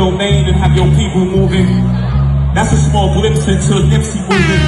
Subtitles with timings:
[0.00, 1.68] domain and have your people moving.
[2.56, 4.62] That's a small glimpse into Nipsey moving.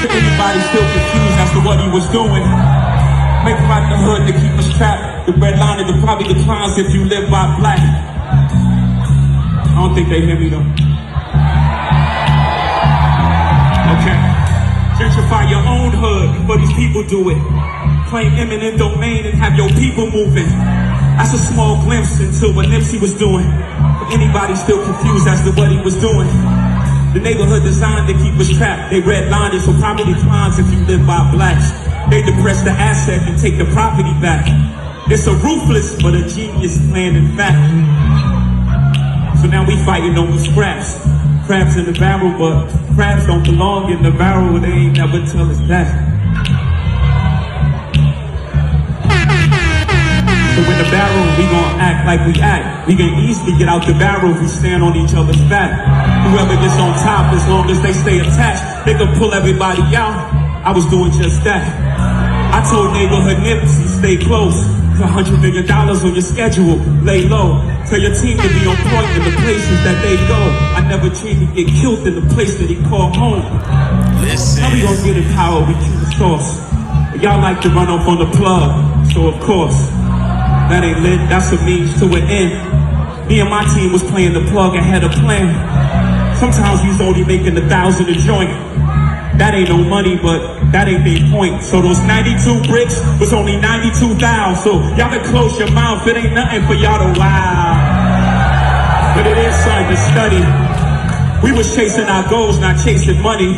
[0.00, 2.40] To anybody still confused as to what he was doing.
[3.44, 5.28] Make right the hood to keep us trapped.
[5.28, 7.76] The red line it probably declines if you live by black.
[7.84, 10.64] I don't think they hear me though.
[13.92, 14.16] Okay.
[14.96, 17.40] Gentrify your own hood before these people do it.
[18.08, 20.48] Claim eminent domain and have your people moving.
[21.20, 23.44] That's a small glimpse into what Nipsey was doing.
[23.98, 26.28] For anybody still confused as to what he was doing.
[27.12, 28.90] The neighborhood designed to keep us trapped.
[28.90, 31.72] They redlined it so property climbs if you live by blacks.
[32.10, 34.46] They depress the asset and take the property back.
[35.10, 37.58] It's a ruthless but a genius plan in fact.
[39.40, 40.98] So now we fighting over scraps.
[41.46, 44.60] Crabs in the barrel, but crabs don't belong in the barrel.
[44.60, 46.07] They ain't never tell us that.
[50.58, 52.88] So in the barrel, we gon' act like we act.
[52.88, 55.70] We can easily get out the barrel if we stand on each other's back.
[56.26, 60.18] Whoever gets on top, as long as they stay attached, they can pull everybody out.
[60.66, 61.62] I was doing just that.
[62.50, 64.58] I told neighborhood Nipsey, stay close.
[64.98, 66.74] A hundred million dollars on your schedule,
[67.06, 67.62] lay low.
[67.86, 70.42] Tell your team to be on point in the places that they go.
[70.74, 73.46] I never dreamed to get killed in the place that he called home.
[74.26, 74.64] Listen.
[74.64, 75.62] How we gonna get in power?
[75.62, 76.58] We keep the source.
[77.22, 79.86] Y'all like to run off on the plug, so of course,
[80.68, 81.18] that ain't lit.
[81.28, 83.28] That's a means to an end.
[83.28, 85.52] Me and my team was playing the plug and had a plan.
[86.36, 88.48] Sometimes was only making a thousand a joint.
[89.40, 91.62] That ain't no money, but that ain't the point.
[91.62, 94.20] So those 92 bricks was only 92,000.
[94.60, 96.06] So y'all can close your mouth.
[96.06, 99.14] It ain't nothing for y'all to wow.
[99.14, 100.42] But it is something to study.
[101.44, 103.54] We was chasing our goals, not chasing money.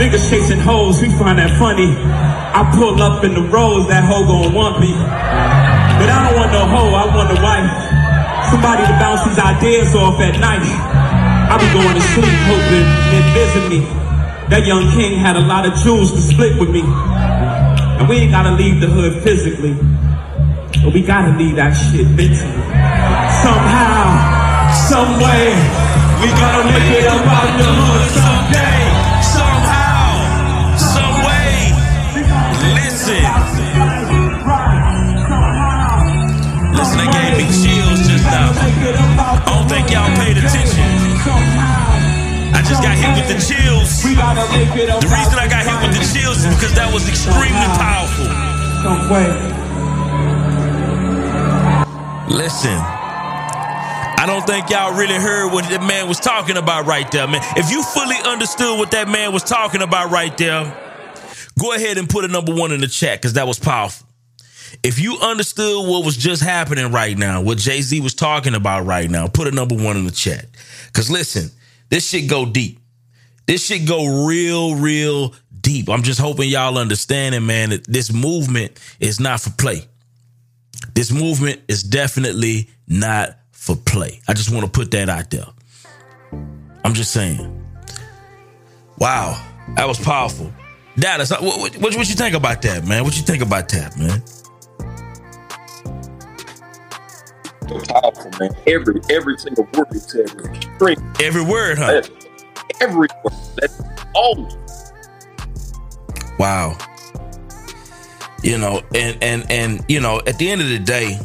[0.00, 1.94] Niggas chasing hoes, we find that funny.
[1.94, 5.69] I pull up in the rose, that hoe gon' want me.
[6.00, 7.68] But I don't want no hoe, I want a wife.
[8.48, 10.64] Somebody to bounce these ideas off at night.
[10.64, 13.80] I be going to sleep hoping and visit me.
[14.48, 16.80] That young king had a lot of jewels to split with me.
[16.80, 19.76] And we ain't gotta leave the hood physically.
[20.82, 22.64] But we gotta leave that shit mentally.
[23.44, 25.52] Somehow, some way,
[26.24, 28.10] we gotta make it up out the hood.
[28.10, 28.39] Somehow,
[39.70, 40.82] think y'all paid attention.
[42.50, 44.02] I just got hit with the chills.
[44.02, 48.26] The reason I got hit with the chills is because that was extremely powerful.
[52.34, 52.76] Listen.
[54.18, 57.40] I don't think y'all really heard what that man was talking about right there, man.
[57.56, 60.64] If you fully understood what that man was talking about right there,
[61.60, 64.09] go ahead and put a number one in the chat because that was powerful.
[64.82, 68.86] If you understood what was just happening right now, what Jay Z was talking about
[68.86, 70.46] right now, put a number one in the chat.
[70.86, 71.50] Because listen,
[71.88, 72.78] this shit go deep.
[73.46, 75.88] This shit go real, real deep.
[75.88, 79.84] I'm just hoping y'all understanding, man, that this movement is not for play.
[80.94, 84.20] This movement is definitely not for play.
[84.28, 85.46] I just want to put that out there.
[86.84, 87.56] I'm just saying.
[88.98, 89.42] Wow,
[89.76, 90.52] that was powerful.
[90.98, 93.04] Dallas, uh, what, what, what, what you think about that, man?
[93.04, 94.22] What you think about that, man?
[97.78, 98.54] Powerful, man.
[98.66, 101.12] Every every single word you said was extreme.
[101.22, 102.02] Every word, huh?
[102.80, 103.34] Every word.
[103.56, 103.82] That's
[104.14, 104.48] all.
[106.38, 106.76] Wow.
[108.42, 111.18] You know, and and and you know, at the end of the day,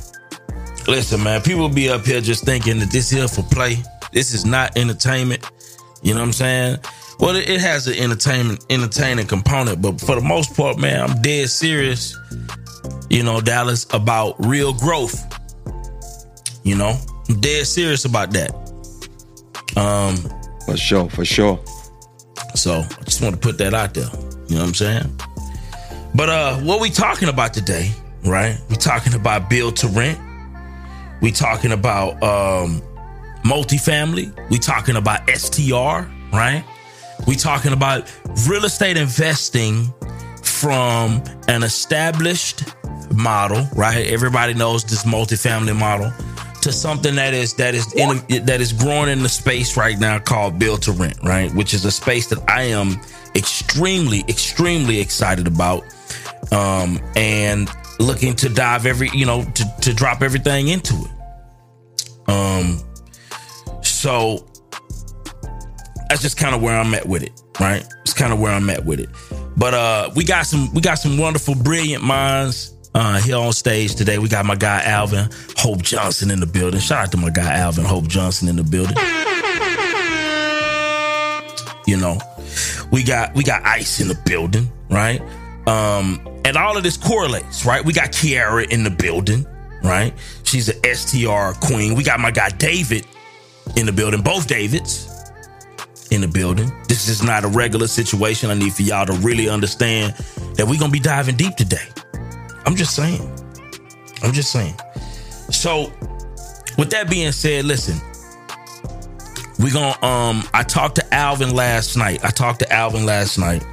[0.87, 3.77] listen, man, people be up here just thinking that this here for play.
[4.11, 5.43] This is not entertainment.
[6.01, 6.77] You know what I'm saying?
[7.19, 11.21] Well, it, it has an entertainment entertaining component, but for the most part, man, I'm
[11.21, 12.17] dead serious.
[13.09, 15.23] You know, Dallas about real growth.
[16.65, 16.97] You know,
[17.29, 18.51] I'm dead serious about that.
[19.77, 20.17] Um,
[20.65, 21.59] For sure, for sure.
[22.55, 24.09] so I just want to put that out there.
[24.47, 25.21] You know what I'm saying?
[26.15, 27.91] But uh what we talking about today,
[28.23, 28.57] right?
[28.69, 30.17] We talking about build to rent.
[31.21, 32.81] We talking about um
[33.43, 34.49] multifamily.
[34.49, 36.63] We talking about STR, right?
[37.27, 38.11] We talking about
[38.47, 39.93] real estate investing
[40.41, 42.63] from an established
[43.13, 44.07] model, right?
[44.07, 46.11] Everybody knows this multifamily model
[46.65, 50.17] to something that is that is in that is growing in the space right now
[50.17, 51.53] called build to rent, right?
[51.53, 52.99] Which is a space that I am
[53.35, 55.83] extremely, extremely excited about,
[56.51, 57.69] um, and
[57.99, 62.31] looking to dive every, you know, to to drop everything into it.
[62.31, 62.81] Um,
[63.83, 64.47] so
[66.09, 67.85] that's just kind of where I'm at with it, right?
[68.01, 69.09] It's kind of where I'm at with it.
[69.55, 73.93] But uh, we got some we got some wonderful, brilliant minds Uh, here on stage
[73.95, 75.27] today, we got my guy Alvin
[75.57, 76.79] Hope Johnson in the building.
[76.79, 78.95] Shout out to my guy Alvin Hope Johnson in the building.
[81.85, 82.17] You know,
[82.93, 85.19] we got we got Ice in the building, right?
[85.67, 87.83] Um, and all of this correlates, right?
[87.83, 89.45] We got Kiara in the building,
[89.83, 90.13] right?
[90.43, 91.95] She's an STR queen.
[91.95, 93.05] We got my guy David
[93.75, 95.11] in the building, both Davids
[96.11, 96.71] in the building.
[96.87, 98.49] This is not a regular situation.
[98.51, 100.13] I need for y'all to really understand
[100.55, 101.89] that we're gonna be diving deep today.
[102.65, 103.21] I'm just saying.
[104.23, 104.75] I'm just saying.
[105.51, 105.91] So,
[106.77, 107.99] with that being said, listen,
[109.59, 112.23] we're gonna um I talked to Alvin last night.
[112.23, 113.65] I talked to Alvin last night.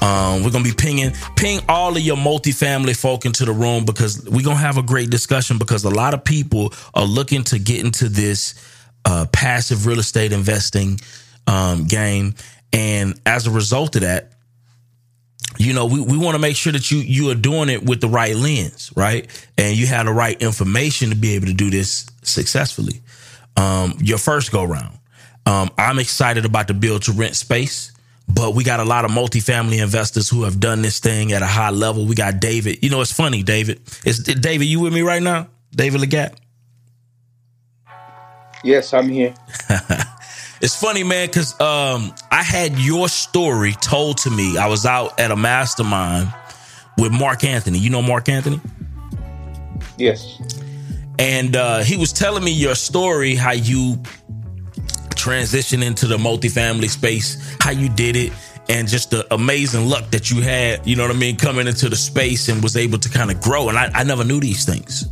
[0.00, 4.28] Um, we're gonna be pinging ping all of your multifamily folk into the room because
[4.28, 7.84] we're gonna have a great discussion because a lot of people are looking to get
[7.84, 8.54] into this
[9.04, 10.98] uh, passive real estate investing
[11.46, 12.34] um, game,
[12.72, 14.31] and as a result of that,
[15.58, 18.00] you know, we, we want to make sure that you you are doing it with
[18.00, 19.28] the right lens, right?
[19.58, 23.02] And you have the right information to be able to do this successfully.
[23.56, 24.98] Um, your first go round.
[25.46, 27.92] Um, I'm excited about the build to rent space,
[28.28, 31.46] but we got a lot of multifamily investors who have done this thing at a
[31.46, 32.06] high level.
[32.06, 32.82] We got David.
[32.82, 33.80] You know, it's funny, David.
[34.04, 35.48] Is David, you with me right now?
[35.74, 36.34] David Lagat?
[38.64, 39.34] Yes, I'm here.
[40.62, 44.56] It's funny, man, because um, I had your story told to me.
[44.56, 46.32] I was out at a mastermind
[46.96, 47.80] with Mark Anthony.
[47.80, 48.60] You know Mark Anthony?
[49.98, 50.40] Yes.
[51.18, 53.96] And uh, he was telling me your story, how you
[55.16, 58.32] transitioned into the multifamily space, how you did it,
[58.68, 61.88] and just the amazing luck that you had, you know what I mean, coming into
[61.88, 63.68] the space and was able to kind of grow.
[63.68, 65.08] And I, I never knew these things.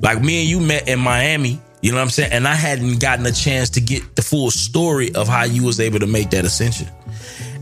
[0.00, 2.32] Like me and you met in Miami you know what I'm saying?
[2.32, 5.80] And I hadn't gotten a chance to get the full story of how you was
[5.80, 6.88] able to make that ascension.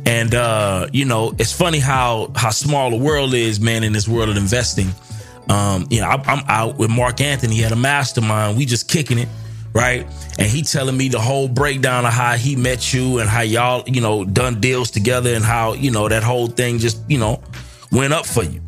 [0.05, 4.07] And uh, you know, it's funny how how small the world is, man, in this
[4.07, 4.89] world of investing.
[5.49, 8.59] Um, you know, I, I'm out with Mark Anthony He had a mastermind.
[8.59, 9.29] We just kicking it,
[9.73, 10.07] right?
[10.39, 13.89] And he telling me the whole breakdown of how he met you and how y'all,
[13.89, 17.43] you know, done deals together and how you know that whole thing just you know
[17.91, 18.61] went up for you.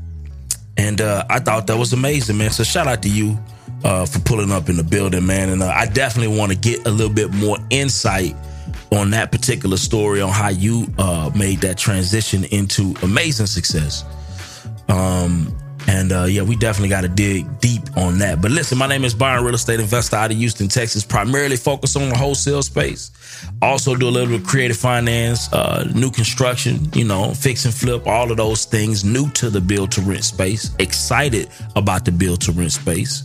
[0.79, 2.51] And uh, I thought that was amazing, man.
[2.51, 3.39] So shout out to you
[3.85, 5.49] uh, for pulling up in the building, man.
[5.49, 8.35] And uh, I definitely want to get a little bit more insight
[8.93, 14.05] on that particular story on how you uh, made that transition into amazing success.
[14.89, 15.57] Um,
[15.89, 18.41] and uh, yeah, we definitely got to dig deep on that.
[18.41, 21.05] But listen, my name is Byron, real estate investor out of Houston, Texas.
[21.05, 23.11] Primarily focus on the wholesale space.
[23.61, 27.75] Also do a little bit of creative finance, uh, new construction, you know, fix and
[27.75, 29.05] flip, all of those things.
[29.05, 30.75] New to the build to rent space.
[30.79, 33.25] Excited about the build to rent space.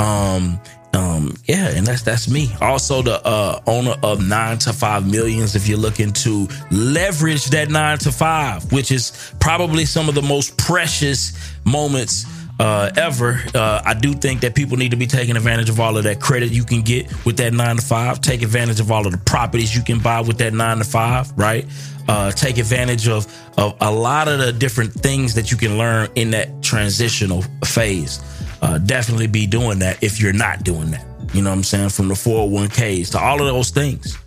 [0.00, 0.58] Um,
[0.92, 2.52] um, yeah, and that's that's me.
[2.60, 5.54] Also, the uh, owner of Nine to Five Millions.
[5.54, 10.22] If you're looking to leverage that nine to five, which is probably some of the
[10.22, 11.32] most precious
[11.64, 12.26] moments
[12.58, 15.96] uh, ever, uh, I do think that people need to be taking advantage of all
[15.96, 18.20] of that credit you can get with that nine to five.
[18.20, 21.30] Take advantage of all of the properties you can buy with that nine to five,
[21.38, 21.66] right?
[22.08, 23.26] Uh, take advantage of
[23.56, 28.20] of a lot of the different things that you can learn in that transitional phase
[28.62, 31.04] uh, definitely be doing that if you're not doing that.
[31.32, 31.90] You know what I'm saying?
[31.90, 34.18] From the 401ks to all of those things.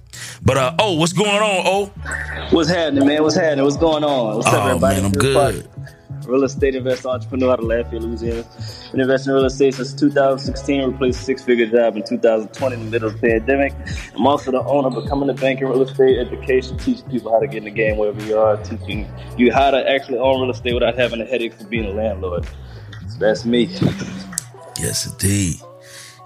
[0.42, 1.64] But uh oh, what's going on?
[1.66, 1.86] Oh,
[2.52, 3.24] what's happening, man?
[3.24, 3.64] What's happening?
[3.64, 4.38] What's going on?
[4.38, 4.96] What's oh, up, everybody?
[4.98, 5.70] Man, I'm good.
[6.26, 8.46] Real estate investor, entrepreneur out of Lafayette, Louisiana.
[8.92, 10.92] Been investing in real estate since 2016.
[10.92, 13.74] Replaced a six-figure job in 2020 in the middle of the pandemic.
[14.16, 17.48] I'm also the owner of Becoming a Banker Real Estate Education, teaching people how to
[17.48, 20.74] get in the game wherever you are, teaching you how to actually own real estate
[20.74, 22.48] without having a headache for being a landlord.
[23.14, 23.66] So that's me.
[24.80, 25.58] Yes, indeed.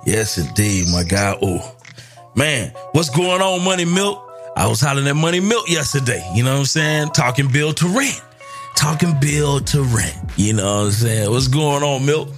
[0.06, 1.38] Yes, indeed, my guy.
[1.41, 1.75] Oh,
[2.34, 4.24] man, what's going on, Money Milk?
[4.56, 6.25] I was hollering at Money Milk yesterday.
[6.34, 7.10] You know what I'm saying?
[7.10, 8.22] Talking Build to rent.
[8.77, 10.15] Talking Build to rent.
[10.38, 11.29] You know what I'm saying?
[11.29, 12.29] What's going on, Milk?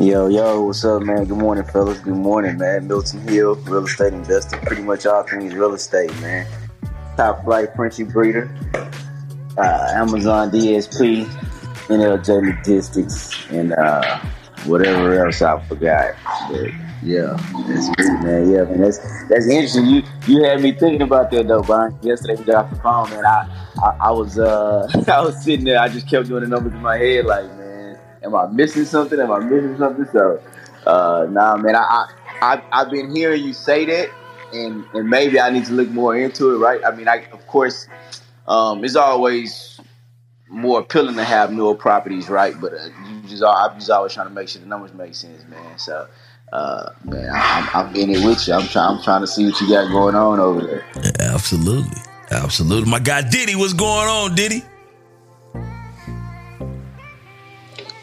[0.00, 1.26] Yo, yo, what's up, man?
[1.26, 1.98] Good morning, fellas.
[1.98, 2.88] Good morning, man.
[2.88, 4.56] Milton Hill, real estate investor.
[4.56, 6.46] Pretty much all things real estate, man.
[7.18, 8.50] Top flight Frenchie breeder.
[9.58, 11.28] Uh, Amazon DSP,
[11.90, 14.20] NLJ Logistics, and uh,
[14.64, 16.14] whatever else I forgot.
[16.48, 16.70] But
[17.02, 18.50] yeah, that's good, man.
[18.50, 19.86] Yeah, man, that's that's interesting.
[19.86, 21.98] You you had me thinking about that though, Brian.
[22.02, 23.26] Yesterday we got off the phone, man.
[23.26, 25.80] I I, I was uh I was sitting there.
[25.80, 29.18] I just kept doing the numbers in my head, like, man, am I missing something?
[29.18, 30.06] Am I missing something?
[30.12, 30.42] So,
[30.86, 31.74] uh, nah, man.
[31.74, 32.06] I I,
[32.42, 34.10] I I've been hearing you say that,
[34.52, 36.80] and and maybe I need to look more into it, right?
[36.86, 37.88] I mean, I of course,
[38.46, 39.69] um, it's always
[40.50, 42.54] more appealing to have newer properties, right?
[42.60, 45.44] But uh, you just I'm just always trying to make sure the numbers make sense,
[45.48, 45.78] man.
[45.78, 46.08] So,
[46.52, 48.54] uh, man, I'm, I'm in it with you.
[48.54, 48.96] I'm trying.
[48.96, 50.84] I'm trying to see what you got going on over there.
[50.96, 51.96] Yeah, absolutely,
[52.30, 52.90] absolutely.
[52.90, 54.62] My guy Ditty, what's going on, Ditty?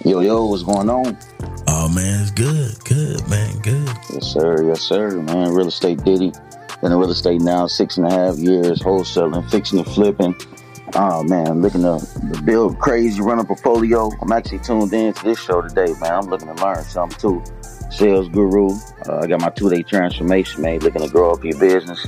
[0.06, 1.18] Yo, yo, what's going on?
[1.68, 3.89] Oh man, it's good, good man, good.
[4.13, 4.63] Yes, sir.
[4.63, 5.22] Yes, sir.
[5.22, 6.32] Man, real estate Ditty.
[6.82, 10.36] Been in real estate now six and a half years, wholesaling, fixing and flipping.
[10.96, 12.00] Oh man, looking to,
[12.34, 14.10] to build crazy, run a portfolio.
[14.22, 16.13] I'm actually tuned in to this show today, man.
[16.13, 17.44] I'm looking to learn something too.
[17.91, 18.70] Sales guru.
[19.08, 20.79] Uh, I got my two day transformation, man.
[20.79, 22.06] Looking to grow up your business.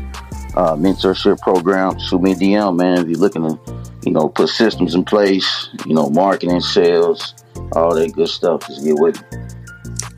[0.55, 1.99] Uh, mentorship program.
[1.99, 2.99] Shoot me a DM, man.
[2.99, 3.59] If you're looking to,
[4.05, 7.33] you know, put systems in place, you know, marketing, sales,
[7.73, 8.65] all that good stuff.
[8.67, 9.39] Just get with me.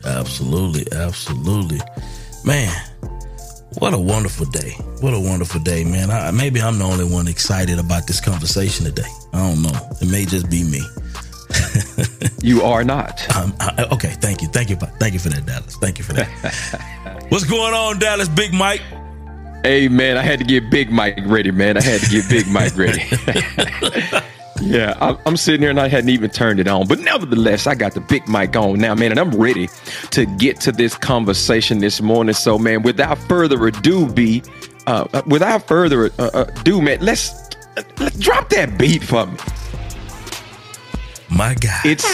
[0.04, 1.80] Absolutely, absolutely,
[2.44, 2.91] man.
[3.78, 4.70] What a wonderful day!
[5.00, 6.10] What a wonderful day, man.
[6.10, 9.08] I, maybe I'm the only one excited about this conversation today.
[9.32, 9.88] I don't know.
[10.00, 10.80] It may just be me.
[12.42, 13.24] you are not.
[13.36, 15.76] Um, I, okay, thank you, thank you, thank you for that, Dallas.
[15.76, 17.26] Thank you for that.
[17.30, 18.28] What's going on, Dallas?
[18.28, 18.82] Big Mike.
[19.64, 21.76] Hey man, I had to get Big Mike ready, man.
[21.76, 23.02] I had to get Big Mike ready.
[24.62, 27.94] yeah, I'm sitting here and I hadn't even turned it on, but nevertheless, I got
[27.94, 29.68] the Big mic on now, man, and I'm ready
[30.10, 32.34] to get to this conversation this morning.
[32.34, 34.42] So, man, without further ado, be
[34.86, 37.50] uh, without further uh, ado, man, let's
[37.98, 39.38] let's drop that beat for me.
[41.34, 41.86] My God.
[41.86, 42.04] It's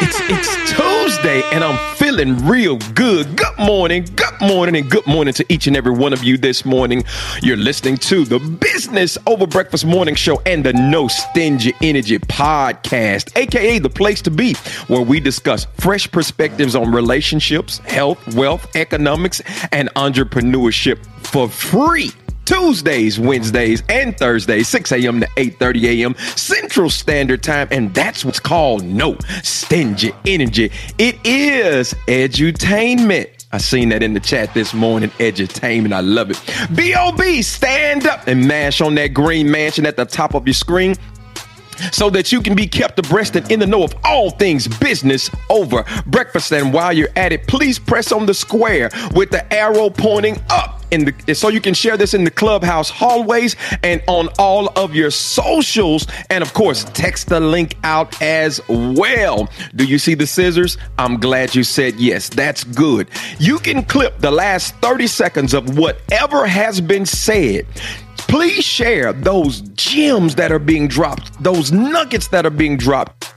[0.00, 3.36] it's it's Tuesday and I'm feeling real good.
[3.36, 6.64] Good morning, good morning, and good morning to each and every one of you this
[6.64, 7.02] morning.
[7.42, 13.36] You're listening to the Business Over Breakfast Morning Show and the No Stingy Energy Podcast,
[13.36, 14.54] aka the place to be,
[14.86, 19.42] where we discuss fresh perspectives on relationships, health, wealth, economics,
[19.72, 22.12] and entrepreneurship for free.
[22.48, 25.20] Tuesdays, Wednesdays, and Thursdays, 6 a.m.
[25.20, 26.14] to 8:30 a.m.
[26.34, 30.72] Central Standard Time, and that's what's called no stingy energy.
[30.96, 33.44] It is edutainment.
[33.52, 35.10] I seen that in the chat this morning.
[35.18, 36.40] Edutainment, I love it.
[36.74, 37.42] B.O.B.
[37.42, 40.96] Stand up and mash on that green mansion at the top of your screen
[41.92, 45.30] so that you can be kept abreast and in the know of all things business
[45.50, 45.84] over.
[46.06, 46.52] Breakfast.
[46.52, 50.78] And while you're at it, please press on the square with the arrow pointing up
[50.90, 54.94] in the so you can share this in the clubhouse hallways and on all of
[54.94, 56.06] your socials.
[56.30, 59.48] And of course text the link out as well.
[59.74, 60.78] Do you see the scissors?
[60.98, 62.28] I'm glad you said yes.
[62.28, 63.08] That's good.
[63.38, 67.66] You can clip the last 30 seconds of whatever has been said
[68.28, 73.34] please share those gems that are being dropped, those nuggets that are being dropped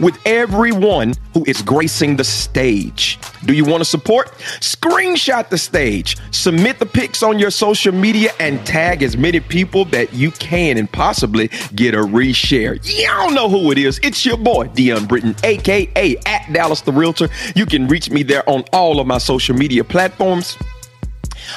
[0.00, 3.18] with everyone who is gracing the stage.
[3.44, 4.32] Do you want to support?
[4.60, 9.84] Screenshot the stage, submit the pics on your social media, and tag as many people
[9.86, 12.80] that you can and possibly get a reshare.
[12.84, 14.00] Y'all know who it is.
[14.02, 17.28] It's your boy, Deon Britton, aka at Dallas the Realtor.
[17.54, 20.56] You can reach me there on all of my social media platforms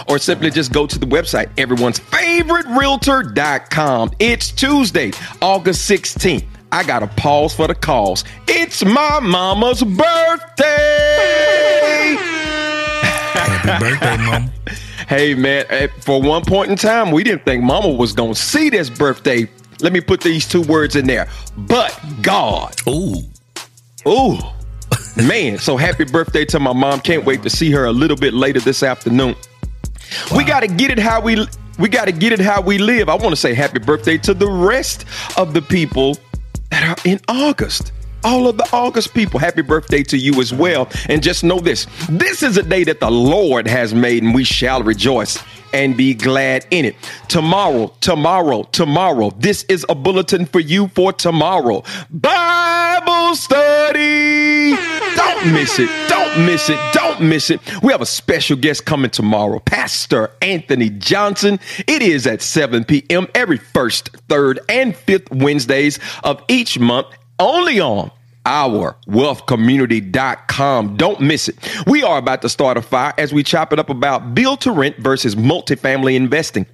[0.07, 4.11] or simply just go to the website, everyone's favorite realtor.com.
[4.19, 6.45] It's Tuesday, August 16th.
[6.71, 8.23] I got to pause for the calls.
[8.47, 10.65] It's my mama's birthday.
[13.31, 14.51] Happy birthday, mom.
[15.07, 18.39] hey, man, eh, for one point in time, we didn't think mama was going to
[18.39, 19.49] see this birthday.
[19.81, 21.27] Let me put these two words in there.
[21.57, 22.75] But God.
[22.87, 23.23] Ooh.
[24.07, 24.37] Ooh.
[25.15, 26.99] Man, so happy birthday to my mom.
[27.01, 29.35] Can't wait to see her a little bit later this afternoon.
[30.31, 30.37] Wow.
[30.37, 31.45] We got to get it how we
[31.77, 33.09] we got to get it how we live.
[33.09, 35.05] I want to say happy birthday to the rest
[35.37, 36.17] of the people
[36.71, 37.91] that are in August.
[38.21, 40.89] All of the August people, happy birthday to you as well.
[41.07, 44.43] And just know this this is a day that the Lord has made, and we
[44.43, 45.41] shall rejoice
[45.73, 46.95] and be glad in it.
[47.29, 49.31] Tomorrow, tomorrow, tomorrow.
[49.37, 51.83] This is a bulletin for you for tomorrow.
[52.09, 54.75] Bible study.
[55.15, 55.89] Don't miss it.
[56.09, 56.79] Don't miss it.
[56.93, 57.61] Don't miss it.
[57.83, 61.59] We have a special guest coming tomorrow, Pastor Anthony Johnson.
[61.87, 63.27] It is at 7 p.m.
[63.35, 67.07] every first, third, and fifth Wednesdays of each month,
[67.39, 68.11] only on
[68.45, 70.97] our wealthcommunity.com.
[70.97, 71.57] Don't miss it.
[71.85, 74.71] We are about to start a fire as we chop it up about build to
[74.71, 76.65] rent versus multifamily investing.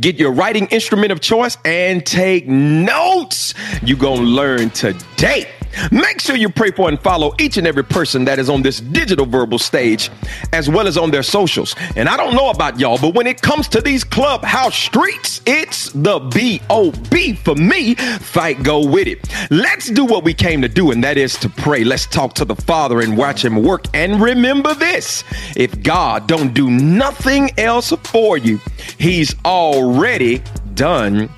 [0.00, 3.54] Get your writing instrument of choice and take notes.
[3.82, 5.48] You're going to learn today.
[5.90, 8.80] Make sure you pray for and follow each and every person that is on this
[8.80, 10.10] digital verbal stage,
[10.52, 11.74] as well as on their socials.
[11.96, 15.90] And I don't know about y'all, but when it comes to these clubhouse streets, it's
[15.92, 17.94] the B O B for me.
[17.94, 19.28] Fight, go with it.
[19.50, 21.84] Let's do what we came to do, and that is to pray.
[21.84, 23.84] Let's talk to the Father and watch Him work.
[23.94, 25.24] And remember this
[25.56, 28.58] if God don't do nothing else for you,
[28.98, 30.42] He's already
[30.74, 31.28] done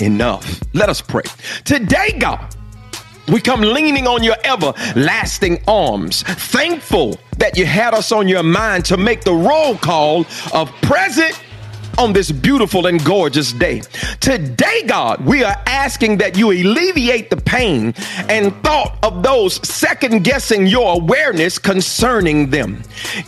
[0.00, 0.60] enough.
[0.74, 1.24] Let us pray.
[1.64, 2.54] Today, God,
[3.28, 8.84] we come leaning on your everlasting arms, thankful that you had us on your mind
[8.86, 11.40] to make the roll call of present
[11.98, 13.82] on this beautiful and gorgeous day.
[14.20, 17.92] Today, God, we are asking that you alleviate the pain
[18.28, 22.82] and thought of those second guessing your awareness concerning them.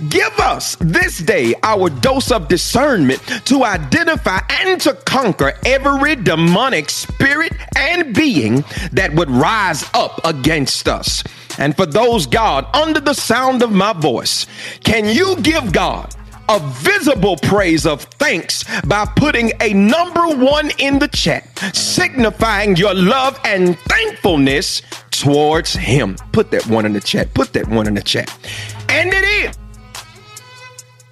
[0.09, 6.91] Give us this day our dose of discernment to identify and to conquer every demonic
[6.91, 11.25] spirit and being that would rise up against us.
[11.59, 14.47] And for those, God, under the sound of my voice,
[14.85, 16.15] can you give God
[16.51, 22.93] a visible praise of thanks by putting a number one in the chat, signifying your
[22.93, 26.17] love and thankfulness towards Him?
[26.33, 27.33] Put that one in the chat.
[27.35, 28.37] Put that one in the chat.
[28.89, 29.55] And it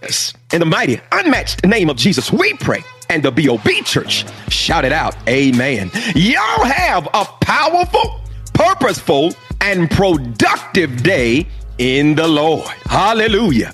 [0.03, 0.35] is.
[0.53, 2.83] In the mighty, unmatched name of Jesus, we pray.
[3.09, 5.17] And the BOB church shout it out.
[5.29, 5.91] Amen.
[6.17, 8.21] Y'all have a powerful,
[8.55, 11.47] purposeful, and productive day
[11.79, 12.69] in the Lord.
[12.87, 13.73] Hallelujah.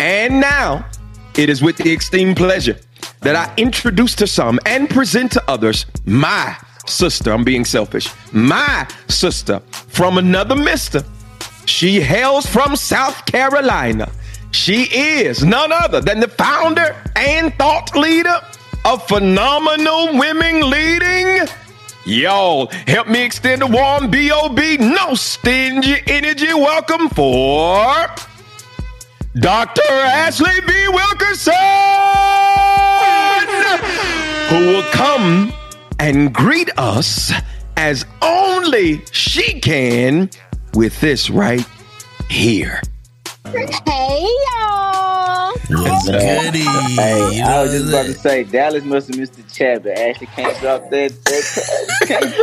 [0.00, 0.84] And now
[1.36, 2.78] it is with the extreme pleasure
[3.20, 7.32] that I introduce to some and present to others my sister.
[7.32, 8.08] I'm being selfish.
[8.32, 11.02] My sister from another mister.
[11.66, 14.10] She hails from South Carolina.
[14.50, 18.40] She is none other than the founder and thought leader
[18.84, 21.48] of Phenomenal Women Leading
[22.06, 24.76] Y'all, help me extend a warm B.O.B.
[24.76, 28.06] No stingy energy welcome for
[29.40, 29.82] Dr.
[29.82, 30.88] Ashlye V.
[30.90, 31.52] Wilkerson,
[34.48, 35.52] who will come
[35.98, 37.32] and greet us
[37.76, 40.30] as only she can
[40.74, 41.66] with this right
[42.30, 42.80] here.
[43.52, 45.03] Hey y'all!
[45.70, 46.60] What's goody?
[46.60, 49.96] Hey, You I was just about to say Dallas must have missed the chat, but
[49.96, 51.10] Ashlye can't drop that.
[51.24, 52.24] that can't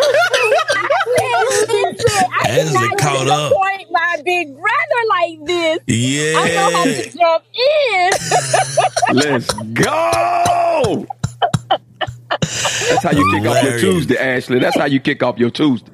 [1.52, 1.96] Listen,
[2.32, 3.50] I Ashlye did not caught up.
[3.52, 5.80] disappoint my big brother like this.
[5.88, 6.34] Yeah.
[6.40, 7.44] I know how to jump
[7.92, 8.12] in.
[9.32, 11.06] Let's go!
[12.40, 14.62] That's how you kick off your Tuesday, Ashlye.
[14.62, 15.92] That's how you kick off your Tuesday.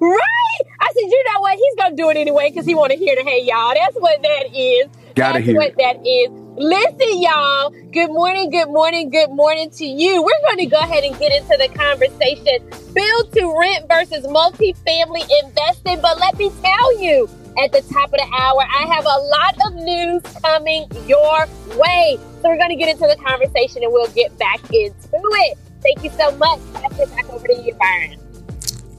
[0.00, 0.60] Right?
[0.80, 1.56] I said, you know what?
[1.58, 3.74] He's gonna do it anyway because he want to hear the hey y'all.
[3.74, 4.88] That's what that is.
[5.14, 5.76] Gotta That's hear what it.
[5.78, 6.46] that is.
[6.58, 7.70] Listen, y'all.
[7.92, 10.22] Good morning, good morning, good morning to you.
[10.22, 12.64] We're going to go ahead and get into the conversation.
[12.94, 16.00] Build to rent versus multifamily investing.
[16.00, 17.28] But let me tell you,
[17.62, 21.46] at the top of the hour, I have a lot of news coming your
[21.76, 22.18] way.
[22.40, 25.58] So we're going to get into the conversation and we'll get back into it.
[25.82, 26.60] Thank you so much.
[26.72, 28.18] Pass it back over to you, Byron.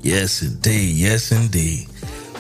[0.08, 0.96] Yes, indeed.
[0.96, 1.86] Yes, indeed.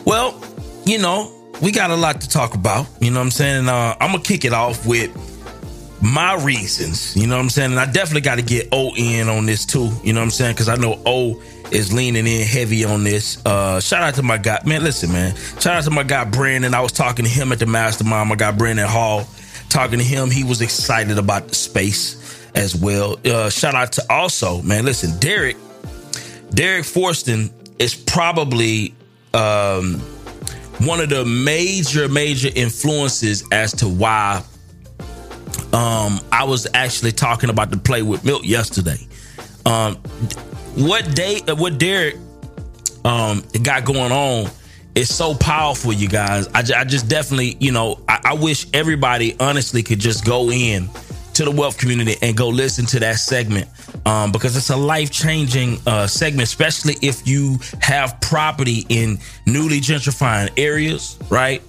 [0.05, 0.41] Well,
[0.85, 1.29] you know,
[1.61, 2.87] we got a lot to talk about.
[3.01, 3.67] You know what I'm saying?
[3.67, 5.11] Uh, I'm going to kick it off with
[6.01, 7.13] my reasons.
[7.17, 7.71] You know what I'm saying?
[7.71, 9.91] And I definitely got to get O in on this too.
[10.01, 10.53] You know what I'm saying?
[10.53, 13.45] Because I know O is leaning in heavy on this.
[13.45, 14.61] Uh, shout out to my guy.
[14.65, 15.35] Man, listen, man.
[15.35, 16.73] Shout out to my guy, Brandon.
[16.73, 18.29] I was talking to him at the Mastermind.
[18.29, 19.27] My guy, Brandon Hall.
[19.67, 23.19] Talking to him, he was excited about the space as well.
[23.25, 25.57] Uh, shout out to also, man, listen, Derek
[26.51, 28.93] Derek Forston is probably
[29.33, 29.95] um,
[30.79, 34.43] one of the major, major influences as to why
[35.73, 38.99] um, I was actually talking about the play with Milk yesterday.
[39.65, 39.95] Um,
[40.75, 42.15] what day, what Derek
[43.03, 44.49] um, got going on
[44.95, 46.47] is so powerful, you guys.
[46.49, 50.89] I, I just definitely, you know, I, I wish everybody honestly could just go in
[51.37, 53.69] to the wealth community and go listen to that segment
[54.07, 59.79] um, because it's a life changing uh, segment, especially if you have property in newly
[59.79, 61.61] gentrifying areas, right?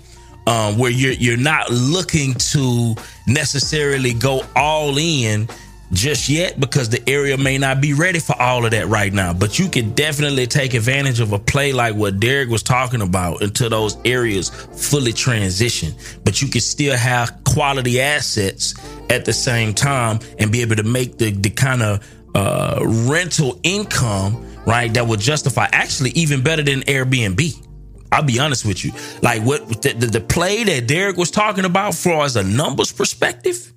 [0.47, 2.95] Um, where you're you're not looking to
[3.27, 5.47] necessarily go all in
[5.93, 9.35] just yet because the area may not be ready for all of that right now.
[9.35, 13.43] But you can definitely take advantage of a play like what Derek was talking about
[13.43, 15.93] until those areas fully transition.
[16.25, 18.75] But you can still have quality assets
[19.11, 23.59] at the same time and be able to make the the kind of uh, rental
[23.63, 27.67] income right that would justify actually even better than Airbnb.
[28.13, 28.93] I'll be honest with you.
[29.23, 32.91] Like what the, the, the play that Derek was talking about for as a numbers
[32.93, 33.73] perspective,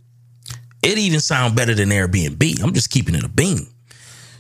[0.81, 2.63] it even sound better than Airbnb.
[2.63, 3.67] I'm just keeping it a beam.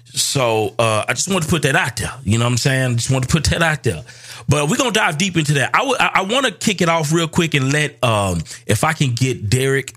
[0.05, 2.11] So uh, I just want to put that out there.
[2.23, 2.97] You know what I'm saying?
[2.97, 4.03] Just want to put that out there.
[4.49, 5.71] But we're gonna dive deep into that.
[5.73, 8.83] I would- I, I want to kick it off real quick and let um if
[8.83, 9.93] I can get Derek,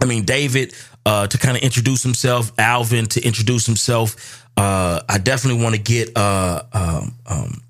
[0.00, 0.74] I mean David,
[1.06, 4.46] uh, to kind of introduce himself, Alvin to introduce himself.
[4.56, 7.62] Uh, I definitely want to get uh um um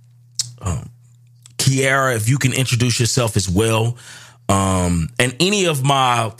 [0.60, 0.90] um
[1.58, 3.96] Kiara, if you can introduce yourself as well.
[4.48, 6.32] Um, and any of my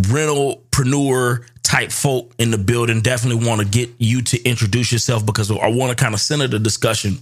[0.00, 5.50] rentalpreneur type folk in the building definitely want to get you to introduce yourself because
[5.50, 7.18] I want to kind of center the discussion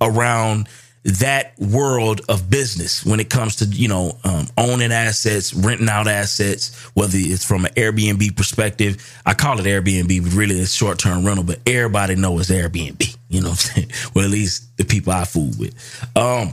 [0.00, 0.68] around
[1.04, 6.06] that world of business when it comes to you know um, owning assets, renting out
[6.06, 9.20] assets, whether it's from an Airbnb perspective.
[9.26, 11.44] I call it Airbnb, but really it's short term rental.
[11.44, 13.16] But everybody knows Airbnb.
[13.28, 13.90] You know what I'm saying?
[14.14, 15.74] Well, at least the people I fool with.
[16.16, 16.52] Um,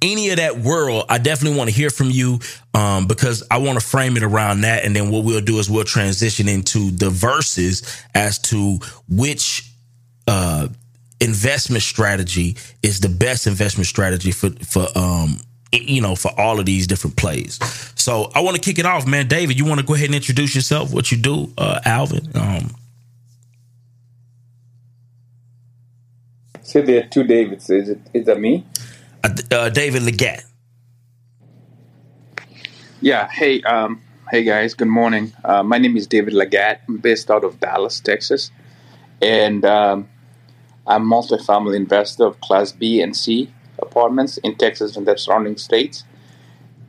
[0.00, 2.40] any of that world, I definitely want to hear from you
[2.74, 4.84] um, because I want to frame it around that.
[4.84, 9.70] And then what we'll do is we'll transition into the verses as to which
[10.26, 10.68] uh,
[11.22, 15.38] investment strategy is the best investment strategy for for um
[15.72, 17.58] you know for all of these different plays.
[17.94, 19.28] So I want to kick it off, man.
[19.28, 20.92] David, you want to go ahead and introduce yourself?
[20.92, 22.28] What you do, uh, Alvin?
[22.34, 22.74] Um,
[26.62, 27.70] Say there are two Davids.
[27.70, 28.66] Is it is that me?
[29.24, 30.44] uh, uh, David Lagat.
[33.00, 33.28] Yeah.
[33.28, 34.74] Hey, um, hey guys.
[34.74, 35.32] Good morning.
[35.44, 36.78] Uh, my name is David Lagat.
[36.88, 38.50] I'm based out of Dallas, Texas,
[39.20, 40.08] and um,
[40.86, 45.56] I'm a multifamily investor of Class B and C apartments in Texas and the surrounding
[45.56, 46.04] states.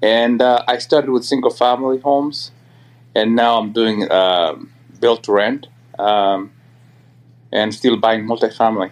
[0.01, 2.51] And uh, I started with single family homes,
[3.15, 5.67] and now I'm doing um build to rent,
[5.99, 6.51] um,
[7.51, 8.91] and still buying multifamily.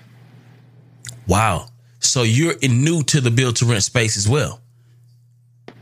[1.27, 1.67] Wow.
[1.99, 4.61] So you're new to the build to rent space as well.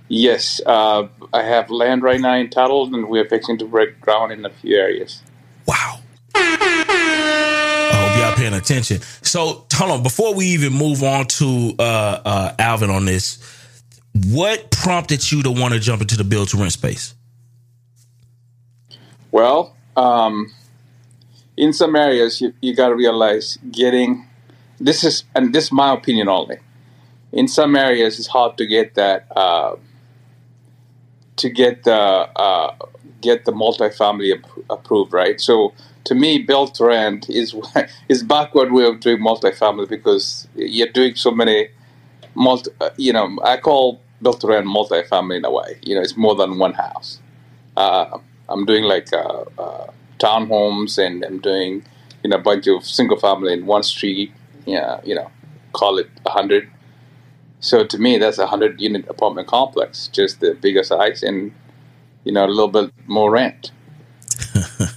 [0.07, 4.43] Yes, uh, I have land right now entitled, and we're fixing to break ground in
[4.45, 5.21] a few areas.
[5.67, 5.99] Wow.
[8.39, 9.01] Paying attention.
[9.21, 13.37] So hold on, before we even move on to uh, uh, Alvin on this,
[14.27, 17.15] what prompted you to want to jump into the build to rent space?
[19.31, 20.53] Well, um,
[21.57, 24.25] in some areas, you, you got to realize getting
[24.79, 26.59] this is, and this is my opinion only.
[27.33, 29.75] In some areas, it's hard to get that uh,
[31.35, 32.73] to get the uh,
[33.19, 35.41] get the multifamily ap- approved, right?
[35.41, 35.73] So
[36.09, 37.55] to me, built rent is
[38.09, 41.69] is backward way of doing multifamily because you're doing so many
[42.33, 42.71] multi.
[42.81, 45.77] uh, You know, I call built rent multifamily in a way.
[45.83, 47.19] You know, it's more than one house.
[47.77, 48.17] Uh,
[48.49, 51.85] I'm doing like uh, uh, townhomes, and I'm doing
[52.23, 54.33] you know a bunch of single family in one street.
[54.65, 55.29] Yeah, you know,
[55.73, 56.71] call it a hundred.
[57.59, 61.53] So to me, that's a hundred unit apartment complex, just the bigger size and
[62.23, 63.71] you know a little bit more rent.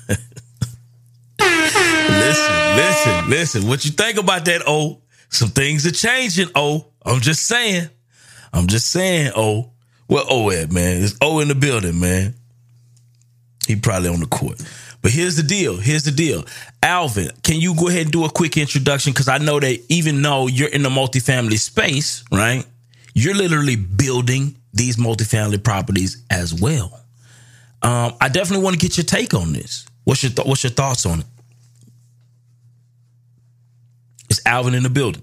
[2.92, 3.68] Listen, listen.
[3.68, 4.62] What you think about that?
[4.66, 5.00] Oh,
[5.30, 6.48] some things are changing.
[6.54, 7.88] Oh, I'm just saying.
[8.52, 9.32] I'm just saying.
[9.34, 9.70] Oh,
[10.08, 11.02] where O at, man?
[11.02, 12.34] It's O in the building, man.
[13.66, 14.60] He probably on the court.
[15.00, 15.76] But here's the deal.
[15.78, 16.44] Here's the deal.
[16.82, 19.12] Alvin, can you go ahead and do a quick introduction?
[19.12, 22.64] Because I know that even though you're in the multifamily space, right?
[23.14, 27.00] You're literally building these multifamily properties as well.
[27.82, 29.86] Um, I definitely want to get your take on this.
[30.04, 31.26] What's your th- What's your thoughts on it?
[34.32, 35.22] Is Alvin in the building?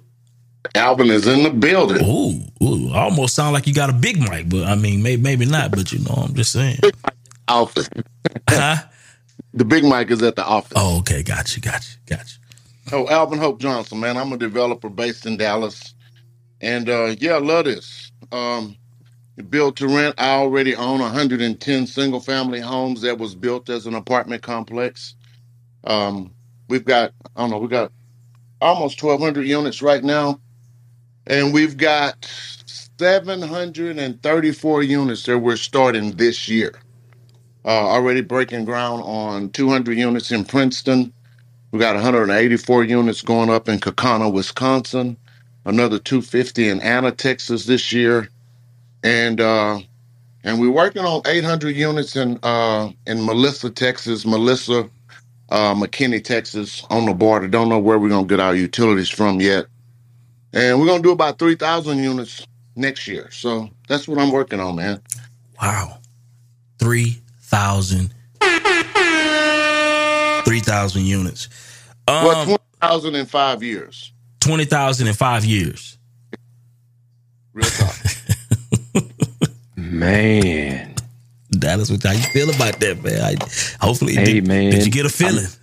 [0.76, 1.98] Alvin is in the building.
[2.06, 5.46] Ooh, ooh, almost sound like you got a big mic, but I mean, maybe maybe
[5.48, 5.72] not.
[5.72, 6.78] But you know, I'm just saying.
[7.48, 7.90] Office.
[8.48, 8.76] Huh?
[9.56, 10.74] The big mic is at the office.
[10.76, 12.38] Oh, okay, got you, got you, got you.
[12.92, 14.16] Oh, Alvin Hope Johnson, man.
[14.16, 15.96] I'm a developer based in Dallas.
[16.62, 18.12] And uh yeah, I love this.
[18.32, 18.76] Um
[19.50, 20.14] built to rent.
[20.20, 25.16] I already own 110 single family homes that was built as an apartment complex.
[25.84, 26.32] Um
[26.68, 27.92] we've got I don't know, we got
[28.62, 30.40] almost 1200 units right now.
[31.28, 32.26] And we've got
[33.00, 36.74] 734 units that we're starting this year.
[37.66, 41.14] Uh, already breaking ground on 200 units in Princeton.
[41.72, 45.18] We got 184 units going up in Kaukauna, Wisconsin.
[45.66, 48.30] Another 250 in Anna, Texas this year,
[49.04, 49.80] and uh,
[50.44, 54.26] and we're working on 800 units in uh, in Melissa, Texas.
[54.26, 54.90] Melissa,
[55.52, 57.48] uh, McKinney, Texas, on the border.
[57.48, 59.68] Don't know where we're gonna get our utilities from yet,
[60.54, 63.30] and we're gonna do about 3,000 units next year.
[63.32, 65.02] So that's what I'm working on, man.
[65.62, 66.00] Wow,
[66.80, 68.14] three thousand,
[70.46, 71.50] three thousand units.
[72.22, 72.48] Well, Um,
[72.82, 74.14] 20,000 in five years.
[74.42, 75.98] twenty thousand in five years.
[77.54, 77.96] Real talk.
[79.76, 80.89] Man.
[81.60, 83.22] Dallas, what how you feel about that, man?
[83.22, 83.36] I,
[83.86, 84.72] hopefully, Hey, did, man.
[84.72, 85.46] did you get a feeling?
[85.46, 85.56] I'm-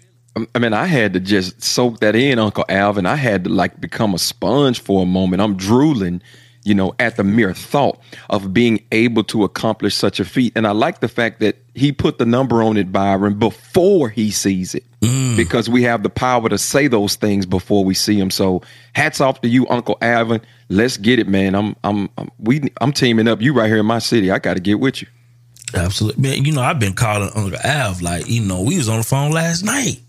[0.55, 3.07] I mean, I had to just soak that in, Uncle Alvin.
[3.07, 5.41] I had to like become a sponge for a moment.
[5.41, 6.21] I'm drooling,
[6.63, 10.53] you know, at the mere thought of being able to accomplish such a feat.
[10.55, 14.31] And I like the fact that he put the number on it, Byron, before he
[14.31, 15.39] sees it, mm.
[15.39, 18.31] because we have the power to say those things before we see them.
[18.31, 18.61] So,
[18.93, 20.43] hats off to you, Uncle Alvin.
[20.69, 21.55] Let's get it, man.
[21.55, 23.41] I'm, I'm, I'm we, I'm teaming up.
[23.41, 24.31] You right here in my city.
[24.31, 25.09] I got to get with you.
[25.77, 26.45] Absolutely, man.
[26.45, 29.31] You know, I've been calling Uncle Av like, you know, we was on the phone
[29.33, 30.01] last night.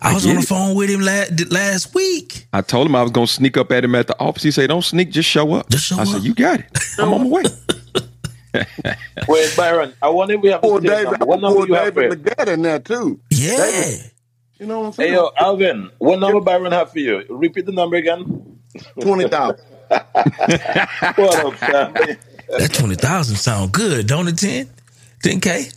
[0.00, 0.48] I was on the it.
[0.48, 2.46] phone with him last, last week.
[2.52, 4.42] I told him I was gonna sneak up at him at the office.
[4.42, 6.08] He said, "Don't sneak, just show up." Just show I up.
[6.08, 6.66] said, "You got it.
[6.98, 7.42] I'm on my way."
[9.28, 11.26] Wait, Byron, I wonder if we have Poor the David, number.
[11.26, 12.54] What number poor you have for David him?
[12.54, 13.20] In there too.
[13.30, 13.56] Yeah.
[13.56, 14.10] David,
[14.58, 15.10] you know what I'm saying?
[15.12, 15.30] Hey, saying?
[15.38, 17.24] yo, Alvin, what number Byron have for you?
[17.30, 18.58] Repeat the number again.
[19.00, 19.64] Twenty thousand.
[19.90, 22.16] What up, family?
[22.58, 24.68] That 20,000 sound good, don't it, 10?
[25.22, 25.76] 10K?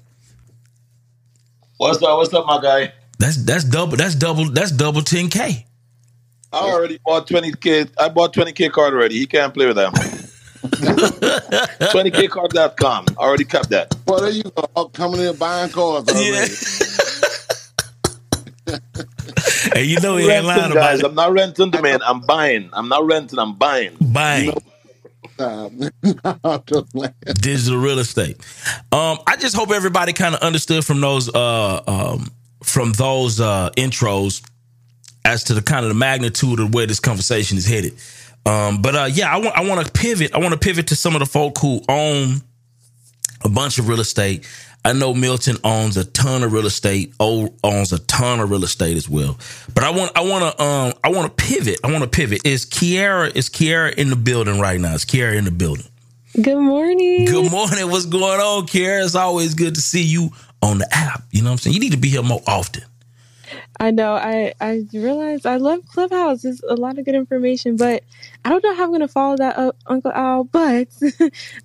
[1.78, 2.18] What's up?
[2.18, 2.94] What's up, my guy?
[3.20, 5.64] That's that's double that's double that's double 10K.
[6.52, 7.90] I already bought 20k.
[7.98, 9.20] I bought 20k card already.
[9.20, 9.94] He can't play with that.
[11.92, 13.06] 20kcard.com.
[13.20, 13.94] I already kept that.
[14.08, 14.66] Well, there you go.
[14.76, 16.54] Up coming in buying cars already.
[19.74, 21.00] Hey, you know he ain't lying Renting, about guys.
[21.00, 21.06] it.
[21.06, 22.00] I'm not renting the man.
[22.04, 22.70] I'm buying.
[22.72, 23.40] I'm not renting.
[23.40, 23.98] I'm buying.
[24.00, 24.50] Bang.
[24.50, 24.66] Um, just
[27.42, 28.38] digital real estate.
[28.92, 32.32] Um, I just hope everybody kind of understood from those uh um
[32.64, 34.42] from those uh intros
[35.26, 37.94] as to the kind of the magnitude of where this conversation is headed.
[38.46, 40.34] Um, but uh yeah, I want I want to pivot.
[40.34, 42.42] I want to pivot to some of the folk who own
[43.44, 44.48] a bunch of real estate.
[44.86, 47.16] I know Milton owns a ton of real estate.
[47.20, 49.36] O owns a ton of real estate as well.
[49.74, 51.80] But I want I want to um I want to pivot.
[51.84, 52.46] I want to pivot.
[52.46, 54.94] Is Kiara is Kiara in the building right now?
[54.94, 55.88] Is Kiara in the building?
[56.40, 57.26] Good morning.
[57.26, 57.90] Good morning.
[57.90, 59.04] What's going on, Kiara?
[59.04, 60.30] It's always good to see you
[60.62, 61.24] on the app.
[61.32, 61.74] You know what I'm saying?
[61.74, 62.84] You need to be here more often.
[63.80, 64.14] I know.
[64.16, 66.44] I I realize I love Clubhouse.
[66.44, 68.04] There's a lot of good information, but
[68.46, 70.46] I don't know how I'm gonna follow that up, Uncle Al.
[70.54, 70.88] But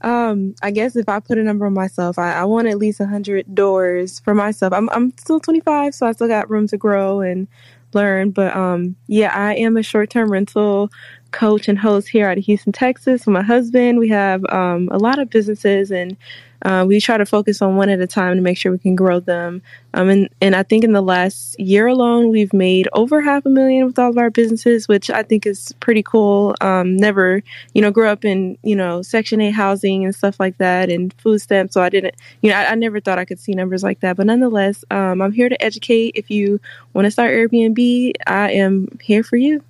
[0.02, 3.00] um, I guess if I put a number on myself, I, I want at least
[3.02, 4.72] hundred doors for myself.
[4.74, 7.48] I'm I'm still 25, so I still got room to grow and
[7.94, 8.32] learn.
[8.32, 10.90] But um, yeah, I am a short term rental
[11.32, 13.26] coach and host here out of Houston, Texas.
[13.26, 16.16] With my husband, we have um, a lot of businesses and.
[16.62, 18.94] Uh, we try to focus on one at a time to make sure we can
[18.94, 19.62] grow them.
[19.94, 23.48] Um, and, and I think in the last year alone, we've made over half a
[23.48, 26.54] million with all of our businesses, which I think is pretty cool.
[26.60, 27.42] Um, never,
[27.74, 31.12] you know, grew up in, you know, Section 8 housing and stuff like that and
[31.14, 31.74] food stamps.
[31.74, 34.16] So I didn't, you know, I, I never thought I could see numbers like that.
[34.16, 36.12] But nonetheless, um, I'm here to educate.
[36.14, 36.60] If you
[36.92, 39.62] want to start Airbnb, I am here for you.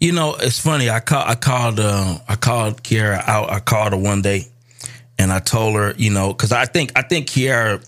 [0.00, 0.90] You know, it's funny.
[0.90, 3.50] I call, I called uh, I called Kiara out.
[3.50, 4.42] I called her one day,
[5.18, 7.84] and I told her, you know, because I think I think Kiara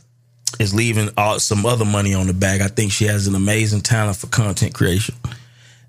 [0.59, 2.61] is leaving all, some other money on the bag.
[2.61, 5.15] I think she has an amazing talent for content creation.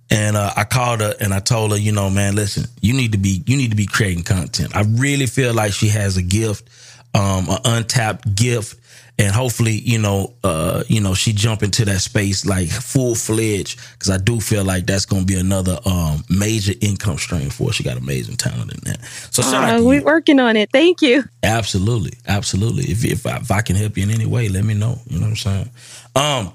[0.10, 3.12] And uh, I called her and I told her, you know, man, listen, you need
[3.12, 4.76] to be you need to be creating content.
[4.76, 6.70] I really feel like she has a gift,
[7.14, 8.80] um, an untapped gift,
[9.20, 13.80] and hopefully, you know, uh, you know, she jump into that space like full fledged
[13.94, 17.68] because I do feel like that's going to be another um, major income stream for
[17.68, 17.74] her.
[17.74, 19.04] She got amazing talent in that.
[19.32, 20.70] So Uh, we're working on it.
[20.72, 21.24] Thank you.
[21.42, 22.84] Absolutely, absolutely.
[22.86, 25.00] If if I, if I can help you in any way, let me know.
[25.08, 25.70] You know what I'm saying.
[26.16, 26.54] Um,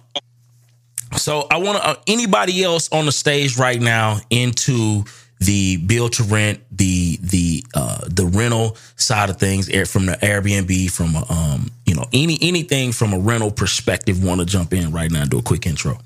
[1.16, 5.04] so I want to uh, anybody else on the stage right now into
[5.44, 10.90] the build to rent, the the uh the rental side of things, from the Airbnb,
[10.90, 14.92] from a, um you know any anything from a rental perspective, want to jump in
[14.92, 15.98] right now and do a quick intro.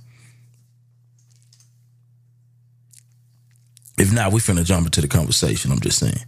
[3.99, 5.73] If not, we finna jump into the conversation.
[5.73, 6.25] I'm just saying.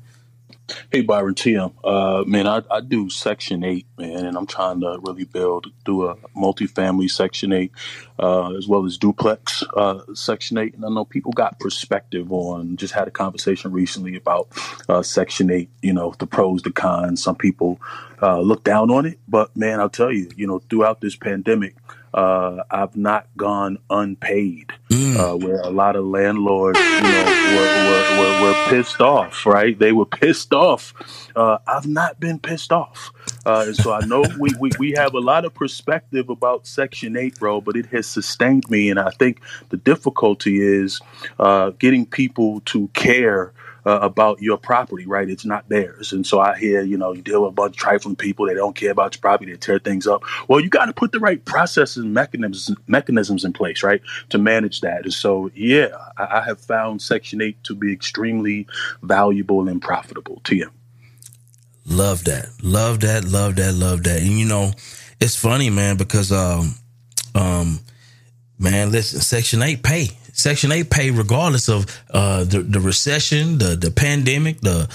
[0.92, 4.98] Hey Byron TM, uh, man, I, I do Section Eight, man, and I'm trying to
[5.02, 7.72] really build do a multifamily Section Eight,
[8.18, 10.74] uh, as well as duplex uh, Section Eight.
[10.74, 12.76] And I know people got perspective on.
[12.76, 14.48] Just had a conversation recently about
[14.88, 15.70] uh, Section Eight.
[15.82, 17.22] You know, the pros, the cons.
[17.22, 17.80] Some people
[18.22, 21.76] uh, look down on it, but man, I'll tell you, you know, throughout this pandemic,
[22.18, 24.72] uh, I've not gone unpaid.
[24.90, 29.78] Uh, where a lot of landlords, you know, were, were, were, were pissed off, right?
[29.78, 30.92] They were pissed off.
[31.36, 33.12] Uh, I've not been pissed off.
[33.46, 37.16] Uh, and so I know we, we, we have a lot of perspective about Section
[37.16, 38.90] 8, bro, but it has sustained me.
[38.90, 41.00] And I think the difficulty is
[41.38, 43.52] uh, getting people to care
[43.86, 45.28] uh, about your property, right?
[45.28, 46.12] It's not theirs.
[46.12, 48.46] And so I hear, you know, you deal with a bunch of trifling people.
[48.46, 49.52] They don't care about your property.
[49.52, 50.22] They tear things up.
[50.48, 54.38] Well, you got to put the right processes and mechanisms, mechanisms in place, right, to
[54.38, 55.04] manage that.
[55.04, 58.66] And so, yeah, I, I have found Section 8 to be extremely
[59.02, 60.70] valuable and profitable to you.
[61.86, 62.48] Love that.
[62.62, 63.24] Love that.
[63.24, 63.74] Love that.
[63.74, 64.20] Love that.
[64.20, 64.72] And you know,
[65.20, 66.74] it's funny, man, because um
[67.34, 67.80] um
[68.58, 70.08] man, listen, Section 8 pay.
[70.38, 74.88] Section 8 pay regardless of uh the, the recession, the the pandemic, the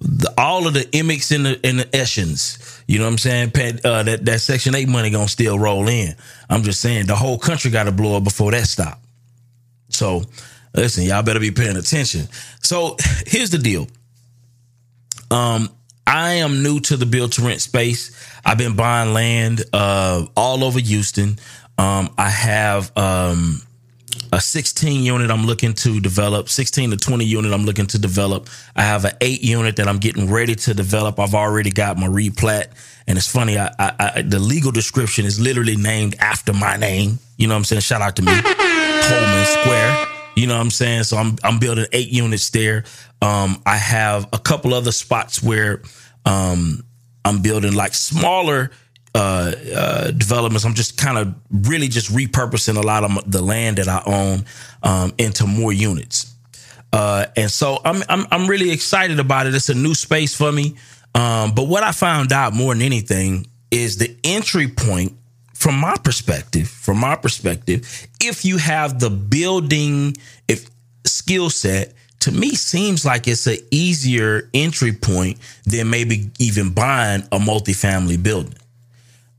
[0.00, 3.52] the, all of the emics in the in the eshons, you know what I'm saying?
[3.84, 6.14] Uh, that that Section Eight money gonna still roll in.
[6.48, 9.00] I'm just saying the whole country got to blow up before that stop.
[9.90, 10.22] So,
[10.74, 12.28] listen, y'all better be paying attention.
[12.62, 13.88] So, here's the deal.
[15.30, 15.68] Um,
[16.06, 18.16] I am new to the build to rent space.
[18.44, 21.38] I've been buying land uh, all over Houston.
[21.76, 23.60] Um, I have um,
[24.32, 28.48] a 16 unit I'm looking to develop, 16 to 20 unit I'm looking to develop.
[28.76, 31.18] I have an eight unit that I'm getting ready to develop.
[31.18, 32.68] I've already got my replat.
[33.06, 37.18] And it's funny, I, I, I the legal description is literally named after my name.
[37.36, 37.82] You know what I'm saying?
[37.82, 38.32] Shout out to me.
[38.32, 40.06] Coleman Square.
[40.36, 41.04] You know what I'm saying?
[41.04, 42.84] So I'm I'm building eight units there.
[43.20, 45.82] Um, I have a couple other spots where
[46.24, 46.84] um,
[47.24, 48.70] I'm building like smaller
[49.18, 50.64] uh, uh, developments.
[50.64, 54.44] I'm just kind of really just repurposing a lot of the land that I own
[54.84, 56.32] um, into more units.
[56.92, 59.54] Uh, and so I'm, I'm I'm really excited about it.
[59.56, 60.76] It's a new space for me.
[61.16, 65.14] Um, but what I found out more than anything is the entry point
[65.52, 70.70] from my perspective, from my perspective, if you have the building if
[71.04, 77.22] skill set, to me seems like it's an easier entry point than maybe even buying
[77.32, 78.54] a multifamily building.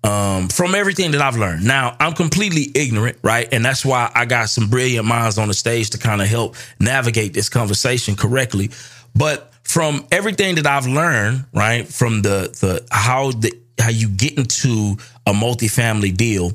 [0.01, 1.65] Um, from everything that I've learned.
[1.65, 3.49] Now, I'm completely ignorant, right?
[3.51, 6.55] And that's why I got some brilliant minds on the stage to kind of help
[6.79, 8.71] navigate this conversation correctly.
[9.13, 14.37] But from everything that I've learned, right, from the the how the how you get
[14.37, 16.53] into a multifamily deal,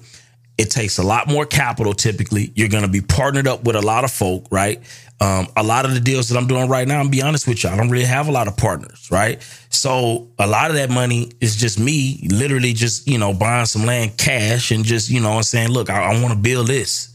[0.58, 2.52] it takes a lot more capital typically.
[2.54, 4.80] You're going to be partnered up with a lot of folk, right?
[5.20, 7.62] Um, a lot of the deals that I'm doing right now, I'm be honest with
[7.62, 9.40] you, I don't really have a lot of partners, right?
[9.74, 13.84] So a lot of that money is just me literally just, you know, buying some
[13.84, 17.14] land cash and just, you know, and saying, look, I, I want to build this.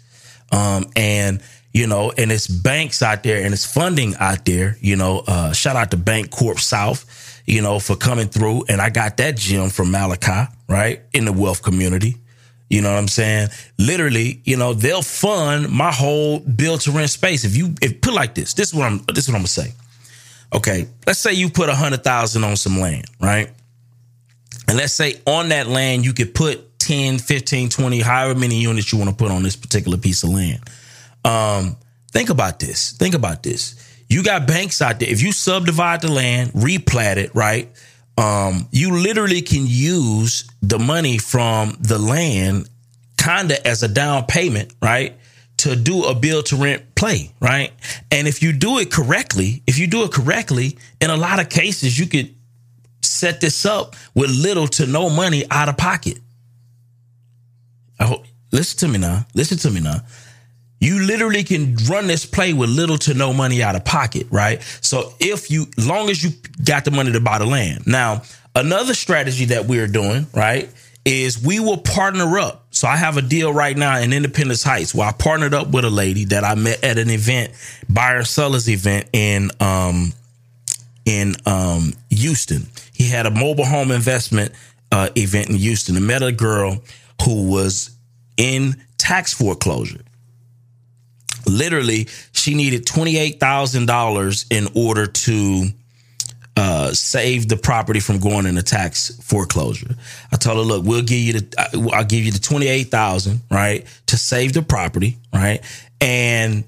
[0.52, 1.41] Um, and,
[1.74, 5.54] you know, and it's banks out there and it's funding out there, you know, uh,
[5.54, 8.65] shout out to BancorpSouth, you know, for coming through.
[8.67, 11.02] And I got that gym from Malachi, right?
[11.13, 12.17] In the wealth community.
[12.69, 13.50] You know what I'm saying?
[13.80, 17.43] Literally, you know, they'll fund my whole build to rent space.
[17.43, 19.48] If you if put like this, this is what I'm this is what I'm gonna
[19.48, 19.74] say.
[20.54, 23.52] Okay, let's say you put a hundred thousand on some land, right?
[24.68, 28.92] And let's say on that land you could put 10, 15, 20, however many units
[28.92, 30.60] you want to put on this particular piece of land.
[31.26, 31.78] Um,
[32.12, 32.94] think about this.
[32.94, 33.76] Think about this.
[34.08, 35.10] You got banks out there.
[35.10, 37.70] If you subdivide the land, replat it, right?
[38.20, 42.70] um, you literally can use the money from the land
[43.18, 45.18] kind of as a down payment, right?
[45.60, 47.74] To do a build to rent play, right?
[48.12, 51.50] And if you do it correctly, if you do it correctly, in a lot of
[51.50, 52.34] cases, you could
[53.02, 56.19] set this up with little to no money out of pocket.
[58.00, 59.26] I hope, listen to me now.
[59.36, 60.02] Listen to me now.
[60.80, 64.62] You literally can run this play with little to no money out of pocket, right?
[64.82, 66.32] So if you, long as you
[66.63, 67.86] got the money to buy the land.
[67.86, 68.22] Now,
[68.56, 70.69] another strategy that we're doing, right,
[71.10, 72.67] is we will partner up.
[72.69, 75.84] So I have a deal right now in Independence Heights where I partnered up with
[75.84, 77.52] a lady that I met at an event,
[77.89, 80.13] buyer sellers event in um
[81.06, 82.67] in um Houston.
[82.93, 84.52] He had a mobile home investment
[84.91, 85.98] uh, event in Houston.
[85.98, 86.84] I met a girl
[87.24, 87.91] who was
[88.38, 90.02] in tax foreclosure
[91.45, 95.69] literally she needed $28,000 in order to
[96.60, 99.95] uh, save the property from going into tax foreclosure.
[100.30, 103.88] I told her, look, we'll give you the, I'll give you the 28,000, right?
[104.08, 105.63] To save the property, right?
[106.02, 106.65] And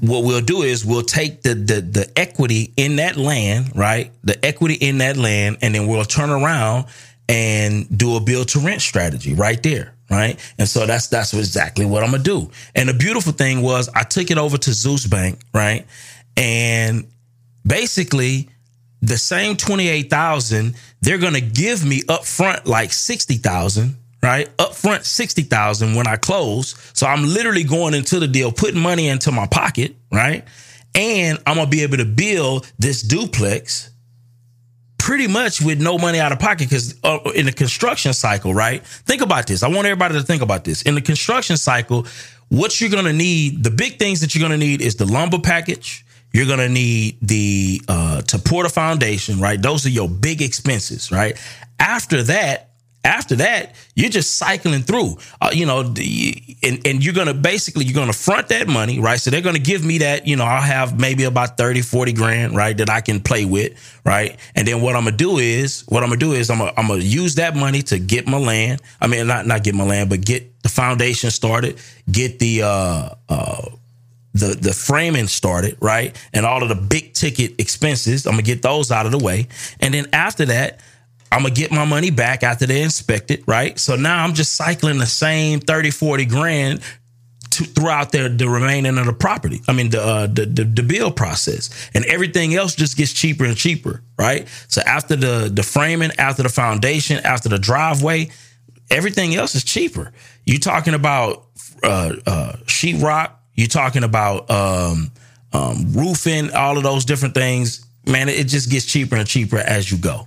[0.00, 4.10] what we'll do is we'll take the, the, the equity in that land, right?
[4.24, 6.86] The equity in that land, and then we'll turn around
[7.28, 10.38] and do a build to rent strategy right there right?
[10.58, 12.50] And so that's that's exactly what I'm gonna do.
[12.74, 15.86] And the beautiful thing was I took it over to Zeus Bank, right?
[16.36, 17.06] And
[17.66, 18.48] basically
[19.00, 24.48] the same 28,000, they're gonna give me up front like 60,000, right?
[24.58, 26.76] Up front 60,000 when I close.
[26.92, 30.44] So I'm literally going into the deal, putting money into my pocket, right?
[30.94, 33.92] And I'm gonna be able to build this duplex
[35.02, 38.86] pretty much with no money out of pocket because uh, in the construction cycle, right?
[38.86, 39.64] Think about this.
[39.64, 40.82] I want everybody to think about this.
[40.82, 42.06] In the construction cycle,
[42.50, 45.04] what you're going to need, the big things that you're going to need is the
[45.04, 46.06] lumber package.
[46.32, 49.60] You're to need the uh, to pour the foundation, right?
[49.60, 51.38] Those are your big expenses, right?
[51.78, 52.72] After that,
[53.04, 57.34] after that, you're just cycling through, uh, you know, the, and, and you're going to
[57.34, 59.18] basically, you're going to front that money, right?
[59.18, 62.12] So they're going to give me that, you know, I'll have maybe about 30, 40
[62.12, 62.76] grand, right?
[62.76, 63.72] That I can play with,
[64.04, 64.38] right?
[64.54, 66.58] And then what I'm going to do is, what I'm going to do is I'm
[66.58, 68.80] going to use that money to get my land.
[69.00, 73.08] I mean, not, not get my land, but get the foundation started, get the, uh,
[73.28, 73.62] uh,
[74.34, 76.16] the the framing started, right?
[76.32, 79.48] And all of the big ticket expenses, I'm gonna get those out of the way.
[79.80, 80.80] And then after that,
[81.30, 83.78] I'm gonna get my money back after they inspect it, right?
[83.78, 86.80] So now I'm just cycling the same 30, 40 grand
[87.52, 89.60] to, throughout the, the remaining of the property.
[89.68, 93.44] I mean, the, uh, the, the the bill process, and everything else just gets cheaper
[93.44, 94.48] and cheaper, right?
[94.68, 98.30] So after the the framing, after the foundation, after the driveway,
[98.90, 100.12] everything else is cheaper.
[100.46, 101.46] You talking about
[101.82, 103.32] uh, uh, sheetrock?
[103.54, 105.10] You talking about um,
[105.52, 106.52] um, roofing?
[106.52, 108.28] All of those different things, man.
[108.28, 110.26] It just gets cheaper and cheaper as you go.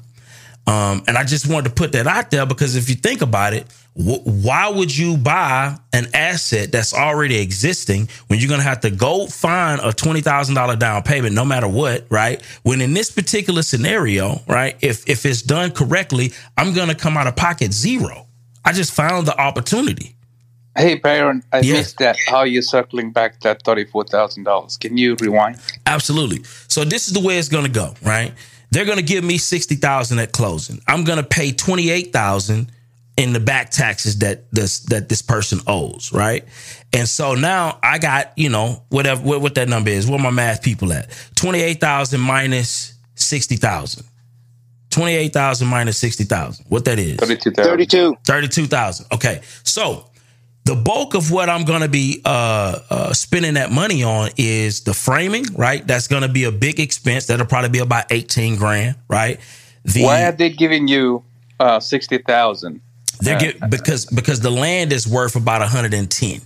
[0.67, 3.53] Um, and I just wanted to put that out there because if you think about
[3.53, 8.65] it, wh- why would you buy an asset that's already existing when you're going to
[8.67, 12.41] have to go find a $20,000 down payment no matter what, right?
[12.63, 17.15] When in this particular scenario, right, if, if it's done correctly, I'm going to come
[17.15, 18.25] out of pocket zero.
[18.63, 20.14] I just found the opportunity.
[20.77, 21.73] Hey, Byron, I Yeah.
[21.73, 22.17] missed that.
[22.27, 24.77] How are you circling back that $34,000?
[24.77, 25.57] Can you rewind?
[25.85, 26.43] Absolutely.
[26.67, 28.33] So this is the way it's going to go, right?
[28.71, 30.81] They're going to give me 60,000 at closing.
[30.87, 32.71] I'm going to pay 28,000
[33.17, 36.43] in the back taxes that this that this person owes, right?
[36.91, 40.07] And so now I got, you know, whatever what, what that number is.
[40.07, 41.09] Where my math people at?
[41.35, 44.03] 28,000 minus 60,000.
[44.89, 46.65] 28,000 minus 60,000.
[46.67, 47.17] What that is?
[47.17, 47.71] 32,000.
[47.71, 48.17] 32.
[48.25, 49.05] 32,000.
[49.13, 49.41] Okay.
[49.63, 50.09] So
[50.65, 54.81] the bulk of what I'm going to be uh, uh, spending that money on is
[54.81, 55.85] the framing, right?
[55.85, 57.27] That's going to be a big expense.
[57.27, 59.39] That'll probably be about 18 grand, right?
[59.85, 61.23] The, Why are they giving you
[61.59, 62.81] uh, 60000
[63.21, 66.41] They're Uh, get, because because the land is worth about 110.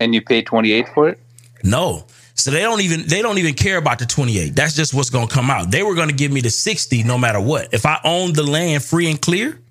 [0.00, 1.18] and you pay 28 for it?
[1.64, 2.06] No.
[2.34, 4.54] So they don't even they don't even care about the 28.
[4.54, 5.70] That's just what's going to come out.
[5.70, 7.72] They were going to give me the 60 no matter what.
[7.72, 9.61] If I own the land free and clear,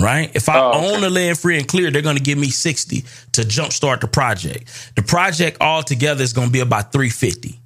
[0.00, 0.30] right?
[0.34, 0.94] If I Oh, okay.
[0.94, 4.08] own the land free and clear, they're going to give me 60 to jumpstart the
[4.08, 4.92] project.
[4.96, 7.60] The project altogether is going to be about 350.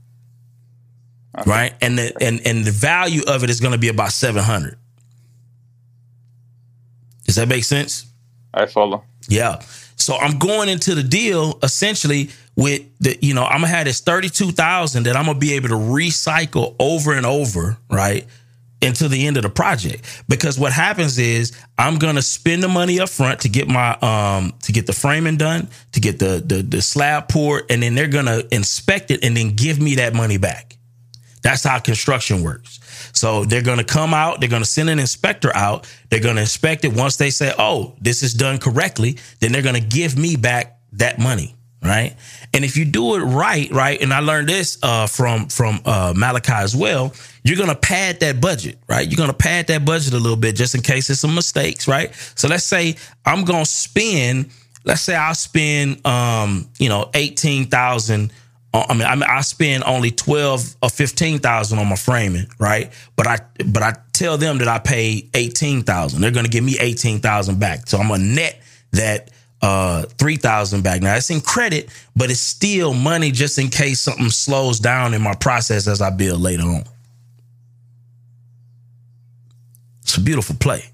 [1.46, 1.74] Right?
[1.80, 4.78] And the and and the value of it is going to be about 700.
[7.26, 8.06] Does that make sense?
[8.54, 9.04] I follow.
[9.28, 9.60] Yeah.
[9.96, 14.00] So I'm going into the deal essentially with the, you know, I'm gonna have this
[14.00, 18.26] 32,000 that I'm gonna be able to recycle over and over, right?
[18.84, 20.24] Until the end of the project.
[20.28, 24.52] Because what happens is I'm gonna spend the money up front to get my um
[24.62, 28.06] to get the framing done, to get the the, the slab poured, and then they're
[28.06, 30.76] gonna inspect it and then give me that money back.
[31.42, 32.80] That's how construction works.
[33.12, 36.94] So they're to come out, they're to send an inspector out, they're to inspect it.
[36.94, 41.18] Once they say, oh, this is done correctly, then they're to give me back that
[41.18, 41.54] money.
[41.84, 42.16] Right.
[42.54, 46.14] And if you do it right, right, and I learned this uh, from from uh,
[46.16, 47.12] Malachi as well,
[47.42, 49.06] you're gonna pad that budget, right?
[49.06, 52.14] You're gonna pad that budget a little bit just in case there's some mistakes, right?
[52.36, 54.48] So let's say I'm gonna spend,
[54.84, 58.32] let's say I'll spend, um, you know, eighteen thousand
[58.74, 62.46] uh, I mean, I mean, I spend only twelve or fifteen thousand on my framing,
[62.58, 62.92] right?
[63.14, 66.22] But I, but I tell them that I pay eighteen thousand.
[66.22, 68.60] They're to give me eighteen thousand back, so I'm gonna net
[68.92, 69.30] that
[69.64, 71.00] uh three thousand back.
[71.00, 75.22] Now it's in credit, but it's still money just in case something slows down in
[75.22, 76.84] my process as I build later on.
[80.02, 80.84] It's a beautiful play.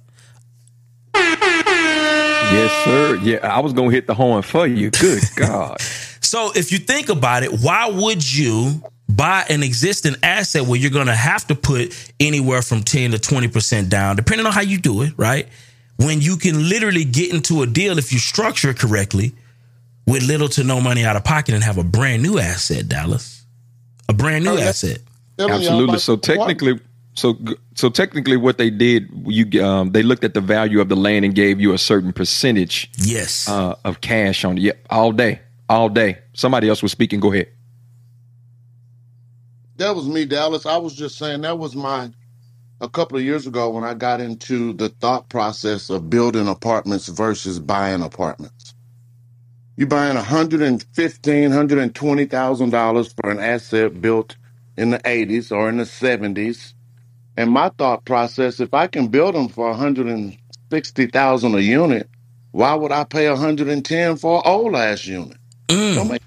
[1.14, 3.18] Yes, sir.
[3.22, 4.90] Yeah, I was gonna hit the horn for you.
[4.90, 5.80] Good God.
[6.20, 10.92] So if you think about it, why would you buy an existing asset where you're
[10.92, 14.78] going to have to put anywhere from 10 to 20% down, depending on how you
[14.78, 15.48] do it, right?
[16.00, 19.34] When you can literally get into a deal if you structure it correctly
[20.06, 23.44] with little to no money out of pocket and have a brand new asset, Dallas.
[24.08, 25.00] A brand new asset.
[25.38, 25.98] Absolutely.
[25.98, 26.80] So technically,
[27.14, 27.38] so
[27.74, 31.24] so technically, what they did, you um, they looked at the value of the land
[31.24, 34.62] and gave you a certain percentage, yes, uh, of cash on it.
[34.62, 36.18] Yep, all day, all day.
[36.32, 37.20] Somebody else was speaking.
[37.20, 37.48] Go ahead.
[39.76, 40.66] That was me, Dallas.
[40.66, 42.10] I was just saying that was my
[42.80, 47.08] a couple of years ago when I got into the thought process of building apartments
[47.08, 48.74] versus buying apartments.
[49.76, 54.36] You're buying a hundred and fifteen, hundred and twenty thousand dollars for an asset built
[54.76, 56.74] in the eighties or in the seventies.
[57.36, 60.38] And my thought process, if I can build them for a hundred and
[60.72, 62.10] sixty thousand a unit,
[62.52, 65.38] why would I pay a hundred and ten for an old ass unit?
[65.68, 65.94] Mm.
[65.96, 66.22] Don't make-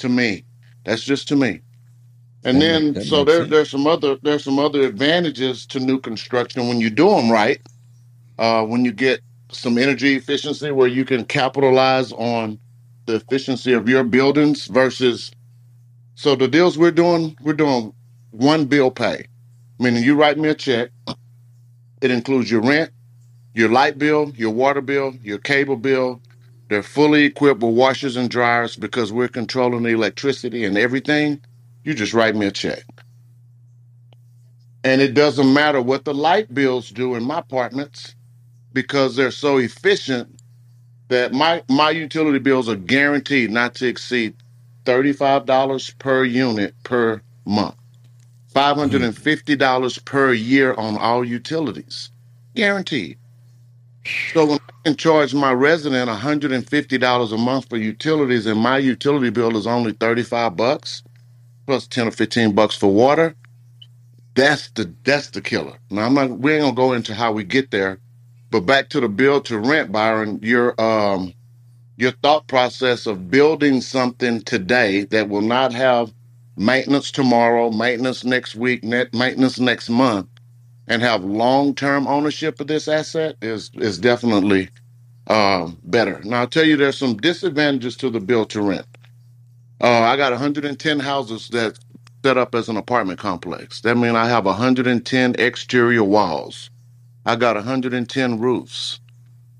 [0.00, 0.44] to me,
[0.84, 1.62] that's just to me.
[2.46, 3.50] And That then, that so makes there, sense.
[3.50, 7.60] there's some other there's some other advantages to new construction when you do them right.
[8.38, 9.20] Uh, when you get
[9.52, 12.58] some energy efficiency, where you can capitalize on
[13.06, 15.32] the efficiency of your buildings versus.
[16.16, 17.94] So the deals we're doing, we're doing
[18.32, 19.26] one bill pay,
[19.78, 20.90] meaning you write me a check.
[22.02, 22.90] It includes your rent,
[23.54, 26.22] your light bill, your water bill, your cable bill.
[26.70, 31.40] They're fully equipped with washers and dryers because we're controlling the electricity and everything.
[31.86, 32.82] You just write me a check.
[34.82, 38.16] And it doesn't matter what the light bills do in my apartments
[38.72, 40.40] because they're so efficient
[41.08, 44.34] that my, my utility bills are guaranteed not to exceed
[44.84, 47.76] $35 per unit per month,
[48.52, 52.10] $550 per year on all utilities.
[52.56, 53.16] Guaranteed.
[54.32, 59.30] So when I can charge my resident $150 a month for utilities and my utility
[59.30, 61.04] bill is only 35 bucks
[61.66, 63.36] plus 10 or 15 bucks for water,
[64.34, 65.78] that's the that's the killer.
[65.90, 68.00] Now I'm not we ain't gonna go into how we get there,
[68.50, 71.34] but back to the build to rent, Byron, your um
[71.96, 76.12] your thought process of building something today that will not have
[76.56, 80.28] maintenance tomorrow, maintenance next week, net maintenance next month,
[80.88, 84.70] and have long term ownership of this asset is is definitely
[85.28, 86.20] um, better.
[86.24, 88.86] Now I'll tell you, there's some disadvantages to the build to rent.
[89.80, 91.78] Uh, I got 110 houses that
[92.24, 93.82] set up as an apartment complex.
[93.82, 96.70] That means I have 110 exterior walls.
[97.26, 99.00] I got 110 roofs.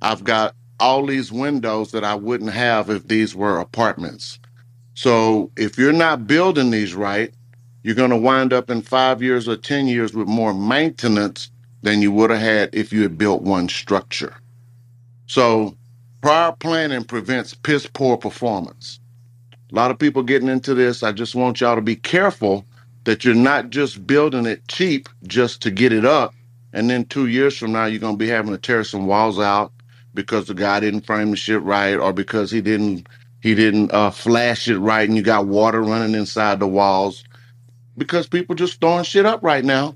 [0.03, 4.39] I've got all these windows that I wouldn't have if these were apartments.
[4.95, 7.33] So if you're not building these right,
[7.83, 11.51] you're going to wind up in five years or 10 years with more maintenance
[11.83, 14.35] than you would have had if you had built one structure.
[15.27, 15.77] So
[16.23, 19.01] prior planning prevents piss poor performance.
[19.73, 21.03] A lot of people getting into this.
[21.03, 22.67] I just want y'all to be careful
[23.05, 26.35] that you're not just building it cheap just to get it up.
[26.73, 29.39] And then two years from now, you're going to be having to tear some walls
[29.39, 29.73] out
[30.15, 33.09] because the guy didn't frame the shit right or because he didn't
[33.43, 37.23] he didn't uh, flash it right and you got water running inside the walls
[37.99, 39.95] because people just throwing shit up right now.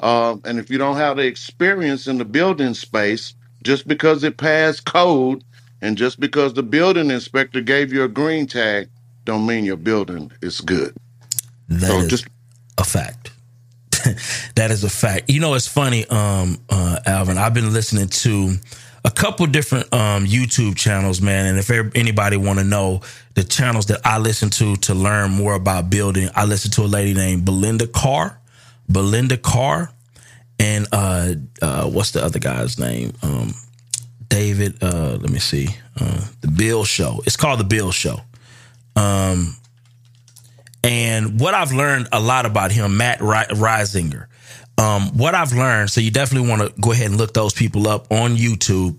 [0.00, 4.38] Uh, and if you don't have the experience in the building space, just because it
[4.38, 5.44] passed code
[5.82, 8.88] and just because the building inspector gave you a green tag,
[9.24, 10.94] don't mean your building is good.
[11.68, 12.26] That so is just
[12.78, 13.32] a fact.
[14.54, 15.30] that is a fact.
[15.30, 17.38] You know, it's funny, um, uh, Alvin.
[17.38, 18.54] I've been listening to
[19.04, 21.46] a couple different um, YouTube channels, man.
[21.46, 23.02] And if anybody want to know
[23.34, 26.86] the channels that I listen to to learn more about building, I listen to a
[26.86, 28.40] lady named Belinda Carr.
[28.90, 29.92] Belinda Carr,
[30.58, 33.12] and uh, uh, what's the other guy's name?
[33.22, 33.54] Um,
[34.28, 34.82] David.
[34.82, 35.68] Uh, let me see.
[35.98, 37.22] Uh, the Build Show.
[37.24, 38.20] It's called the Build Show.
[38.96, 39.56] Um,
[40.82, 44.26] and what I've learned a lot about him, Matt Risinger.
[44.78, 47.86] Um, what I've learned, so you definitely want to go ahead and look those people
[47.86, 48.98] up on YouTube,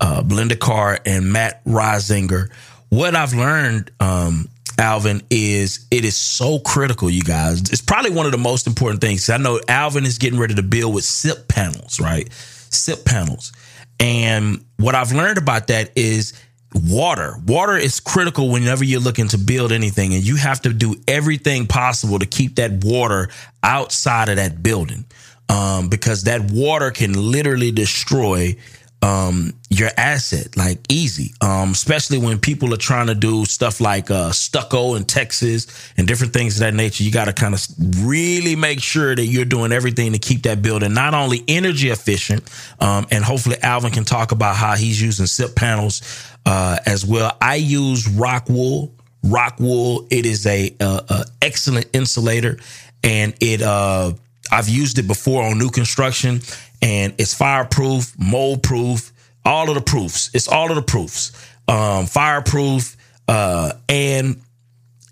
[0.00, 2.50] uh, Belinda Carr and Matt Risinger.
[2.88, 7.60] What I've learned, um, Alvin, is it is so critical, you guys.
[7.60, 9.30] It's probably one of the most important things.
[9.30, 12.30] I know Alvin is getting ready to build with SIP panels, right?
[12.32, 13.52] SIP panels.
[14.00, 16.32] And what I've learned about that is
[16.74, 17.36] water.
[17.46, 21.66] Water is critical whenever you're looking to build anything, and you have to do everything
[21.66, 23.28] possible to keep that water
[23.62, 25.04] outside of that building,
[25.48, 28.56] um, because that water can literally destroy
[29.02, 31.34] um, your asset like easy.
[31.40, 36.06] Um, especially when people are trying to do stuff like uh, stucco in Texas and
[36.06, 37.02] different things of that nature.
[37.02, 37.66] You got to kind of
[37.98, 42.48] really make sure that you're doing everything to keep that building not only energy efficient,
[42.80, 46.02] um, and hopefully Alvin can talk about how he's using SIP panels
[46.46, 47.36] uh, as well.
[47.40, 48.94] I use rock wool.
[49.24, 50.06] Rock wool.
[50.10, 52.58] It is a, a, a excellent insulator,
[53.02, 53.62] and it.
[53.62, 54.12] Uh,
[54.50, 56.42] I've used it before on new construction,
[56.82, 59.12] and it's fireproof, mold proof,
[59.44, 60.30] all of the proofs.
[60.34, 61.32] It's all of the proofs.
[61.68, 62.96] Um, fireproof,
[63.28, 64.42] uh, and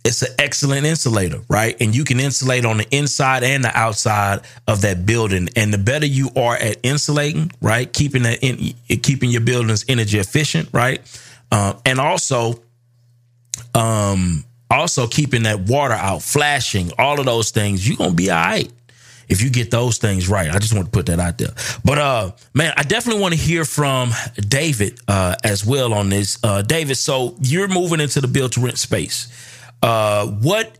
[0.05, 1.77] it's an excellent insulator, right?
[1.81, 5.49] And you can insulate on the inside and the outside of that building.
[5.55, 10.19] And the better you are at insulating, right, keeping that in, keeping your buildings energy
[10.19, 11.01] efficient, right,
[11.53, 12.61] uh, and also,
[13.75, 18.37] um, also keeping that water out, flashing, all of those things, you're gonna be all
[18.37, 18.73] right
[19.31, 20.51] if you get those things right.
[20.51, 21.55] I just want to put that out there.
[21.85, 26.39] But uh man, I definitely want to hear from David uh as well on this.
[26.43, 29.29] Uh David, so you're moving into the build to rent space.
[29.83, 30.77] Uh what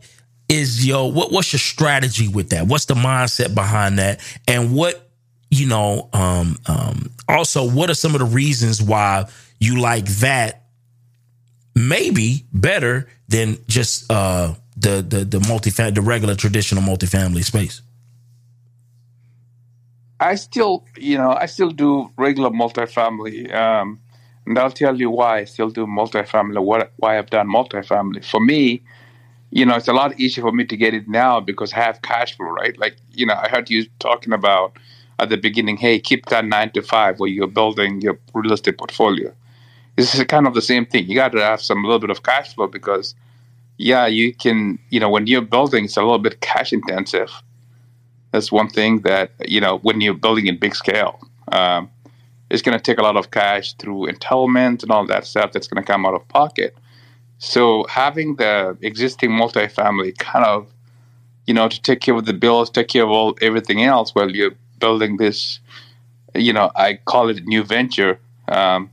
[0.49, 2.67] is your what what's your strategy with that?
[2.67, 4.19] What's the mindset behind that?
[4.47, 5.07] And what
[5.51, 9.25] you know, um, um, also, what are some of the reasons why
[9.59, 10.63] you like that
[11.75, 17.81] maybe better than just uh, the the the multifamily, the regular traditional multifamily space?
[20.21, 24.01] I still, you know, I still do regular multifamily, um,
[24.47, 26.63] and I'll tell you why I still do multifamily.
[26.63, 28.83] What why I've done multifamily for me,
[29.51, 32.01] you know, it's a lot easier for me to get it now because I have
[32.03, 32.77] cash flow, right?
[32.79, 34.77] Like, you know, I heard you talking about
[35.19, 38.77] at the beginning, hey, keep that nine to five where you're building your real estate
[38.79, 39.33] portfolio.
[39.97, 41.07] This is kind of the same thing.
[41.07, 43.15] You got to have some little bit of cash flow because,
[43.77, 47.31] yeah, you can, you know, when you're building, it's a little bit cash intensive.
[48.31, 51.19] That's one thing that, you know, when you're building in big scale,
[51.51, 51.89] um,
[52.49, 55.67] it's going to take a lot of cash through entitlement and all that stuff that's
[55.67, 56.75] going to come out of pocket.
[57.37, 60.67] So having the existing multifamily kind of,
[61.47, 64.29] you know, to take care of the bills, take care of all everything else while
[64.29, 65.59] you're building this,
[66.35, 68.91] you know, I call it a new venture um,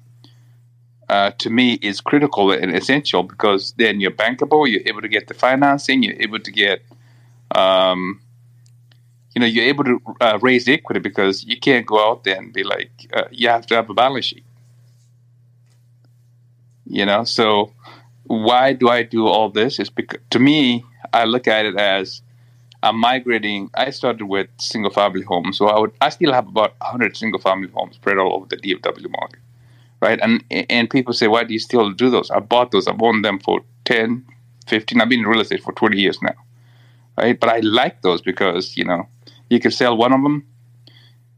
[1.08, 5.26] uh, to me is critical and essential because then you're bankable, you're able to get
[5.26, 6.82] the financing, you're able to get,
[7.54, 8.20] um,
[9.34, 12.52] you know, you're able to uh, raise equity because you can't go out there and
[12.52, 14.44] be like, uh, you have to have a balance sheet.
[16.86, 17.72] You know, so
[18.24, 19.78] why do I do all this?
[19.78, 22.22] Is because to me, I look at it as
[22.82, 23.70] I'm migrating.
[23.74, 27.40] I started with single family homes, so I would I still have about 100 single
[27.40, 29.40] family homes spread all over the DFW market,
[30.00, 30.18] right?
[30.22, 32.30] And and people say, why do you still do those?
[32.30, 32.86] I bought those.
[32.86, 34.24] I've owned them for 10,
[34.66, 35.00] 15.
[35.00, 36.36] I've been in real estate for 20 years now,
[37.18, 37.38] right?
[37.38, 39.08] But I like those because you know
[39.50, 40.46] you can sell one of them,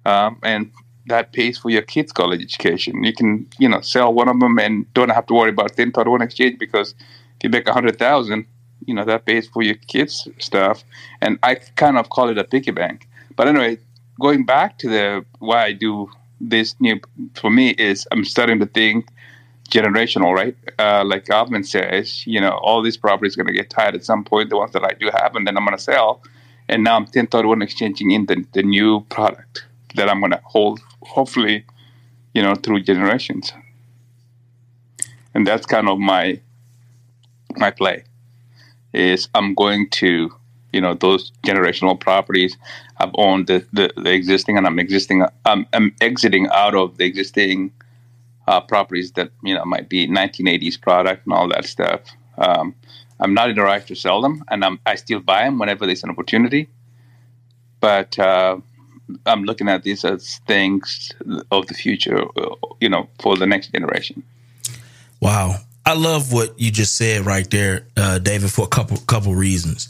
[0.05, 0.71] um, and
[1.07, 3.03] that pays for your kids' college education.
[3.05, 6.23] You can, you know, sell one of them and don't have to worry about 1031
[6.23, 6.95] exchange because
[7.37, 8.47] if you make a hundred thousand,
[8.87, 10.85] you know, that pays for your kids' stuff.
[11.21, 13.09] And I kind of call it a piggy bank.
[13.37, 13.79] But anyway,
[14.21, 17.01] going back to the why I do this new
[17.35, 19.09] for me is I'm starting to think
[19.71, 20.57] generational, right?
[20.79, 24.25] Uh, like Alvin says, you know, all these properties going to get tired at some
[24.25, 26.23] point, the ones that I do have, and then I'm going to sell.
[26.71, 29.67] And now I'm 1031 exchanging in the, the new product
[29.97, 31.65] that I'm to hold, hopefully,
[32.33, 33.53] you know, through generations.
[35.35, 36.41] And that's kind of my
[37.57, 38.05] my play
[38.93, 40.31] is I'm going to,
[40.73, 42.57] you know, those generational properties.
[42.99, 45.25] I've owned the, the, the existing, and I'm existing.
[45.45, 47.73] I'm, I'm exiting out of the existing
[48.47, 52.01] uh, properties that you know might be 1980s product and all that stuff.
[52.39, 52.75] Um,
[53.21, 55.87] I'm not in a rush to sell them, and I'm, I still buy them whenever
[55.87, 56.69] there's an opportunity.
[57.81, 58.59] But uh,
[59.27, 61.13] I'm looking at these as things
[61.51, 62.25] of the future,
[62.81, 64.23] you know, for the next generation.
[65.21, 65.57] Wow.
[65.87, 69.89] I love what you just said right there, uh, David, for a couple couple reasons.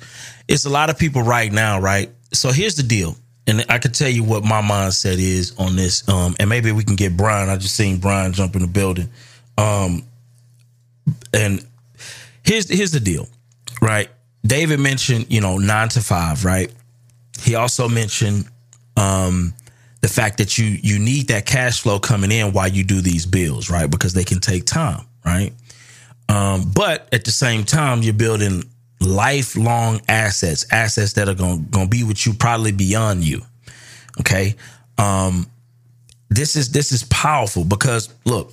[0.49, 2.11] It's a lot of people right now, right?
[2.33, 3.17] So here's the deal,
[3.47, 6.85] and I can tell you what my mindset is on this, um, and maybe we
[6.85, 7.49] can get Brian.
[7.49, 9.11] I just seen Brian jump in the building,
[9.59, 10.05] um,
[11.35, 11.67] and
[12.45, 13.29] here's here's the deal,
[13.81, 14.09] right?
[14.45, 16.73] David mentioned you know nine to five, right?
[17.41, 18.47] He also mentioned
[18.97, 19.55] um,
[20.01, 23.27] the fact that you you need that cash flow coming in while you do these
[23.27, 23.91] bills, right?
[23.91, 25.53] Because they can take time, right?
[26.29, 28.63] Um, but at the same time, you're building
[29.01, 33.43] lifelong assets, assets that are going to be with you probably beyond you.
[34.21, 34.55] Okay.
[34.99, 35.47] Um,
[36.29, 38.53] this is this is powerful because look,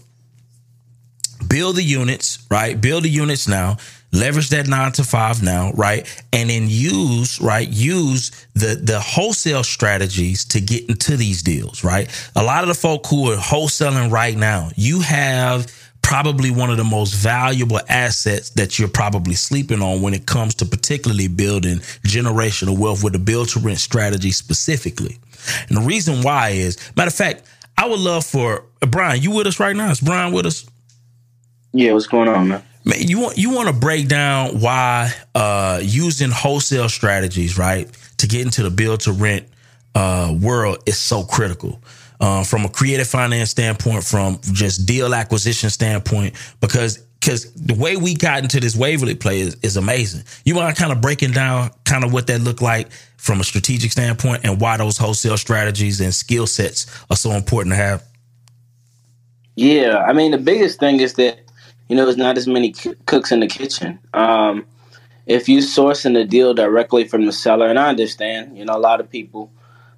[1.48, 2.80] build the units, right?
[2.80, 3.78] Build the units now
[4.12, 6.08] leverage that nine to five now, right?
[6.34, 7.68] And then use, right?
[7.68, 12.10] Use the the wholesale strategies to get into these deals, right?
[12.36, 15.72] A lot of the folk who are wholesaling right now, you have
[16.02, 20.56] probably one of the most valuable assets that you're probably sleeping on when it comes
[20.56, 25.18] to particularly building generational wealth with a build to rent strategy specifically.
[25.68, 27.44] And the reason why is, matter of fact,
[27.78, 29.92] I would love for Brian, you with us right now?
[29.92, 30.66] Is Brian with us?
[31.74, 32.64] Yeah, what's going on, man?
[32.86, 38.28] Man, you want you want to break down why uh, using wholesale strategies, right, to
[38.28, 39.48] get into the build to rent
[39.94, 41.82] uh, world is so critical.
[42.20, 47.98] Uh, from a creative finance standpoint, from just deal acquisition standpoint, because because the way
[47.98, 50.24] we got into this Waverly play is, is amazing.
[50.46, 53.92] You mind kind of breaking down kind of what that looked like from a strategic
[53.92, 58.04] standpoint and why those wholesale strategies and skill sets are so important to have?
[59.56, 61.40] Yeah, I mean the biggest thing is that
[61.90, 62.74] you know, there's not as many
[63.06, 64.00] cooks in the kitchen.
[64.14, 64.66] Um,
[65.26, 68.80] if you sourcing the deal directly from the seller, and I understand, you know, a
[68.80, 69.52] lot of people,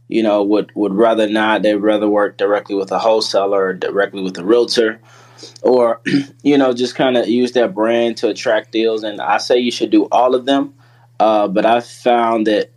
[0.07, 1.61] you know, would would rather not.
[1.61, 4.99] They'd rather work directly with a wholesaler or directly with a realtor,
[5.61, 6.01] or
[6.43, 9.03] you know, just kind of use their brand to attract deals.
[9.03, 10.73] And I say you should do all of them,
[11.19, 12.71] uh, but I've found that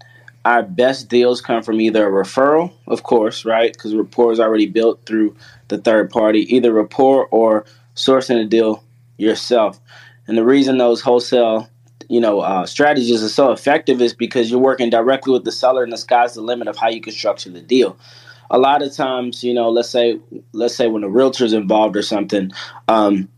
[0.45, 3.73] our best deals come from either a referral, of course, right?
[3.73, 5.37] Because rapport is already built through
[5.69, 8.83] the third party, either rapport or sourcing a deal
[9.23, 9.81] yourself.
[10.27, 11.69] And the reason those wholesale,
[12.09, 15.83] you know, uh, strategies are so effective is because you're working directly with the seller,
[15.83, 17.97] and the sky's the limit of how you can structure the deal.
[18.51, 20.19] A lot of times, you know, let's say,
[20.53, 22.53] let's say when a realtor's involved or something,
[22.89, 23.29] um,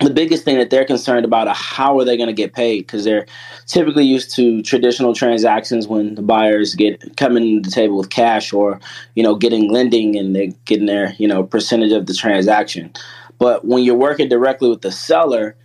[0.00, 2.80] the biggest thing that they're concerned about are how are they going to get paid
[2.80, 3.26] because they're
[3.66, 8.52] typically used to traditional transactions when the buyers get coming to the table with cash
[8.52, 8.80] or
[9.14, 12.92] you know getting lending and they're getting their you know percentage of the transaction
[13.38, 15.56] but when you're working directly with the seller,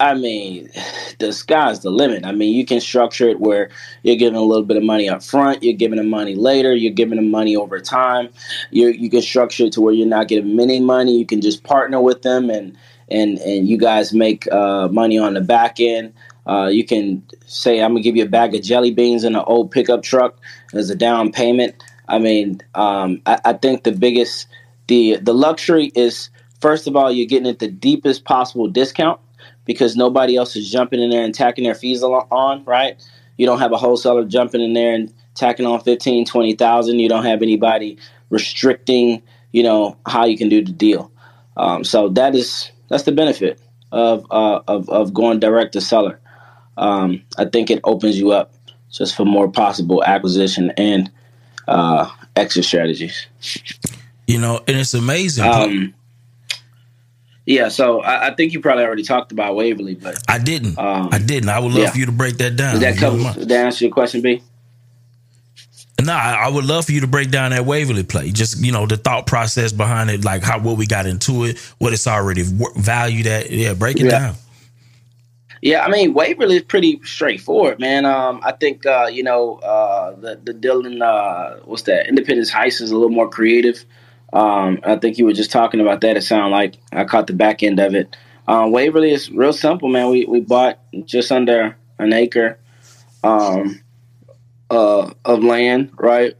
[0.00, 0.70] I mean,
[1.18, 2.24] the sky's the limit.
[2.26, 3.70] I mean, you can structure it where
[4.02, 6.92] you're giving a little bit of money up front, you're giving them money later, you're
[6.92, 8.28] giving them money over time.
[8.70, 11.18] You you can structure it to where you're not getting many money.
[11.18, 12.76] You can just partner with them and
[13.08, 16.12] and and you guys make uh, money on the back end.
[16.46, 19.44] Uh, you can say, "I'm gonna give you a bag of jelly beans and an
[19.46, 20.38] old pickup truck
[20.74, 21.74] as a down payment."
[22.08, 24.48] I mean, um, I, I think the biggest
[24.88, 26.30] the the luxury is
[26.62, 29.20] first of all, you're getting at the deepest possible discount
[29.64, 33.04] because nobody else is jumping in there and tacking their fees on, right?
[33.36, 36.98] You don't have a wholesaler jumping in there and tacking on 15, 20,000.
[36.98, 37.98] You don't have anybody
[38.30, 41.10] restricting, you know, how you can do the deal.
[41.56, 43.60] Um, so that is that's the benefit
[43.90, 46.18] of uh, of of going direct to seller.
[46.78, 48.54] Um, I think it opens you up
[48.90, 51.10] just for more possible acquisition and
[51.68, 53.26] uh, exit strategies.
[54.26, 55.44] You know, and it's amazing.
[55.44, 55.94] Um,
[57.44, 60.78] yeah, so I, I, think you probably already talked about Waverly, but I didn't.
[60.78, 61.48] Um, I didn't.
[61.48, 61.90] I would love yeah.
[61.90, 62.74] for you to break that down.
[62.74, 63.38] Did that cover?
[63.38, 64.42] Did that answer your question, B?
[66.00, 68.30] No, I, I, would love for you to break down that Waverly play.
[68.30, 71.58] Just you know the thought process behind it, like how what we got into it,
[71.78, 72.42] what it's already
[72.76, 73.50] valued at.
[73.50, 74.10] Yeah, break it yeah.
[74.10, 74.34] down.
[75.60, 78.04] Yeah, I mean Waverly is pretty straightforward, man.
[78.04, 82.80] Um, I think uh, you know uh, the the Dillon uh, what's that Independence Heights
[82.80, 83.84] is a little more creative.
[84.32, 86.16] Um, I think you were just talking about that.
[86.16, 88.16] It sounded like I caught the back end of it.
[88.48, 90.10] Um, Waverly is real simple, man.
[90.10, 92.58] We we bought just under an acre
[93.22, 93.80] um,
[94.70, 96.34] uh, of land, right?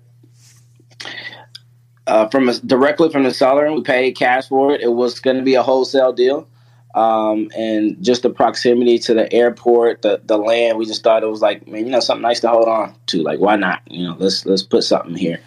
[2.07, 4.81] Uh, from a, directly from the seller, we paid cash for it.
[4.81, 6.49] It was going to be a wholesale deal,
[6.95, 11.29] um, and just the proximity to the airport, the the land, we just thought it
[11.29, 13.23] was like, man, you know, something nice to hold on to.
[13.23, 13.83] Like, why not?
[13.87, 15.39] You know, let's let's put something here.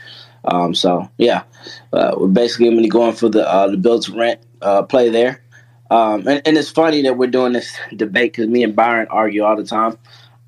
[0.46, 1.44] Um, so yeah,
[1.94, 4.84] uh, we're basically going to be going for the uh, the build to rent uh,
[4.84, 5.42] play there.
[5.92, 9.44] Um, and, and, it's funny that we're doing this debate because me and Byron argue
[9.44, 9.98] all the time.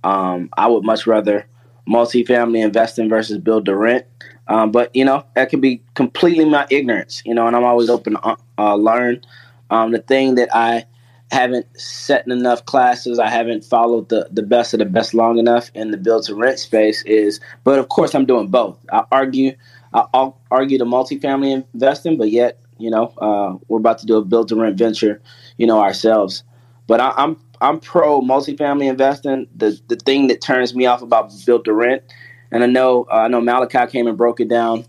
[0.03, 1.45] Um, I would much rather
[1.87, 4.05] multifamily investing versus build to rent.
[4.47, 7.21] Um, but you know that could be completely my ignorance.
[7.25, 9.21] You know, and I'm always open to uh, learn.
[9.69, 10.85] Um, the thing that I
[11.31, 13.19] haven't set in enough classes.
[13.19, 16.35] I haven't followed the, the best of the best long enough in the build to
[16.35, 17.03] rent space.
[17.03, 18.77] Is but of course I'm doing both.
[18.91, 19.55] I argue
[19.93, 24.23] I'll argue the multifamily investing, but yet, you know, uh, we're about to do a
[24.23, 25.21] build to rent venture,
[25.57, 26.43] you know, ourselves.
[26.87, 29.47] But I, I'm I'm pro multifamily investing.
[29.55, 32.03] The the thing that turns me off about build to rent,
[32.51, 34.85] and I know uh, I know Malachi came and broke it down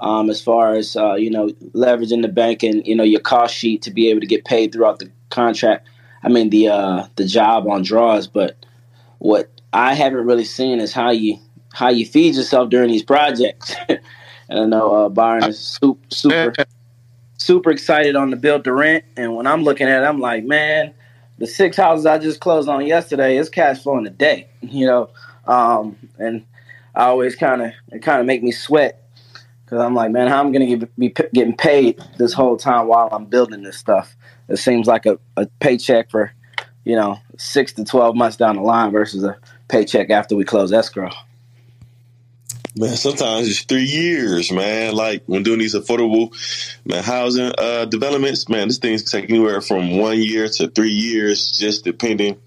[0.00, 3.54] um, as far as uh, you know leveraging the bank and you know your cost
[3.54, 5.88] sheet to be able to get paid throughout the contract.
[6.22, 8.64] I mean the uh, the job on draws, but
[9.18, 11.38] what I haven't really seen is how you
[11.72, 13.74] how you feed yourself during these projects.
[14.52, 16.54] And I know uh, Byron is super, super,
[17.38, 19.02] super excited on the build to rent.
[19.16, 20.92] And when I'm looking at it, I'm like, man,
[21.38, 25.08] the six houses I just closed on yesterday is cash flowing today, you know.
[25.46, 26.44] Um, and
[26.94, 29.10] I always kind of it kind of make me sweat
[29.64, 32.88] because I'm like, man, how am I'm gonna be p- getting paid this whole time
[32.88, 34.14] while I'm building this stuff?
[34.48, 36.30] It seems like a, a paycheck for
[36.84, 39.38] you know six to twelve months down the line versus a
[39.68, 41.10] paycheck after we close escrow.
[42.74, 44.94] Man, sometimes it's three years, man.
[44.94, 46.32] Like when doing these affordable
[46.86, 51.52] man housing uh, developments, man, this thing's take anywhere from one year to three years,
[51.58, 52.38] just depending.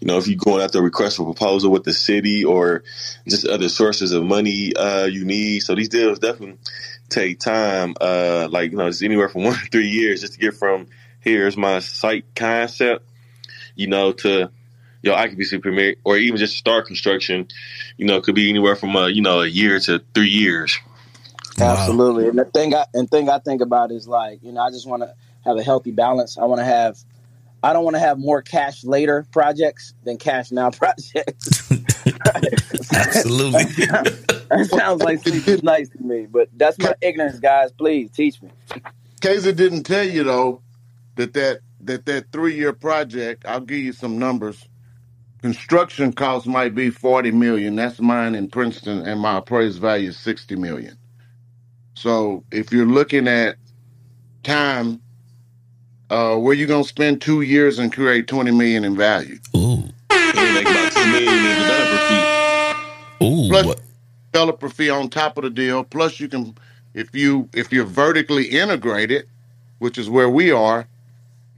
[0.00, 2.84] You know, if you're going after a request for proposal with the city or
[3.28, 5.60] just other sources of money uh, you need.
[5.60, 6.58] So these deals definitely
[7.10, 7.94] take time.
[8.00, 10.86] Uh, like you know, it's anywhere from one to three years just to get from
[11.20, 13.04] here's my site concept,
[13.74, 14.50] you know, to
[15.06, 17.48] your occupancy permit or even just start construction,
[17.96, 20.78] you know, it could be anywhere from a you know a year to three years.
[21.58, 24.70] Absolutely, and the thing I and thing I think about is like you know I
[24.70, 26.36] just want to have a healthy balance.
[26.36, 26.98] I want to have
[27.62, 31.70] I don't want to have more cash later projects than cash now projects.
[32.92, 37.72] Absolutely, that sounds like sleep nice to me, but that's my ignorance, guys.
[37.72, 38.50] Please teach me.
[39.22, 40.60] Kaiser didn't tell you though
[41.14, 43.46] that that that that three year project.
[43.46, 44.62] I'll give you some numbers
[45.42, 47.76] construction cost might be 40 million.
[47.76, 50.96] That's mine in Princeton, and my appraised value is 60 million.
[51.94, 53.56] So if you're looking at
[54.42, 55.00] time,
[56.10, 59.38] uh, where you gonna spend two years and create 20 million in value?
[59.56, 59.82] Ooh.
[60.10, 63.24] make about 10 million in developer fee.
[63.24, 63.48] Ooh.
[63.48, 63.76] Plus
[64.32, 65.82] developer fee on top of the deal.
[65.82, 66.54] Plus you can
[66.94, 69.28] if you if you're vertically integrated,
[69.78, 70.86] which is where we are,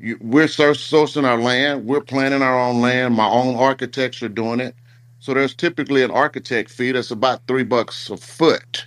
[0.00, 1.86] we're sourcing our land.
[1.86, 3.14] We're planning our own land.
[3.14, 4.74] My own architects are doing it.
[5.20, 8.86] So there's typically an architect fee that's about three bucks a foot.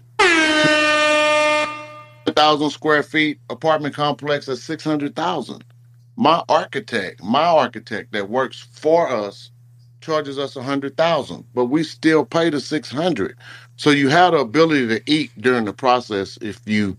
[2.26, 5.64] A thousand square feet apartment complex at six hundred thousand.
[6.16, 9.52] My architect, my architect that works for us,
[10.02, 13.38] charges us a hundred thousand, but we still pay the six hundred.
[13.76, 16.98] So you have the ability to eat during the process if you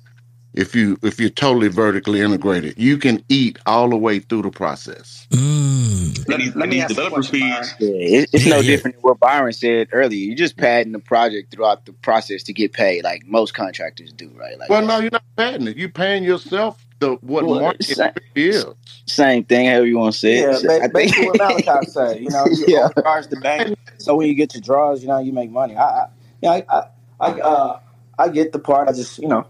[0.55, 2.75] if you if you're totally vertically integrated.
[2.79, 5.27] You can eat all the way through the process.
[5.31, 6.29] Mm.
[6.29, 7.75] Let, these, let me these ask you a developer fees.
[7.81, 7.89] Yeah,
[8.21, 8.63] it, it's Yeah, no yeah.
[8.77, 10.19] different than what Byron said earlier.
[10.19, 14.31] You're just padding the project throughout the process to get paid, like most contractors do,
[14.37, 14.59] right?
[14.59, 15.77] Like, Well, no, you're not padding it.
[15.77, 18.67] You're paying yourself the what Well, market sa- really is.
[19.07, 20.63] Same thing, however you want to say Yeah, it.
[20.67, 22.21] ba- I think- basically what Malachi said.
[22.21, 22.85] You know, you Yeah.
[22.87, 25.77] overcharge the bank, so when you get your draws, you know, you make money.
[25.77, 26.07] I, I
[26.41, 26.83] yeah, I, I,
[27.21, 27.81] I, uh,
[28.19, 28.89] I get the part.
[28.89, 29.47] I just, you know,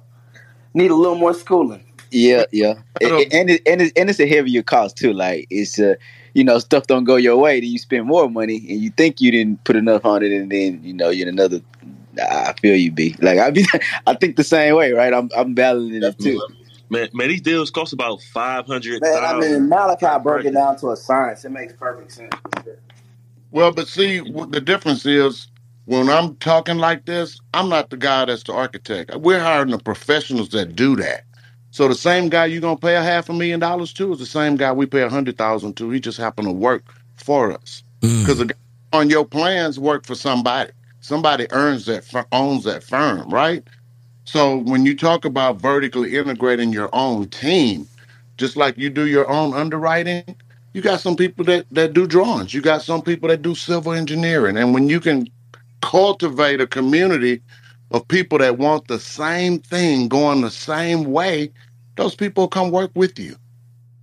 [0.74, 1.84] need a little more schooling.
[2.10, 5.14] Yeah, yeah, and, and, it, and, it, and it's a heavier cost too.
[5.14, 5.94] Like it's uh,
[6.34, 9.20] you know, stuff don't go your way, then you spend more money, and you think
[9.20, 11.60] you didn't put enough on it, and then you know you're in another.
[12.20, 13.64] I feel you, be like I be,
[14.06, 15.14] I think the same way, right?
[15.14, 16.40] I'm I'm battling it too.
[16.90, 19.68] Man, man, these deals cost about five hundred Man, I mean.
[19.70, 21.46] Malachi broke it down to a science.
[21.46, 22.34] It makes perfect sense.
[23.50, 25.46] Well, but see, what the difference is
[25.86, 29.14] when I'm talking like this, I'm not the guy that's the architect.
[29.16, 31.24] We're hiring the professionals that do that.
[31.70, 34.26] So the same guy you're gonna pay a half a million dollars to is the
[34.26, 35.90] same guy we pay a hundred thousand to.
[35.90, 36.84] He just happened to work
[37.16, 38.22] for us mm.
[38.22, 38.54] because the guy
[38.92, 40.70] on your plans work for somebody.
[41.00, 43.66] Somebody earns that fir- owns that firm, right?
[44.24, 47.88] So when you talk about vertically integrating your own team,
[48.36, 50.36] just like you do your own underwriting,
[50.74, 52.54] you got some people that that do drawings.
[52.54, 55.26] You got some people that do civil engineering, and when you can
[55.82, 57.42] cultivate a community
[57.92, 61.52] of people that want the same thing going the same way,
[61.96, 63.36] those people come work with you.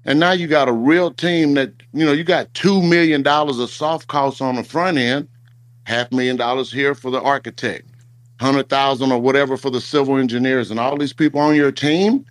[0.05, 3.69] And now you got a real team that, you know, you got $2 million of
[3.71, 5.27] soft costs on the front end,
[5.85, 7.87] half million dollars here for the architect,
[8.39, 12.25] 100,000 or whatever for the civil engineers and all these people on your team.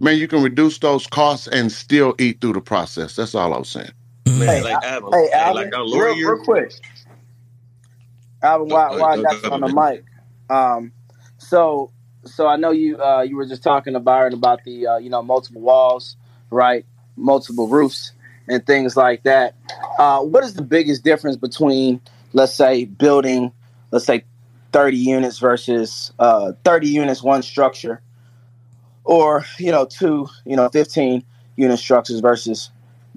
[0.00, 3.16] Man, you can reduce those costs and still eat through the process.
[3.16, 3.90] That's all I was saying.
[4.36, 6.24] Man, Hey, like Al- Alvin, hey, hey, Alvin, like our real, lawyer.
[6.24, 6.72] real quick.
[8.46, 10.04] Alvin, Go- while I go- got you on the mic,
[10.48, 10.92] um,
[11.38, 11.90] so
[12.24, 15.10] so I know you uh, you were just talking to Byron about the uh, you
[15.10, 16.16] know multiple walls,
[16.50, 16.84] right?
[17.16, 18.12] Multiple roofs
[18.48, 19.54] and things like that.
[19.98, 22.00] Uh, what is the biggest difference between,
[22.32, 23.52] let's say, building,
[23.90, 24.24] let's say,
[24.72, 28.00] thirty units versus uh, thirty units, one structure,
[29.04, 31.24] or you know, two, you know, fifteen
[31.56, 32.70] unit structures versus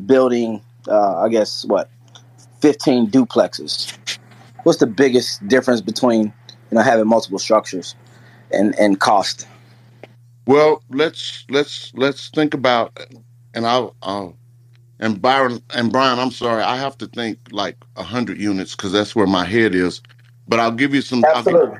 [0.05, 1.89] building, uh, I guess what,
[2.61, 3.95] fifteen duplexes?
[4.63, 6.33] What's the biggest difference between you
[6.71, 7.95] know having multiple structures
[8.51, 9.47] and and cost?
[10.45, 12.99] Well, let's let's let's think about,
[13.53, 14.35] and I'll, I'll
[14.99, 16.19] and Byron and Brian.
[16.19, 19.75] I'm sorry, I have to think like a hundred units because that's where my head
[19.75, 20.01] is.
[20.47, 21.23] But I'll give you some.
[21.25, 21.79] I'll give, Absolutely.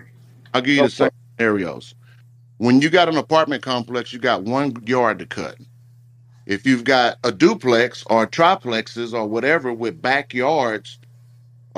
[0.54, 1.96] I'll give you the same scenarios.
[2.58, 5.56] When you got an apartment complex, you got one yard to cut.
[6.46, 11.00] If you've got a duplex or triplexes or whatever with backyards,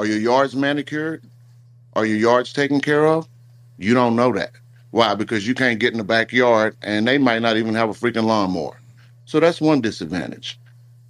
[0.02, 1.24] are your yards manicured?
[1.94, 3.30] Are your yards taken care of?
[3.78, 4.54] You don't know that.
[4.90, 5.14] Why?
[5.14, 8.24] Because you can't get in the backyard and they might not even have a freaking
[8.24, 8.80] lawnmower.
[9.26, 10.60] So that's one disadvantage.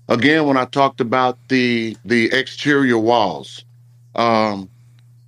[0.09, 3.63] Again, when I talked about the the exterior walls,
[4.15, 4.69] um,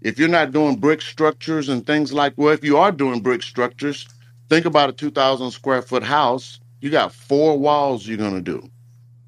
[0.02, 3.44] if you're not doing brick structures and things like well, if you are doing brick
[3.44, 4.06] structures,
[4.50, 6.60] think about a 2,000 square foot house.
[6.82, 8.70] You got four walls you're gonna do.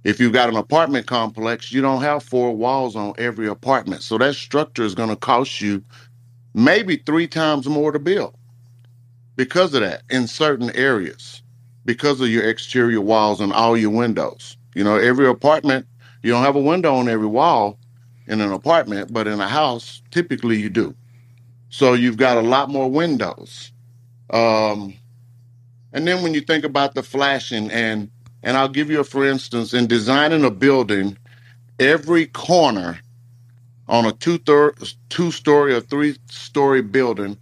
[0.05, 4.03] If you've got an apartment complex, you don't have four walls on every apartment.
[4.03, 5.83] So that structure is gonna cost you
[6.53, 8.35] maybe three times more to build
[9.37, 11.43] because of that in certain areas,
[11.85, 14.57] because of your exterior walls and all your windows.
[14.75, 15.87] You know, every apartment,
[16.23, 17.79] you don't have a window on every wall
[18.27, 20.95] in an apartment, but in a house, typically you do.
[21.69, 23.71] So you've got a lot more windows.
[24.31, 24.95] Um,
[25.93, 28.11] and then when you think about the flashing and
[28.45, 31.17] and I'll give you a for instance, in designing a building,
[31.79, 32.99] every corner
[33.87, 34.75] on a two third
[35.09, 37.37] two story or three story building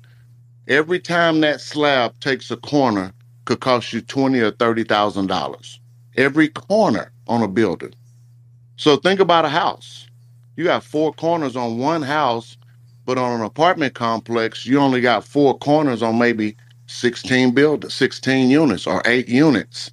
[0.68, 3.14] Every time that slab takes a corner
[3.46, 5.80] could cost you twenty or thirty thousand dollars.
[6.16, 7.94] Every corner on a building.
[8.78, 10.08] So think about a house.
[10.58, 12.58] You got four corners on one house,
[13.06, 18.50] but on an apartment complex, you only got four corners on maybe 16 buildings, 16
[18.50, 19.92] units or eight units.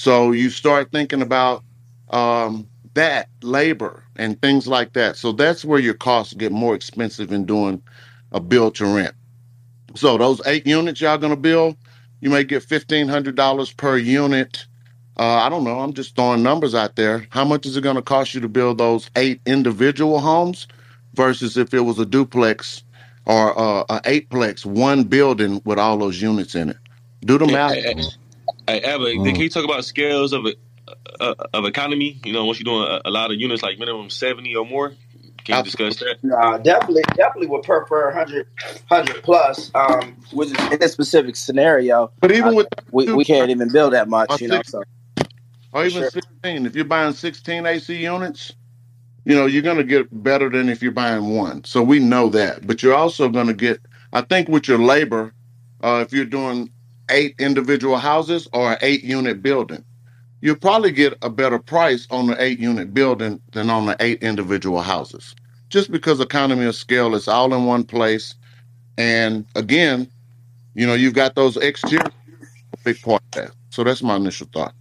[0.00, 1.62] So you start thinking about
[2.08, 5.18] um, that labor and things like that.
[5.18, 7.82] So that's where your costs get more expensive in doing
[8.32, 9.14] a build to rent.
[9.96, 11.76] So those eight units y'all gonna build,
[12.22, 14.64] you may get fifteen hundred dollars per unit.
[15.18, 15.80] Uh, I don't know.
[15.80, 17.26] I'm just throwing numbers out there.
[17.28, 20.66] How much is it gonna cost you to build those eight individual homes
[21.12, 22.84] versus if it was a duplex
[23.26, 26.78] or uh, a eightplex, one building with all those units in it?
[27.26, 27.76] Do the math.
[28.68, 29.34] Hey, hey, hey, Mm.
[29.34, 30.46] can you talk about scales of
[31.20, 32.20] uh, of economy?
[32.24, 34.94] You know, once you're doing a, a lot of units, like minimum seventy or more,
[35.44, 36.18] can you discuss that?
[36.22, 38.46] Nah, definitely, definitely would prefer 100,
[38.88, 39.70] 100 plus.
[39.74, 43.70] Um, which is in this specific scenario, But even uh, with we, we can't even
[43.72, 44.62] build that much, you know.
[44.62, 44.84] six So
[45.72, 46.04] or even sure.
[46.04, 48.52] 16, if you're buying 16 AC units,
[49.24, 51.64] you know, you're going to get better than if you're buying one.
[51.64, 52.66] So we know that.
[52.66, 53.80] But you're also going to get,
[54.12, 55.34] I think, with your labor,
[55.82, 56.70] uh, if you're doing
[57.10, 59.84] eight individual houses or an eight unit building,
[60.40, 64.22] you'll probably get a better price on the eight unit building than on the eight
[64.22, 65.34] individual houses.
[65.68, 68.34] Just because economy of scale is all in one place.
[68.98, 70.10] And again,
[70.74, 72.04] you know, you've got those exterior
[72.84, 73.50] big part of that.
[73.70, 74.74] So that's my initial thought.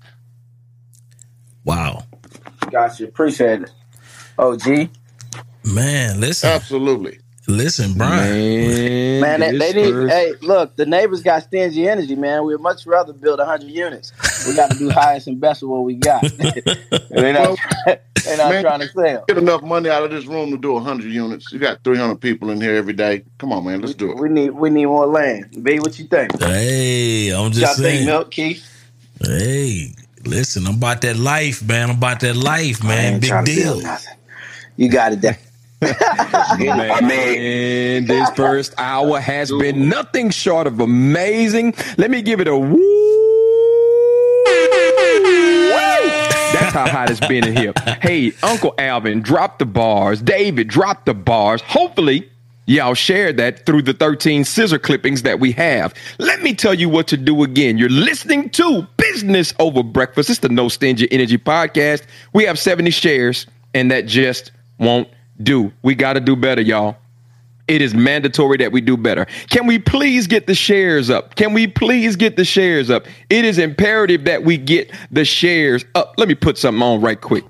[1.64, 2.04] Wow.
[2.72, 3.06] Gotcha.
[3.06, 3.72] Appreciate it.
[4.38, 4.90] Oh, OG.
[5.64, 6.50] Man, listen.
[6.50, 7.20] Absolutely.
[7.50, 9.22] Listen, Brian.
[9.22, 10.10] Man, they, they need.
[10.10, 12.46] Hey, look, the neighbors got stingy energy, man.
[12.46, 14.14] We'd much rather build hundred units.
[14.48, 16.32] We got to do highest and best of what we got.
[16.38, 17.58] they're not,
[18.24, 19.26] they're not Man, trying to sell.
[19.28, 21.52] Get enough money out of this room to do 100 units.
[21.52, 23.24] You got 300 people in here every day.
[23.40, 23.82] Come on, man.
[23.82, 24.18] Let's do it.
[24.18, 25.64] We need we need more land.
[25.64, 26.40] B, what you think?
[26.40, 28.06] Hey, I'm Y'all just think saying.
[28.06, 28.64] Milk Keith?
[29.22, 31.90] Hey, listen, I'm about that life, man.
[31.90, 33.20] I'm about that life, man.
[33.20, 33.82] Big deal.
[34.78, 35.22] You got it.
[35.22, 35.38] There.
[35.82, 41.74] Man, this first hour has been nothing short of amazing.
[41.98, 42.96] Let me give it a woo.
[46.54, 47.74] That's how hot it's been in here.
[48.02, 50.22] Hey, Uncle Alvin, drop the bars.
[50.22, 51.62] David, drop the bars.
[51.62, 52.30] Hopefully,
[52.66, 55.94] y'all shared that through the 13 scissor clippings that we have.
[56.18, 57.78] Let me tell you what to do again.
[57.78, 60.30] You're listening to Business Over Breakfast.
[60.30, 62.04] It's the No Stingy Energy podcast.
[62.34, 65.08] We have 70 shares, and that just won't
[65.42, 65.72] do.
[65.84, 66.98] We got to do better, y'all.
[67.68, 69.26] It is mandatory that we do better.
[69.52, 71.36] Can we please get the shares up?
[71.36, 73.06] Can we please get the shares up?
[73.30, 76.16] It is imperative that we get the shares up.
[76.18, 77.44] Let me put something on right quick.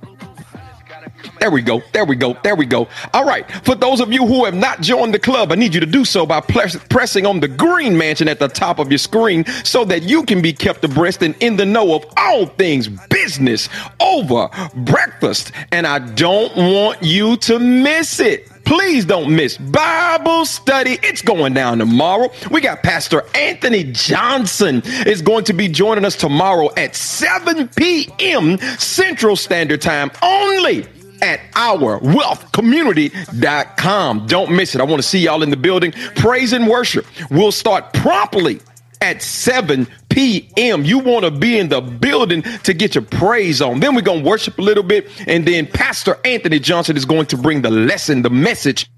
[1.40, 1.82] There we go.
[1.94, 2.38] There we go.
[2.44, 2.88] There we go.
[3.14, 3.50] All right.
[3.66, 6.04] For those of you who have not joined the club, I need you to do
[6.06, 9.86] so by press- pressing on the green mansion at the top of your screen so
[9.86, 14.50] that you can be kept abreast and in the know of all things business over
[14.76, 15.52] breakfast.
[15.72, 18.50] And I don't want you to miss it.
[18.66, 21.00] Please don't miss Bible study.
[21.02, 22.30] It's going down tomorrow.
[22.52, 28.60] We got Pastor Anthony Johnson is going to be joining us tomorrow at 7 p.m.
[28.78, 30.86] Central Standard Time only
[31.22, 34.28] at ourwealthcommunity.com.
[34.28, 34.82] Don't miss it.
[34.82, 35.92] I want to see y'all in the building.
[36.16, 37.06] Praise and worship.
[37.30, 38.62] We'll start promptly
[39.02, 40.84] at 7 p.m.
[40.84, 43.80] You want to be in the building to get your praise on.
[43.80, 45.10] Then we're going to worship a little bit.
[45.28, 48.90] And then Pastor Anthony Johnson is going to bring the lesson, the message.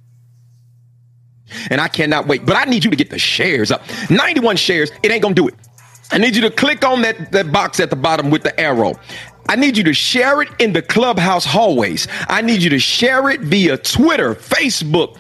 [1.70, 2.46] And I cannot wait.
[2.46, 3.84] But I need you to get the shares up.
[4.10, 4.90] 91 shares.
[5.04, 5.56] It ain't going to do it.
[6.14, 9.00] I need you to click on that, that box at the bottom with the arrow.
[9.50, 12.08] I need you to share it in the clubhouse hallways.
[12.28, 15.18] I need you to share it via Twitter, Facebook,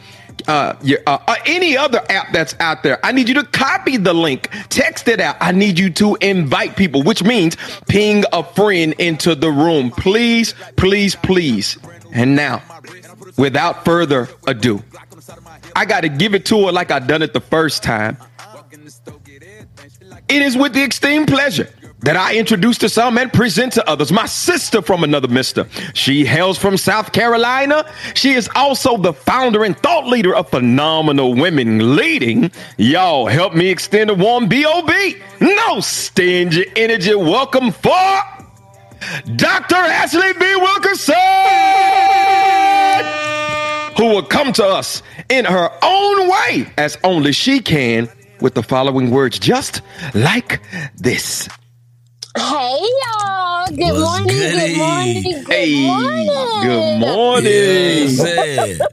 [0.47, 3.03] uh, your, uh, uh, any other app that's out there.
[3.05, 5.35] I need you to copy the link, text it out.
[5.39, 7.57] I need you to invite people, which means
[7.87, 9.91] ping a friend into the room.
[9.91, 11.77] Please, please, please.
[12.13, 12.61] And now,
[13.37, 14.83] without further ado,
[15.75, 18.17] I got to give it to her like I done it the first time.
[20.27, 21.69] It is with the extreme pleasure
[22.01, 25.67] that I introduce to some and present to others my sister from another mister.
[25.93, 27.91] She hails from South Carolina.
[28.15, 32.51] She is also the founder and thought leader of Phenomenal Women Leading.
[32.77, 35.17] Y'all help me extend a warm B.O.B.
[35.39, 37.13] No stingy energy.
[37.13, 37.91] Welcome for
[39.35, 39.75] Dr.
[39.75, 40.55] Ashlye V.
[40.55, 41.15] Wilkerson,
[43.97, 48.09] who will come to us in her own way as only she can
[48.41, 49.81] with the following words just
[50.13, 50.61] like
[50.97, 51.47] this.
[52.37, 53.67] Hey y'all!
[53.67, 54.27] Good morning.
[54.27, 55.23] Good morning.
[55.23, 56.61] Good Hey, morning.
[56.61, 57.45] good morning.
[58.15, 58.85] Yeah,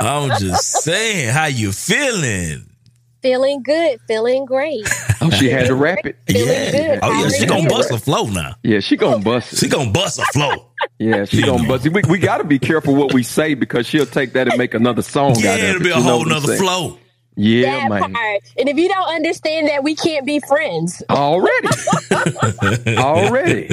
[0.00, 0.30] I'm.
[0.30, 2.70] I'm just saying, how you feeling?
[3.22, 4.00] Feeling good.
[4.08, 4.86] Feeling great.
[5.22, 6.18] Oh, she had to rap it.
[6.26, 7.00] Feeling good.
[7.02, 8.54] Oh yeah, she gonna bust a flow now.
[8.62, 9.58] Yeah, she gonna bust it.
[9.58, 10.70] She gonna bust a flow.
[10.98, 11.94] Yeah, she gonna bust it.
[11.94, 14.74] We, we got to be careful what we say because she'll take that and make
[14.74, 15.62] another song out of Yeah, it.
[15.70, 16.98] it'll be a whole what I'm nother flow.
[17.36, 18.12] Yeah, that man.
[18.14, 18.40] part.
[18.58, 21.02] And if you don't understand that, we can't be friends.
[21.10, 21.68] Already.
[22.96, 23.68] Already.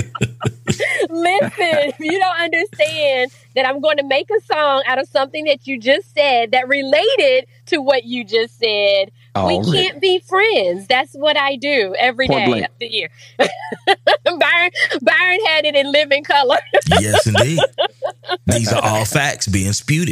[1.09, 5.45] Listen, if you don't understand that I'm going to make a song out of something
[5.45, 9.11] that you just said that related to what you just said,
[9.47, 10.87] we can't be friends.
[10.87, 12.65] That's what I do every Point day blank.
[12.65, 13.09] of the year.
[13.37, 16.57] Byron, Byron had it in living color.
[16.99, 17.59] Yes, indeed.
[18.45, 20.11] These are all facts being spewed.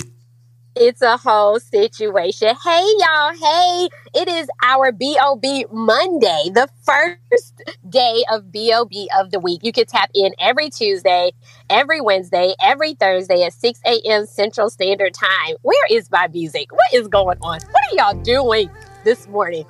[0.75, 2.47] It's a whole situation.
[2.63, 3.33] Hey, y'all.
[3.33, 9.59] Hey, it is our BOB Monday, the first day of BOB of the week.
[9.63, 11.33] You can tap in every Tuesday,
[11.69, 14.25] every Wednesday, every Thursday at 6 a.m.
[14.25, 15.55] Central Standard Time.
[15.61, 16.71] Where is my music?
[16.71, 17.59] What is going on?
[17.59, 18.69] What are y'all doing
[19.03, 19.65] this morning?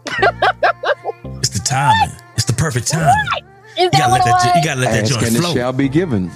[1.39, 2.15] It's the timing.
[2.35, 3.15] It's the perfect timing.
[3.75, 4.33] Is You that gotta what let it that.
[4.33, 4.43] was?
[4.53, 6.29] jo- You gotta let that joint and it shall be given.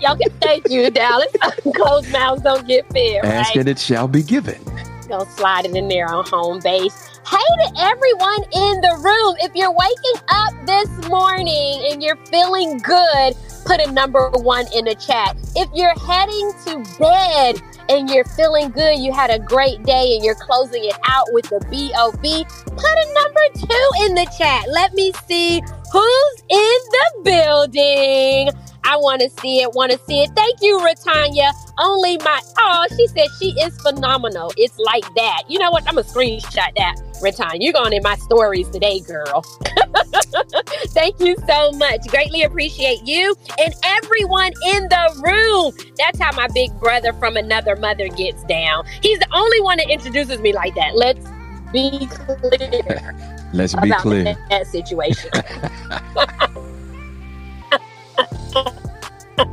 [0.00, 1.28] Y'all can thank you, Dallas.
[1.74, 3.56] Closed mouths don't get fed, Ask right?
[3.56, 4.62] and it shall be given.
[5.08, 7.08] Gonna slide it in there on home base.
[7.26, 9.36] Hey to everyone in the room.
[9.40, 13.34] If you're waking up this morning and you're feeling good,
[13.66, 15.36] put a number one in the chat.
[15.54, 20.24] If you're heading to bed and you're feeling good, you had a great day and
[20.24, 24.64] you're closing it out with the BOB, put a number two in the chat.
[24.72, 25.60] Let me see
[25.92, 28.50] who's in the building.
[28.84, 30.30] I want to see it, want to see it.
[30.34, 31.52] Thank you, Ratanya.
[31.78, 34.52] Only my, oh, she said she is phenomenal.
[34.56, 35.42] It's like that.
[35.48, 35.86] You know what?
[35.86, 37.58] I'm going to screenshot that, Ratanya.
[37.60, 39.42] You're going in my stories today, girl.
[40.88, 42.06] Thank you so much.
[42.08, 45.92] Greatly appreciate you and everyone in the room.
[45.98, 48.86] That's how my big brother from another mother gets down.
[49.02, 50.96] He's the only one that introduces me like that.
[50.96, 51.26] Let's
[51.72, 53.39] be clear.
[53.52, 54.24] Let's be clear.
[54.24, 55.30] That, that situation.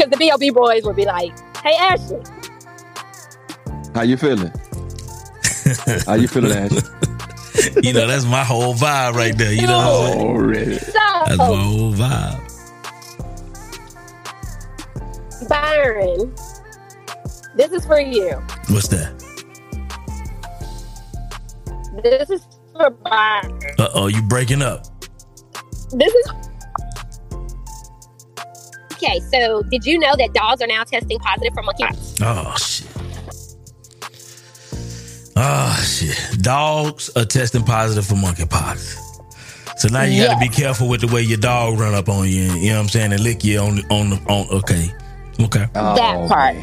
[0.00, 0.50] Because the B.O.B.
[0.50, 2.26] boys would be like, hey, Ashlye,
[3.94, 4.52] How you feeling?
[6.06, 6.72] How you feeling, Ash?
[7.82, 9.52] you know, that's my whole vibe right there.
[9.52, 10.20] You know what I'm oh, saying?
[10.20, 10.78] Already.
[10.78, 12.46] That's my whole vibe.
[15.48, 16.32] Byron,
[17.56, 18.40] this is for you.
[18.68, 19.12] What's that?
[22.02, 22.49] This is for Byron.
[22.80, 24.86] Uh oh, you breaking up.
[25.92, 26.32] This is.
[28.92, 32.20] Okay, so did you know that dogs are now testing positive for monkeypox?
[32.22, 32.86] Oh shit.
[35.36, 36.42] Oh shit.
[36.42, 39.10] Dogs are testing positive for monkeypox.
[39.78, 42.26] So now you got to be careful with the way your dog run up on
[42.28, 42.52] you.
[42.52, 43.12] You know what I'm saying?
[43.12, 44.46] And lick you on the, on the, on.
[44.58, 44.90] Okay.
[45.40, 45.66] Okay.
[45.72, 46.56] that part.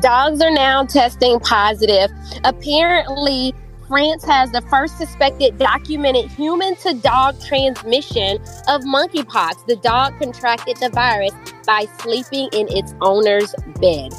[0.00, 2.10] Dogs are now testing positive.
[2.44, 3.54] Apparently,
[3.88, 9.66] France has the first suspected documented human to dog transmission of monkeypox.
[9.66, 11.32] The dog contracted the virus
[11.64, 14.12] by sleeping in its owner's bed.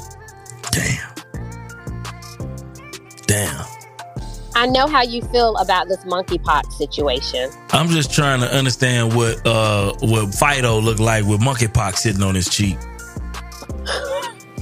[0.70, 1.14] Damn.
[3.26, 3.64] Damn.
[4.54, 7.50] I know how you feel about this monkeypox situation.
[7.70, 12.34] I'm just trying to understand what uh what Fido looked like with monkeypox sitting on
[12.34, 12.78] his cheek.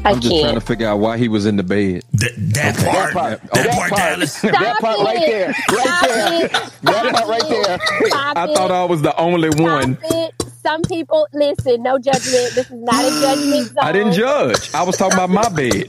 [0.07, 2.03] I I'm just trying to figure out why he was in the bed.
[2.13, 3.13] That, that part.
[3.13, 3.43] part.
[3.53, 4.41] That part, Dallas.
[4.43, 5.49] That part right there.
[5.71, 6.49] Right there.
[6.83, 7.79] That part right there.
[8.09, 8.71] Stop I thought.
[8.71, 9.99] I was the only one.
[10.05, 11.83] It- Some people listen.
[11.83, 12.55] No judgment.
[12.55, 13.79] This is not a judgment zone.
[13.83, 14.73] I didn't judge.
[14.75, 15.89] I was talking about my bed.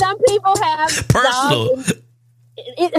[0.00, 1.76] Some people have Personal.
[1.76, 1.92] dogs
[2.56, 2.94] it-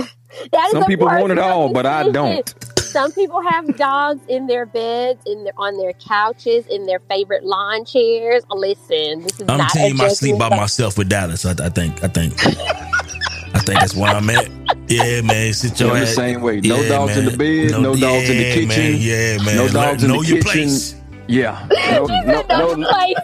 [0.52, 2.54] that is Some a people want it personal all, but I don't.
[2.94, 7.44] Some people have dogs in their beds, in their on their couches, in their favorite
[7.44, 8.44] lawn chairs.
[8.52, 10.00] Listen, this is I'm not a team.
[10.00, 11.44] I sleep by myself with Dallas.
[11.44, 12.04] I, I think.
[12.04, 12.34] I think.
[13.56, 14.48] I think that's where I'm at.
[14.90, 15.54] Yeah, man.
[15.54, 16.60] Sit your Yeah, the same way.
[16.62, 18.68] No Yeah, dogs in the bed, no dogs in the yeah, kitchen.
[18.68, 18.96] Man.
[19.00, 19.56] Yeah, man.
[19.58, 20.52] No Learn- dogs in know the your kitchen.
[20.70, 20.96] place.
[21.28, 21.68] Yeah.
[21.94, 23.16] No, no, no, no, place.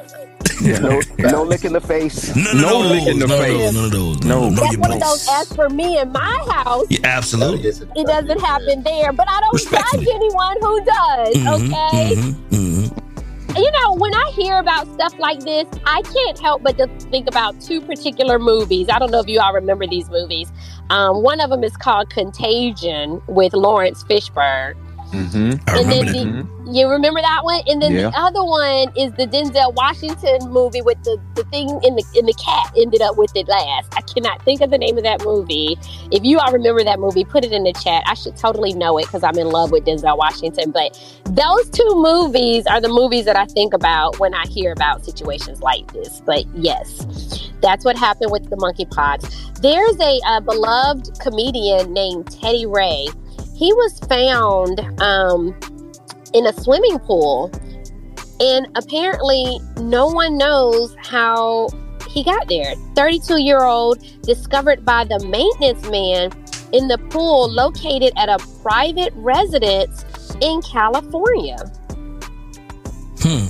[0.62, 2.36] No, no lick in the face.
[2.36, 4.20] No, no lick in the none of those, none of those.
[4.24, 4.50] No.
[4.50, 5.28] Know That's one of those.
[5.30, 7.68] As for me and my house, Yeah, absolutely.
[7.70, 9.14] it doesn't happen there.
[9.14, 11.36] But I don't judge anyone who does.
[11.36, 12.16] Mhm, Okay.
[12.16, 13.58] mhm, mhm.
[13.58, 17.28] you know, when I hear about stuff like this, I can't help but to think
[17.28, 18.88] about two particular movies.
[18.92, 20.52] I don't know if you all remember these movies.
[20.90, 24.76] Um, one of them is called Contagion with Laurence Fishburne.
[25.12, 25.54] Mm-hmm.
[25.68, 26.48] I And then remember that.
[26.66, 27.62] the, you remember that one?
[27.68, 28.10] And then Yeah.
[28.12, 32.26] the other one is the Denzel Washington movie with the, the thing in the in
[32.28, 33.92] the cat ended up with it last.
[33.98, 35.78] I cannot think of the name of that movie.
[36.12, 38.04] If you all remember that movie, put it in the chat.
[38.06, 40.70] I should totally know it because I'm in love with Denzel Washington.
[40.72, 40.94] But
[41.26, 45.62] those two movies are the movies that I think about when I hear about situations
[45.62, 46.22] like this.
[46.24, 49.60] But yes, that's what happened with the monkeypox.
[49.62, 53.08] There's a, uh beloved comedian named Teddy Ray.
[53.60, 55.54] He was found um,
[56.34, 57.52] in a swimming pool,
[58.40, 61.68] and apparently, no one knows how
[62.08, 62.74] he got there.
[62.96, 66.32] 32 year old discovered by the maintenance man
[66.72, 70.06] in the pool located at a private residence
[70.40, 71.58] in California.
[73.22, 73.46] Hmm.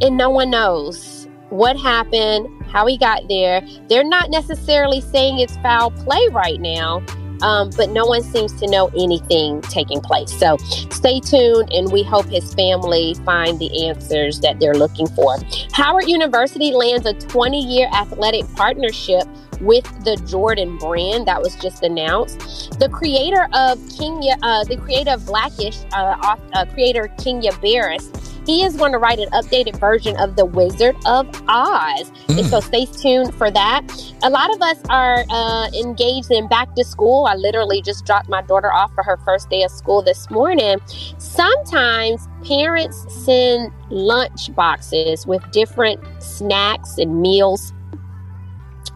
[0.00, 3.60] and no one knows what happened, how he got there.
[3.90, 7.04] They're not necessarily saying it's foul play right now,
[7.42, 10.32] um, but no one seems to know anything taking place.
[10.38, 10.56] So
[10.90, 15.36] stay tuned, and we hope his family find the answers that they're looking for.
[15.72, 19.24] Howard University lands a 20 year athletic partnership
[19.60, 22.78] with the Jordan brand that was just announced.
[22.78, 28.10] The creator of Kenya, uh, the creator of Blackish, uh, uh, creator Kenya Barris,
[28.46, 32.10] he is going to write an updated version of The Wizard of Oz.
[32.28, 33.82] And so stay tuned for that.
[34.22, 37.26] A lot of us are uh, engaged in back to school.
[37.26, 40.78] I literally just dropped my daughter off for her first day of school this morning.
[41.18, 47.72] Sometimes parents send lunch boxes with different snacks and meals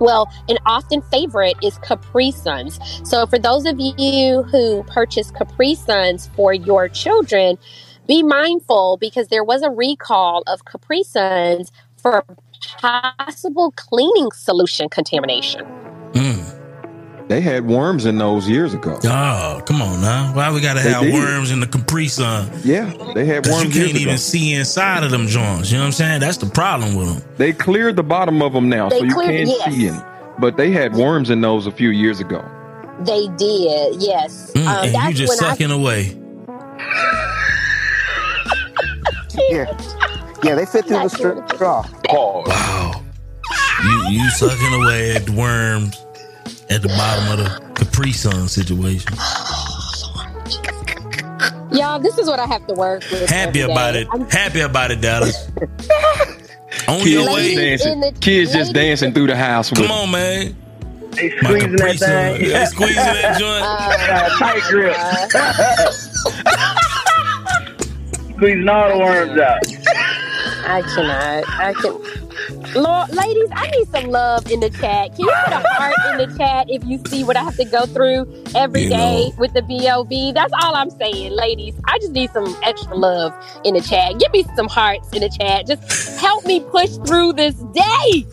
[0.00, 2.78] well, an often favorite is Capri Suns.
[3.04, 7.58] So, for those of you who purchase Capri Suns for your children,
[8.08, 12.24] be mindful because there was a recall of Capri Suns for
[12.80, 15.64] possible cleaning solution contamination.
[17.28, 18.98] They had worms in those years ago.
[19.04, 20.32] Oh, come on now.
[20.34, 21.12] Why we gotta They have did.
[21.12, 22.50] worms in the Capri Sun?
[22.64, 24.16] Yeah, they had 'Cause you worms You can't even ago.
[24.16, 25.70] see inside of them joints.
[25.70, 26.20] You know what I'm saying?
[26.20, 27.22] That's the problem with them.
[27.36, 29.74] They cleared the bottom of them now, They so you cleared- can't yes.
[29.74, 30.02] see in.
[30.38, 32.42] But they had worms in those a few years ago.
[33.04, 34.50] They did, yes.
[34.54, 36.16] Mm, Um, and you just when I sucking away.
[39.50, 39.66] Yeah,
[40.42, 41.08] yeah, they fit through the
[41.54, 41.84] straw.
[42.12, 43.02] Wow.
[43.84, 46.04] You you sucking away at the worms
[46.70, 49.12] at the bottom of the Capri Sun situation.
[51.70, 53.28] Y'all, this is what I have to work with.
[53.30, 54.02] Happy every about day.
[54.02, 54.08] it.
[54.10, 55.48] I'm- Happy about it, Dallas.
[56.88, 57.54] On Kids your just way.
[57.54, 57.92] dancing.
[57.92, 59.70] in the- Kids just dancing through the house.
[59.70, 60.56] With Come on, man.
[61.12, 62.08] They My squeezing Capri that Sun.
[62.38, 62.48] thing.
[62.48, 63.62] They squeezing that joint.
[63.64, 64.96] Uh, tight grip.
[68.38, 69.58] Squeezing all the worms out.
[70.66, 71.44] I cannot.
[71.60, 72.00] I can.
[72.74, 75.10] Lord, ladies, I need some love in the chat.
[75.16, 77.64] Can you put a heart in the chat if you see what I have to
[77.64, 79.34] go through every You day know.
[79.38, 80.34] with the BOB?
[80.34, 81.74] That's all I'm saying, ladies.
[81.86, 83.32] I just need some extra love
[83.64, 84.18] in the chat.
[84.18, 85.66] Give me some hearts in the chat.
[85.66, 88.26] Just help me push through this day.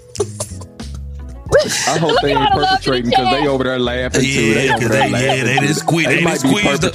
[1.88, 3.80] I hope they at ain't all the love in the perpetrating because they over there
[3.80, 4.28] laughing too.
[4.28, 5.66] Yeah, They over 'cause there they- yeah, laughing they too.
[5.66, 6.92] done squeezed- They they might be squeezed the-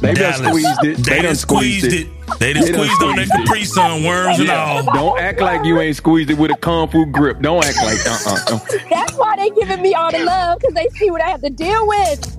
[0.00, 0.14] perpetrating.
[0.14, 0.36] They done Dallas.
[0.36, 1.04] squeezed it.
[1.04, 1.94] They They done done squeezed squeezed it.
[1.94, 2.08] it.
[2.40, 3.46] They done They done squeezed on that squeezed it.
[3.46, 4.84] Capri Sun worms and all.
[4.92, 7.40] don't act like you ain't squeezed it with a kung fu grip.
[7.40, 8.60] Don't act like uh uh
[8.90, 11.50] That's why they giving me all the love because they see what I have to
[11.50, 12.38] deal with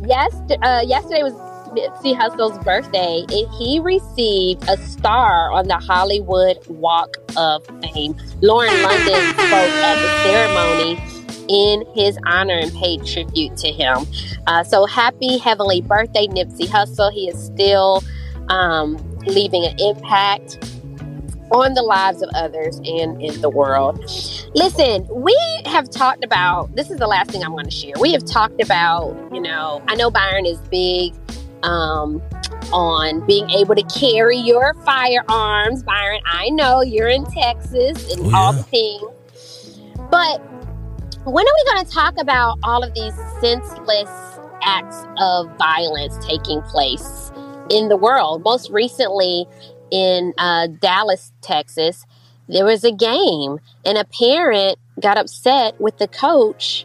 [0.00, 1.34] Yes, uh, yesterday was
[1.76, 8.16] Nipsey Hussle's birthday, and he received a star on the Hollywood Walk of Fame.
[8.42, 10.98] Lauren London spoke at the ceremony
[11.48, 14.06] in his honor and paid tribute to him.
[14.46, 17.12] Uh, so happy heavenly birthday, Nipsey Hussle.
[17.12, 18.02] He is still
[18.48, 18.96] um,
[19.26, 20.58] leaving an impact
[21.50, 23.98] on the lives of others and in the world.
[24.54, 27.92] Listen, we have talked about this is the last thing I'm going to share.
[28.00, 31.14] We have talked about, you know, I know Byron is big
[31.62, 32.22] um,
[32.72, 35.82] on being able to carry your firearms.
[35.82, 39.02] Byron, I know you're in Texas and all the things.
[40.10, 40.42] But
[41.24, 44.10] when are we going to talk about all of these senseless
[44.62, 47.32] acts of violence taking place
[47.70, 48.42] in the world?
[48.44, 49.46] Most recently,
[49.90, 52.04] in uh, Dallas, Texas,
[52.48, 56.84] there was a game, and a parent got upset with the coach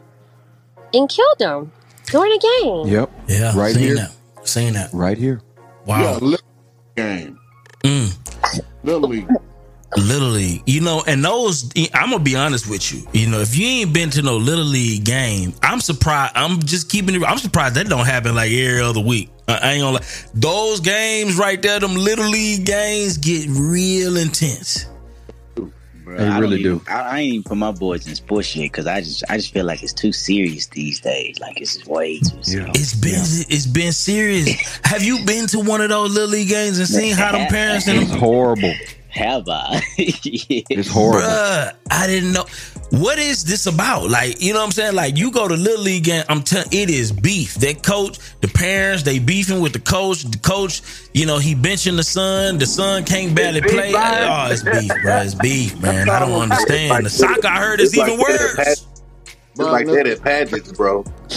[0.93, 1.71] and killed him
[2.05, 2.87] during a game.
[2.87, 3.11] Yep.
[3.27, 3.57] Yeah.
[3.57, 3.95] Right seen here.
[3.95, 4.47] That.
[4.47, 4.89] Seen that.
[4.93, 5.41] Right here.
[5.85, 6.01] Wow.
[6.01, 6.47] Yeah, little
[6.95, 7.39] game.
[7.83, 8.63] Mm.
[8.83, 9.27] Little league.
[9.97, 13.01] Little League, you know, and those, I'm gonna be honest with you.
[13.11, 16.33] You know, if you ain't been to no Little League game, I'm surprised.
[16.35, 17.23] I'm just keeping it.
[17.23, 19.29] I'm surprised that don't happen like every other week.
[19.47, 20.05] I I ain't gonna lie.
[20.35, 24.85] Those games right there, them Little League games get real intense.
[25.55, 26.83] Bro, They I really even- do.
[26.87, 29.51] I, I ain't even put my boys in sports shit because I just I just
[29.53, 31.39] feel like it's too serious these days.
[31.39, 32.69] Like it's just way too serious.
[32.75, 34.79] It's been it's been serious.
[34.83, 37.87] Have you been to one of those Little League games and seen how them parents
[37.87, 38.73] and It's horrible.
[39.09, 39.81] Have I?
[39.97, 41.21] It's horrible.
[41.21, 42.45] Bruh, I didn't know.
[42.91, 44.09] What is this about?
[44.09, 44.95] Like, you know what I'm saying?
[44.95, 47.55] Like, you go to Little League game, I'm telling it is beef.
[47.55, 50.23] That coach, the parents, they beefing with the coach.
[50.23, 50.81] The coach,
[51.13, 52.57] you know, he benching the son.
[52.57, 53.91] The son can't barely beef, play.
[53.91, 54.49] Brian.
[54.49, 55.17] Oh, it's beef, bro.
[55.21, 56.09] It's beef, man.
[56.09, 57.05] I don't understand.
[57.05, 58.85] The soccer, I heard, is It's like even worse.
[59.51, 61.03] It's like that at pageants, bro.
[61.27, 61.35] he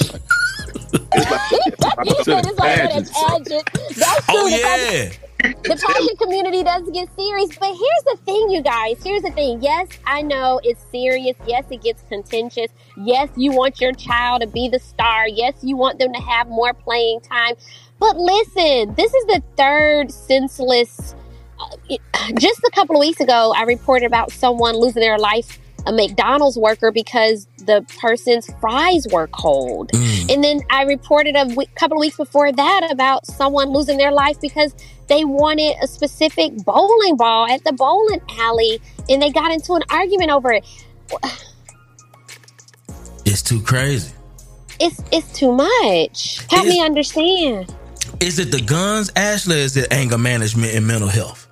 [2.23, 3.71] said it's like that at pageant.
[3.97, 4.49] That's oh, true.
[4.49, 5.22] Oh, The yeah.
[5.43, 9.03] The pageant community does get serious, but here's the thing, you guys.
[9.03, 9.61] Here's the thing.
[9.61, 11.37] Yes, I know it's serious.
[11.47, 12.69] Yes, it gets contentious.
[12.97, 15.27] Yes, you want your child to be the star.
[15.27, 17.55] Yes, you want them to have more playing time.
[17.99, 21.15] But listen, this is the third senseless.
[21.59, 21.97] uh,
[22.39, 26.57] Just a couple of weeks ago, I reported about someone losing their life, a McDonald's
[26.57, 29.91] worker, because the person's fries were cold.
[29.93, 30.35] Mm.
[30.35, 34.13] And then I reported a we- couple of weeks before that about someone losing their
[34.13, 34.75] life because
[35.09, 39.83] they wanted a specific bowling ball at the bowling alley and they got into an
[39.91, 40.65] argument over it.
[43.25, 44.13] It's too crazy.
[44.81, 46.45] It's it's too much.
[46.51, 47.75] Help me understand.
[48.21, 51.47] Is it the guns, Ashlye, or is it anger management and mental health?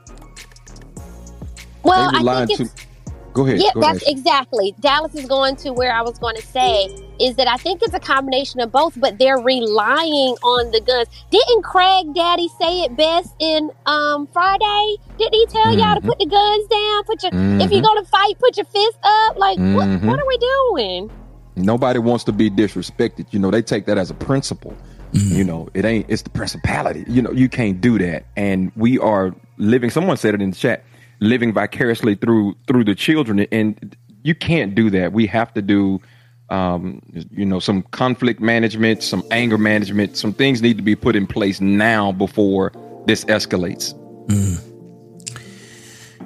[1.82, 2.86] Well, they I relying think too.
[3.30, 3.60] It's Go ahead.
[3.62, 4.18] yeah, go that's ahead.
[4.18, 4.74] exactly.
[4.80, 6.86] Dallas is going to where I was going to say
[7.20, 11.08] is that I think it's a combination of both, but they're relying on the guns.
[11.30, 14.96] Didn't Craig Daddy say it best in um Friday?
[15.18, 16.06] Didn't he tell y'all to Mhm.
[16.06, 17.04] put the guns down?
[17.04, 19.38] Put your if you're gonna fight, put your fist up.
[19.38, 19.74] Like Mhm.
[19.74, 21.10] what what are we doing?
[21.56, 23.26] Nobody wants to be disrespected.
[23.32, 24.74] You know, they take that as a principle.
[25.12, 25.36] Mm-hmm.
[25.36, 26.06] You know, it ain't.
[26.08, 27.04] It's the principality.
[27.08, 28.24] You know, you can't do that.
[28.36, 29.90] And we are living.
[29.90, 30.84] Someone said it in the chat,
[31.20, 35.12] living vicariously through through the children, and you can't do that.
[35.12, 36.00] We have to do.
[36.48, 41.14] Um, you know, some conflict management, some anger management, some things need to be put
[41.14, 42.72] in place now before
[43.06, 43.94] this escalates.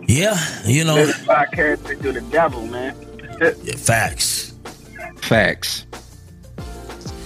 [0.07, 2.95] Yeah, you know, Live vicariously through the devil, man.
[3.77, 4.55] facts.
[5.17, 5.87] Facts.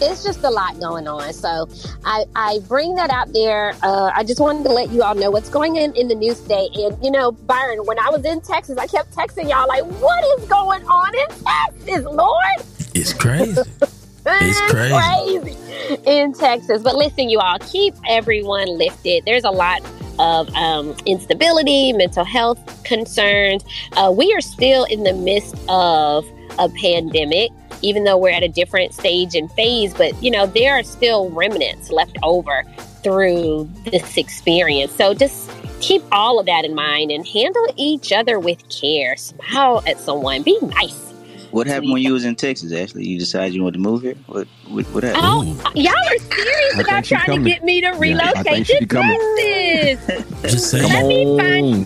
[0.01, 1.33] It's just a lot going on.
[1.33, 1.69] So
[2.05, 3.75] I, I bring that out there.
[3.83, 6.41] Uh, I just wanted to let you all know what's going on in the news
[6.41, 6.69] today.
[6.75, 10.25] And, you know, Byron, when I was in Texas, I kept texting y'all, like, what
[10.39, 12.95] is going on in Texas, Lord?
[12.95, 13.63] It's crazy.
[14.31, 15.57] It's crazy.
[15.57, 16.83] crazy in Texas.
[16.83, 19.25] But listen, you all, keep everyone lifted.
[19.25, 19.81] There's a lot
[20.19, 23.65] of um, instability, mental health concerns.
[23.97, 26.27] Uh, we are still in the midst of
[26.59, 27.51] a pandemic,
[27.83, 29.95] even though we're at a different stage and phase.
[29.95, 32.65] But, you know, there are still remnants left over
[33.03, 34.93] through this experience.
[34.93, 35.51] So just
[35.81, 39.17] keep all of that in mind and handle each other with care.
[39.17, 41.09] Smile at someone, be nice.
[41.51, 43.07] What happened when you was in Texas, Ashlye?
[43.07, 44.17] You decided you wanted to move here?
[44.27, 45.23] What what, what happened?
[45.25, 47.45] Oh, y'all are serious I about trying coming.
[47.45, 48.87] to get me to relocate think she to.
[48.87, 50.53] Texas.
[50.53, 50.93] Just saying.
[50.93, 51.85] Let me find.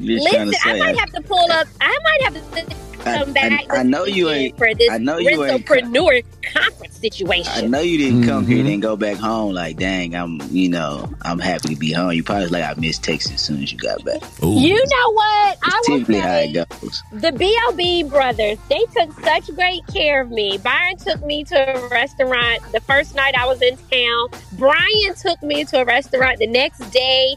[0.00, 1.66] Just trying Listen, I might have to pull up.
[1.80, 3.64] I might have to come I- back.
[3.70, 7.52] I this know you ain't- for this I know you ain't- rentalpreneur conference situation.
[7.64, 8.52] I know you didn't come Mm-hmm.
[8.52, 12.12] here and go back home like, dang, I'm, you know, I'm happy to be home.
[12.12, 14.20] You probably was like, I missed Texas as soon as you got back.
[14.42, 15.58] You know what?
[15.62, 17.02] I Typically how it goes.
[17.12, 18.04] the B.O.B.
[18.04, 20.58] brothers, they took such great care of me.
[20.58, 24.28] Byron took me to a restaurant the first night I was in town.
[24.54, 27.36] Brian took me to a restaurant the next day.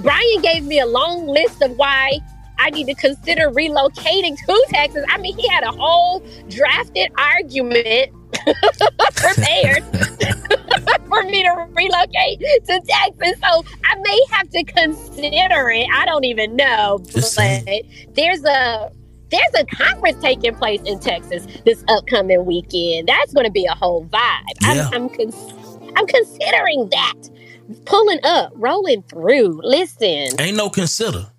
[0.00, 2.18] Brian gave me a long list of why
[2.60, 5.04] I need to consider relocating to Texas.
[5.08, 8.10] I mean, he had a whole drafted argument
[9.16, 9.82] prepared
[11.08, 13.40] for me to relocate to Texas.
[13.40, 15.86] So I may have to consider it.
[15.92, 17.00] I don't even know.
[17.14, 18.92] But there's a
[19.30, 23.08] there's a conference taking place in Texas this upcoming weekend.
[23.08, 24.42] That's going to be a whole vibe.
[24.62, 24.88] Yeah.
[24.92, 25.54] I'm I'm, cons-
[25.96, 27.14] I'm considering that.
[27.84, 29.60] Pulling up, rolling through.
[29.62, 30.40] Listen.
[30.40, 31.30] Ain't no consider.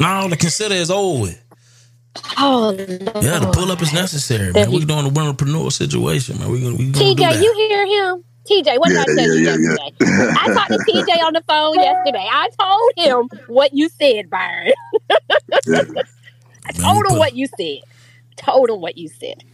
[0.00, 1.44] No, the consider is over with.
[2.38, 2.72] Oh,
[3.20, 4.72] Yeah, the pull up is necessary, man.
[4.72, 6.50] We're doing the entrepreneur situation, man.
[6.50, 7.40] We're gonna, we gonna do TJ, that.
[7.40, 8.24] you hear him?
[8.50, 9.90] TJ, what did I Yeah, tell you yeah, yeah, yesterday?
[10.36, 12.26] I talked to TJ on the phone yesterday.
[12.30, 14.72] I told him what you said, Byron.
[16.66, 17.80] I told him what you said.
[18.36, 19.44] Told him what you said.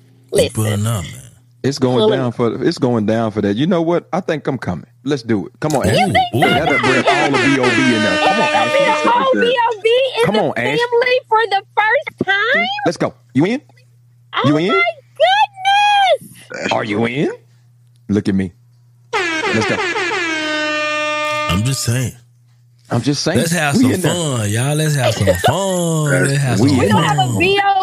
[0.55, 1.23] Pulling up, man.
[1.65, 3.57] It's going Well, down for it's going down for that.
[3.57, 4.09] You know what?
[4.12, 4.86] I think I'm coming.
[5.05, 5.55] Let's do it.
[5.61, 6.12] Come on, You Ashlye.
[6.12, 6.49] think so?
[6.55, 8.19] That'll bring all the BOB in there.
[8.19, 10.12] Come on, It'll be the whole B.O.B.
[10.19, 10.78] in Come the on, Ash.
[10.81, 12.66] family for the first time?
[12.86, 13.15] Let's go.
[13.35, 13.62] You in?
[14.35, 14.69] Oh You in?
[14.69, 14.85] my
[15.19, 16.73] goodness!
[16.73, 17.32] Are you in?
[18.09, 18.53] Look at me.
[19.53, 19.77] Let's go.
[21.49, 22.12] I'm just saying.
[22.91, 23.39] I'm just saying.
[23.39, 24.15] Let's have We some in there.
[24.15, 24.74] fun, y'all.
[24.77, 26.24] Let's have some fun.
[26.24, 27.16] Let's have We some in We gonna fun.
[27.16, 27.19] have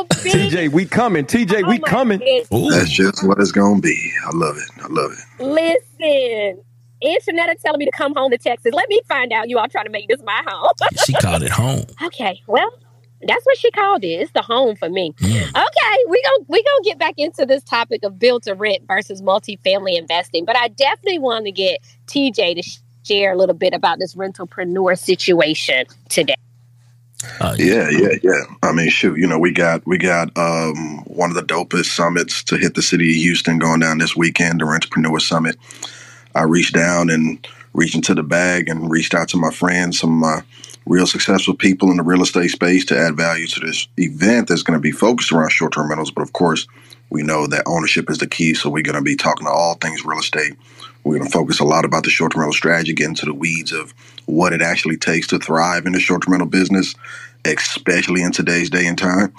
[0.10, 0.50] a B.O.B.
[0.50, 1.26] TJ, we coming.
[1.26, 2.20] TJ, we oh coming.
[2.20, 4.12] That's just what it's gonna be.
[4.26, 4.84] I love it.
[4.84, 5.44] I love it.
[5.44, 6.64] Listen,
[7.04, 8.74] Antoinette is telling me to come home to Texas.
[8.74, 10.72] Let me find out you all trying to make this my home.
[11.06, 11.86] She called it home.
[12.04, 12.72] Okay, well,
[13.24, 14.08] that's what she called it.
[14.08, 15.14] It's the home for me.
[15.14, 15.50] Mm.
[15.50, 19.22] Okay, we go we gonna get back into this topic of build to rent versus
[19.22, 24.00] multifamily investing, but I definitely want to get TJ to share a little bit about
[24.00, 26.36] this rentalpreneur situation today.
[27.58, 28.44] Yeah, yeah, yeah.
[28.64, 32.44] I mean, shoot, you know, we got we got um, one of the dopest summits
[32.46, 35.58] to hit the city of Houston going down this weekend, the Rentalpreneur Summit.
[36.36, 40.24] I reached down and reached into the bag and reached out to my friends, some
[40.86, 44.64] real successful people in the real estate space to add value to this event that's
[44.64, 46.12] going to be focused around short-term rentals.
[46.12, 46.68] But of course,
[47.10, 49.76] we know that ownership is the key, so we're going to be talking to all
[49.76, 50.54] things real estate.
[51.04, 53.72] We're going to focus a lot about the short-term rental strategy, get into the weeds
[53.72, 53.94] of
[54.26, 56.96] what it actually takes to thrive in the short-term rental business,
[57.46, 59.34] especially in today's day and time.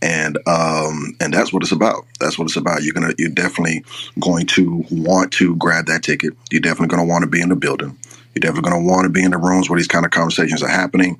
[0.00, 2.06] And um, and that's what it's about.
[2.18, 2.82] That's what it's about.
[2.82, 3.84] You're gonna you're definitely
[4.18, 6.34] going to want to grab that ticket.
[6.50, 7.96] You're definitely going to want to be in the building.
[8.34, 10.62] You're definitely going to want to be in the rooms where these kind of conversations
[10.62, 11.18] are happening,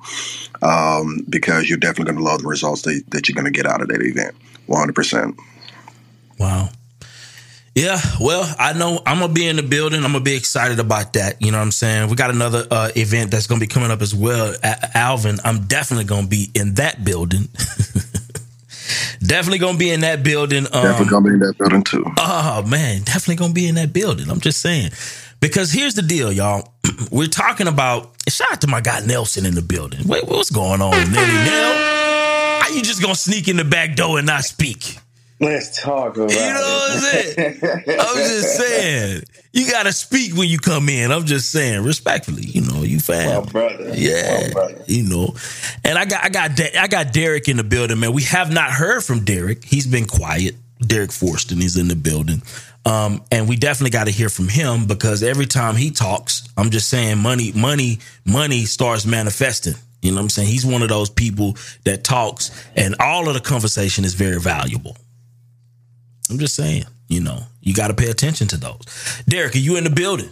[0.61, 3.65] um, because you're definitely going to love the results that, that you're going to get
[3.65, 4.35] out of that event.
[4.65, 4.93] 100.
[4.93, 5.35] percent
[6.39, 6.69] Wow.
[7.75, 10.03] Yeah, well, I know I'm gonna be in the building.
[10.05, 11.41] I'm gonna be excited about that.
[11.41, 12.07] You know what I'm saying?
[12.09, 14.53] We got another uh, event that's gonna be coming up as well.
[14.63, 17.49] A- Alvin, I'm definitely gonna be in that building.
[19.21, 20.65] definitely gonna be in that building.
[20.71, 22.05] Um, Definitely going to be in that building too.
[22.19, 24.29] Oh man, definitely gonna be in that building.
[24.29, 24.91] I'm just saying.
[25.39, 26.73] Because here's the deal, y'all.
[27.11, 30.07] We're talking about shout out to my guy Nelson in the building.
[30.07, 31.73] Wait, what's going on, Nelly Nell?
[32.61, 34.97] How you just gonna sneak in the back door and not speak?
[35.43, 36.35] Let's talk about it.
[36.35, 37.59] You know what I'm saying?
[37.99, 39.23] I'm just saying.
[39.51, 41.11] You gotta speak when you come in.
[41.11, 42.43] I'm just saying, respectfully.
[42.43, 43.45] You know, you fam.
[43.45, 43.93] brother.
[43.93, 44.49] Yeah.
[44.87, 45.35] You know.
[45.83, 48.13] And I got I got I got Derek in the building, man.
[48.13, 49.63] We have not heard from Derek.
[49.63, 50.55] He's been quiet.
[50.79, 52.41] Derek Forston is in the building.
[52.85, 56.69] Um, and we definitely got to hear from him because every time he talks, I'm
[56.69, 59.75] just saying money, money, money starts manifesting.
[60.01, 60.49] You know what I'm saying?
[60.49, 61.55] He's one of those people
[61.85, 64.97] that talks and all of the conversation is very valuable.
[66.29, 68.79] I'm just saying, you know, you got to pay attention to those.
[69.27, 70.31] Derek, are you in the building?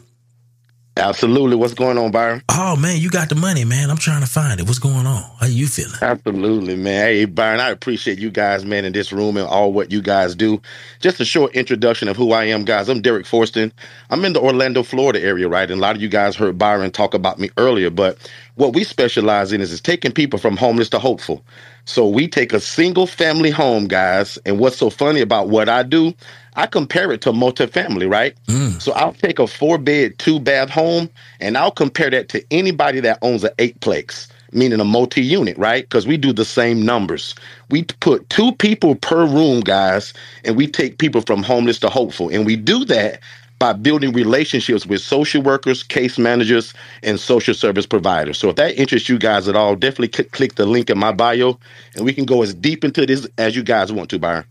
[0.97, 1.55] Absolutely.
[1.55, 2.43] What's going on, Byron?
[2.49, 3.89] Oh man, you got the money, man.
[3.89, 4.67] I'm trying to find it.
[4.67, 5.23] What's going on?
[5.39, 5.97] How you feeling?
[6.01, 7.05] Absolutely, man.
[7.05, 10.35] Hey, Byron, I appreciate you guys, man, in this room and all what you guys
[10.35, 10.61] do.
[10.99, 12.89] Just a short introduction of who I am, guys.
[12.89, 13.71] I'm Derek Forston.
[14.09, 15.71] I'm in the Orlando, Florida area, right?
[15.71, 18.17] And a lot of you guys heard Byron talk about me earlier, but
[18.55, 21.43] what we specialize in is, is taking people from homeless to hopeful.
[21.85, 24.37] So we take a single family home, guys.
[24.45, 26.13] And what's so funny about what I do,
[26.55, 28.35] I compare it to multifamily, right?
[28.47, 28.81] Mm.
[28.81, 31.09] So I'll take a four bed, two bath home,
[31.39, 35.83] and I'll compare that to anybody that owns an eightplex, meaning a multi unit, right?
[35.83, 37.35] Because we do the same numbers.
[37.69, 40.13] We put two people per room, guys,
[40.43, 42.29] and we take people from homeless to hopeful.
[42.29, 43.21] And we do that
[43.61, 46.73] by building relationships with social workers, case managers,
[47.03, 48.39] and social service providers.
[48.39, 51.11] So if that interests you guys at all, definitely click, click the link in my
[51.11, 51.59] bio,
[51.95, 54.45] and we can go as deep into this as you guys want to, Byron.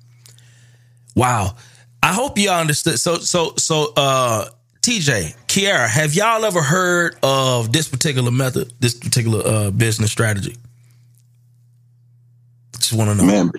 [1.16, 1.56] Wow.
[2.02, 2.98] I hope y'all understood.
[2.98, 4.48] So, so, so, uh,
[4.80, 10.56] TJ, Kiara, have y'all ever heard of this particular method, this particular uh, business strategy?
[12.78, 13.24] Just want to know.
[13.30, 13.52] Man,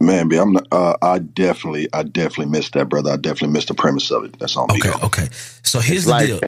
[0.00, 3.10] man, B, I'm not, uh, I definitely, I definitely missed that, brother.
[3.10, 4.38] I definitely missed the premise of it.
[4.38, 4.68] That's all.
[4.68, 4.76] me.
[4.76, 5.28] Okay, okay.
[5.64, 6.40] So here's the deal.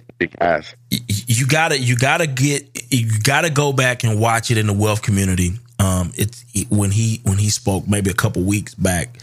[0.92, 4.72] Y- You gotta, you gotta get, you gotta go back and watch it in the
[4.72, 5.54] wealth community.
[5.80, 9.18] Um, it's it, when he when he spoke maybe a couple weeks back.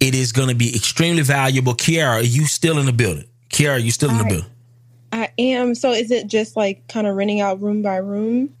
[0.00, 1.74] It is going to be extremely valuable.
[1.74, 3.24] Kiara, are you still in the building?
[3.50, 4.50] Kiara, are you still in the I- building?
[5.12, 5.74] I am.
[5.74, 8.54] So is it just like kind of renting out room by room?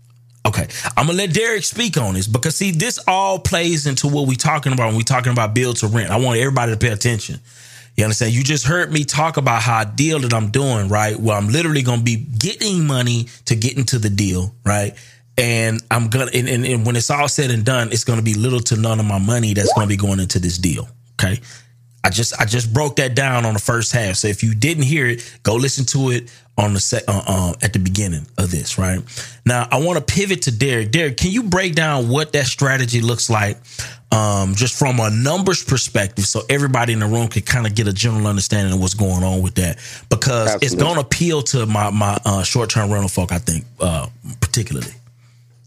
[0.46, 4.26] Okay, I'm gonna let Derek speak on this because see, this all plays into what
[4.26, 6.10] we're talking about when we're talking about build to rent.
[6.10, 7.40] I want everybody to pay attention.
[7.96, 8.32] You understand?
[8.32, 11.18] You just heard me talk about how a deal that I'm doing, right?
[11.18, 14.94] Well, I'm literally gonna be getting money to get into the deal, right?
[15.36, 18.34] And I'm gonna, and, and, and when it's all said and done, it's gonna be
[18.34, 20.88] little to none of my money that's gonna be going into this deal.
[21.20, 21.40] Okay.
[22.02, 24.16] I just I just broke that down on the first half.
[24.16, 27.52] So if you didn't hear it, go listen to it on the set uh, uh,
[27.62, 28.78] at the beginning of this.
[28.78, 29.00] Right
[29.44, 30.92] now, I want to pivot to Derek.
[30.92, 33.58] Derek, can you break down what that strategy looks like,
[34.12, 37.86] um, just from a numbers perspective, so everybody in the room can kind of get
[37.86, 39.76] a general understanding of what's going on with that?
[40.08, 43.30] Because it's going to appeal to my my uh, short term rental folk.
[43.30, 44.08] I think uh,
[44.40, 44.92] particularly.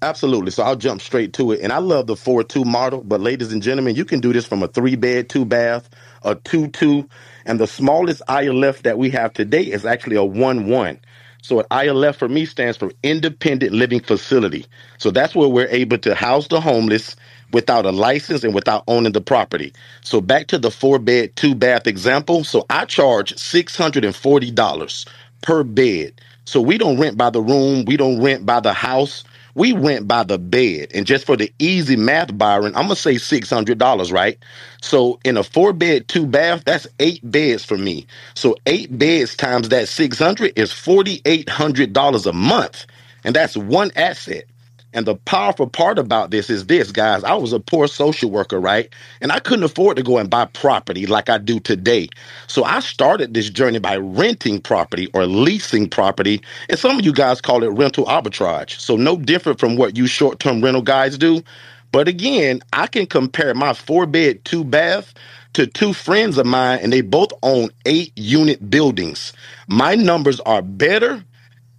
[0.03, 0.51] Absolutely.
[0.51, 1.61] So I'll jump straight to it.
[1.61, 4.47] And I love the 4 2 model, but ladies and gentlemen, you can do this
[4.47, 5.89] from a three bed, two bath,
[6.23, 7.09] a 2 2.
[7.47, 10.99] And the smallest ILF that we have today is actually a 1 1.
[11.43, 14.67] So an ILF for me stands for Independent Living Facility.
[14.99, 17.17] So that's where we're able to house the homeless
[17.53, 19.73] without a license and without owning the property.
[20.03, 22.45] So back to the four bed, two bath example.
[22.45, 25.07] So I charge $640
[25.43, 26.21] per bed.
[26.45, 29.25] So we don't rent by the room, we don't rent by the house.
[29.55, 30.91] We went by the bed.
[30.95, 34.39] And just for the easy math, Byron, I'm to say $600, right?
[34.81, 38.07] So in a four bed, two bath, that's eight beds for me.
[38.35, 42.87] So eight beds times that 600 is $4,800 a month.
[43.25, 44.45] And that's one asset.
[44.93, 47.23] And the powerful part about this is this, guys.
[47.23, 48.93] I was a poor social worker, right?
[49.21, 52.09] And I couldn't afford to go and buy property like I do today.
[52.47, 56.41] So I started this journey by renting property or leasing property.
[56.69, 58.79] And some of you guys call it rental arbitrage.
[58.79, 61.43] So no different from what you short term rental guys do.
[61.91, 65.13] But again, I can compare my four bed, two bath
[65.53, 69.33] to two friends of mine, and they both own eight unit buildings.
[69.67, 71.23] My numbers are better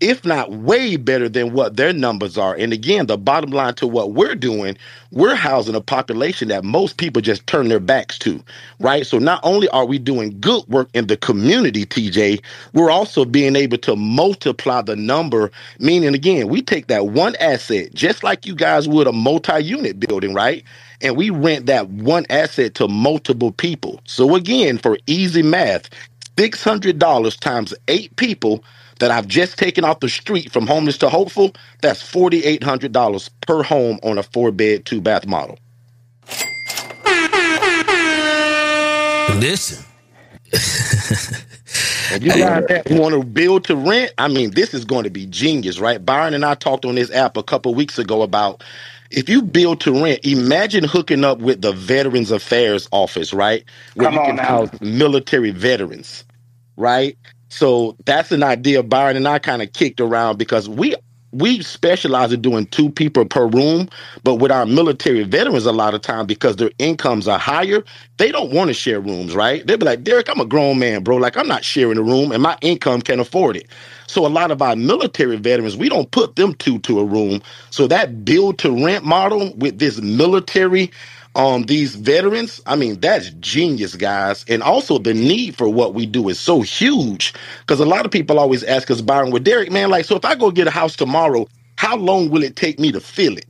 [0.05, 2.55] if not way better than what their numbers are.
[2.57, 4.77] And again, the bottom line to what we're doing,
[5.13, 8.45] we're housing a population that most people just turn their backs to,
[8.81, 9.07] right?
[9.07, 12.45] So not only are we doing good work in the community, TJ,
[12.75, 15.51] we're also being able to multiply the number,
[15.81, 20.35] meaning again, we take that one asset, just like you guys would a multi-unit building,
[20.35, 20.65] right?
[21.03, 24.03] And we rent that one asset to multiple people.
[24.05, 25.91] So again, for easy math,
[26.37, 28.65] $600 times eight people
[29.01, 33.99] that I've just taken off the street from homeless to hopeful, that's $4,800 per home
[34.03, 35.59] on a four bed, two bath model.
[39.29, 39.85] Listen.
[42.11, 45.11] If you guys that want to build to rent, I mean, this is going to
[45.11, 46.05] be genius, right?
[46.05, 48.63] Byron and I talked on this app a couple weeks ago about
[49.11, 53.65] if you build to rent, imagine hooking up with the Veterans Affairs Office, right?
[53.95, 54.45] Where Come you on can now.
[54.45, 56.25] house military veterans,
[56.77, 57.19] right?
[57.55, 60.97] So that's an idea Byron and I kind of kicked around because we
[61.33, 63.89] we specialize in doing two people per room,
[64.25, 67.85] but with our military veterans, a lot of time because their incomes are higher,
[68.19, 69.67] they don't want to share rooms, right?
[69.67, 71.19] They'll be like, Derek, I'm a grown man, bro.
[71.19, 73.69] Like I'm not sharing a room, and my income can afford it.
[74.09, 77.43] So a lot of our military veterans, we don't put them two to a room.
[77.71, 80.91] So that build to rent model with this military
[81.37, 84.45] um these veterans i mean that's genius guys.
[84.49, 87.35] And also the need for what we do is so huge.
[87.61, 90.25] Because a lot of people always ask us byron with derek man like so if
[90.25, 91.47] i go get a house tomorrow
[91.77, 93.47] how long will it take me to fill it?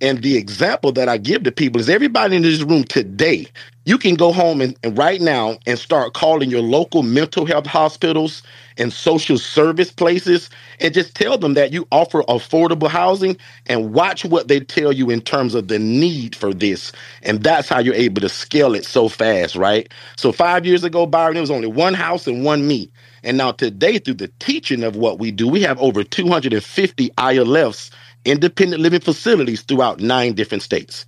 [0.00, 3.46] And the example that I give to people is everybody in this room today,
[3.86, 7.66] you can go home and, and right now and start calling your local mental health
[7.66, 8.42] hospitals
[8.80, 10.48] and social service places
[10.80, 13.36] and just tell them that you offer affordable housing
[13.66, 16.90] and watch what they tell you in terms of the need for this.
[17.22, 19.92] And that's how you're able to scale it so fast, right?
[20.16, 22.90] So five years ago, Byron, there was only one house and one me.
[23.22, 27.90] And now today, through the teaching of what we do, we have over 250 ILFs
[28.24, 31.06] independent living facilities throughout nine different states.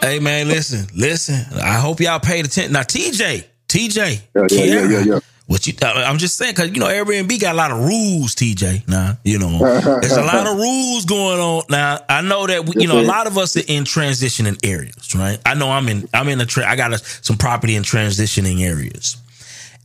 [0.00, 1.44] Hey man, listen, listen.
[1.58, 2.72] I hope y'all paid attention.
[2.72, 5.20] Now, TJ, TJ, Yeah, yeah, yeah, yeah, yeah.
[5.48, 5.72] What you?
[5.82, 8.34] I'm just saying because you know Airbnb got a lot of rules.
[8.34, 9.58] TJ, now you know
[10.00, 11.62] there's a lot of rules going on.
[11.70, 15.14] Now I know that we, you know a lot of us are in transitioning areas,
[15.14, 15.38] right?
[15.46, 16.06] I know I'm in.
[16.12, 16.44] I'm in a.
[16.44, 19.16] Tra- I got a, some property in transitioning areas.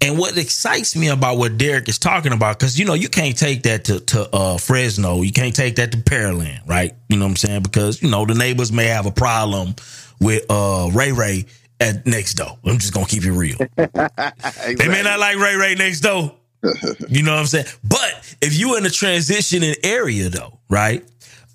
[0.01, 3.37] And what excites me about what Derek is talking about, because you know you can't
[3.37, 6.93] take that to, to uh, Fresno, you can't take that to Pearland, right?
[7.07, 7.63] You know what I'm saying?
[7.63, 9.75] Because you know the neighbors may have a problem
[10.19, 11.45] with uh, Ray Ray
[11.83, 12.57] at next door.
[12.65, 13.57] I'm just gonna keep it real.
[13.77, 16.35] They may not like Ray Ray next door.
[17.09, 17.65] You know what I'm saying?
[17.83, 21.03] But if you in a transitioning area though, right?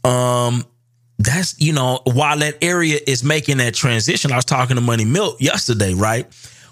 [0.05, 0.65] Um,
[1.19, 5.07] that's you know, while that area is making that transition, I was talking to Money
[5.07, 6.27] Milk yesterday, right?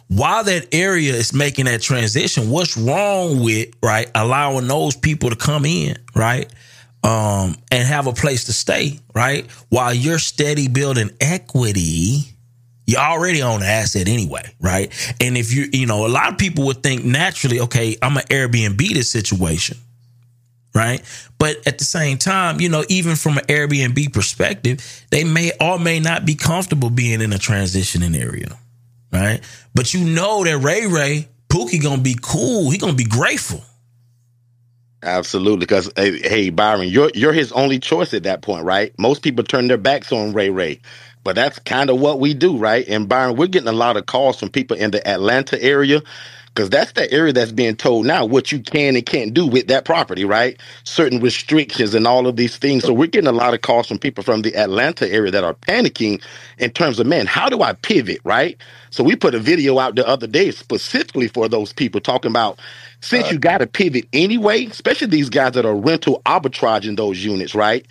[0.08, 5.36] While that area is making that transition, what's wrong with right allowing those people to
[5.36, 6.52] come in, right?
[7.02, 9.50] Um, and have a place to stay, right?
[9.70, 12.35] While you're steady building equity,
[12.86, 14.92] you already own an asset anyway, right?
[15.20, 18.24] And if you, you know, a lot of people would think naturally, okay, I'm an
[18.24, 19.76] Airbnb this situation,
[20.74, 21.02] right?
[21.38, 25.78] But at the same time, you know, even from an Airbnb perspective, they may or
[25.78, 28.56] may not be comfortable being in a transitioning area,
[29.12, 29.40] right?
[29.74, 32.70] But you know that Ray Ray Pookie gonna be cool.
[32.70, 33.62] He gonna be grateful.
[35.02, 38.92] Absolutely, because hey, hey, Byron, you're you're his only choice at that point, right?
[38.98, 40.80] Most people turn their backs on Ray Ray,
[41.26, 42.88] but that's kind of what we do, right?
[42.88, 46.02] And Byron, we're getting a lot of calls from people in the Atlanta area
[46.54, 49.68] because that's the area that's being told now what you can and can't do with
[49.68, 50.60] that property, right?
[50.84, 52.84] Certain restrictions and all of these things.
[52.84, 55.54] So we're getting a lot of calls from people from the Atlanta area that are
[55.54, 56.22] panicking
[56.58, 58.56] in terms of, man, how do I pivot, right?
[58.90, 62.60] So we put a video out the other day specifically for those people talking about
[63.02, 66.96] since uh, you got to pivot anyway, especially these guys that are rental arbitrage in
[66.96, 67.86] those units, right?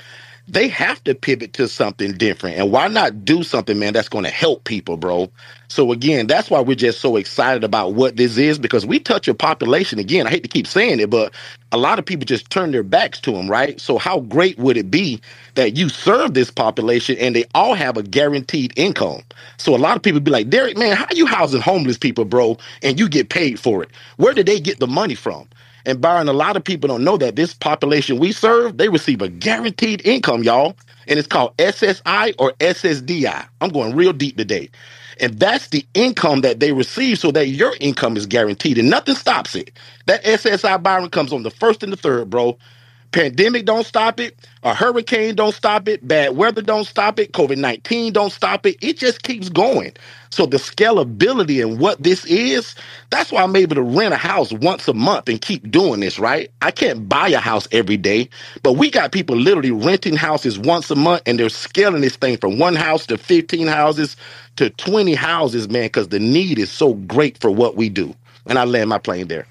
[0.48, 2.58] They have to pivot to something different.
[2.58, 5.32] And why not do something, man, that's going to help people, bro?
[5.70, 9.28] So again, that's why we're just so excited about what this is because we touch
[9.28, 10.00] a population.
[10.00, 11.34] Again, I hate to keep saying it, but
[11.72, 13.82] a lot of people just turn their backs to them, right?
[13.82, 15.20] So how great would it be
[15.56, 19.24] that you serve this population and they all have a guaranteed income?
[19.58, 22.58] So a lot of people be like, Derek, man, how you housing homeless people, bro,
[22.84, 23.90] and you get paid for it?
[24.18, 25.50] Where did they get the money from?
[25.86, 29.22] And Byron, a lot of people don't know that this population we serve, they receive
[29.22, 30.78] a guaranteed income, y'all.
[31.08, 33.48] And it's called SSI or SSDI.
[33.62, 34.70] I'm going real deep today.
[35.22, 39.16] And that's the income that they receive so that your income is guaranteed and nothing
[39.16, 39.72] stops it.
[40.08, 42.58] That SSI Byron comes on the first and the third, bro.
[43.16, 44.38] Pandemic don't stop it.
[44.64, 46.06] A hurricane don't stop it.
[46.06, 47.32] Bad weather don't stop it.
[47.32, 48.76] COVID 19 don't stop it.
[48.82, 49.94] It just keeps going.
[50.32, 52.76] So the scalability and what this is,
[53.12, 56.20] that's why I'm able to rent a house once a month and keep doing this,
[56.20, 56.52] right?
[56.62, 58.30] I can't buy a house every day,
[58.64, 62.38] but we got people literally renting houses once a month and they're scaling this thing
[62.38, 64.18] from one house to 15 houses
[64.58, 68.14] to 20 houses, man, because the need is so great for what we do.
[68.46, 69.48] And I land my plane there.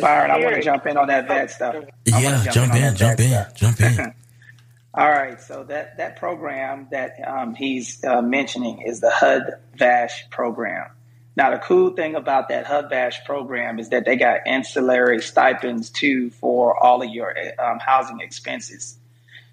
[0.00, 1.76] Byron, I want to jump in on that vet stuff.
[2.12, 3.54] I Yeah, jump on in, that jump in, stuff.
[3.54, 4.14] jump in.
[4.94, 10.28] All right, so that that program that um, he's uh, mentioning is the HUD VASH
[10.30, 10.90] program.
[11.36, 15.90] Now, the cool thing about that HUD VASH program is that they got ancillary stipends
[15.90, 18.98] too for all of your um, housing expenses.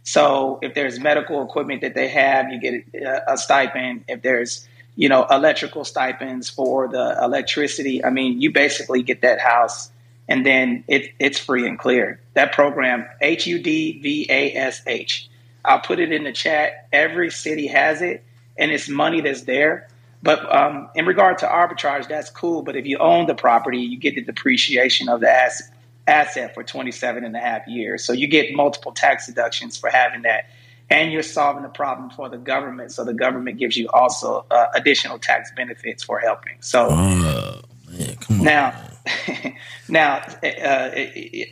[0.03, 4.05] So, if there's medical equipment that they have, you get a, a stipend.
[4.07, 8.03] If there's you know, electrical stipends for the electricity.
[8.03, 9.91] I mean, you basically get that house
[10.27, 12.19] and then it, it's free and clear.
[12.33, 15.29] That program, H U D V A S H.
[15.63, 16.87] I'll put it in the chat.
[16.93, 18.23] Every city has it,
[18.57, 19.87] and it's money that's there.
[20.23, 22.61] But um, in regard to arbitrage, that's cool.
[22.63, 25.67] But if you own the property, you get the depreciation of the asset,
[26.07, 28.03] asset for 27 and a half years.
[28.03, 30.49] So you get multiple tax deductions for having that.
[30.89, 32.91] And you're solving the problem for the government.
[32.91, 36.57] So the government gives you also uh, additional tax benefits for helping.
[36.59, 37.61] So Oh,
[37.91, 38.45] man, come on.
[38.45, 38.81] now,
[39.89, 40.89] now uh,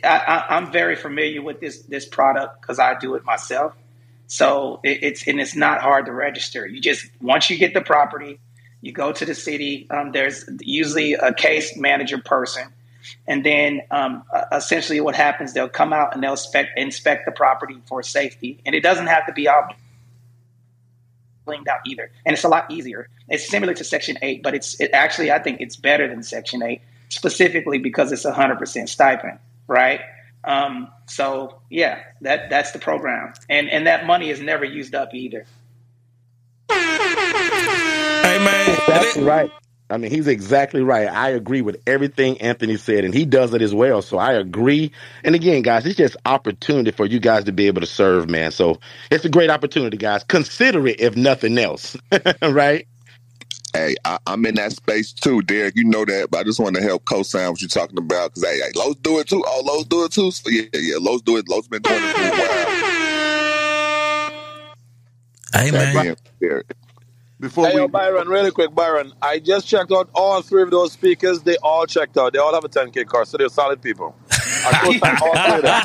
[0.04, 3.74] I, I'm very familiar with this this product because I do it myself.
[4.26, 6.66] So it, it's and it's not hard to register.
[6.66, 8.40] You just once you get the property,
[8.80, 9.86] you go to the city.
[9.90, 12.64] Um, there's usually a case manager person,
[13.26, 17.80] and then um, essentially what happens, they'll come out and they'll inspect inspect the property
[17.86, 19.68] for safety, and it doesn't have to be all
[21.46, 22.10] blinged out either.
[22.26, 23.08] And it's a lot easier.
[23.28, 26.62] It's similar to Section Eight, but it's it actually I think it's better than Section
[26.62, 30.00] Eight specifically because it's a hundred percent stipend, right?
[30.44, 35.14] Um, so yeah, that that's the program, and and that money is never used up
[35.14, 35.46] either.
[36.70, 39.50] Hey man, exactly right.
[39.90, 41.06] I mean, he's exactly right.
[41.08, 44.00] I agree with everything Anthony said, and he does it as well.
[44.00, 44.90] So I agree.
[45.22, 48.50] And again, guys, it's just opportunity for you guys to be able to serve, man.
[48.50, 50.24] So it's a great opportunity, guys.
[50.24, 51.96] Consider it if nothing else,
[52.42, 52.88] right?
[53.74, 55.74] Hey, I, I'm in that space too, Derek.
[55.74, 58.48] You know that, but I just want to help co-sign what you're talking about because
[58.48, 59.42] hey, hey, Lowe's do it too.
[59.44, 60.30] Oh, Lowe's do it too.
[60.30, 61.48] So yeah, yeah, Lowe's do it.
[61.48, 62.82] Lowe's been doing it for a while.
[65.54, 66.16] Hey man,
[67.40, 69.12] Before hey, yo, Byron, really quick, Byron.
[69.20, 71.42] I just checked out all three of those speakers.
[71.42, 72.32] They all checked out.
[72.32, 74.14] They all have a 10K car, so they're solid people.
[74.30, 75.82] I co-sign all three of them.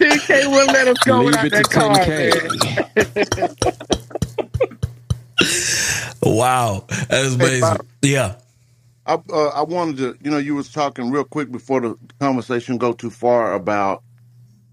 [0.00, 2.32] DK wouldn't let us go Leave without it to that car, 10K.
[2.96, 3.96] man.
[6.26, 7.60] wow, that's Hey, amazing.
[7.60, 7.86] Bob.
[8.02, 8.36] yeah.
[9.06, 12.78] I, uh, I wanted to, you know, you was talking real quick before the conversation
[12.78, 14.04] go too far about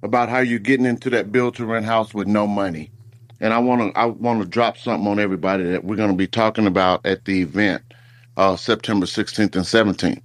[0.04, 2.92] about how you're getting into that build to rent house with no money,
[3.42, 6.18] and I want to I want to drop something on everybody that we're going to
[6.18, 7.84] be talking about at the event,
[8.38, 10.22] uh, September 16th and 17th.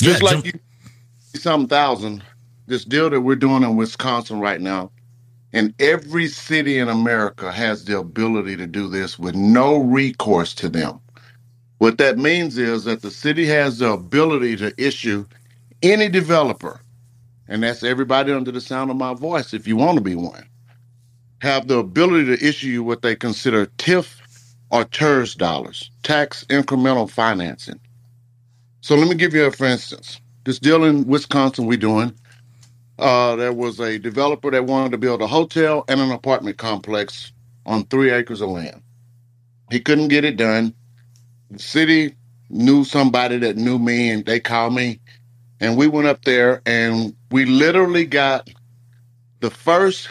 [0.00, 0.52] Just like you,
[1.34, 2.24] some thousand,
[2.66, 4.92] this deal that we're doing in Wisconsin right now,
[5.52, 10.70] and every city in America has the ability to do this with no recourse to
[10.70, 11.00] them.
[11.78, 15.26] What that means is that the city has the ability to issue
[15.82, 16.80] any developer,
[17.48, 20.48] and that's everybody under the sound of my voice, if you want to be one,
[21.42, 24.20] have the ability to issue you what they consider TIF
[24.70, 27.80] or TIRZ dollars, tax incremental financing.
[28.82, 30.20] So let me give you a for instance.
[30.44, 32.14] This deal in Wisconsin we're doing,
[32.98, 37.32] uh, there was a developer that wanted to build a hotel and an apartment complex
[37.66, 38.82] on three acres of land.
[39.70, 40.74] He couldn't get it done.
[41.50, 42.16] The city
[42.50, 45.00] knew somebody that knew me and they called me.
[45.60, 48.50] And we went up there and we literally got
[49.40, 50.08] the first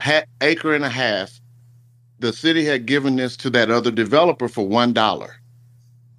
[0.00, 1.40] ha- acre and a half
[2.20, 5.36] the city had given this to that other developer for one dollar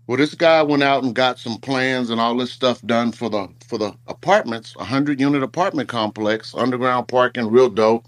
[0.08, 3.30] well this guy went out and got some plans and all this stuff done for
[3.30, 8.08] the for the apartments a hundred unit apartment complex underground parking real dope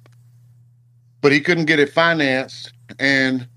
[1.21, 3.47] but he couldn't get it financed and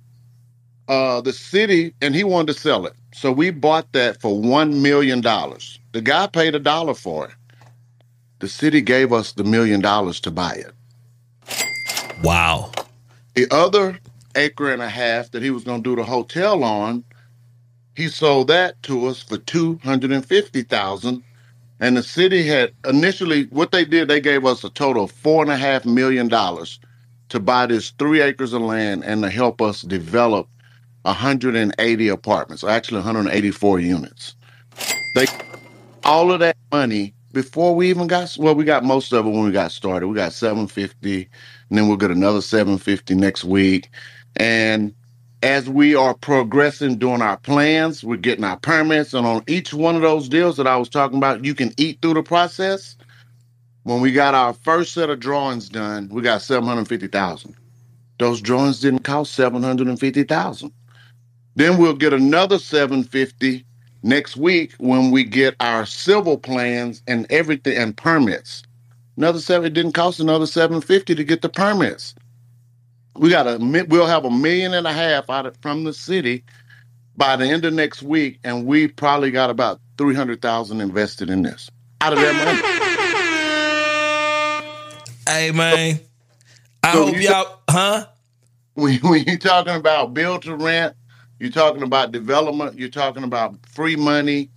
[0.89, 2.95] uh, the city, and he wanted to sell it.
[3.13, 5.21] So we bought that for $1 million.
[5.21, 7.35] The guy paid a dollar for it.
[8.39, 10.73] The city gave us the million dollars to buy it.
[12.23, 12.73] Wow.
[13.35, 13.99] The other
[14.35, 17.05] acre and a half that he was going to do the hotel on,
[17.99, 21.25] he sold that to us for 250000
[21.81, 25.85] And the city had initially, what they did, they gave us a total of $4.5
[25.85, 30.47] million to buy this three acres of land and to help us develop
[31.03, 34.37] 180 apartments, actually 184 units.
[35.17, 35.27] They
[36.05, 39.45] all of that money before we even got well, we got most of it when
[39.45, 40.07] we got started.
[40.07, 41.29] We got 750,
[41.69, 43.91] and then we'll get another 750 next week.
[44.37, 44.95] And
[45.43, 49.97] as we are progressing doing our plans, we're getting our permits, and on each one
[49.97, 52.97] of those deals that I was talking about, you can eat through the process.
[53.85, 57.55] When we got our first set of drawings done, we got 750,000.
[58.19, 60.73] Those drawings didn't cost 750,000.
[61.57, 63.65] Then we'll get another 750
[64.03, 68.63] next week when we get our civil plans and everything and permits.
[69.17, 72.15] Another seven it didn't cost another 750 to get the permits.
[73.17, 73.59] We got a
[73.89, 76.45] we'll have a million and a half out of, from the city
[77.17, 81.71] by the end of next week, and we probably got about 300,000 invested in this
[82.01, 82.63] out of that money.
[85.27, 86.01] Hey man,
[86.83, 88.07] I So hope y'all, huh?
[88.75, 90.95] when, when you're talking about build to rent,
[91.41, 94.51] you're talking about development, you're talking about free money,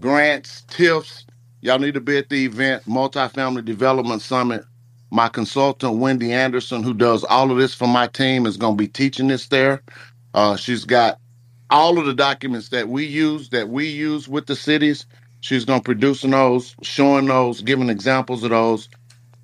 [0.00, 1.24] grants, TIFs.
[1.60, 4.64] Y'all need to be at the event, Multifamily Development Summit.
[5.10, 8.82] My consultant, Wendy Anderson, who does all of this for my team, is going to
[8.82, 9.82] be teaching this there.
[10.34, 11.18] Uh, she's got
[11.70, 15.06] all of the documents that we use, that we use with the cities.
[15.40, 18.88] She's going to producing those, showing those, giving examples of those.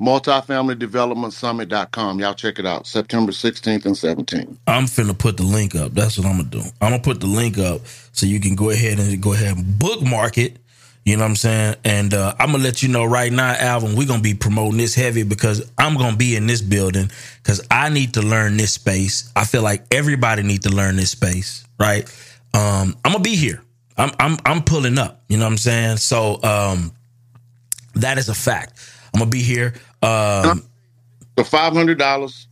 [0.01, 2.21] Multifamilydevelopmentsummit.com.
[2.21, 2.87] Y'all check it out.
[2.87, 4.57] September 16th and 17th.
[4.67, 5.93] I'm finna put the link up.
[5.93, 6.63] That's what I'm gonna do.
[6.81, 7.83] I'm gonna put the link up
[8.13, 10.59] so you can go ahead and go ahead and bookmark it.
[11.05, 11.77] You know what I'm saying?
[11.85, 14.95] And uh, I'm gonna let you know right now, Alvin, we're gonna be promoting this
[14.95, 17.11] heavy because I'm gonna be in this building
[17.43, 19.31] because I need to learn this space.
[19.37, 22.05] I feel like everybody need to learn this space, right?
[22.55, 23.63] Um, I'm gonna be here.
[23.99, 25.23] I'm I'm I'm pulling up.
[25.29, 25.99] You know what I'm saying?
[25.99, 26.93] So um,
[27.97, 28.81] that is a fact.
[29.15, 29.75] I'm gonna be here.
[30.03, 30.65] Um,
[31.37, 32.49] For five hundred dollars,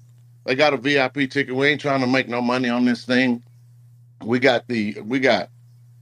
[0.47, 1.55] they got a VIP ticket.
[1.55, 3.43] We ain't trying to make no money on this thing.
[4.25, 5.51] We got the we got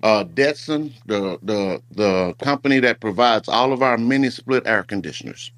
[0.02, 5.52] uh Detson, the the the company that provides all of our mini split air conditioners.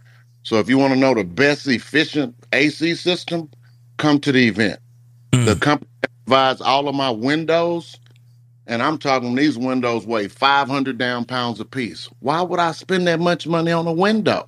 [0.44, 3.50] So if you want to know the best efficient AC system,
[3.98, 4.80] come to the event.
[5.42, 7.98] The company that provides all of my windows,
[8.66, 12.08] and I'm talking these windows weigh 500 down pounds a piece.
[12.20, 14.46] Why would I spend that much money on a window?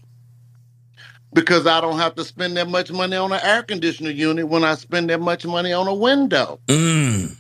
[1.35, 4.65] Because I don't have to spend that much money on an air conditioner unit when
[4.65, 6.61] I spend that much money on a window.
[6.69, 7.37] mm,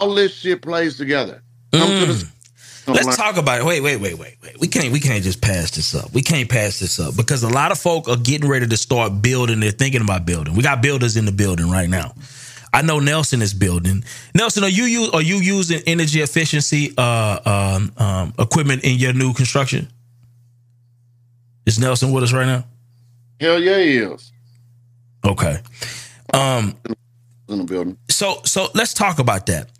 [0.00, 1.43] All this shit plays together.
[1.78, 2.30] The
[2.86, 3.64] Let's talk about it.
[3.64, 4.60] Wait, wait, wait, wait, wait.
[4.60, 6.12] We can't we can't just pass this up.
[6.12, 9.22] We can't pass this up because a lot of folk are getting ready to start
[9.22, 9.60] building.
[9.60, 10.54] They're thinking about building.
[10.54, 12.14] We got builders in the building right now.
[12.74, 14.04] I know Nelson is building.
[14.34, 19.32] Nelson, are you are you using energy efficiency uh, um, um, equipment in your new
[19.32, 19.88] construction?
[21.64, 22.64] Is Nelson with us right now?
[23.40, 24.32] Hell yeah, he is.
[25.24, 25.58] Okay.
[26.34, 26.76] Um
[27.48, 27.96] in the building.
[28.10, 29.70] So so let's talk about that.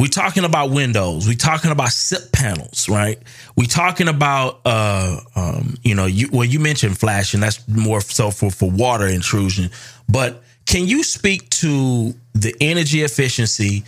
[0.00, 1.28] We're talking about windows.
[1.28, 3.18] We're talking about SIP panels, right?
[3.54, 7.40] We're talking about uh um you know you well you mentioned flashing.
[7.40, 9.70] That's more so for for water intrusion.
[10.08, 13.84] But can you speak to the energy efficiency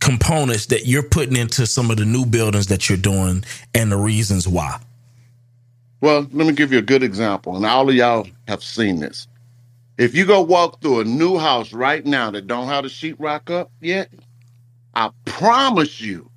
[0.00, 3.44] components that you're putting into some of the new buildings that you're doing
[3.74, 4.80] and the reasons why?
[6.00, 9.26] Well, let me give you a good example, and all of y'all have seen this.
[9.98, 13.50] If you go walk through a new house right now that don't have the sheetrock
[13.50, 14.08] up yet,
[14.98, 16.28] I promise you,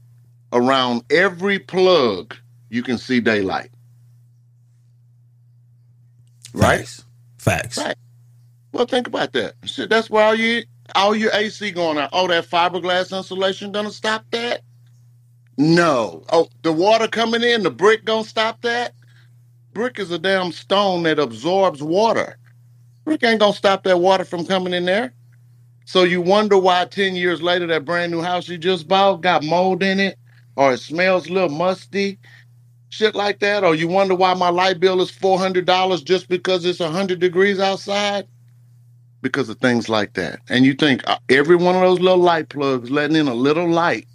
[0.54, 2.36] around every plug,
[2.70, 3.72] you can see daylight.
[6.54, 6.88] Right?
[7.40, 7.80] Facts.
[7.80, 7.96] Right.
[8.72, 9.56] Well, think about that.
[9.66, 10.62] Shit, that's why all you
[10.94, 12.12] all your AC going out.
[12.14, 14.62] Oh, that fiberglass insulation gonna stop that?
[15.58, 16.24] No.
[16.32, 18.94] Oh, the water coming in, the brick gonna stop that?
[19.74, 22.38] Brick is a damn stone that absorbs water.
[23.06, 25.14] Brick ain't gonna stop that water from coming in there.
[25.92, 29.44] So you wonder why 10 years later that brand new house you just bought got
[29.44, 30.18] mold in it,
[30.56, 32.18] or it smells a little musty,
[32.88, 36.80] shit like that, or you wonder why my light bill is $400 just because it's
[36.80, 38.26] 100 degrees outside?
[39.22, 40.40] Because of things like that.
[40.48, 43.68] And you think uh, every one of those little light plugs letting in a little
[43.70, 44.08] light,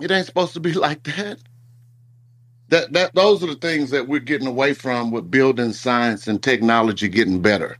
[0.00, 1.38] it ain't supposed to be like that.
[2.70, 6.42] That, that those are the things that we're getting away from with building science and
[6.42, 7.78] technology getting better.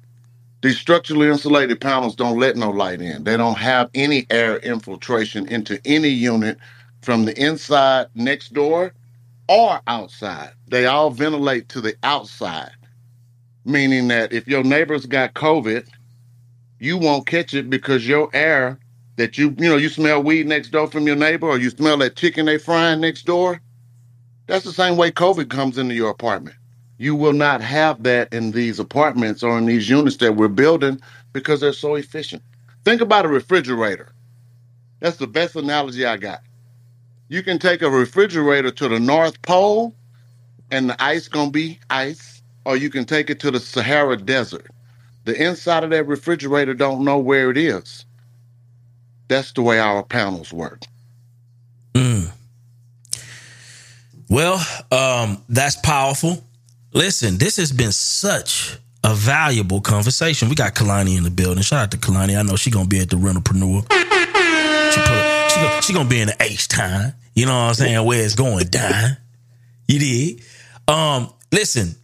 [0.64, 3.24] These structurally insulated panels don't let no light in.
[3.24, 6.56] They don't have any air infiltration into any unit
[7.02, 8.94] from the inside next door
[9.46, 10.52] or outside.
[10.66, 12.70] They all ventilate to the outside,
[13.66, 15.86] meaning that if your neighbor's got COVID,
[16.78, 18.78] you won't catch it because your air
[19.16, 21.98] that you, you know, you smell weed next door from your neighbor or you smell
[21.98, 23.60] that chicken they frying next door.
[24.46, 26.56] That's the same way COVID comes into your apartment.
[27.04, 30.98] You will not have that in these apartments or in these units that we're building
[31.34, 32.42] because they're so efficient.
[32.86, 34.14] Think about a refrigerator.
[35.00, 36.40] That's the best analogy I got.
[37.28, 39.94] You can take a refrigerator to the North Pole
[40.70, 44.70] and the ice gonna be ice, or you can take it to the Sahara Desert.
[45.26, 48.06] The inside of that refrigerator don't know where it is.
[49.28, 50.80] That's the way our panels work.
[54.30, 54.58] Well,
[54.90, 56.42] um, that's powerful.
[56.94, 60.48] Listen, this has been such a valuable conversation.
[60.48, 61.62] We got Kalani in the building.
[61.64, 62.38] Shout out to Kalani.
[62.38, 63.82] I know she gonna be at the Rentalpreneur.
[64.92, 67.12] She put she gonna, she gonna be in the H-Town.
[67.34, 68.06] You know what I'm saying?
[68.06, 69.16] Where it's going down.
[69.88, 70.42] You did.
[70.86, 71.96] Um, listen,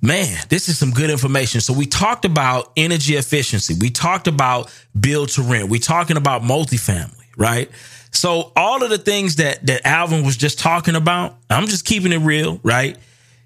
[0.00, 1.60] man, this is some good information.
[1.60, 3.74] So we talked about energy efficiency.
[3.78, 5.68] We talked about build to rent.
[5.68, 7.70] We talking about multifamily, right?
[8.12, 12.12] So all of the things that that Alvin was just talking about, I'm just keeping
[12.12, 12.96] it real, right?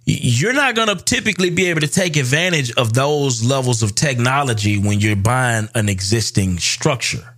[0.09, 4.79] You're not going to typically be able to take advantage of those levels of technology
[4.79, 7.35] when you're buying an existing structure.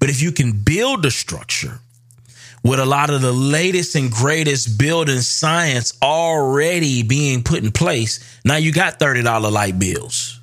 [0.00, 1.78] But if you can build a structure
[2.64, 8.18] with a lot of the latest and greatest building science already being put in place,
[8.44, 10.40] now you got $30 light bills.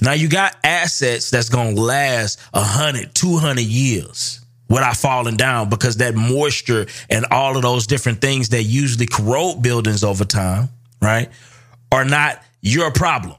[0.00, 4.39] Now you got assets that's going to last 100, 200 years
[4.70, 9.60] without falling down because that moisture and all of those different things that usually corrode
[9.60, 10.68] buildings over time,
[11.02, 11.28] right,
[11.92, 13.34] are not your problem.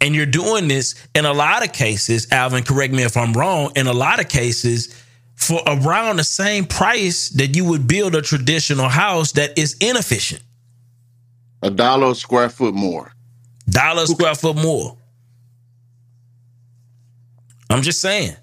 [0.00, 3.70] And you're doing this in a lot of cases, Alvin, correct me if I'm wrong,
[3.76, 4.96] in a lot of cases
[5.36, 10.42] for around the same price that you would build a traditional house that is inefficient.
[11.62, 13.12] A dollar a square foot more.
[13.68, 14.96] Dollar a square foot more.
[17.68, 18.36] I'm just saying.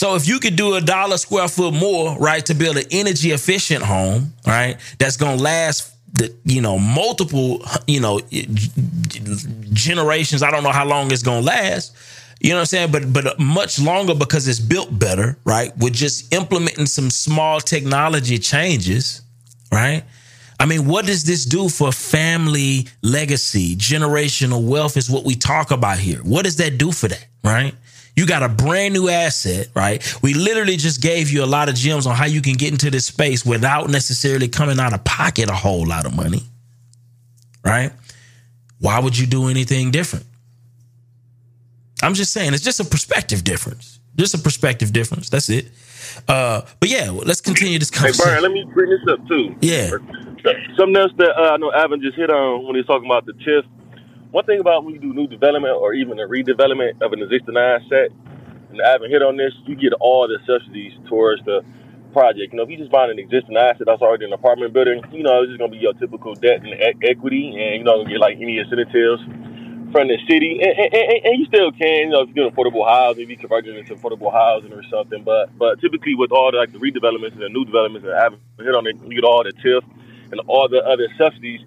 [0.00, 3.32] So if you could do a dollar square foot more, right, to build an energy
[3.32, 8.18] efficient home, right, that's gonna last the you know multiple you know
[9.74, 10.42] generations.
[10.42, 11.94] I don't know how long it's gonna last.
[12.40, 12.92] You know what I'm saying?
[12.92, 15.76] But but much longer because it's built better, right?
[15.76, 19.20] With just implementing some small technology changes,
[19.70, 20.02] right?
[20.58, 23.76] I mean, what does this do for family legacy?
[23.76, 26.20] Generational wealth is what we talk about here.
[26.20, 27.74] What does that do for that, right?
[28.16, 30.02] You got a brand new asset, right?
[30.22, 32.90] We literally just gave you a lot of gems on how you can get into
[32.90, 36.42] this space without necessarily coming out of pocket a whole lot of money,
[37.64, 37.92] right?
[38.78, 40.26] Why would you do anything different?
[42.02, 44.00] I'm just saying, it's just a perspective difference.
[44.16, 45.28] Just a perspective difference.
[45.28, 45.68] That's it.
[46.26, 48.24] Uh, but yeah, let's continue this conversation.
[48.24, 48.40] Hey.
[48.40, 49.54] Brian, let me bring this up too.
[49.60, 49.90] Yeah.
[50.76, 53.32] Something else that uh, I know Alvin just hit on when he's talking about the
[53.32, 53.64] TIF.
[54.30, 57.56] One thing about when you do new development or even a redevelopment of an existing
[57.58, 58.14] asset,
[58.70, 61.66] and I haven't hit on this, you get all the subsidies towards the
[62.12, 62.52] project.
[62.54, 65.24] You know, if you just buying an existing asset that's already an apartment building, you
[65.24, 68.10] know, it's just gonna be your typical debt and e- equity, and you're not gonna
[68.10, 69.18] get like any incentives
[69.90, 70.62] from the city.
[70.62, 73.34] And, and, and, and you still can, you know, if you're doing affordable housing, maybe
[73.34, 75.24] convert it into affordable housing or something.
[75.26, 78.38] But but typically with all the like the redevelopments and the new developments and Alvin
[78.62, 79.82] hit on it, you get all the TIF
[80.30, 81.62] and all the other subsidies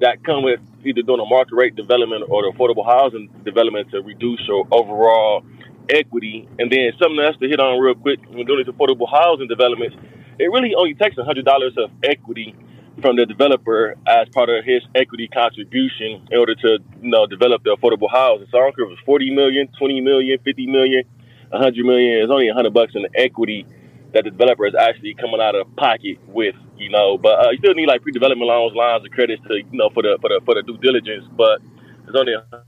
[0.00, 4.00] that come with either doing a market rate development or the affordable housing development to
[4.02, 5.44] reduce your overall
[5.90, 6.48] equity.
[6.58, 9.96] And then something else to hit on real quick when doing these affordable housing developments,
[10.38, 12.54] it really only takes hundred dollars of equity
[13.00, 17.62] from the developer as part of his equity contribution in order to you know develop
[17.64, 18.46] the affordable housing.
[18.50, 21.04] So I don't care if it's 40 million, 20 million, 50 million,
[21.50, 23.66] 100 million, it's only 100 bucks in equity
[24.14, 27.18] that the developer is actually coming out of pocket with, you know.
[27.18, 30.02] But uh, you still need like pre-development loans, lines of credits to, you know, for
[30.02, 31.24] the for the for the due diligence.
[31.36, 31.60] But
[32.08, 32.34] it's only.
[32.36, 32.58] Uh,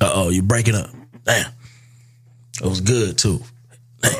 [0.00, 0.90] Uh oh, you're breaking up.
[1.24, 1.52] Damn.
[2.62, 3.40] It was good too.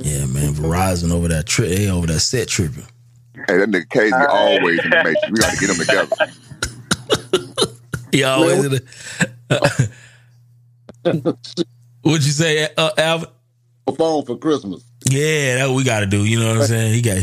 [0.00, 0.54] Yeah, man.
[0.54, 2.86] Verizon over that trip, they over that set tripping.
[3.48, 5.30] Hey, that nigga Casey always in the matrix.
[5.30, 6.08] We got to get him together.
[8.12, 8.82] He always in the.
[12.02, 13.28] What'd you say, uh, Alvin?
[13.86, 14.82] A phone for Christmas.
[15.08, 16.24] Yeah, that's what we got to do.
[16.24, 16.94] You know what I'm saying?
[16.94, 17.18] He got,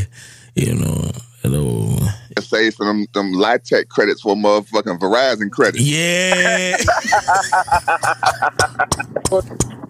[0.55, 1.97] you know, hello.
[2.39, 3.33] Save for them them
[3.63, 5.83] Tech credits for motherfucking Verizon credits.
[5.83, 6.77] Yeah.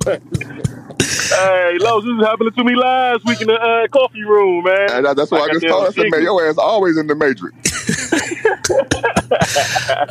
[0.07, 4.91] hey, Los, this is happening to me last week in the uh, coffee room, man.
[4.91, 5.87] And that- that's why I just told.
[5.87, 7.55] I said, man, your ass always in the matrix.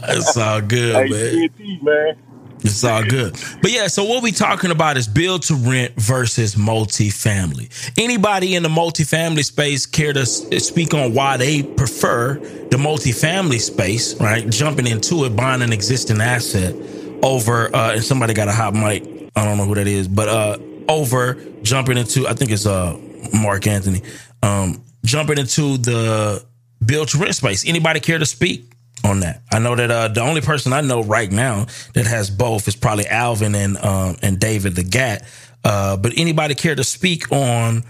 [0.08, 1.48] It's all good, Hey, man.
[1.48, 2.16] TNT, man.
[2.60, 3.36] It's all good.
[3.62, 7.70] But yeah, so what we talking about is build to rent versus multifamily.
[7.98, 14.18] Anybody in the multifamily space care to speak on why they prefer the multifamily space,
[14.20, 14.48] right?
[14.48, 16.74] Jumping into it, buying an existing asset
[17.22, 19.04] over, uh, and somebody got a hot mic.
[19.36, 20.58] I don't know who that is, but uh,
[20.88, 22.98] over jumping into, I think it's uh,
[23.34, 24.02] Mark Anthony,
[24.42, 26.44] um, jumping into the
[26.84, 27.68] build to rent space.
[27.68, 28.72] Anybody care to speak?
[29.06, 29.42] On that.
[29.52, 32.74] I know that uh, the only person I know right now that has both is
[32.74, 35.24] probably Alvin and um, and David Lagat.
[35.62, 37.84] Uh, but anybody care to speak on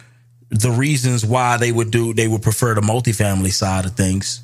[0.50, 4.42] the reasons why they would do they would prefer the multifamily side of things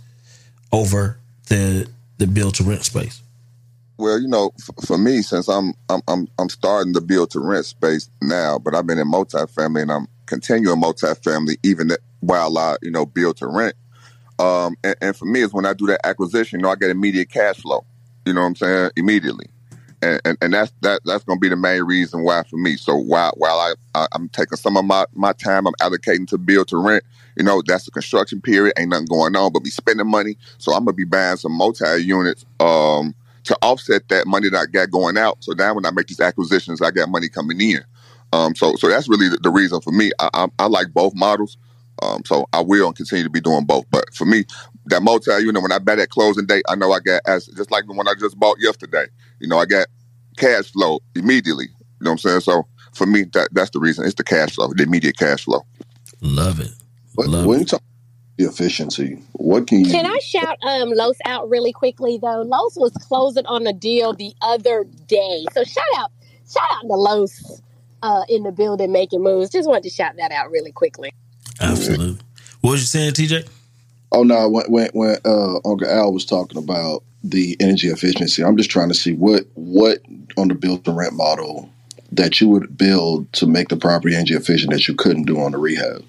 [0.73, 1.19] over
[1.49, 1.89] the
[2.19, 3.21] the build to rent space?
[3.99, 7.41] Well, you know, f- for me, since I'm I'm I'm I'm starting the build to
[7.41, 11.91] rent space now, but I've been in multifamily and I'm continuing multifamily even
[12.21, 13.75] while I you know build to rent.
[14.43, 16.91] Um, and, and for me, is when I do that acquisition, you know, I get
[16.91, 17.85] immediate cash flow.
[18.27, 18.91] You know what I'm saying?
[18.97, 19.47] Immediately,
[20.03, 22.77] and and, and that's that that's going to be the main reason why for me.
[22.77, 26.39] So while while I, I I'm taking some of my my time, I'm allocating to
[26.39, 27.05] build to rent.
[27.37, 28.75] You know, that's the construction period.
[28.79, 30.37] Ain't nothing going on, but be spending money.
[30.59, 32.45] So I'm gonna be buying some multi units.
[32.59, 33.15] Um,
[33.45, 35.43] to offset that money that I got going out.
[35.43, 37.81] So now when I make these acquisitions, I got money coming in.
[38.33, 40.11] Um, so so that's really the, the reason for me.
[40.19, 41.59] I, I, I like both models.
[42.01, 43.85] Um, so I will continue to be doing both.
[43.91, 44.45] But for me,
[44.87, 47.71] that multi unit, when I bet at closing date, I know I got as just
[47.71, 49.07] like the one I just bought yesterday.
[49.41, 49.87] You know, I got
[50.37, 51.67] cash flow immediately.
[51.67, 52.41] You know what I'm saying?
[52.41, 54.05] So for me, that that's the reason.
[54.05, 55.63] It's the cash flow, the immediate cash flow.
[56.21, 56.71] Love it.
[57.15, 57.61] But Love when it.
[57.61, 57.83] you talk
[58.39, 62.43] the efficiency, what can you Can I shout um Los out really quickly though?
[62.43, 65.45] Los was closing on a deal the other day.
[65.53, 66.11] So shout out
[66.51, 67.61] shout out to Los
[68.03, 69.51] uh in the building making moves.
[69.51, 71.13] Just wanted to shout that out really quickly.
[71.61, 72.19] Absolutely.
[72.61, 73.49] What was you saying, TJ?
[74.13, 78.57] Oh no, when when, when uh, Uncle Al was talking about the energy efficiency, I'm
[78.57, 79.99] just trying to see what what
[80.37, 81.71] on the build to rent model
[82.13, 85.53] that you would build to make the property energy efficient that you couldn't do on
[85.53, 86.05] the rehab.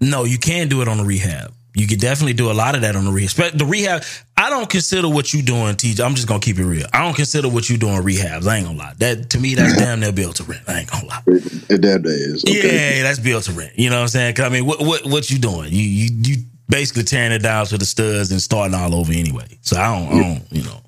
[0.00, 1.52] No, you can do it on the rehab.
[1.76, 3.58] You could definitely do a lot of that on the rehab.
[3.58, 4.04] The rehab,
[4.36, 6.04] I don't consider what you doing, TJ.
[6.04, 6.86] I'm just gonna keep it real.
[6.92, 8.46] I don't consider what you doing rehabs.
[8.46, 8.92] I ain't gonna lie.
[8.98, 10.62] That to me, that's damn near built to rent.
[10.68, 11.22] I ain't gonna lie.
[11.26, 12.96] It that day is okay.
[12.98, 13.72] Yeah, that's built to rent.
[13.76, 14.34] You know what I'm saying?
[14.34, 15.72] 'Cause I mean, what what what you doing?
[15.72, 16.36] You you you
[16.68, 19.46] basically tearing it down to the studs and starting all over anyway.
[19.62, 20.80] So I don't, I don't you know.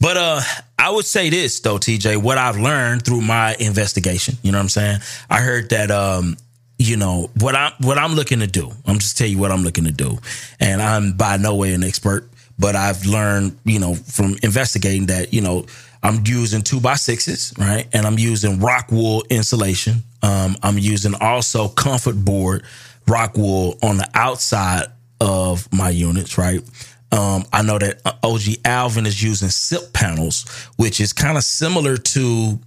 [0.00, 0.40] But uh
[0.78, 4.62] I would say this though, TJ, what I've learned through my investigation, you know what
[4.62, 4.98] I'm saying?
[5.30, 6.36] I heard that um
[6.78, 8.70] you know what I'm what I'm looking to do.
[8.86, 10.18] I'm just tell you what I'm looking to do,
[10.60, 15.34] and I'm by no way an expert, but I've learned you know from investigating that
[15.34, 15.66] you know
[16.02, 20.04] I'm using two by sixes, right, and I'm using rock wool insulation.
[20.22, 22.64] Um, I'm using also comfort board
[23.08, 24.86] rock wool on the outside
[25.20, 26.60] of my units, right.
[27.10, 30.46] Um, I know that OG Alvin is using SIP panels,
[30.76, 32.60] which is kind of similar to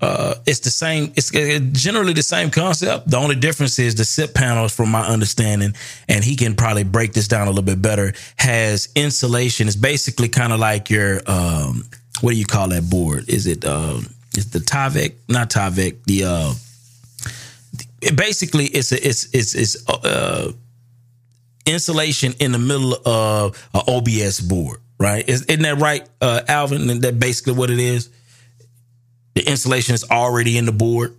[0.00, 1.12] uh, it's the same.
[1.16, 3.10] It's generally the same concept.
[3.10, 5.74] The only difference is the SIP panels, from my understanding,
[6.08, 8.12] and he can probably break this down a little bit better.
[8.36, 9.68] Has insulation.
[9.68, 11.84] It's basically kind of like your um,
[12.20, 13.28] what do you call that board?
[13.28, 14.06] Is it um,
[14.36, 15.14] is the Tyvek?
[15.28, 16.04] Not Tyvek.
[16.04, 16.54] The uh,
[18.02, 20.52] it basically it's a, it's it's it's uh,
[21.64, 25.28] insulation in the middle of a OBS board, right?
[25.28, 27.00] Is, isn't that right, uh, Alvin?
[27.00, 28.10] That basically what it is.
[29.36, 31.14] The insulation is already in the board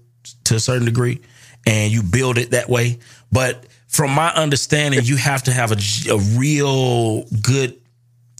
[0.45, 1.21] to a certain degree,
[1.67, 2.97] and you build it that way.
[3.31, 5.77] But from my understanding, you have to have a,
[6.11, 7.79] a real good.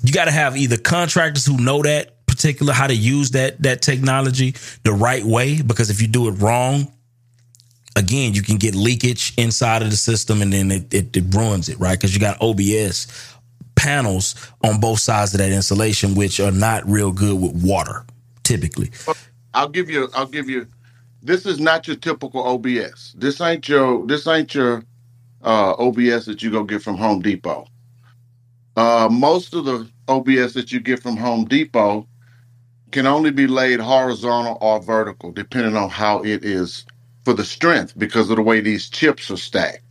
[0.04, 3.84] You got to have either contractors who know that particular how to use that that
[3.84, 5.62] technology the right way.
[5.62, 6.92] Because if you do it wrong,
[7.96, 11.70] again, you can get leakage inside of the system, and then it, it, it ruins
[11.70, 12.00] it, right?
[12.00, 13.06] Because you got OBS
[13.76, 14.34] panels
[14.64, 18.06] on both sides of that insulation, which are not real good with water,
[18.44, 18.90] typically.
[19.58, 20.10] I'll give you.
[20.16, 20.68] I'll give you.
[21.24, 23.16] This is not your typical OBS.
[23.18, 24.08] This ain't your.
[24.08, 24.84] This ain't your
[25.44, 27.68] uh, OBS that you go get from Home Depot.
[28.78, 32.08] Uh, most of the OBS that you get from Home Depot
[32.92, 36.86] can only be laid horizontal or vertical, depending on how it is
[37.26, 39.84] for the strength, because of the way these chips are stacked.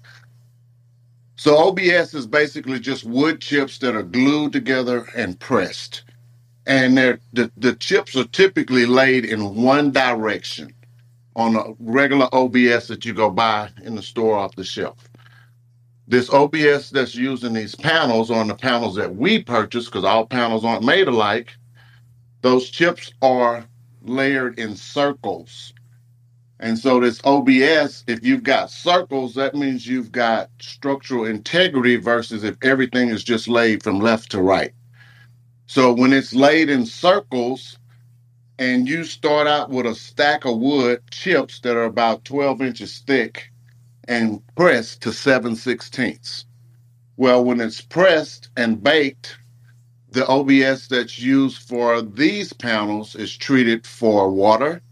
[1.37, 6.05] So OBS is basically just wood chips that are glued together and pressed
[6.67, 10.75] and they're, the the chips are typically laid in one direction
[11.37, 15.09] on a regular OBS that you go buy in the store off the shelf.
[16.09, 20.65] This OBS that's using these panels on the panels that we purchase, because all panels
[20.65, 21.57] aren't made alike,
[22.43, 23.67] those chips are
[24.03, 25.75] layered in circles.
[26.61, 32.45] And so this OBS, if you've got circles, that means you've got structural integrity versus
[32.45, 34.73] if everything is just laid from left to right.
[35.67, 37.79] So when it's laid in circles
[38.59, 42.99] and you start out with a stack of wood chips that are about 12 inches
[43.07, 43.51] thick
[44.09, 46.47] and pressed to 7 sixteenths.
[47.17, 49.39] Well, when it's pressed and baked,
[50.11, 54.83] the OBS that's used for these panels is treated for water,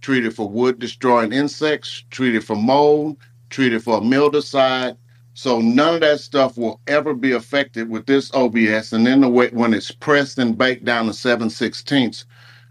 [0.00, 3.16] treated for wood destroying insects, treated for mold,
[3.50, 4.96] treated for mildewcide,
[5.38, 8.92] so none of that stuff will ever be affected with this OBS.
[8.92, 12.24] And then the way when it's pressed and baked down to 7 16ths,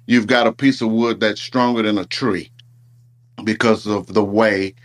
[0.05, 2.51] you've got a piece of wood that's stronger than a tree
[3.45, 4.75] because of the way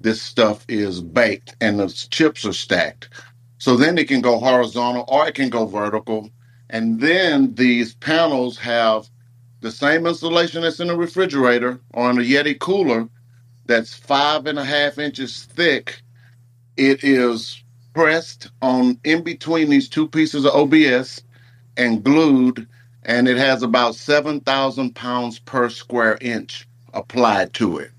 [0.00, 3.08] this stuff is baked and the chips are stacked.
[3.58, 6.30] So then it can go horizontal or it can go vertical.
[6.70, 9.10] And then these panels have
[9.62, 13.08] the same insulation that's in a refrigerator or in a Yeti cooler
[13.66, 16.02] that's five and a half inches thick
[16.76, 17.62] it is
[17.94, 21.22] pressed on in between these two pieces of OBS
[21.76, 22.68] and glued,
[23.04, 27.90] and it has about 7,000 pounds per square inch applied to it.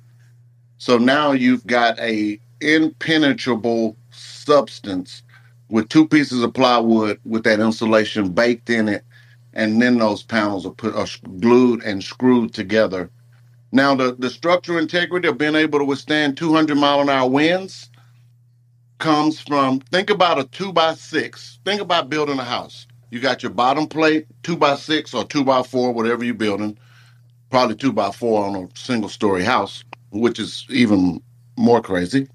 [0.77, 5.23] So now you've got a impenetrable substance
[5.69, 9.03] with two pieces of plywood with that insulation baked in it,
[9.53, 11.07] and then those panels are put are
[11.39, 13.09] glued and screwed together.
[13.71, 17.89] Now the, the structural integrity of being able to withstand 200 mile an hour winds
[18.99, 21.59] comes from think about a two by six.
[21.65, 22.87] Think about building a house.
[23.11, 26.77] You got your bottom plate, two by six or two by four, whatever you're building.
[27.49, 31.21] Probably two by four on a single story house, which is even
[31.57, 32.27] more crazy.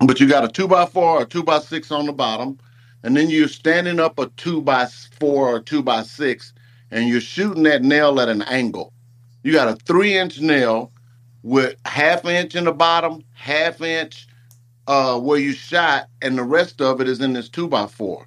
[0.00, 2.58] But you got a two by four or two by six on the bottom,
[3.02, 4.86] and then you're standing up a two by
[5.20, 6.52] four or two by six,
[6.90, 8.92] and you're shooting that nail at an angle.
[9.42, 10.92] You got a three inch nail
[11.42, 14.26] with half inch in the bottom, half inch
[14.88, 18.26] uh, where you shot, and the rest of it is in this two by four.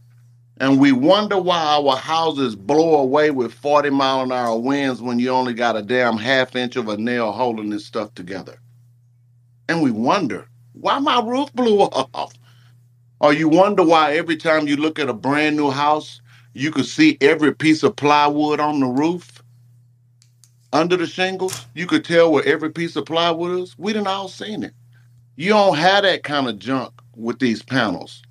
[0.60, 5.20] And we wonder why our houses blow away with 40 mile an hour winds when
[5.20, 8.60] you only got a damn half inch of a nail holding this stuff together.
[9.70, 12.34] And we wonder why my roof blew off.
[13.22, 16.22] Or you wonder why every time you look at a brand new house,
[16.54, 19.44] you could see every piece of plywood on the roof.
[20.74, 23.78] Under the shingles, you could tell where every piece of plywood is.
[23.78, 24.74] We done all seen it.
[25.40, 28.22] You don't have that kind of junk with these panels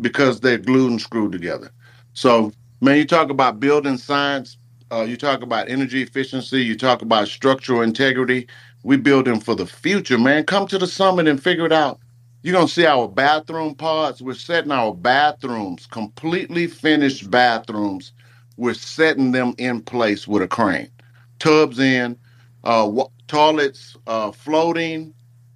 [0.00, 1.70] because they're glued and screwed together.
[2.14, 4.56] So, man, you talk about building science,
[4.90, 8.48] uh, you talk about energy efficiency, you talk about structural integrity.
[8.82, 10.44] We building for the future, man.
[10.46, 12.00] Come to the summit and figure it out.
[12.42, 14.22] You're gonna see our bathroom pods.
[14.22, 18.12] We're setting our bathrooms, completely finished bathrooms.
[18.56, 20.88] We're setting them in place with a crane.
[21.40, 22.16] Tubs in,
[22.64, 25.12] uh, wa- toilets uh, floating,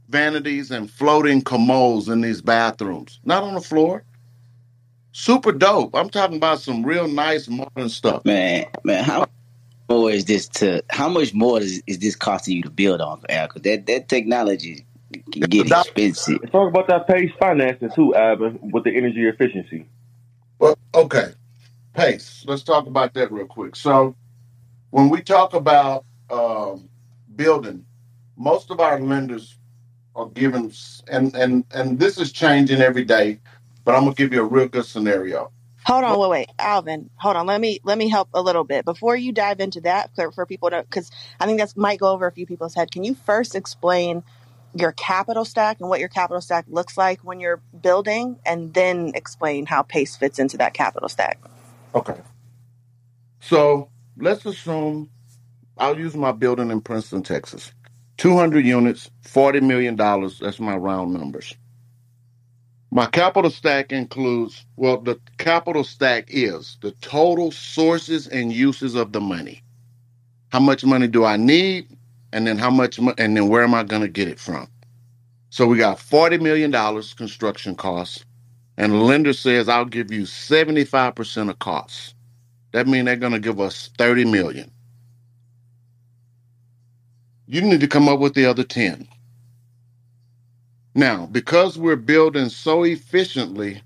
[0.09, 3.21] vanities and floating commodes in these bathrooms.
[3.25, 4.05] Not on the floor.
[5.13, 5.95] Super dope.
[5.95, 8.25] I'm talking about some real nice modern stuff.
[8.25, 9.27] Man, man, how
[9.89, 10.83] more is this to?
[10.91, 13.21] How much more is, is this costing you to build on?
[13.23, 14.87] Because that that technology
[15.33, 16.39] can get expensive.
[16.53, 19.87] Talk about that PACE financing too, Alvin, with the energy efficiency.
[20.59, 21.33] Well, okay.
[21.95, 22.45] Pace.
[22.47, 23.75] Let's talk about that real quick.
[23.75, 24.15] So,
[24.91, 26.89] when we talk about um,
[27.35, 27.85] building,
[28.37, 29.58] most of our lenders
[30.19, 33.41] are giving, s- and and and this is changing every day.
[33.85, 35.53] But I'm gonna give you a real good scenario.
[35.87, 37.11] Hold on, wait, wait, Alvin.
[37.17, 37.47] Hold on.
[37.47, 40.47] Let me let me help a little bit before you dive into that for, for
[40.47, 42.93] people to because I think that's might go over a few people's head.
[42.93, 44.25] Can you first explain
[44.75, 49.13] your capital stack and what your capital stack looks like when you're building, and then
[49.17, 51.41] explain how Pace fits into that capital stack?
[51.95, 52.17] Okay.
[53.41, 55.11] So let's assume
[55.79, 57.73] I'll use my building in Princeton, Texas.
[58.19, 59.97] 200 units, $40 million.
[59.97, 61.55] That's my round numbers.
[62.91, 69.13] My capital stack includes, well, the capital stack is the total sources and uses of
[69.13, 69.63] the money.
[70.51, 71.89] How much money do I need?
[72.33, 74.69] And then how much, mo- and then where am I going to get it from?
[75.51, 76.73] So we got $40 million
[77.17, 78.25] construction costs,
[78.77, 82.15] and the lender says I'll give you 75% of costs.
[82.73, 84.71] That means they're going to give us 30 million.
[87.49, 89.09] You need to come up with the other 10.
[90.95, 93.83] Now, because we're building so efficiently,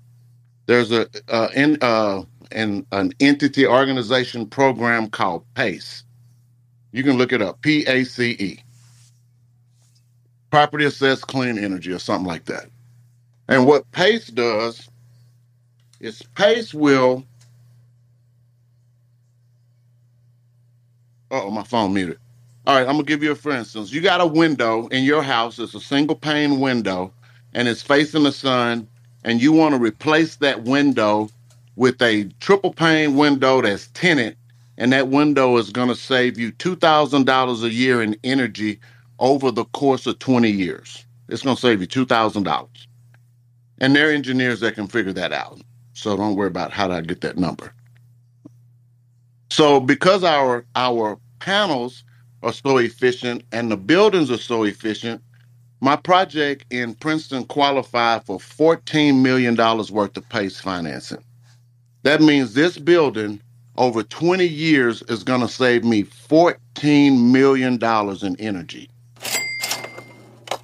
[0.67, 6.03] there's a uh, in uh, an an entity organization program called PACE.
[6.93, 7.61] You can look it up.
[7.61, 8.59] P A C E.
[10.51, 12.67] Property Assessed Clean Energy or something like that.
[13.49, 14.89] And what PACE does
[15.99, 17.25] is PACE will.
[21.31, 22.19] Oh, my phone muted.
[22.65, 23.91] All right, I'm gonna give you a for instance.
[23.91, 25.59] You got a window in your house.
[25.59, 27.13] It's a single pane window,
[27.53, 28.87] and it's facing the sun.
[29.25, 31.29] And you want to replace that window
[31.75, 34.37] with a triple pane window that's tinted,
[34.77, 38.79] and that window is gonna save you two thousand dollars a year in energy
[39.19, 41.05] over the course of 20 years.
[41.29, 42.87] It's gonna save you two thousand dollars.
[43.79, 45.61] And there are engineers that can figure that out.
[45.93, 47.73] So don't worry about how do I get that number.
[49.51, 52.03] So because our our panels
[52.43, 55.21] are so efficient and the buildings are so efficient,
[55.81, 61.23] my project in Princeton qualified for $14 million worth of PACE financing.
[62.03, 63.41] That means this building
[63.77, 67.79] over 20 years is going to save me $14 million
[68.23, 68.89] in energy.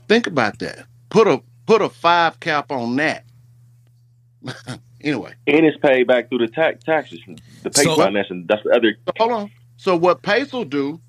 [0.08, 0.86] Think about that.
[1.10, 3.26] Put a put a five cap on that.
[5.02, 5.34] anyway.
[5.48, 7.20] And it's paid back through the tax taxes.
[7.64, 8.96] The PACE So- financing, that's the other.
[9.18, 9.52] Hold on.
[9.78, 11.00] So what PACE will do,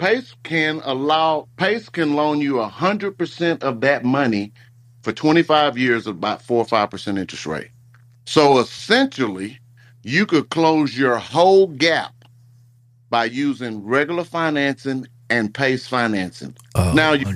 [0.00, 4.52] PACE can allow PACE can loan you hundred percent of that money
[5.04, 7.70] for 25 years at about four or five percent interest rate.
[8.26, 9.60] So essentially,
[10.04, 12.14] you could close your whole gap
[13.10, 16.56] by using regular financing and PACE financing.
[16.74, 17.26] Oh, now, you,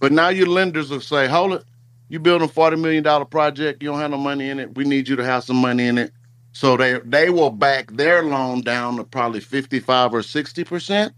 [0.00, 1.64] but now your lenders will say, "Hold it,
[2.08, 4.76] you building a forty million dollar project, you don't have no money in it.
[4.76, 6.12] We need you to have some money in it."
[6.52, 11.14] So they they will back their loan down to probably fifty five or sixty percent,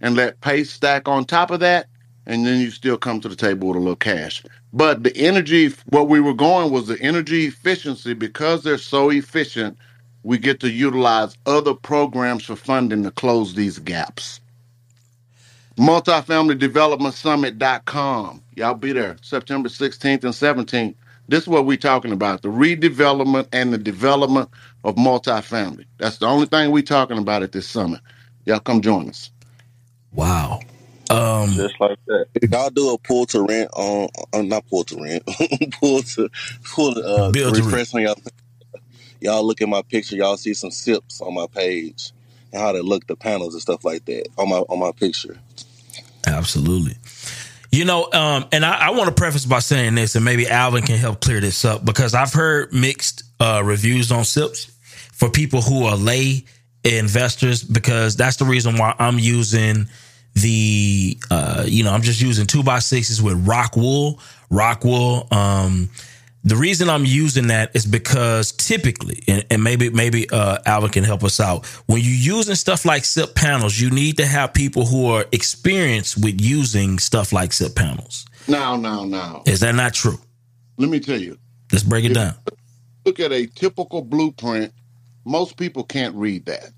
[0.00, 1.88] and let PACE stack on top of that,
[2.26, 4.42] and then you still come to the table with a little cash.
[4.72, 9.78] But the energy, what we were going was the energy efficiency because they're so efficient,
[10.24, 14.40] we get to utilize other programs for funding to close these gaps.
[15.78, 18.42] Multifamily Development Summit.com.
[18.56, 20.94] Y'all be there September 16th and 17th.
[21.28, 24.50] This is what we're talking about the redevelopment and the development
[24.84, 25.86] of multifamily.
[25.98, 28.00] That's the only thing we're talking about at this summit.
[28.46, 29.30] Y'all come join us.
[30.18, 30.58] Wow.
[31.10, 32.26] Um, Just like that.
[32.50, 35.22] Y'all do a pull to rent on, uh, not pull to rent,
[35.80, 36.28] pull to
[36.74, 38.16] pull to uh, Build to refresh on y'all.
[39.20, 40.16] Y'all look at my picture.
[40.16, 42.10] Y'all see some sips on my page
[42.52, 45.38] and how they look, the panels and stuff like that on my on my picture.
[46.26, 46.96] Absolutely.
[47.70, 50.82] You know, um, and I, I want to preface by saying this, and maybe Alvin
[50.82, 54.64] can help clear this up because I've heard mixed uh, reviews on SIPs
[55.12, 56.44] for people who are lay
[56.84, 59.88] investors because that's the reason why I'm using
[60.40, 64.20] the uh, you know I'm just using two by sixes with rock wool,
[64.50, 65.26] rock wool.
[65.30, 65.90] Um,
[66.44, 71.04] the reason I'm using that is because typically, and, and maybe maybe uh, Alvin can
[71.04, 71.66] help us out.
[71.86, 76.22] When you're using stuff like SIP panels, you need to have people who are experienced
[76.22, 78.26] with using stuff like SIP panels.
[78.46, 79.42] Now, now, now.
[79.46, 80.18] Is that not true?
[80.78, 81.38] Let me tell you.
[81.72, 82.34] Let's break it down.
[83.04, 84.72] Look at a typical blueprint.
[85.24, 86.70] Most people can't read that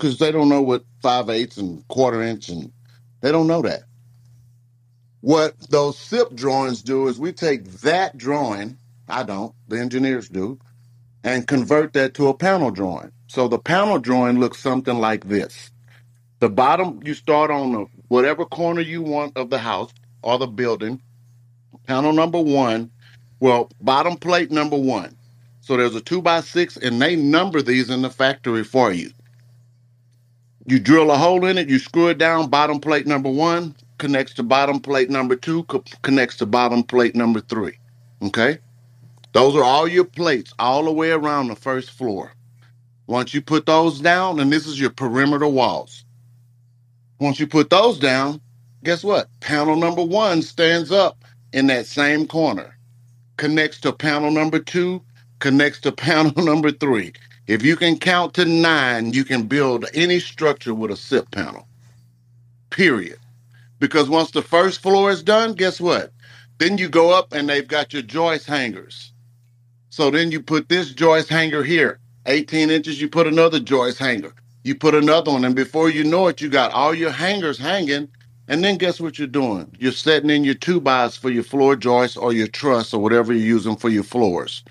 [0.00, 2.72] because they don't know what five eighths and quarter inch and
[3.20, 3.82] they don't know that.
[5.20, 8.78] What those SIP drawings do is we take that drawing,
[9.08, 10.58] I don't, the engineers do,
[11.22, 13.12] and convert that to a panel drawing.
[13.28, 15.70] So the panel drawing looks something like this.
[16.40, 20.46] The bottom, you start on the, whatever corner you want of the house or the
[20.46, 21.02] building.
[21.86, 22.90] Panel number one,
[23.40, 25.16] well, bottom plate number one.
[25.60, 29.10] So there's a two by six, and they number these in the factory for you.
[30.66, 34.34] You drill a hole in it, you screw it down, bottom plate number one connects
[34.34, 37.78] to bottom plate number two, co- connects to bottom plate number three.
[38.22, 38.58] Okay?
[39.32, 42.34] Those are all your plates all the way around the first floor.
[43.08, 46.04] Once you put those down, and this is your perimeter walls.
[47.20, 48.40] Once you put those down,
[48.84, 49.28] guess what?
[49.40, 52.76] Panel number one stands up in that same corner,
[53.38, 55.02] connects to panel number two,
[55.40, 57.12] connects to panel number three.
[57.50, 61.66] If you can count to nine, you can build any structure with a SIP panel.
[62.70, 63.18] Period.
[63.80, 66.12] Because once the first floor is done, guess what?
[66.58, 69.12] Then you go up and they've got your joist hangers.
[69.88, 74.32] So then you put this joist hanger here, 18 inches, you put another joist hanger.
[74.62, 78.06] You put another one, and before you know it, you got all your hangers hanging.
[78.46, 79.74] And then guess what you're doing?
[79.80, 83.32] You're setting in your two bys for your floor joists or your truss or whatever
[83.32, 84.62] you're using for your floors.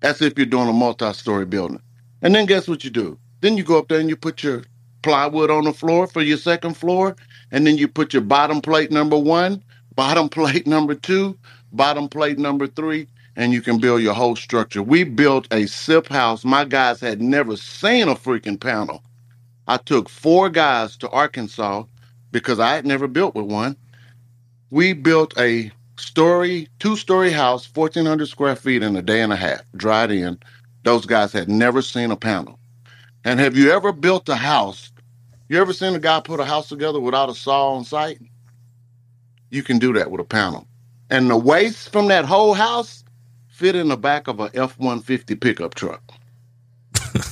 [0.00, 1.80] That's if you're doing a multi-story building.
[2.22, 3.18] And then guess what you do?
[3.40, 4.62] Then you go up there and you put your
[5.02, 7.16] plywood on the floor for your second floor,
[7.50, 9.62] and then you put your bottom plate number one,
[9.94, 11.38] bottom plate number two,
[11.72, 13.06] bottom plate number three,
[13.36, 14.82] and you can build your whole structure.
[14.82, 16.44] We built a SIP house.
[16.44, 19.02] My guys had never seen a freaking panel.
[19.66, 21.84] I took four guys to Arkansas
[22.32, 23.76] because I had never built with one.
[24.70, 29.36] We built a story, two story house, 1,400 square feet in a day and a
[29.36, 30.38] half, dried in.
[30.82, 32.58] Those guys had never seen a panel.
[33.24, 34.90] And have you ever built a house?
[35.48, 38.20] You ever seen a guy put a house together without a saw on site?
[39.50, 40.66] You can do that with a panel.
[41.10, 43.04] And the waste from that whole house
[43.48, 46.02] fit in the back of a F 150 pickup truck.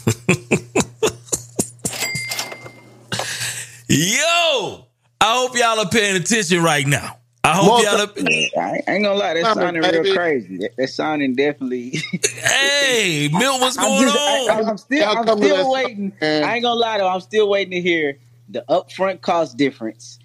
[3.89, 4.85] Yo,
[5.21, 7.17] I hope y'all are paying attention right now.
[7.49, 8.63] I hope y'all are.
[8.63, 10.59] I ain't gonna lie, that's sounding real crazy.
[10.59, 11.95] That, that sounding definitely.
[12.23, 14.67] hey, Milt, what's going I'm on?
[14.67, 16.13] I, am still, Y'all I'm still that- waiting.
[16.21, 18.19] I ain't gonna lie though, I'm still waiting to hear
[18.51, 20.19] the upfront cost difference.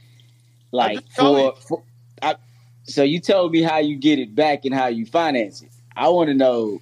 [0.72, 1.84] Like just told for, for
[2.22, 2.36] I,
[2.84, 5.70] so you told me how you get it back and how you finance it.
[5.96, 6.82] I want to know,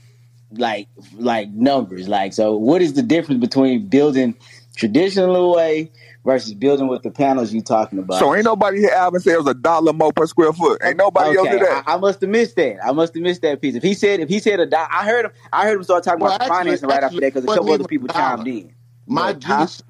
[0.51, 0.87] like,
[1.17, 2.07] like numbers.
[2.07, 4.35] Like, so what is the difference between building
[4.75, 5.91] traditional way
[6.25, 8.19] versus building with the panels you talking about?
[8.19, 10.81] So ain't nobody here Alvin said it was a dollar more per square foot.
[10.83, 11.83] Ain't nobody else did that.
[11.87, 12.77] I, I must have missed that.
[12.85, 13.75] I must have missed that piece.
[13.75, 15.31] If he said, if he said a dollar, I heard him.
[15.51, 17.71] I heard him start talking Well, about actually- financing right after that because a couple
[17.73, 18.73] other people chimed in.
[19.07, 19.41] My But.
[19.41, 19.81] GC,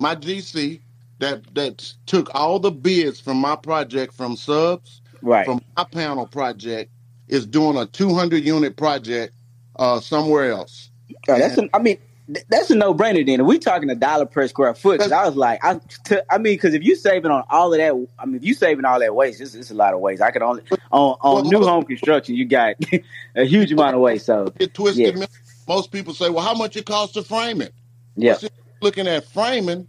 [0.00, 0.80] my GC
[1.20, 5.46] that that took all the bids from my project from subs Right.
[5.46, 6.90] from my panel project
[7.28, 9.34] is doing a 200 unit project
[9.76, 10.90] uh somewhere else.
[11.28, 12.08] Oh, that's an, I mean, th-
[12.48, 13.24] that's a no brainer.
[13.26, 16.18] Then if we talking a dollar per square foot, 'cause I was like, I, t-
[16.30, 18.84] I mean, because if you saving on all of that, I mean, if you saving
[18.84, 20.22] all that waste, it's, it's a lot of waste.
[20.22, 22.76] I could only on on new home construction, you got
[23.36, 24.26] a huge amount of waste.
[24.26, 25.16] So Get twisted.
[25.16, 25.26] yeah.
[25.68, 27.74] Most people say, "Well, how much it costs to frame it?"
[28.16, 28.50] yeah, Well,
[28.82, 29.88] looking at framing,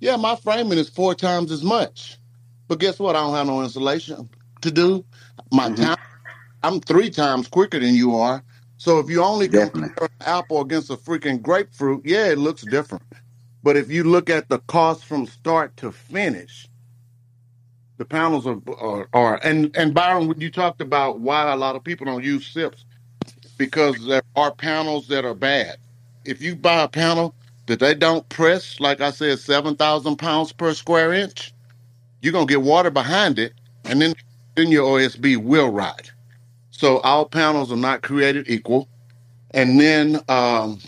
[0.00, 2.18] yeah, my framing is four times as much.
[2.68, 3.16] But guess what?
[3.16, 4.28] I don't have no insulation
[4.62, 5.04] to do.
[5.52, 5.82] My Mm-hmm.
[5.84, 5.96] time
[6.62, 8.42] I'm three times quicker than you are.
[8.84, 9.90] So if you only Definitely.
[9.90, 13.04] compare an apple against a freaking grapefruit, yeah, it looks different.
[13.62, 16.68] But if you look at the cost from start to finish,
[17.98, 21.76] the panels are are, are and and Byron, when you talked about why a lot
[21.76, 22.84] of people don't use SIPs,
[23.58, 25.78] because there are panels that are bad.
[26.24, 27.34] If you buy a panel
[27.66, 31.54] that they don't press, like I said, seven thousand pounds per square inch,
[32.22, 33.54] you're gonna get water behind it,
[33.84, 34.14] and then
[34.56, 36.12] then your OSB will rot.
[36.76, 38.88] So all panels are not created equal.
[39.52, 40.80] And then um,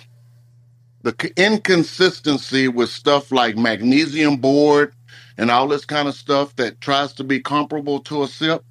[1.02, 4.94] the inconsistency with stuff like magnesium board
[5.38, 8.64] and all this kind of stuff that tries to be comparable to a SIP,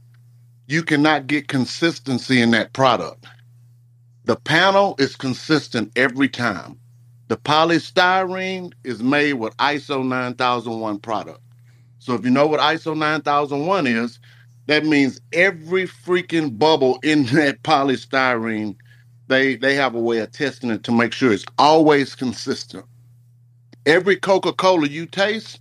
[0.67, 3.25] you cannot get consistency in that product.
[4.25, 6.79] The panel is consistent every time.
[7.29, 11.41] The polystyrene is made with ISO 9001 product.
[11.99, 14.19] So if you know what ISO 9001 is,
[14.67, 18.75] that means every freaking bubble in that polystyrene,
[19.27, 22.85] they they have a way of testing it to make sure it's always consistent.
[23.85, 25.59] Every Coca-Cola you taste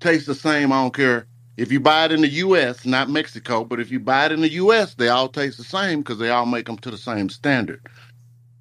[0.00, 0.72] tastes the same.
[0.72, 1.26] I don't care
[1.56, 4.42] if you buy it in the U.S., not Mexico, but if you buy it in
[4.42, 7.28] the U.S., they all taste the same because they all make them to the same
[7.30, 7.80] standard.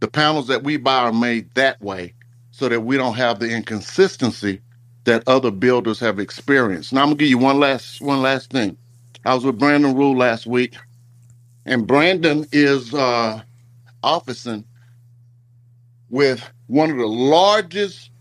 [0.01, 2.13] The panels that we buy are made that way
[2.51, 4.61] so that we don't have the inconsistency
[5.05, 6.93] that other builders have experienced.
[6.93, 8.77] Now I'm gonna give you one last one last thing.
[9.26, 10.76] I was with Brandon Rule last week,
[11.65, 13.41] and Brandon is uh
[14.03, 14.65] officing
[16.10, 18.11] with one of the largest,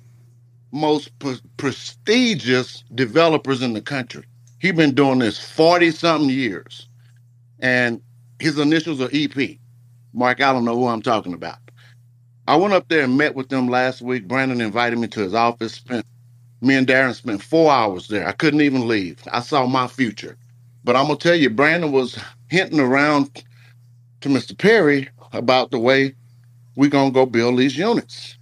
[0.73, 4.25] most pre- prestigious developers in the country.
[4.61, 6.89] He's been doing this 40 something years,
[7.61, 8.03] and
[8.41, 9.59] his initials are EP.
[10.15, 11.59] Mark, I don't know who I'm talking about.
[12.47, 14.29] I went up there and met with them last week.
[14.29, 15.75] Brandon invited me to his office.
[15.75, 16.07] Spent
[16.63, 18.29] me and Darren spent four hours there.
[18.29, 19.19] I couldn't even leave.
[19.33, 20.37] I saw my future.
[20.85, 22.19] But I'm gonna tell you, Brandon was
[22.51, 23.45] hinting around
[24.23, 24.57] to Mr.
[24.59, 26.15] Perry about the way
[26.77, 28.39] we're gonna go build these units.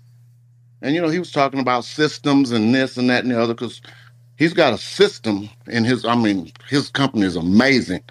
[0.82, 3.54] And you know, he was talking about systems and this and that and the other,
[3.54, 3.82] because
[4.36, 8.02] he's got a system in his I mean, his company is amazing.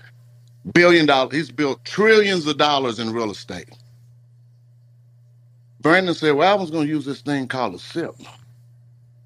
[0.73, 3.69] Billion dollar he's built trillions of dollars in real estate.
[5.81, 8.15] Brandon said, Well, I was gonna use this thing called a SIP.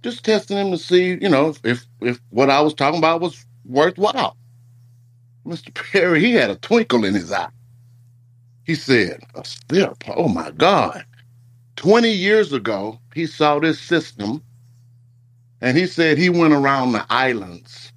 [0.03, 3.45] Just testing him to see, you know, if if what I was talking about was
[3.65, 4.38] worthwhile.
[5.45, 5.73] Mr.
[5.73, 7.49] Perry, he had a twinkle in his eye.
[8.63, 11.05] He said, A SIP, oh my God.
[11.76, 14.41] 20 years ago, he saw this system
[15.61, 17.91] and he said he went around the islands,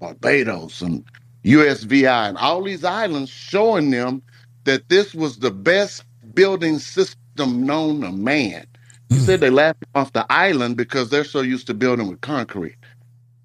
[0.00, 1.04] Barbados and
[1.44, 4.22] USVI, and all these islands showing them
[4.64, 6.04] that this was the best
[6.34, 8.66] building system known to man.
[9.08, 9.22] He hmm.
[9.22, 12.76] said they laughed off the island because they're so used to building with concrete.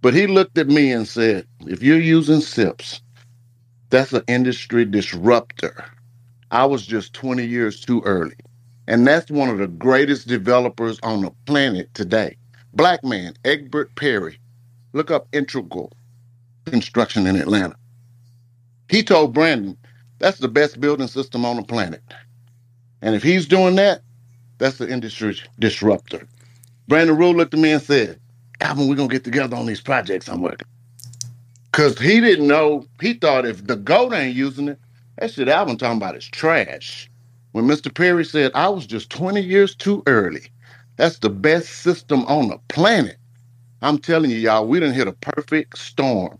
[0.01, 3.01] But he looked at me and said, if you're using SIPs,
[3.95, 5.85] that's an industry disruptor.
[6.51, 8.35] I was just 20 years too early.
[8.87, 12.37] And that's one of the greatest developers on the planet today.
[12.73, 14.39] Black man, Egbert Perry.
[14.93, 15.93] Look up Integral
[16.65, 17.75] Construction in Atlanta.
[18.89, 19.77] He told Brandon,
[20.19, 22.03] that's the best building system on the planet.
[23.01, 24.01] And if he's doing that,
[24.59, 26.27] that's the industry disruptor.
[26.87, 28.19] Brandon Rule looked at me and said,
[28.61, 30.67] Alvin, we're going to get together on these projects I'm working.
[31.75, 34.79] Because he didn't know, he thought if the GOAT ain't using it,
[35.17, 37.11] that shit Alvin talking about is trash.
[37.51, 37.93] When Mr.
[37.93, 40.43] Perry said, I was just 20 years too early,
[40.95, 43.17] that's the best system on the planet.
[43.81, 46.39] I'm telling you, y'all, we didn't hit a perfect storm.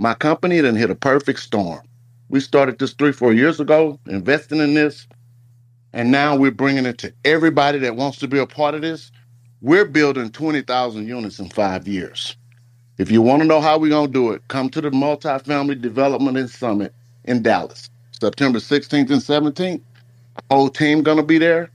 [0.00, 1.82] My company didn't hit a perfect storm.
[2.28, 5.06] We started this three, four years ago, investing in this,
[5.92, 9.12] and now we're bringing it to everybody that wants to be a part of this.
[9.60, 12.36] We're building 20,000 units in five years.
[12.98, 15.80] If you want to know how we're going to do it, come to the Multifamily
[15.82, 16.94] Development and Summit
[17.24, 17.90] in Dallas,
[18.20, 19.82] September 16th and 17th.
[20.50, 21.70] Whole team going to be there.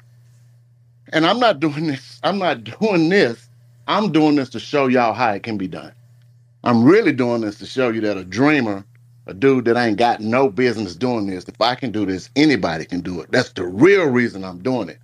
[1.14, 2.20] And I'm not doing this.
[2.24, 3.50] I'm not doing this.
[3.88, 5.94] I'm doing this to show y'all how it can be done.
[6.64, 8.86] I'm really doing this to show you that a dreamer,
[9.28, 12.86] a dude that ain't got no business doing this, if I can do this, anybody
[12.86, 13.32] can do it.
[13.32, 15.00] That's the real reason I'm doing it.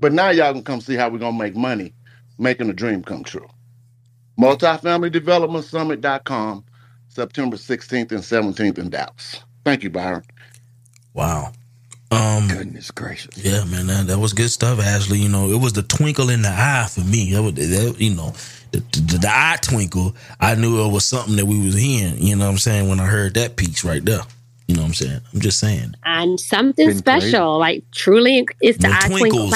[0.00, 1.94] But now y'all can come see how we're gonna make money
[2.38, 3.48] making a dream come true.
[4.40, 6.64] Multifamilydevelopmentsummit.com,
[7.08, 9.42] September 16th and 17th in Dallas.
[9.64, 10.22] Thank you, Byron.
[11.14, 11.52] Wow.
[12.10, 13.36] Um, Goodness gracious.
[13.36, 15.18] Yeah, man, that, that was good stuff, Ashlye.
[15.18, 17.32] You know, it was the twinkle in the eye for me.
[17.32, 18.32] That was, that, you know,
[18.70, 20.14] the, the, the eye twinkle.
[20.40, 22.16] I knew it was something that we was hearing.
[22.18, 22.88] You know what I'm saying?
[22.88, 24.22] When I heard that piece right there.
[24.68, 25.20] You know what I'm saying?
[25.32, 25.94] I'm just saying.
[26.04, 29.50] And something Been special, like truly, it's the The eye twinkle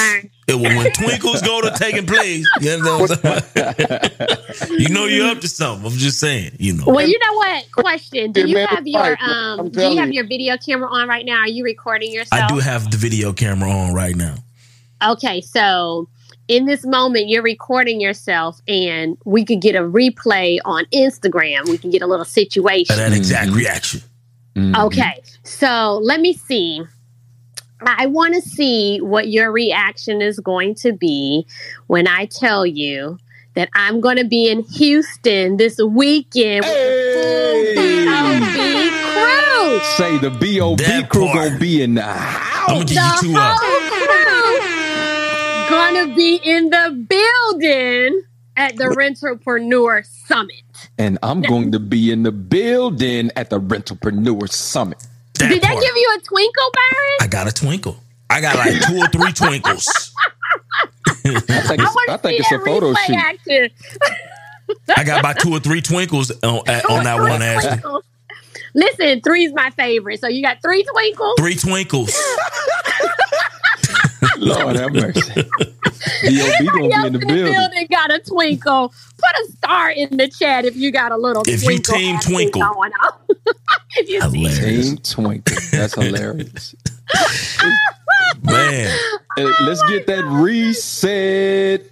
[0.59, 0.73] twinkles.
[0.75, 0.85] Byron.
[0.85, 4.81] when, when twinkles go to taking place, you know, what I'm saying?
[4.81, 5.87] you know you're up to something.
[5.87, 6.85] I'm just saying, you know.
[6.87, 7.73] Well, you know what?
[7.73, 9.71] Question: Do you have your um?
[9.71, 11.41] Do you have your video camera on right now?
[11.41, 12.43] Are you recording yourself?
[12.43, 14.37] I do have the video camera on right now.
[15.05, 16.09] Okay, so
[16.49, 21.69] in this moment, you're recording yourself, and we could get a replay on Instagram.
[21.69, 22.97] We can get a little situation.
[22.97, 24.03] That exact reaction.
[24.77, 26.83] Okay, so let me see.
[27.87, 31.47] I want to see what your reaction is going to be
[31.87, 33.19] when I tell you
[33.55, 38.91] that I'm going to be in Houston this weekend with the full B.O.B.
[39.13, 39.81] crew.
[39.97, 41.03] Say the B.O.B.
[41.09, 42.69] crew gonna be in the house.
[42.69, 43.81] I'm gonna the whole
[45.67, 48.23] crew gonna be in the building
[48.57, 50.63] at the Rentalpreneur Summit.
[50.99, 55.07] And I'm going to be in the building at the Rentalpreneur Summit.
[55.49, 57.17] Did that give you a twinkle, Byron?
[57.21, 57.97] I got a twinkle.
[58.31, 60.13] I got like two or three twinkles.
[61.07, 63.73] I think it's, I think it's a photo shoot.
[64.97, 68.03] I got about two or three twinkles on, at- on that one, Ashlye.
[68.75, 70.19] Listen, three's my favorite.
[70.21, 71.35] So you got three twinkles.
[71.39, 72.17] Three twinkles.
[74.39, 75.33] Lord have mercy.
[76.23, 76.67] B.O.B.
[76.67, 77.87] gonna be in the building.
[77.91, 78.89] got a twinkle.
[78.89, 82.61] Put a star in the chat if you got a little If you team twinkle.
[82.61, 83.13] going on.
[83.97, 85.57] if you Team Twinkle.
[85.73, 86.75] That's hilarious.
[88.43, 88.99] Man.
[89.37, 91.83] Hey, let's get that reset.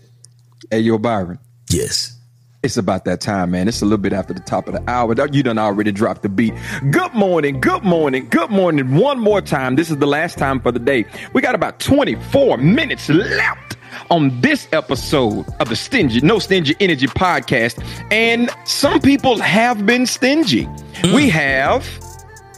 [0.70, 1.39] Hey, yo, Byron.
[1.69, 2.20] Yes.
[2.62, 3.69] It's about that time, man.
[3.69, 5.15] It's a little bit after the top of the hour.
[5.32, 6.53] You done already dropped the beat.
[6.91, 8.97] Good morning, good morning, good morning.
[8.97, 9.77] One more time.
[9.77, 11.07] This is the last time for the day.
[11.32, 13.78] We got about 24 minutes left
[14.11, 17.82] on this episode of the Stingy, No Stingy Energy podcast.
[18.12, 20.66] And some people have been stingy.
[21.03, 21.31] We mm.
[21.31, 22.10] have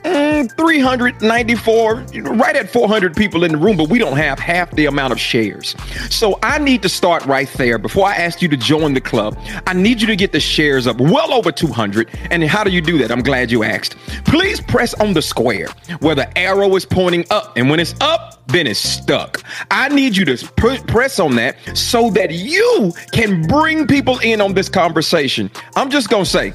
[0.05, 1.95] mm, 394,
[2.35, 5.21] right at 400 people in the room, but we don't have half the amount of
[5.21, 5.75] shares.
[6.11, 7.79] So I need to start right there.
[7.79, 10.87] Before I ask you to join the club, I need you to get the shares
[10.87, 12.09] up well over 200.
[12.31, 13.11] And how do you do that?
[13.11, 13.97] I'm glad you asked.
[14.25, 15.69] Please press on the square
[16.01, 17.57] where the arrow is pointing up.
[17.57, 19.43] And when it's up, then it's stuck.
[19.71, 24.41] I need you to pr- press on that so that you can bring people in
[24.41, 25.51] on this conversation.
[25.77, 26.53] I'm just going to say,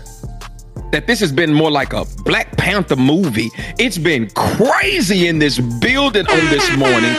[0.92, 3.50] that this has been more like a Black Panther movie.
[3.78, 7.14] It's been crazy in this building on this morning.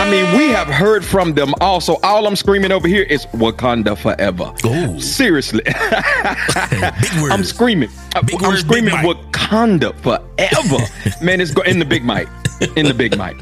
[0.00, 1.96] I mean, we have heard from them also.
[2.02, 4.52] All I'm screaming over here is Wakanda forever.
[5.00, 5.62] Seriously.
[7.30, 7.90] I'm screaming.
[8.14, 11.24] I'm screaming Wakanda forever.
[11.24, 12.28] Man, it's go- in the big mic.
[12.76, 13.36] In the big mic.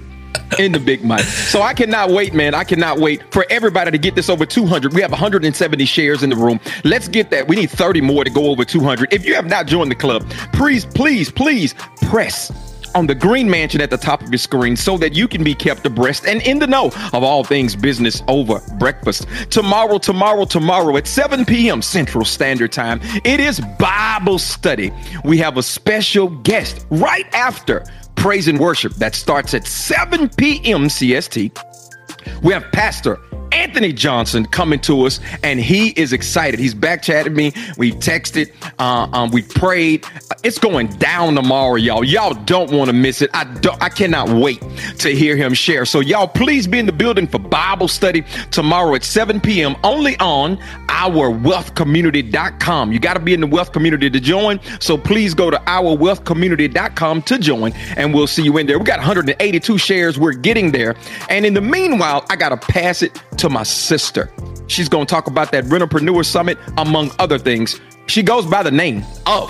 [0.58, 1.20] In the big mic.
[1.20, 2.54] So I cannot wait, man.
[2.54, 4.92] I cannot wait for everybody to get this over 200.
[4.92, 6.58] We have 170 shares in the room.
[6.84, 7.46] Let's get that.
[7.46, 9.12] We need 30 more to go over 200.
[9.12, 12.50] If you have not joined the club, please, please, please press
[12.94, 15.54] on the green mansion at the top of your screen so that you can be
[15.54, 19.26] kept abreast and in the know of all things business over breakfast.
[19.50, 21.82] Tomorrow, tomorrow, tomorrow at 7 p.m.
[21.82, 24.92] Central Standard Time, it is Bible study.
[25.24, 27.84] We have a special guest right after
[28.18, 30.88] praise and worship that starts at 7 p.m.
[30.88, 32.42] CST.
[32.42, 33.18] We have Pastor
[33.52, 36.60] Anthony Johnson coming to us, and he is excited.
[36.60, 37.52] He's back chatting me.
[37.76, 40.06] We texted, uh, um, we prayed.
[40.42, 42.04] It's going down tomorrow, y'all.
[42.04, 43.30] Y'all don't want to miss it.
[43.34, 43.80] I don't.
[43.82, 44.60] I cannot wait
[44.98, 45.84] to hear him share.
[45.84, 49.76] So, y'all, please be in the building for Bible study tomorrow at 7 p.m.
[49.84, 50.58] Only on
[50.88, 52.92] our wealthcommunity.com.
[52.92, 54.60] You got to be in the wealth community to join.
[54.80, 58.78] So please go to ourwealthcommunity.com to join, and we'll see you in there.
[58.78, 60.18] We got 182 shares.
[60.18, 60.96] We're getting there.
[61.28, 64.30] And in the meanwhile, I got to pass it to my sister.
[64.66, 67.80] She's going to talk about that Rentalpreneur Summit, among other things.
[68.06, 69.48] She goes by the name of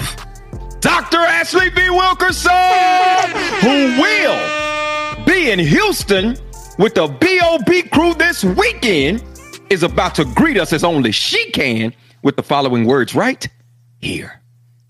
[0.80, 1.18] Dr.
[1.18, 1.90] Ashlye V.
[1.90, 2.50] Wilkerson,
[3.60, 6.36] who will be in Houston
[6.78, 9.22] with the BOB crew this weekend,
[9.70, 11.92] is about to greet us as only she can
[12.22, 13.46] with the following words right
[14.00, 14.40] here.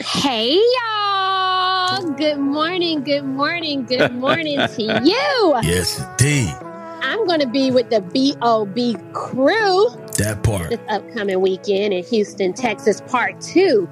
[0.00, 2.02] Hey y'all!
[2.12, 5.60] Good morning, good morning, good morning to you.
[5.62, 6.54] Yes, indeed.
[7.02, 9.88] I'm going to be with the BOB crew
[10.18, 10.70] That part.
[10.70, 13.88] this upcoming weekend in Houston, Texas, part two.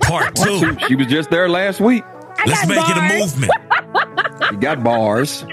[0.00, 0.76] Part two.
[0.88, 2.04] She was just there last week.
[2.46, 3.52] Let's make it a movement.
[4.50, 5.46] She got bars.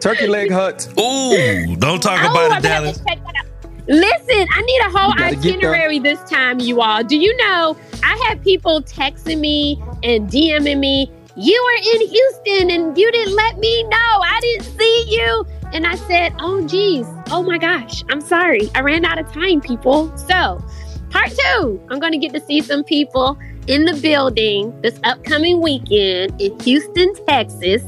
[0.00, 0.86] Turkey leg hut.
[1.00, 2.98] Ooh, don't talk Oh, about I it, Dallas.
[3.08, 3.88] check that out.
[3.88, 5.52] Listen, I need a whole You gotta get there.
[5.72, 7.02] itinerary this time, you all.
[7.02, 7.76] Do you know?
[8.04, 11.10] I had people texting me and DMing me.
[11.36, 13.96] You were in Houston and you didn't let me know.
[13.98, 15.46] I didn't see you.
[15.72, 17.06] And I said, Oh, geez.
[17.30, 18.02] Oh my gosh.
[18.08, 18.70] I'm sorry.
[18.74, 20.16] I ran out of time, people.
[20.16, 20.62] So,
[21.10, 25.60] part two, I'm going to get to see some people in the building this upcoming
[25.60, 27.82] weekend in Houston, Texas.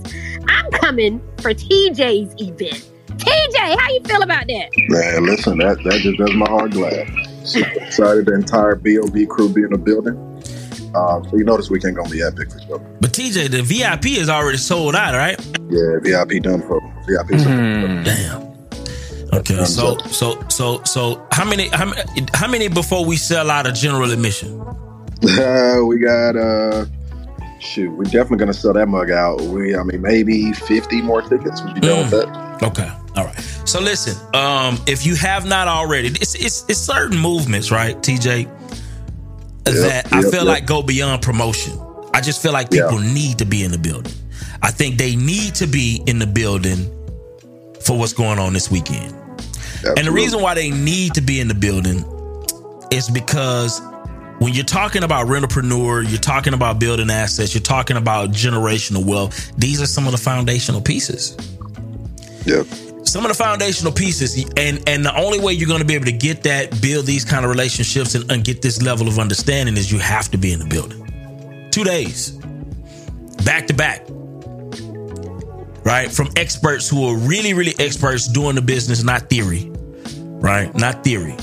[0.48, 2.90] I'm coming for TJ's event.
[3.16, 4.68] TJ, how you feel about that?
[4.88, 7.08] Man, listen, that that just does my heart glad.
[7.42, 10.29] Excited the entire BOB crew be in the building.
[10.94, 12.78] Um, so you know this weekend gonna be epic for sure.
[13.00, 15.38] But TJ, the VIP is already sold out, right?
[15.68, 17.28] Yeah, VIP done for VIP.
[18.04, 18.50] Damn.
[19.32, 23.66] Okay, so so so so how many how many how many before we sell out
[23.66, 24.58] of general admission?
[25.22, 26.86] we got uh
[27.60, 29.40] shoot, we're definitely gonna sell that mug out.
[29.40, 31.62] We I mean maybe 50 more tickets.
[31.62, 32.62] Would you done with that?
[32.62, 32.90] Okay.
[33.16, 33.38] All right.
[33.64, 38.48] So listen, um, if you have not already, it's it's, it's certain movements, right, TJ,
[39.64, 40.44] that I feel yep.
[40.44, 41.78] like go beyond promotion.
[42.12, 44.12] I just feel like people need to be in the building.
[44.62, 46.84] I think they need to be in the building
[47.82, 49.14] for what's going on this weekend.
[49.84, 52.04] And the reason why they need to be in the building
[52.90, 53.80] is because
[54.40, 59.52] when you're talking about rentalpreneur, you're talking about building assets, you're talking about generational wealth.
[59.56, 61.36] These are some of the foundational pieces.
[62.44, 62.64] Yeah.
[63.10, 66.04] Some of the foundational pieces, and and the only way you're going to be able
[66.04, 69.76] to get that, build these kind of relationships, and, and get this level of understanding
[69.76, 71.68] is you have to be in the building.
[71.72, 72.30] Two days,
[73.44, 74.06] back to back,
[75.84, 76.08] right?
[76.12, 79.68] From experts who are really, really experts doing the business, not theory,
[80.38, 80.72] right?
[80.76, 81.34] Not theory.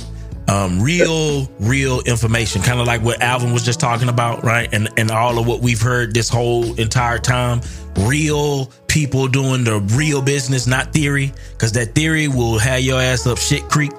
[0.48, 4.70] Um, real, real information, kind of like what Alvin was just talking about, right?
[4.72, 7.60] And and all of what we've heard this whole entire time.
[7.98, 13.28] Real people doing the real business, not theory, because that theory will have your ass
[13.28, 13.92] up shit creek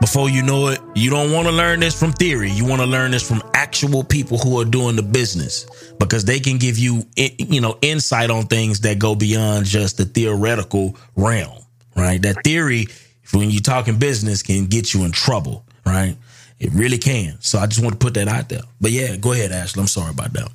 [0.00, 0.80] before you know it.
[0.96, 2.50] You don't want to learn this from theory.
[2.50, 6.40] You want to learn this from actual people who are doing the business because they
[6.40, 10.96] can give you, eh, you know, insight on things that go beyond just the theoretical
[11.14, 11.62] realm,
[11.94, 12.20] right?
[12.20, 12.88] That theory,
[13.32, 16.16] when you're talking business, can get you in trouble, right?
[16.58, 17.36] It really can.
[17.38, 18.62] So I just want to put that out there.
[18.80, 19.78] But yeah, go ahead, Ashlye.
[19.78, 20.50] I'm sorry about that.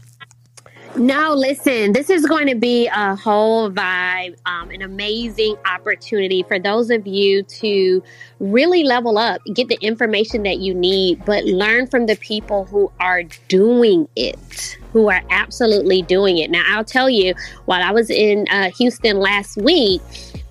[0.98, 6.58] No, listen, this is going to be a whole vibe, um, an amazing opportunity for
[6.58, 8.02] those of you to
[8.40, 12.92] really level up, get the information that you need, but learn from the people who
[13.00, 16.50] are doing it, who are absolutely doing it.
[16.50, 20.02] Now, I'll tell you, while I was in uh, Houston last week,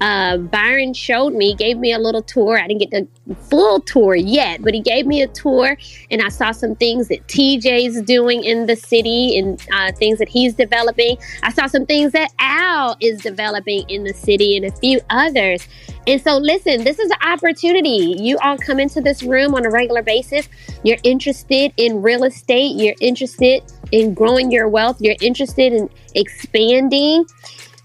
[0.01, 2.59] uh, Byron showed me, gave me a little tour.
[2.59, 5.77] I didn't get the full tour yet, but he gave me a tour,
[6.11, 10.29] and I saw some things that TJ's doing in the city and uh, things that
[10.29, 11.17] he's developing.
[11.43, 15.67] I saw some things that Al is developing in the city and a few others.
[16.07, 18.17] And so, listen, this is an opportunity.
[18.19, 20.49] You all come into this room on a regular basis.
[20.85, 23.63] You're interested in real estate, you're interested
[23.93, 27.25] in growing your wealth, you're interested in expanding.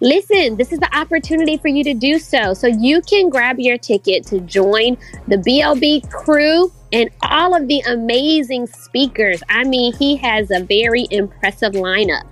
[0.04, 2.56] Listen, this is the opportunity for you to do so.
[2.56, 4.98] So you can grab your ticket to join
[5.28, 9.44] the BOB crew and all of the amazing speakers.
[9.48, 12.24] I mean, he has a very impressive lineup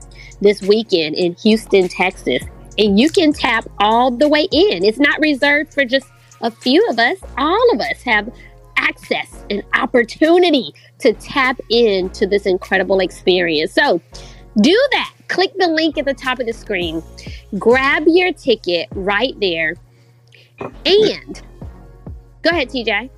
[0.42, 2.42] this weekend in Houston, Texas.
[2.80, 4.84] And you can tap all the way in.
[4.84, 6.08] It's not reserved for just
[6.42, 7.18] a few of us.
[7.38, 8.34] All of us have
[8.78, 13.74] access and opportunity to tap into this incredible experience.
[13.74, 14.02] So
[14.60, 15.14] do that.
[15.30, 17.02] Click the link at the top of the screen.
[17.58, 19.76] Grab your ticket right there.
[20.86, 21.42] And
[22.42, 23.10] go ahead, TJ.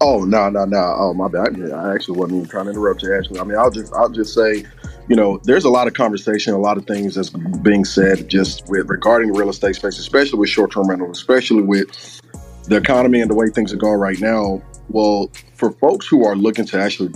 [0.00, 0.94] Oh no no no!
[0.98, 1.56] Oh my bad.
[1.72, 3.14] I actually wasn't even trying to interrupt you.
[3.14, 4.64] Actually, I mean, I'll just I'll just say,
[5.08, 8.68] you know, there's a lot of conversation, a lot of things that's being said just
[8.68, 12.20] with regarding the real estate space, especially with short term rentals, especially with
[12.64, 14.60] the economy and the way things are going right now.
[14.88, 17.12] Well, for folks who are looking to actually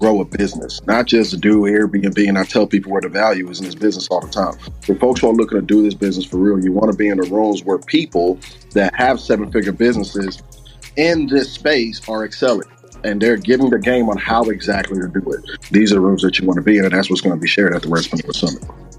[0.00, 3.60] grow a business, not just do Airbnb, and I tell people where the value is
[3.60, 4.54] in this business all the time.
[4.82, 7.08] For folks who are looking to do this business for real, you want to be
[7.08, 8.38] in the rooms where people
[8.72, 10.42] that have seven figure businesses
[10.96, 12.68] in this space are excelling
[13.04, 15.44] and they're giving the game on how exactly to do it.
[15.70, 17.48] These are rooms that you want to be in, and that's what's going to be
[17.48, 18.89] shared at the Rentalpreneur Summit.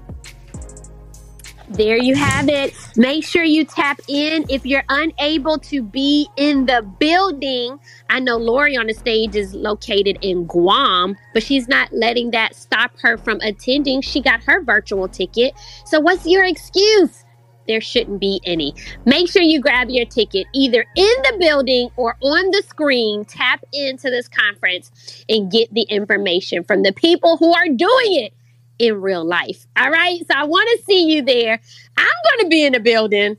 [1.72, 2.74] There you have it.
[2.96, 4.44] Make sure you tap in.
[4.50, 7.78] If you're unable to be in the building,
[8.10, 12.54] I know Lori on the stage is located in Guam, but she's not letting that
[12.54, 14.02] stop her from attending.
[14.02, 15.54] She got her virtual ticket.
[15.86, 17.24] So, what's your excuse?
[17.66, 18.74] There shouldn't be any.
[19.06, 23.24] Make sure you grab your ticket either in the building or on the screen.
[23.24, 28.34] Tap into this conference and get the information from the people who are doing it
[28.82, 29.66] in real life.
[29.76, 30.18] All right.
[30.18, 31.60] So I want to see you there.
[31.96, 33.36] I'm going to be in the building.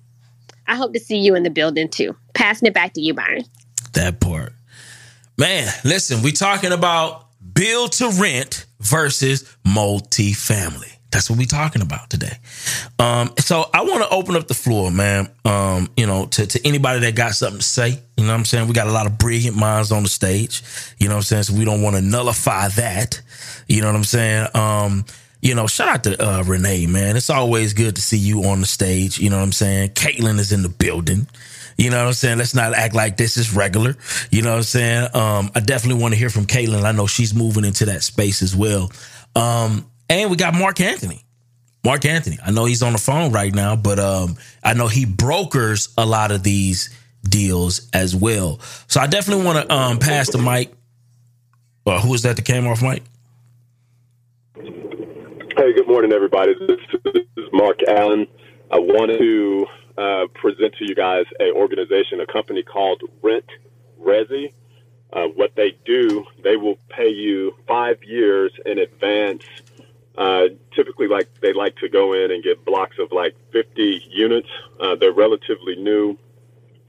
[0.65, 2.15] I hope to see you in the building too.
[2.33, 3.43] Passing it back to you, Byron.
[3.93, 4.53] That part.
[5.37, 10.93] Man, listen, we talking about build to rent versus multifamily.
[11.11, 12.37] That's what we talking about today.
[12.97, 15.29] Um, so I want to open up the floor, man.
[15.45, 17.99] Um, you know, to, to anybody that got something to say.
[18.17, 18.67] You know what I'm saying?
[18.67, 20.63] We got a lot of brilliant minds on the stage.
[20.97, 21.43] You know what I'm saying?
[21.43, 23.21] So we don't want to nullify that.
[23.67, 24.47] You know what I'm saying?
[24.55, 25.05] Um,
[25.43, 27.17] you know, shout out to uh, Renee, man.
[27.17, 29.19] It's always good to see you on the stage.
[29.19, 29.89] You know what I'm saying?
[29.89, 31.27] Caitlin is in the building.
[31.77, 32.37] You know what I'm saying?
[32.37, 33.97] Let's not act like this is regular.
[34.31, 35.09] You know what I'm saying?
[35.13, 36.83] Um, I definitely want to hear from Caitlin.
[36.83, 38.89] I know she's moving into that space as well.
[39.35, 41.25] Um, and we got Mark Anthony.
[41.83, 42.37] Mark Anthony.
[42.45, 46.05] I know he's on the phone right now, but um, I know he brokers a
[46.05, 46.89] lot of these
[47.21, 48.61] deals as well.
[48.87, 50.73] So I definitely want to um, pass the mic.
[51.85, 53.03] Uh, who is that that came off mic?
[55.55, 56.55] Hey, good morning, everybody.
[56.55, 56.79] This
[57.37, 58.25] is Mark Allen.
[58.71, 63.45] I wanted to uh, present to you guys a organization, a company called Rent
[64.01, 64.51] Resi.
[65.11, 69.43] Uh, what they do, they will pay you five years in advance.
[70.17, 74.49] Uh, typically, like they like to go in and get blocks of like 50 units.
[74.79, 76.17] Uh, they're relatively new.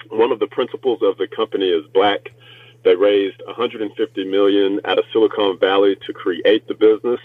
[0.08, 2.30] One of the principles of the company is black.
[2.82, 7.20] They raised 150 million out of Silicon Valley to create the business.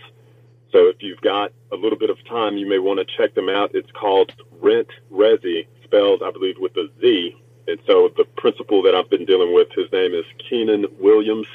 [0.72, 3.50] So if you've got a little bit of time, you may want to check them
[3.50, 3.72] out.
[3.74, 4.32] It's called
[4.62, 7.36] Rent Resi, spelled, I believe, with a Z.
[7.68, 11.48] And so the principal that I've been dealing with, his name is Keenan Williams.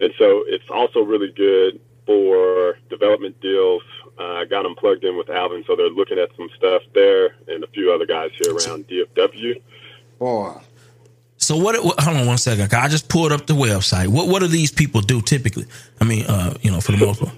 [0.00, 3.82] And so it's also really good for development deals.
[4.18, 7.34] Uh, I got them plugged in with Alvin, so they're looking at some stuff there
[7.48, 9.60] and a few other guys here around DFW.
[10.18, 10.54] Boy.
[11.36, 11.76] So what?
[11.76, 12.72] Hold on one second.
[12.74, 14.08] I just pulled up the website.
[14.08, 15.66] What What do these people do typically?
[16.00, 17.34] I mean, uh, you know, for the most part.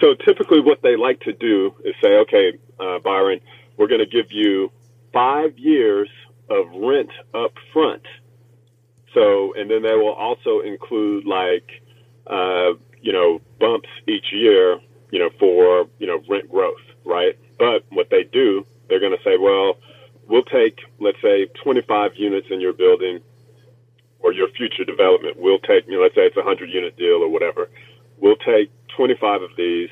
[0.00, 3.40] So typically, what they like to do is say, "Okay, uh, Byron,
[3.76, 4.70] we're going to give you
[5.12, 6.08] five years
[6.48, 8.02] of rent up front."
[9.14, 11.68] So, and then they will also include like,
[12.26, 14.78] uh, you know, bumps each year,
[15.10, 17.36] you know, for you know rent growth, right?
[17.58, 19.78] But what they do, they're going to say, "Well,
[20.28, 23.20] we'll take, let's say, 25 units in your building."
[24.20, 27.22] Or your future development, we'll take, you know, let's say it's a 100 unit deal
[27.22, 27.70] or whatever.
[28.18, 29.90] We'll take 25 of these.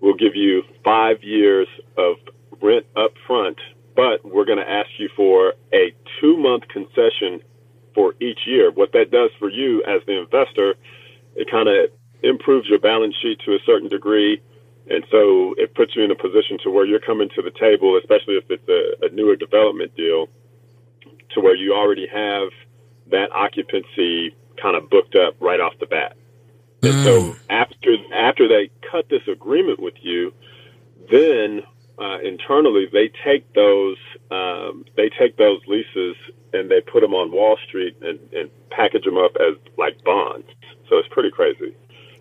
[0.00, 2.16] We'll give you five years of
[2.60, 3.58] rent up front,
[3.94, 7.40] but we're going to ask you for a two month concession
[7.94, 8.70] for each year.
[8.70, 10.74] What that does for you as the investor,
[11.36, 11.90] it kind of
[12.22, 14.40] improves your balance sheet to a certain degree.
[14.90, 17.96] And so it puts you in a position to where you're coming to the table,
[17.98, 20.28] especially if it's a, a newer development deal,
[21.30, 22.48] to where you already have
[23.10, 26.16] that occupancy kind of booked up right off the bat.
[26.84, 30.32] And so after after they cut this agreement with you,
[31.10, 31.62] then
[31.98, 33.96] uh, internally they take those
[34.30, 36.16] um, they take those leases
[36.52, 40.46] and they put them on Wall Street and, and package them up as like bonds.
[40.88, 41.74] So it's pretty crazy.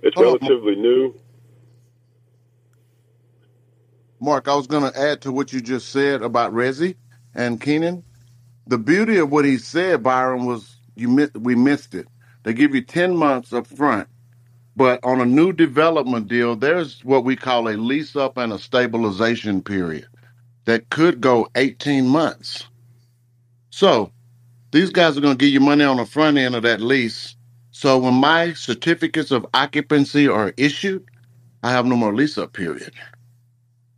[0.04, 1.14] It's Hold on, relatively new.
[4.20, 6.96] Mark, I was going to add to what you just said about Resi
[7.34, 8.04] and Keenan.
[8.68, 12.08] The beauty of what he said, Byron, was you mi- we missed it.
[12.44, 14.08] They give you 10 months up front,
[14.76, 18.60] but on a new development deal, there's what we call a lease up and a
[18.60, 20.08] stabilization period
[20.66, 22.68] that could go 18 months.
[23.70, 24.12] So
[24.72, 27.36] these guys are going to give you money on the front end of that lease.
[27.72, 31.04] So when my certificates of occupancy are issued,
[31.64, 32.94] I have no more lease up period.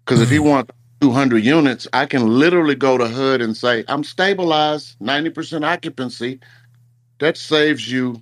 [0.04, 0.48] Because if he hmm.
[0.48, 6.40] wants 200 units, I can literally go to HUD and say, I'm stabilized, 90% occupancy.
[7.20, 8.22] That saves you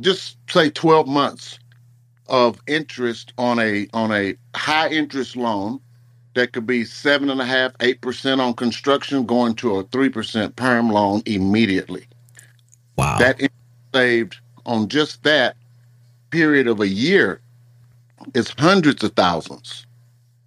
[0.00, 1.58] just say 12 months
[2.28, 5.80] of interest on a on a high interest loan
[6.34, 10.08] that could be seven and a half, eight percent on construction, going to a three
[10.08, 12.06] percent perm loan immediately.
[12.96, 13.18] Wow.
[13.18, 13.40] That
[13.94, 15.56] saved on just that
[16.30, 17.40] period of a year
[18.34, 19.86] is hundreds of thousands.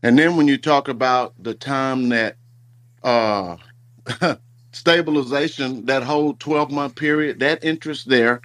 [0.04, 2.36] And then when you talk about the time that
[3.04, 3.58] uh
[4.72, 8.42] stabilization, that whole 12 month period, that interest there,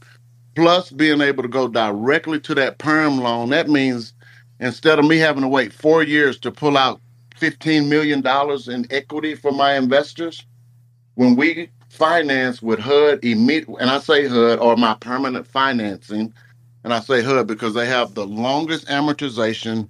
[0.56, 4.14] plus being able to go directly to that perm loan, that means
[4.60, 7.00] instead of me having to wait four years to pull out
[7.40, 8.24] $15 million
[8.70, 10.46] in equity for my investors,
[11.16, 16.32] when we finance with HUD, and I say HUD or my permanent financing,
[16.84, 19.88] and I say HUD because they have the longest amortization,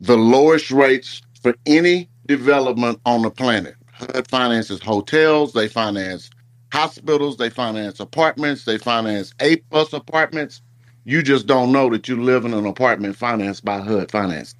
[0.00, 3.76] the lowest rates for any development on the planet.
[3.92, 6.30] HUD finances hotels, they finance
[6.72, 10.62] hospitals, they finance apartments, they finance A plus apartments.
[11.04, 14.54] You just don't know that you live in an apartment financed by HUD Finance.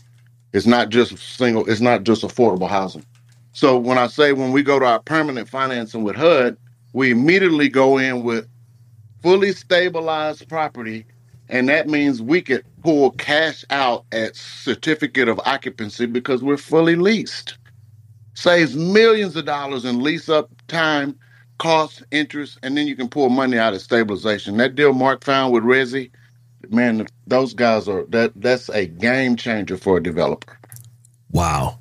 [0.52, 3.06] It's not just single, it's not just affordable housing.
[3.52, 6.56] So when I say when we go to our permanent financing with HUD,
[6.92, 8.48] we immediately go in with
[9.22, 11.06] fully stabilized property,
[11.48, 16.96] and that means we could pull cash out at certificate of occupancy because we're fully
[16.96, 17.58] leased.
[18.34, 21.18] Saves millions of dollars in lease up time,
[21.60, 24.56] cost, interest, and then you can pull money out of stabilization.
[24.56, 26.10] That deal Mark found with Resi,
[26.70, 30.58] man, those guys are that that's a game changer for a developer.
[31.30, 31.78] Wow.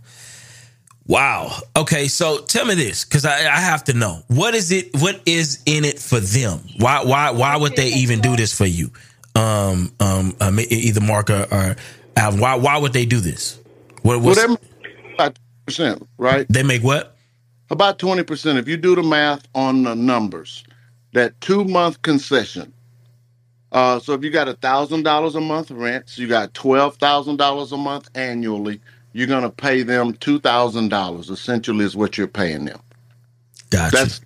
[1.08, 1.58] Wow.
[1.76, 4.90] Okay, so tell me this, because I, I have to know what is it?
[5.00, 6.60] What is in it for them?
[6.78, 7.04] Why?
[7.04, 7.32] Why?
[7.32, 8.92] Why would they even do this for you?
[9.34, 11.76] Um, um, um either Mark or, or
[12.16, 12.40] Alvin.
[12.40, 12.56] Why?
[12.56, 13.58] Why would they do this?
[14.04, 14.22] What?
[14.22, 15.36] Well, they make
[15.66, 16.46] percent, right?
[16.50, 17.16] They make what?
[17.70, 18.60] About twenty percent.
[18.60, 20.64] If you do the math on the numbers,
[21.14, 22.74] that two month concession.
[23.72, 26.98] Uh, so if you got a thousand dollars a month rent, so you got twelve
[26.98, 28.82] thousand dollars a month annually
[29.14, 32.80] you're going to pay them $2,000 essentially is what you're paying them.
[33.70, 33.96] Gotcha.
[33.96, 34.22] That's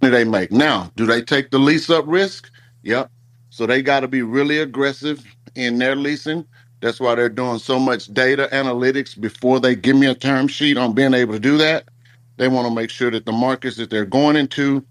[0.00, 0.52] what they make.
[0.52, 2.50] Now, do they take the lease up risk?
[2.82, 3.10] Yep.
[3.50, 6.46] So they got to be really aggressive in their leasing.
[6.80, 10.76] That's why they're doing so much data analytics before they give me a term sheet
[10.76, 11.88] on being able to do that.
[12.36, 14.84] They want to make sure that the markets that they're going into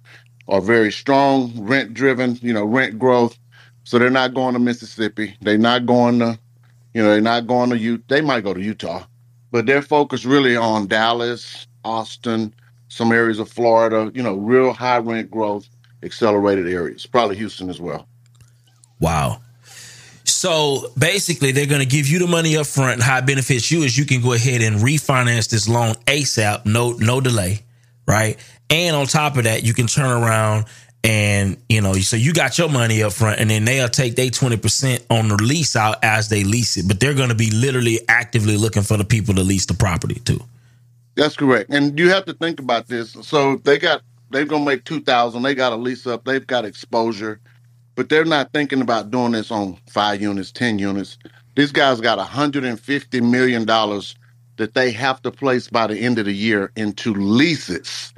[0.47, 3.37] are very strong, rent driven, you know, rent growth.
[3.83, 5.35] So they're not going to Mississippi.
[5.41, 6.39] They're not going to,
[6.93, 8.01] you know, they're not going to U.
[8.07, 9.05] They might go to Utah,
[9.51, 12.53] but they're focused really on Dallas, Austin,
[12.87, 15.67] some areas of Florida, you know, real high rent growth,
[16.03, 18.07] accelerated areas, probably Houston as well.
[18.99, 19.41] Wow.
[20.45, 23.01] So basically, they're going to give you the money up front.
[23.01, 26.91] How it benefits you is you can go ahead and refinance this loan ASAP, no
[26.91, 27.61] no delay,
[28.07, 28.37] right?
[28.69, 30.65] And on top of that, you can turn around
[31.03, 34.29] and you know, so you got your money up front, and then they'll take their
[34.29, 36.87] twenty percent on the lease out as they lease it.
[36.87, 40.19] But they're going to be literally actively looking for the people to lease the property
[40.25, 40.39] too.
[41.15, 43.13] That's correct, and you have to think about this.
[43.23, 45.41] So they got they're going to make two thousand.
[45.41, 46.23] They got a lease up.
[46.23, 47.39] They've got exposure,
[47.95, 51.17] but they're not thinking about doing this on five units, ten units.
[51.55, 54.15] These guys got hundred and fifty million dollars
[54.57, 58.13] that they have to place by the end of the year into leases.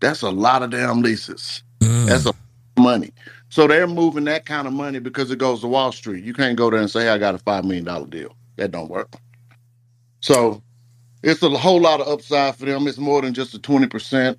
[0.00, 1.62] That's a lot of damn leases.
[1.80, 2.06] Mm.
[2.06, 2.32] That's a
[2.78, 3.12] money.
[3.50, 6.24] So they're moving that kind of money because it goes to Wall Street.
[6.24, 8.34] You can't go there and say, hey, I got a five million dollar deal.
[8.56, 9.12] That don't work.
[10.20, 10.62] So
[11.22, 12.86] it's a whole lot of upside for them.
[12.86, 14.38] It's more than just a twenty percent.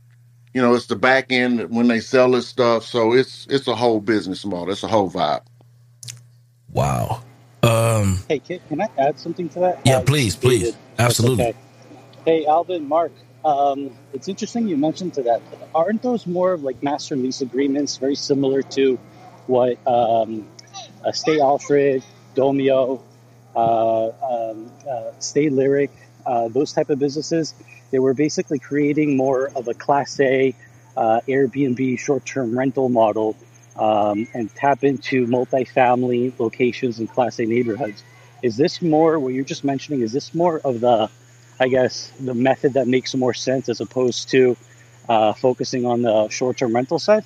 [0.54, 2.86] You know, it's the back end when they sell this stuff.
[2.86, 4.72] So it's it's a whole business model.
[4.72, 5.44] It's a whole vibe.
[6.72, 7.24] Wow.
[7.64, 9.82] Um Hey, can, can I add something to that?
[9.86, 10.74] Yeah, Uh, please, please.
[10.74, 11.40] David, Absolutely.
[11.40, 11.58] okay.
[12.26, 13.12] Hey, Alvin, Mark.
[13.46, 15.42] Um, it's interesting you mentioned to that.
[15.76, 19.00] Aren't those more of like master lease agreements, very similar to
[19.48, 20.48] what um,
[21.06, 22.04] uh, Stay Alfred,
[22.36, 23.04] Domio,
[23.56, 25.92] uh, um, uh, Stay Lyric,
[26.26, 27.56] uh, those type of businesses?
[27.92, 30.56] They were basically creating more of a Class A
[30.98, 33.36] uh, Airbnb short-term rental model
[33.78, 38.04] um, and tap into multifamily locations and Class A neighborhoods.
[38.42, 40.02] Is this more what you're just mentioning?
[40.02, 41.10] Is this more of the
[41.60, 44.56] I guess, the method that makes more sense as opposed to
[45.10, 47.26] uh, focusing on the short term rental side?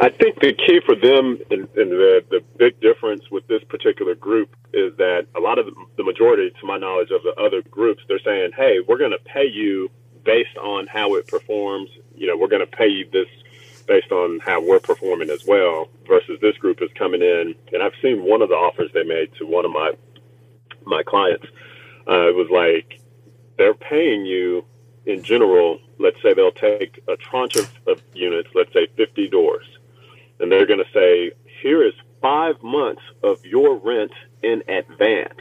[0.00, 4.14] I think the key for them and, and the, the big difference with this particular
[4.14, 7.60] group is that a lot of the, the majority, to my knowledge, of the other
[7.70, 9.90] groups, they're saying, hey, we're going to pay you
[10.24, 11.90] based on how it performs.
[12.14, 13.28] You know, we're going to pay you this
[13.86, 15.88] based on how we're performing as well.
[16.06, 19.34] Versus this group is coming in, and I've seen one of the offers they made
[19.38, 19.92] to one of my
[20.86, 21.46] my clients.
[22.08, 23.00] Uh, it was like
[23.58, 24.64] they're paying you
[25.06, 25.78] in general.
[25.98, 29.66] Let's say they'll take a tranche of, of units, let's say 50 doors,
[30.40, 34.12] and they're going to say, here is five months of your rent
[34.42, 35.40] in advance.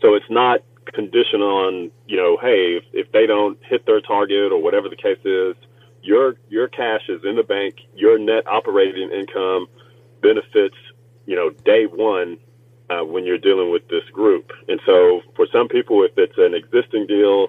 [0.00, 0.60] So it's not
[0.92, 4.96] conditioned on, you know, hey, if, if they don't hit their target or whatever the
[4.96, 5.56] case is,
[6.02, 9.66] your your cash is in the bank, your net operating income
[10.22, 10.76] benefits,
[11.26, 12.38] you know, day one
[12.90, 14.52] uh, when you're dealing with this group.
[14.68, 17.48] And so for some people, if it's an existing deal,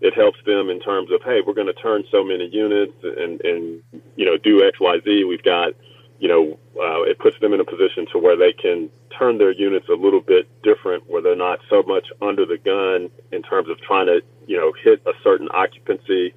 [0.00, 3.40] it helps them in terms of, hey, we're going to turn so many units and,
[3.42, 3.82] and,
[4.16, 5.24] you know, do X, Y, Z.
[5.24, 5.72] We've got,
[6.18, 9.52] you know, uh, it puts them in a position to where they can turn their
[9.52, 13.68] units a little bit different, where they're not so much under the gun in terms
[13.68, 16.34] of trying to, you know, hit a certain occupancy.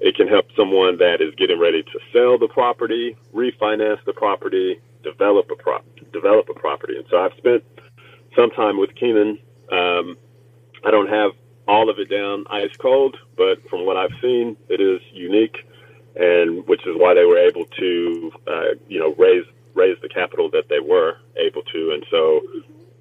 [0.00, 4.80] It can help someone that is getting ready to sell the property, refinance the property,
[5.02, 6.96] develop a prop, develop a property.
[6.96, 7.64] And so I've spent
[8.36, 9.38] some time with Keenan.
[9.72, 10.16] Um,
[10.84, 11.32] I don't have
[11.66, 15.58] all of it down ice cold, but from what I've seen, it is unique,
[16.18, 20.50] and which is why they were able to, uh, you know, raise raise the capital
[20.50, 22.40] that they were able to, and so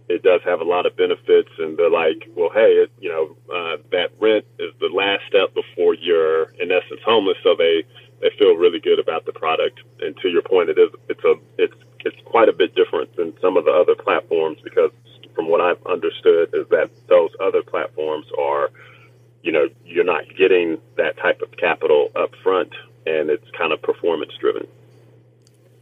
[0.10, 1.50] it does have a lot of benefits.
[1.58, 5.54] And they're like, well, hey, it, you know, uh, that rent is the last step
[5.54, 7.84] before you're in essence homeless, so they
[8.22, 9.80] they feel really good about the product.
[10.00, 13.34] And to your point, it is it's a it's it's quite a bit different than
[13.42, 14.92] some of the other platforms because
[15.34, 18.72] from what I've understood is that those other platforms are,
[19.44, 22.74] you know, you're not getting that type of capital up front
[23.08, 24.68] and it's kind of performance driven.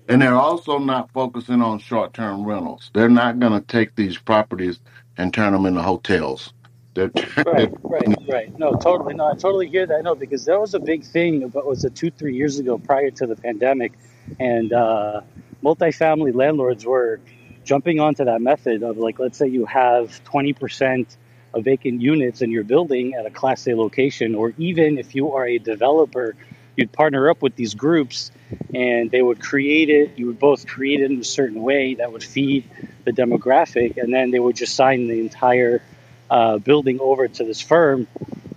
[0.07, 2.91] And they're also not focusing on short term rentals.
[2.93, 4.79] They're not going to take these properties
[5.17, 6.53] and turn them into hotels.
[6.95, 8.57] right, right, right.
[8.57, 9.15] No, totally.
[9.15, 10.03] No, I totally hear that.
[10.03, 13.11] No, because that was a big thing about was it two, three years ago prior
[13.11, 13.91] to the pandemic,
[14.39, 15.19] and uh,
[15.61, 17.19] multifamily landlords were
[17.65, 21.17] jumping onto that method of like, let's say you have twenty percent
[21.53, 25.33] of vacant units in your building at a Class A location, or even if you
[25.33, 26.33] are a developer,
[26.75, 28.31] you'd partner up with these groups,
[28.73, 30.17] and they would create it.
[30.17, 32.69] You would both create it in a certain way that would feed
[33.03, 35.81] the demographic, and then they would just sign the entire
[36.29, 38.07] uh, building over to this firm,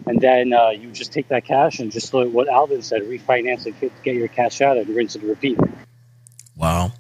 [0.06, 3.66] and then uh, you just take that cash and just like what Alvin said, refinance
[3.66, 5.58] it, get, your cash out, and rinse and repeat.
[6.56, 6.92] Wow.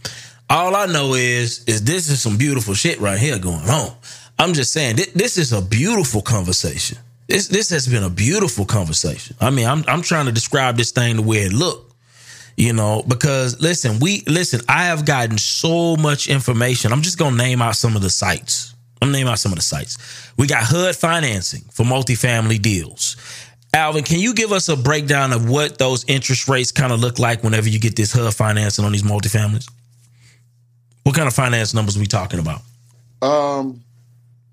[0.50, 3.92] All I know is is this is some beautiful shit right here going on.
[4.38, 6.98] I'm just saying th- this is a beautiful conversation.
[7.28, 9.36] This this has been a beautiful conversation.
[9.40, 11.94] I mean, I'm I'm trying to describe this thing the way it looked.
[12.56, 16.92] You know, because listen, we listen, I have gotten so much information.
[16.92, 18.74] I'm just gonna name out some of the sites.
[19.00, 20.32] I'm gonna name out some of the sites.
[20.38, 23.16] We got HUD financing for multifamily deals.
[23.74, 27.18] Alvin, can you give us a breakdown of what those interest rates kind of look
[27.18, 29.68] like whenever you get this HUD financing on these multifamilies?
[31.02, 32.62] What kind of finance numbers we talking about?
[33.20, 33.84] Um,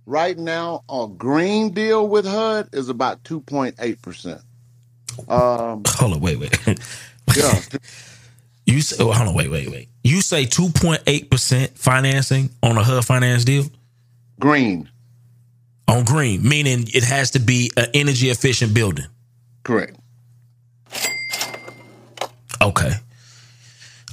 [0.06, 4.42] right now, a green deal with HUD is about two point eight percent.
[5.28, 6.58] Um, hold on, wait, wait.
[7.36, 7.60] yeah,
[8.66, 9.90] You say, oh, hold on, wait, wait, wait.
[10.04, 13.66] You say 2.8% financing on a HUD finance deal?
[14.40, 14.90] Green.
[15.88, 19.06] On green, meaning it has to be an energy efficient building.
[19.64, 19.96] Correct.
[22.62, 22.92] Okay.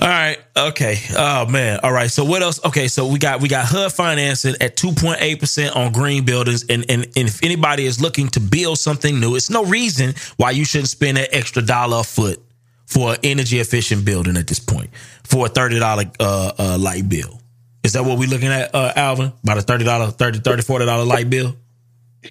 [0.03, 0.37] All right.
[0.57, 0.99] Okay.
[1.17, 1.79] Oh man.
[1.85, 2.11] All right.
[2.11, 2.65] So what else?
[2.65, 2.89] Okay.
[2.89, 6.65] So we got we got HUD financing at two point eight percent on green buildings,
[6.69, 10.51] and, and and if anybody is looking to build something new, it's no reason why
[10.51, 12.43] you shouldn't spend that extra dollar a foot
[12.85, 14.91] for an energy efficient building at this point
[15.23, 17.41] for a thirty dollar uh, uh, light bill.
[17.85, 19.33] Is that what we're looking at, uh, Alvin?
[19.45, 21.55] About a thirty dollar, 30 30 40 dollar light bill?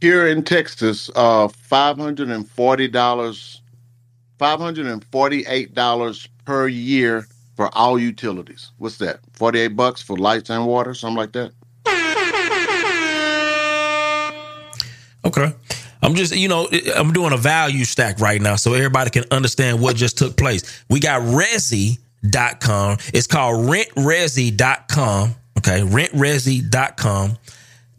[0.02, 3.62] Here in Texas, uh, five hundred and forty dollars,
[4.40, 8.72] five hundred and forty-eight dollars per year for all utilities.
[8.78, 9.20] What's that?
[9.34, 11.52] Forty-eight bucks for lights and water, something like that.
[15.24, 15.54] Okay.
[16.04, 19.80] I'm just, you know, I'm doing a value stack right now so everybody can understand
[19.80, 20.84] what just took place.
[20.90, 22.98] We got Resi.com.
[23.14, 25.36] It's called rentresi.com.
[25.60, 25.82] Okay.
[25.82, 27.38] Rentresi.com.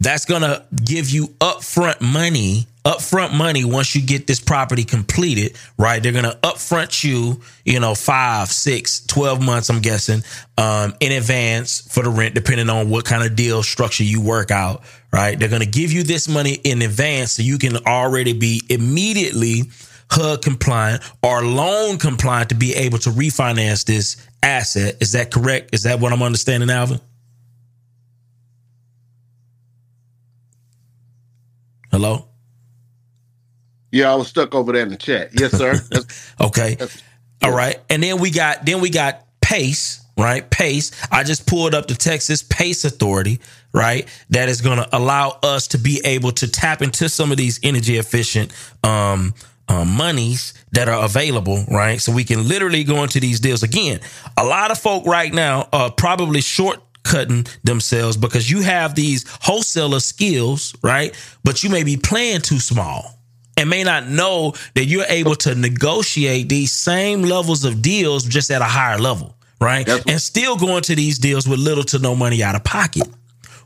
[0.01, 5.57] That's going to give you upfront money, upfront money once you get this property completed,
[5.77, 6.03] right?
[6.03, 10.21] They're going to upfront you, you know, five, six, 12 months, I'm guessing,
[10.57, 14.51] um, in advance for the rent, depending on what kind of deal structure you work
[14.51, 15.39] out, right?
[15.39, 19.63] They're going to give you this money in advance so you can already be immediately
[20.11, 24.97] HUD compliant or loan compliant to be able to refinance this asset.
[24.99, 25.73] Is that correct?
[25.73, 26.99] Is that what I'm understanding, Alvin?
[31.91, 32.32] Hello?
[33.93, 35.39] Yeah, I was stuck over there in the chat.
[35.39, 35.75] Yes, sir.
[36.41, 36.77] okay.
[37.43, 37.79] All right.
[37.91, 40.49] And then we got then we got Pace, right?
[40.49, 40.91] Pace.
[41.11, 43.39] I just pulled up the Texas Pace Authority,
[43.71, 44.07] right?
[44.31, 47.59] That is going to allow us to be able to tap into some of these
[47.61, 48.51] energy efficient
[48.83, 49.35] um
[49.69, 52.01] uh, monies that are available, right?
[52.01, 53.99] So we can literally go into these deals again.
[54.37, 59.25] A lot of folk right now are probably short cutting themselves because you have these
[59.41, 61.15] wholesaler skills, right?
[61.43, 63.22] But you may be playing too small
[63.57, 68.51] and may not know that you're able to negotiate these same levels of deals just
[68.51, 69.87] at a higher level, right?
[70.07, 73.07] and still going to these deals with little to no money out of pocket.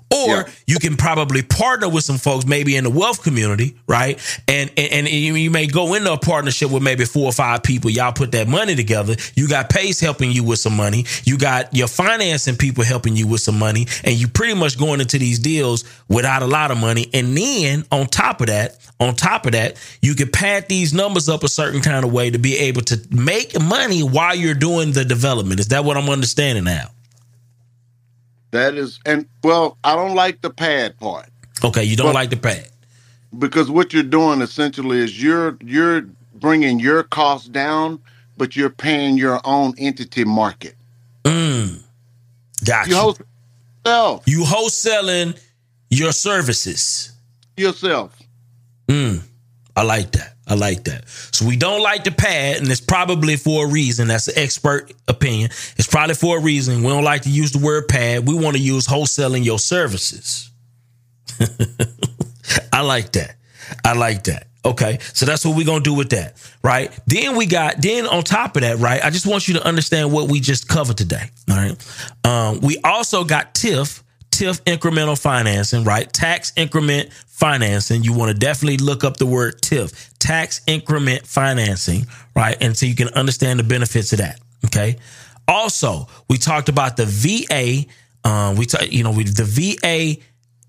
[0.10, 4.18] Or you can probably partner with some folks, maybe in the wealth community, right?
[4.48, 7.62] And, and and you, you may go into a partnership with maybe four or five
[7.64, 7.90] people.
[7.92, 9.16] Y'all put that money together.
[9.36, 11.06] You got Pace helping you with some money.
[11.26, 15.02] You got your financing people helping you with some money, and you pretty much going
[15.02, 17.10] into these deals without a lot of money.
[17.14, 21.30] And then on top of that, on top of that, you can pad these numbers
[21.30, 24.94] up a certain kind of way to be able to make money while you're doing
[24.94, 25.60] the development.
[25.60, 26.88] Is that what I'm understanding now?
[28.52, 31.30] That is, and well, I don't like the pad part.
[31.64, 32.70] Okay, you don't like the pad.
[33.40, 36.02] because what you're doing essentially is you're you're
[36.36, 38.00] bringing your costs down,
[38.38, 40.76] but you're paying your own entity market.
[41.26, 41.82] Mm.
[42.66, 43.02] Got You you.
[43.02, 45.38] wholesale You wholesaling
[45.90, 47.12] your services.
[47.58, 48.18] yourself.
[48.88, 49.22] Mm.
[49.76, 50.36] I like that.
[50.48, 51.08] I like that.
[51.10, 54.08] So we don't like the pad, and it's probably for a reason.
[54.08, 55.50] That's an expert opinion.
[55.76, 56.84] It's probably for a reason.
[56.84, 58.28] We don't like to use the word pad.
[58.28, 60.50] We want to use wholesaling your services.
[62.74, 63.36] I like that.
[63.84, 64.48] I like that.
[64.64, 65.00] Okay.
[65.14, 66.36] So that's what we're going to do with that.
[66.64, 66.92] Right.
[67.08, 70.12] Then we got, then on top of that, right, I just want you to understand
[70.12, 71.30] what we just covered today.
[71.50, 71.88] All right.
[72.26, 74.04] Um, we also got TIF.
[74.38, 76.12] TIF incremental financing, right?
[76.14, 78.04] Tax increment financing.
[78.04, 82.56] You want to definitely look up the word TIF, tax increment financing, right?
[82.62, 84.40] And so you can understand the benefits of that.
[84.66, 84.98] Okay.
[85.48, 87.90] Also, we talked about the VA.
[88.30, 90.22] Um, we talk, you know, we the VA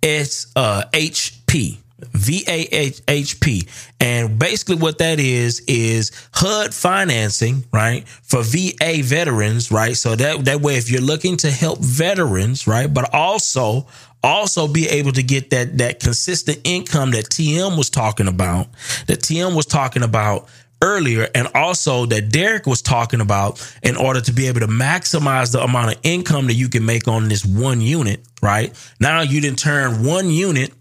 [0.02, 1.76] is uh, HP.
[2.00, 3.68] VAHP.
[4.00, 8.06] And basically what that is is HUD financing, right?
[8.08, 9.96] For VA veterans, right?
[9.96, 12.92] So that that way if you're looking to help veterans, right?
[12.92, 13.86] But also
[14.22, 18.68] also be able to get that that consistent income that TM was talking about,
[19.06, 20.48] that TM was talking about
[20.80, 25.52] earlier and also that Derek was talking about in order to be able to maximize
[25.52, 28.72] the amount of income that you can make on this one unit, right?
[29.00, 30.72] Now you didn't turn one unit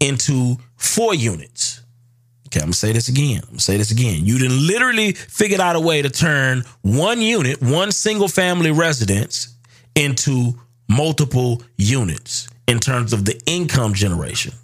[0.00, 1.82] into four units.
[2.46, 3.40] Okay, I'm gonna say this again.
[3.42, 4.24] I'm gonna say this again.
[4.24, 9.54] You didn't literally figured out a way to turn one unit, one single family residence,
[9.94, 10.54] into
[10.88, 14.54] multiple units in terms of the income generation.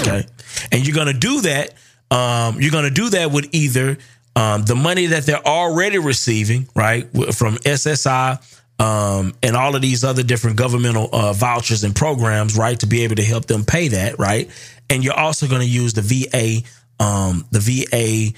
[0.00, 0.26] Okay,
[0.72, 1.74] and you're gonna do that.
[2.10, 3.98] Um, you're gonna do that with either
[4.34, 7.04] um, the money that they're already receiving, right,
[7.34, 8.38] from SSI
[8.78, 13.04] um, and all of these other different governmental uh, vouchers and programs, right, to be
[13.04, 14.50] able to help them pay that, right?
[14.90, 18.32] And you're also going to use the VA, um, the VA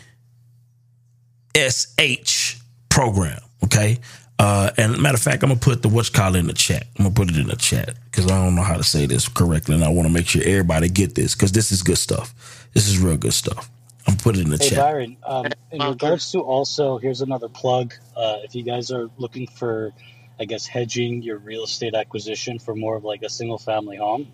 [1.57, 3.99] SH program, okay?
[4.39, 6.87] Uh, and matter of fact, I'm gonna put the what's called in the chat.
[6.99, 9.29] I'm gonna put it in the chat because I don't know how to say this
[9.29, 12.35] correctly, and I want to make sure everybody get this because this is good stuff.
[12.75, 13.71] This is real good stuff.
[14.07, 14.79] I'm putting it in the Hey chat.
[14.79, 17.95] Byron, um, in regards to also, here's another plug.
[18.17, 19.93] Uh, if you guys are looking for,
[20.39, 24.29] I guess, hedging your real estate acquisition for more of like a single family home,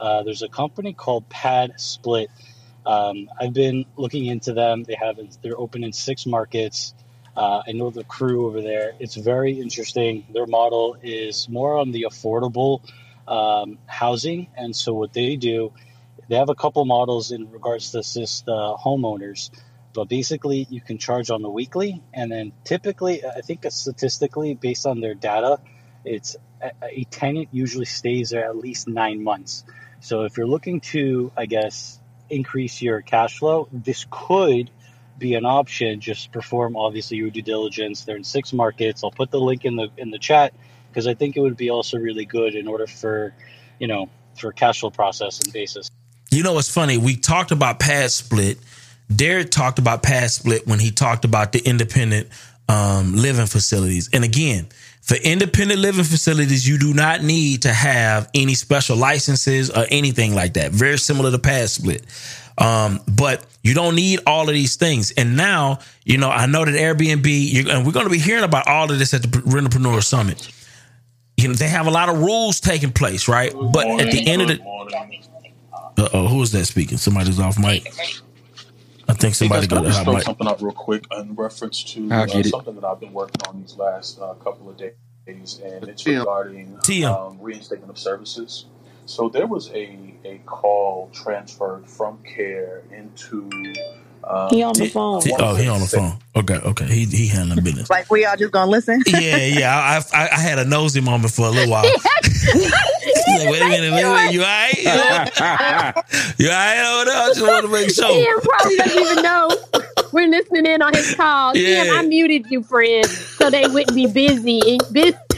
[0.00, 2.28] uh, there's a company called PadSplit.
[2.86, 4.84] Um, I've been looking into them.
[4.84, 6.94] They have they're open in six markets.
[7.36, 8.94] Uh, I know the crew over there.
[8.98, 10.26] It's very interesting.
[10.32, 12.80] Their model is more on the affordable
[13.26, 15.72] um, housing, and so what they do,
[16.28, 19.50] they have a couple models in regards to assist uh, homeowners.
[19.94, 24.86] But basically, you can charge on the weekly, and then typically, I think statistically, based
[24.86, 25.60] on their data,
[26.04, 26.36] it's
[26.82, 29.64] a, tenant usually stays there at least nine months.
[30.00, 31.98] So if you're looking to, I guess,
[32.30, 34.70] increase your cash flow, this could
[35.18, 36.00] be an option.
[36.00, 38.04] Just perform obviously your due diligence.
[38.04, 39.02] They're in six markets.
[39.02, 40.54] I'll put the link in the in the chat
[40.88, 43.34] because I think it would be also really good in order for,
[43.78, 45.90] you know, for cash flow process and basis.
[46.30, 46.98] You know what's funny?
[46.98, 48.58] We talked about PadSplit.
[49.14, 52.28] Derek talked about PadSplit when he talked about the independent
[52.68, 54.10] um, living facilities.
[54.12, 54.68] And again,
[55.00, 60.34] for independent living facilities, you do not need to have any special licenses or anything
[60.34, 60.72] like that.
[60.72, 62.04] Very similar to PadSplit.
[62.58, 65.12] Um, but you don't need all of these things.
[65.12, 68.44] And now, you know, I know that Airbnb, you're, and we're going to be hearing
[68.44, 70.50] about all of this at the Rentalpreneur Summit.
[71.36, 73.52] You know, they have a lot of rules taking place, right?
[73.72, 74.60] but at the end of the,
[75.96, 76.98] uh oh, who is that speaking?
[76.98, 77.92] Somebody's off mic.
[79.08, 80.72] I think somebody Hey guys, got can I a just hot throw something out real
[80.72, 82.50] quick in reference to uh, get it.
[82.50, 84.92] something that I've been working on these last uh, couple of days,
[85.26, 86.18] and it's TM.
[86.20, 87.04] regarding TM.
[87.10, 88.66] um, reinstatement of services.
[89.06, 93.48] So there was a, a call transferred from care into.
[94.24, 95.22] Um, He on the phone.
[95.22, 96.18] T- Oh, he on the phone.
[96.36, 96.86] Okay, okay.
[96.86, 97.88] He he handling business.
[97.88, 99.02] Like we all just gonna listen.
[99.06, 99.74] Yeah, yeah.
[99.74, 101.84] I, I I had a nosy moment for a little while.
[103.28, 104.32] Like, wait a minute, wait a minute.
[104.32, 104.76] You all right?
[104.76, 104.82] You,
[106.44, 107.16] you all right over there?
[107.16, 108.08] I just want to make sure.
[108.08, 109.50] Tim probably doesn't even know
[110.12, 111.56] we're listening in on his call.
[111.56, 111.84] Yeah.
[111.84, 114.80] Tim, I muted you, friend, so they wouldn't be busy in,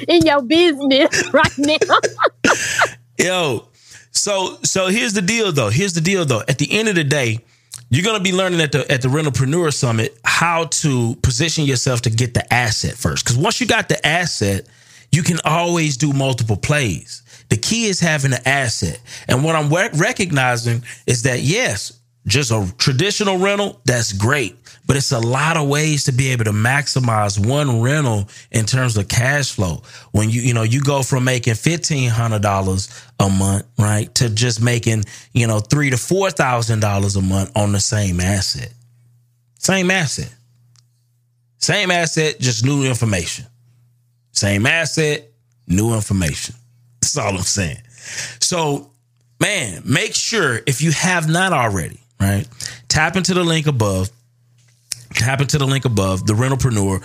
[0.09, 1.77] in your business right now.
[3.19, 3.69] Yo,
[4.12, 5.70] so so here's the deal though.
[5.70, 6.43] Here's the deal though.
[6.49, 7.39] At the end of the day,
[7.91, 12.10] you're gonna be learning at the at the Rentalpreneur Summit how to position yourself to
[12.10, 13.25] get the asset first.
[13.25, 14.67] Because once you got the asset,
[15.12, 17.23] you can always do multiple plays.
[17.51, 19.01] The key is having an asset.
[19.29, 21.93] And what I'm recognizing is that yes,
[22.27, 24.57] just a traditional rental, that's great.
[24.87, 28.97] But it's a lot of ways to be able to maximize one rental in terms
[28.97, 29.83] of cash flow.
[30.11, 32.89] When you, you know, you go from making fifteen hundred dollars
[33.20, 37.53] a month, right, to just making, you know, three to four thousand dollars a month
[37.55, 38.73] on the same asset.
[39.59, 40.35] Same asset.
[41.59, 43.45] Same asset, just new information.
[44.33, 45.29] Same asset,
[45.69, 46.55] new information.
[47.01, 47.79] That's all I'm saying.
[48.41, 48.91] So,
[49.41, 52.47] man, make sure if you have not already, right,
[52.89, 54.11] tap into the link above.
[55.15, 57.05] Tap into the link above, the Rentalpreneur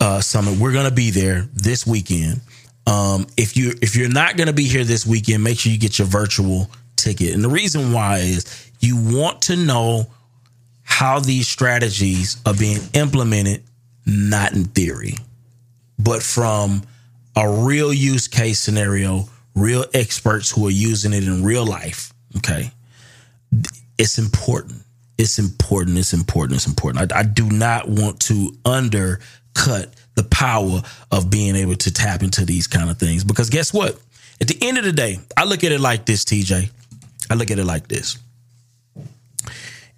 [0.00, 0.58] uh, Summit.
[0.58, 2.40] We're gonna be there this weekend.
[2.86, 5.98] Um, if you if you're not gonna be here this weekend, make sure you get
[5.98, 7.32] your virtual ticket.
[7.32, 10.06] And the reason why is you want to know
[10.82, 13.62] how these strategies are being implemented,
[14.04, 15.14] not in theory,
[15.98, 16.82] but from
[17.36, 22.12] a real use case scenario, real experts who are using it in real life.
[22.36, 22.70] Okay.
[23.98, 24.82] It's important.
[25.16, 25.96] It's important.
[25.98, 26.56] It's important.
[26.56, 27.12] It's important.
[27.12, 32.44] I, I do not want to undercut the power of being able to tap into
[32.44, 33.98] these kind of things because guess what?
[34.40, 36.70] At the end of the day, I look at it like this, TJ.
[37.30, 38.18] I look at it like this.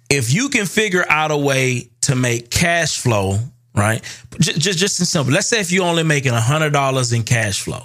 [0.09, 3.39] If you can figure out a way to make cash flow,
[3.75, 4.01] right?
[4.39, 5.33] Just just, just simple.
[5.33, 7.83] Let's say if you're only making hundred dollars in cash flow,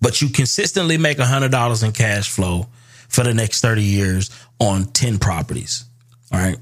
[0.00, 2.66] but you consistently make hundred dollars in cash flow
[3.08, 5.84] for the next 30 years on 10 properties.
[6.32, 6.58] All right.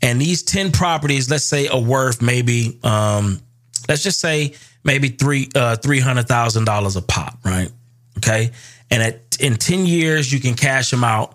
[0.00, 3.40] And these 10 properties, let's say are worth maybe um,
[3.88, 4.54] let's just say
[4.84, 7.70] maybe three uh three hundred thousand dollars a pop, right?
[8.18, 8.50] Okay.
[8.90, 11.34] And at in 10 years you can cash them out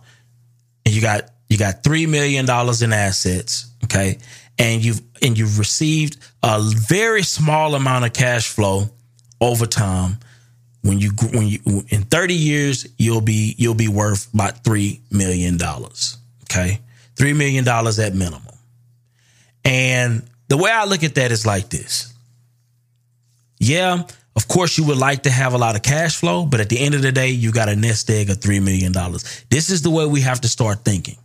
[0.85, 4.17] and you got you got three million dollars in assets, okay,
[4.57, 8.89] and you've and you've received a very small amount of cash flow
[9.39, 10.17] over time.
[10.83, 15.57] When you when you in thirty years, you'll be you'll be worth about three million
[15.57, 16.17] dollars.
[16.43, 16.79] Okay,
[17.15, 18.41] three million dollars at minimum.
[19.65, 22.13] And the way I look at that is like this.
[23.59, 24.03] Yeah,
[24.35, 26.79] of course, you would like to have a lot of cash flow, but at the
[26.79, 28.91] end of the day, you got a nest egg of $3 million.
[29.49, 31.15] This is the way we have to start thinking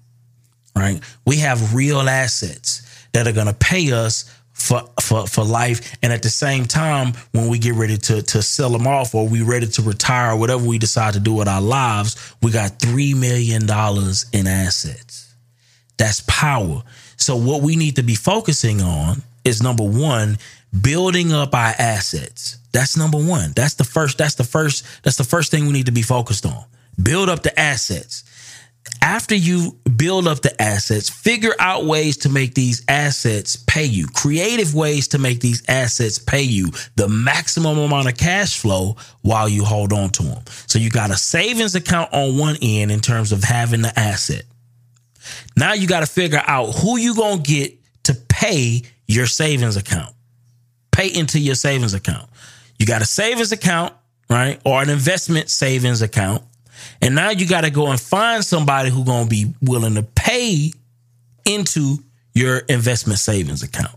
[0.79, 1.01] right?
[1.27, 5.97] We have real assets that are going to pay us for, for, for life.
[6.03, 9.27] And at the same time, when we get ready to, to sell them off or
[9.27, 12.79] we ready to retire or whatever we decide to do with our lives, we got
[12.79, 15.35] $3 million in assets.
[15.97, 16.83] That's power.
[17.17, 20.39] So what we need to be focusing on is number one,
[20.79, 22.59] building up our assets.
[22.73, 23.53] That's number one.
[23.55, 26.45] That's the first, that's the first, that's the first thing we need to be focused
[26.45, 26.65] on.
[27.01, 28.25] Build up the assets
[29.03, 34.07] after you build up the assets, figure out ways to make these assets pay you,
[34.07, 39.49] creative ways to make these assets pay you the maximum amount of cash flow while
[39.49, 40.43] you hold on to them.
[40.67, 44.43] So you got a savings account on one end in terms of having the asset.
[45.57, 49.77] Now you got to figure out who you going to get to pay your savings
[49.77, 50.15] account.
[50.93, 52.29] Pay into your savings account.
[52.79, 53.95] You got a savings account,
[54.31, 54.61] right?
[54.65, 56.43] Or an investment savings account
[57.01, 60.03] and now you got to go and find somebody who's going to be willing to
[60.03, 60.73] pay
[61.45, 61.99] into
[62.35, 63.95] your investment savings account.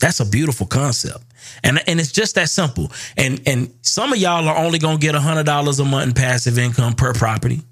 [0.00, 1.24] That's a beautiful concept.
[1.62, 2.90] And, and it's just that simple.
[3.16, 6.58] And and some of y'all are only gonna get hundred dollars a month in passive
[6.58, 7.62] income per property.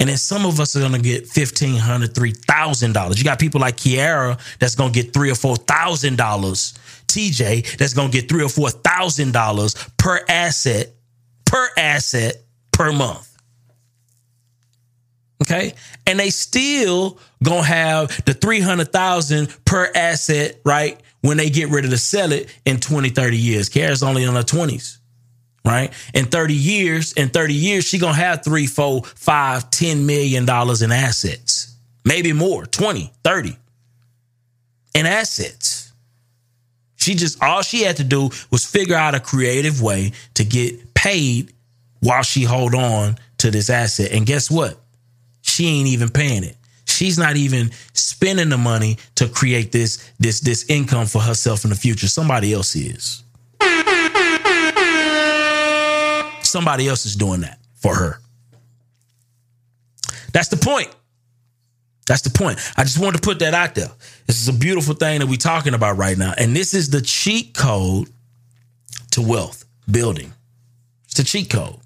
[0.00, 3.18] And then some of us are gonna get fifteen hundred, three thousand dollars.
[3.18, 6.74] You got people like Kiara that's gonna get three or four thousand dollars.
[7.06, 10.90] TJ that's gonna get three or four thousand dollars per asset,
[11.44, 12.36] per asset
[12.72, 13.33] per month.
[15.44, 15.74] Okay.
[16.06, 21.00] And they still gonna have the 300,000 per asset, right?
[21.20, 23.68] When they get ready to sell it in 20, 30 years.
[23.68, 24.98] Kara's only in her 20s,
[25.64, 25.92] right?
[26.14, 30.82] In 30 years, in 30 years, she gonna have three, four, five, 10 million dollars
[30.82, 31.76] in assets.
[32.04, 33.56] Maybe more, 20, 30
[34.94, 35.92] in assets.
[36.96, 40.94] She just all she had to do was figure out a creative way to get
[40.94, 41.52] paid
[42.00, 44.12] while she hold on to this asset.
[44.12, 44.78] And guess what?
[45.54, 46.56] She ain't even paying it.
[46.86, 51.70] She's not even spending the money to create this this this income for herself in
[51.70, 52.08] the future.
[52.08, 53.22] Somebody else is.
[56.42, 58.18] Somebody else is doing that for her.
[60.32, 60.94] That's the point.
[62.06, 62.58] That's the point.
[62.76, 63.90] I just wanted to put that out there.
[64.26, 66.34] This is a beautiful thing that we're talking about right now.
[66.36, 68.08] And this is the cheat code
[69.12, 70.32] to wealth building.
[71.04, 71.78] It's the cheat code.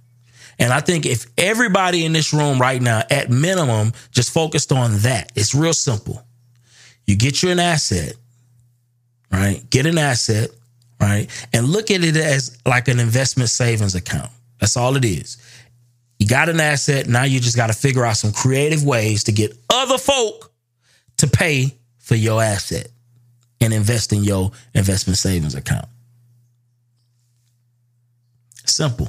[0.58, 4.98] And I think if everybody in this room right now, at minimum, just focused on
[4.98, 6.24] that, it's real simple.
[7.06, 8.14] You get you an asset,
[9.30, 9.62] right?
[9.70, 10.50] Get an asset,
[11.00, 11.28] right?
[11.52, 14.30] And look at it as like an investment savings account.
[14.60, 15.38] That's all it is.
[16.18, 17.06] You got an asset.
[17.06, 20.52] Now you just got to figure out some creative ways to get other folk
[21.18, 22.88] to pay for your asset
[23.60, 25.86] and invest in your investment savings account.
[28.64, 29.08] Simple.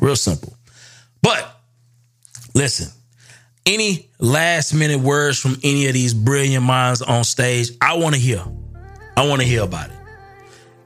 [0.00, 0.56] Real simple.
[1.22, 1.60] But
[2.54, 2.88] listen,
[3.66, 8.20] any last minute words from any of these brilliant minds on stage, I want to
[8.20, 8.44] hear.
[9.16, 9.96] I want to hear about it.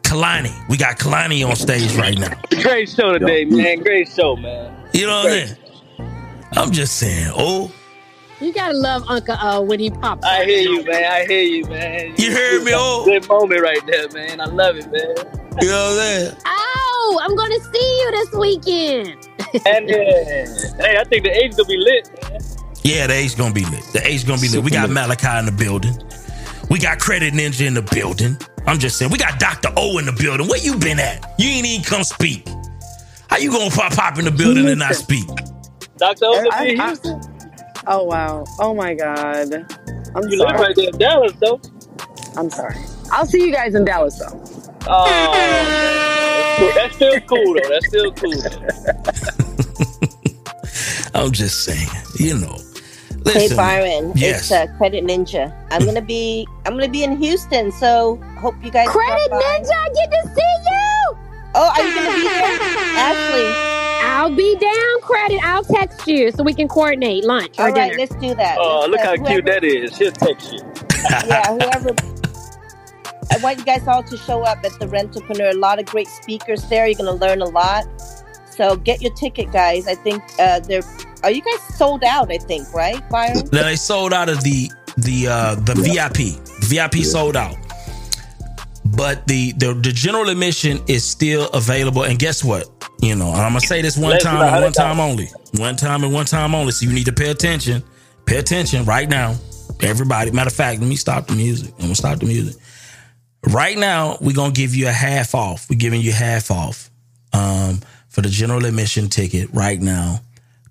[0.02, 2.40] Kalani, we got Kalani on stage right now.
[2.62, 3.80] Great show today, man.
[3.80, 4.74] Great show, man.
[4.94, 5.56] You know what I'm saying?
[6.52, 7.70] I'm just saying, oh.
[8.40, 10.24] You gotta love Uncle O when he pops.
[10.24, 11.04] I hear you, man.
[11.04, 12.14] I hear you, man.
[12.16, 13.04] You heard me, oh.
[13.04, 14.40] Good moment right there, man.
[14.40, 15.16] I love it, man.
[15.60, 16.36] You know what I'm saying?
[16.46, 16.77] Ah,
[17.10, 19.28] Oh, I'm going to see you this weekend.
[19.66, 22.10] and uh, hey, I think the A's gonna be lit.
[22.30, 22.40] Man.
[22.84, 23.82] Yeah, the A's gonna be lit.
[23.94, 24.62] The A's gonna be lit.
[24.62, 25.94] We got Malachi in the building.
[26.70, 28.36] We got Credit Ninja in the building.
[28.66, 29.70] I'm just saying, we got Dr.
[29.76, 30.48] O in the building.
[30.48, 31.34] Where you been at?
[31.38, 32.46] You ain't even come speak.
[33.30, 35.26] How you gonna pop pop in the building and not speak?
[35.96, 36.26] Dr.
[36.26, 37.20] O gonna I- in Houston.
[37.86, 38.44] Oh wow.
[38.58, 39.54] Oh my god.
[40.14, 40.52] I'm You sorry.
[40.52, 41.58] live right there in Dallas, though.
[42.36, 42.76] I'm sorry.
[43.12, 44.44] I'll see you guys in Dallas though.
[44.90, 46.74] Oh, man.
[46.74, 47.68] that's still cool though.
[47.68, 48.42] That's still cool.
[51.14, 52.56] I'm just saying, you know.
[53.26, 54.40] Hey Byron, yes.
[54.40, 55.52] it's uh, Credit Ninja.
[55.70, 58.88] I'm gonna be I'm gonna be in Houston, so hope you guys.
[58.88, 59.30] Credit.
[59.30, 61.16] Ninja, I get to see you.
[61.54, 62.58] Oh, are you gonna be there,
[62.96, 63.74] Ashlye?
[64.04, 65.40] I'll be down, Credit.
[65.44, 67.98] I'll text you so we can coordinate lunch or All right, dinner.
[67.98, 68.56] let's do that.
[68.58, 69.96] Oh, Let's, look uh, how whoever- cute that is.
[69.96, 70.60] She'll text you.
[71.28, 71.94] yeah, whoever.
[73.30, 75.52] I want you guys all to show up at the Rentalpreneur.
[75.52, 76.86] A lot of great speakers there.
[76.86, 77.86] You're going to learn a lot.
[78.50, 79.86] So get your ticket, guys.
[79.86, 80.82] I think uh, they're.
[81.22, 82.30] Are you guys sold out?
[82.32, 83.48] I think right, Byron.
[83.52, 86.40] Now they sold out of the the uh the VIP.
[86.64, 87.56] VIP sold out.
[88.84, 92.04] But the, the the general admission is still available.
[92.04, 92.68] And guess what?
[93.00, 95.28] You know, I'm gonna say this one Let's time and one Let's time only.
[95.56, 96.72] One time and one time only.
[96.72, 97.84] So you need to pay attention.
[98.26, 99.36] Pay attention right now.
[99.82, 100.32] Everybody.
[100.32, 101.72] Matter of fact, let me stop the music.
[101.76, 102.60] I'm gonna stop the music.
[103.46, 105.70] Right now, we're gonna give you a half off.
[105.70, 106.90] We're giving you half off
[107.32, 110.20] um, for the general admission ticket right now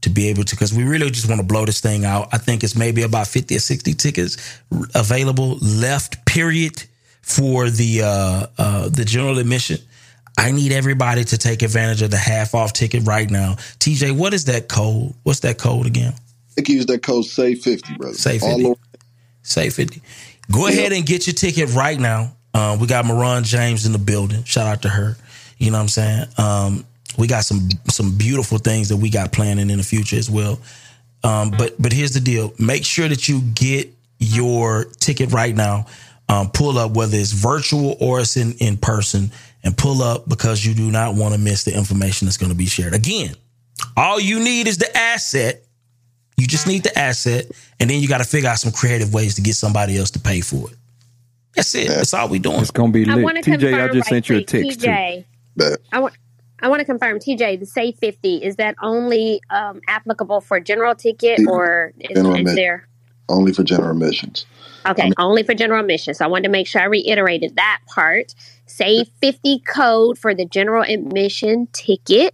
[0.01, 2.27] to be able to because we really just want to blow this thing out.
[2.33, 4.59] I think it's maybe about 50 or 60 tickets
[4.93, 6.83] available left, period,
[7.21, 9.79] for the uh, uh, the general admission.
[10.37, 13.53] I need everybody to take advantage of the half off ticket right now.
[13.79, 15.13] TJ, what is that code?
[15.23, 16.13] What's that code again?
[16.13, 18.13] I think use that code say fifty, brother.
[18.13, 18.65] Say All 50.
[18.65, 18.75] over-
[19.41, 20.01] Say 50.
[20.51, 22.33] Go ahead and get your ticket right now.
[22.53, 24.43] Uh, we got Maron James in the building.
[24.43, 25.16] Shout out to her.
[25.58, 26.26] You know what I'm saying?
[26.38, 26.85] Um,
[27.17, 30.59] we got some some beautiful things that we got planning in the future as well.
[31.24, 35.88] Um, but but here's the deal: make sure that you get your ticket right now.
[36.30, 39.32] Um, pull up whether it's virtual or it's in in person,
[39.64, 42.58] and pull up because you do not want to miss the information that's going to
[42.58, 42.93] be shared.
[42.93, 43.35] Again,
[43.95, 45.64] all you need is the asset.
[46.35, 47.48] You just need the asset,
[47.80, 50.19] and then you got to figure out some creative ways to get somebody else to
[50.19, 50.77] pay for it.
[51.58, 51.88] That's it.
[51.90, 52.60] That's all we doing.
[52.60, 53.24] It's gonna be I lit.
[53.24, 54.88] want to TJ, I just right sent you a quick, text too.
[54.88, 55.26] TJ,
[55.92, 56.14] I want.
[56.60, 60.95] I want to confirm, TJ, the Say 50, is that only um, applicable for general
[60.95, 62.56] ticket or is, General is admission.
[62.56, 62.88] there?
[63.30, 64.45] only for general admissions.
[64.86, 66.14] Okay, only for general admission.
[66.14, 68.34] So I wanted to make sure I reiterated that part.
[68.66, 72.34] Say 50 code for the general admission ticket.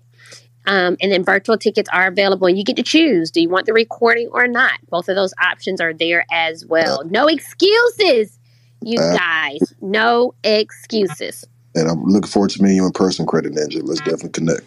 [0.66, 3.32] Um, and then virtual tickets are available and you get to choose.
[3.32, 4.80] Do you want the recording or not?
[4.90, 7.04] Both of those options are there as well.
[7.06, 8.40] No excuses,
[8.88, 9.74] you Uh, guys.
[9.82, 11.46] No excuses.
[11.76, 13.82] And I'm looking forward to meeting you in person, Credit Ninja.
[13.84, 14.62] Let's definitely connect.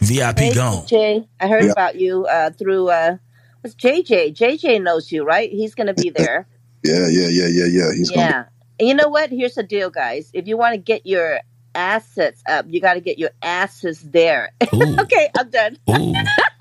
[0.00, 0.86] VIP Hey, gone.
[0.86, 1.72] Jay, I heard Yeah.
[1.72, 3.16] about you uh, through uh,
[3.60, 4.34] what's JJ?
[4.34, 5.50] JJ knows you, right?
[5.50, 6.48] He's going to be there.
[6.82, 7.92] Yeah, yeah, yeah, yeah, yeah.
[7.94, 8.44] He's gonna yeah.
[8.78, 9.30] And you know what?
[9.30, 10.30] Here's the deal, guys.
[10.32, 11.40] If you want to get your
[11.74, 14.52] assets up, you got to get your asses there.
[15.00, 15.78] okay, I'm done.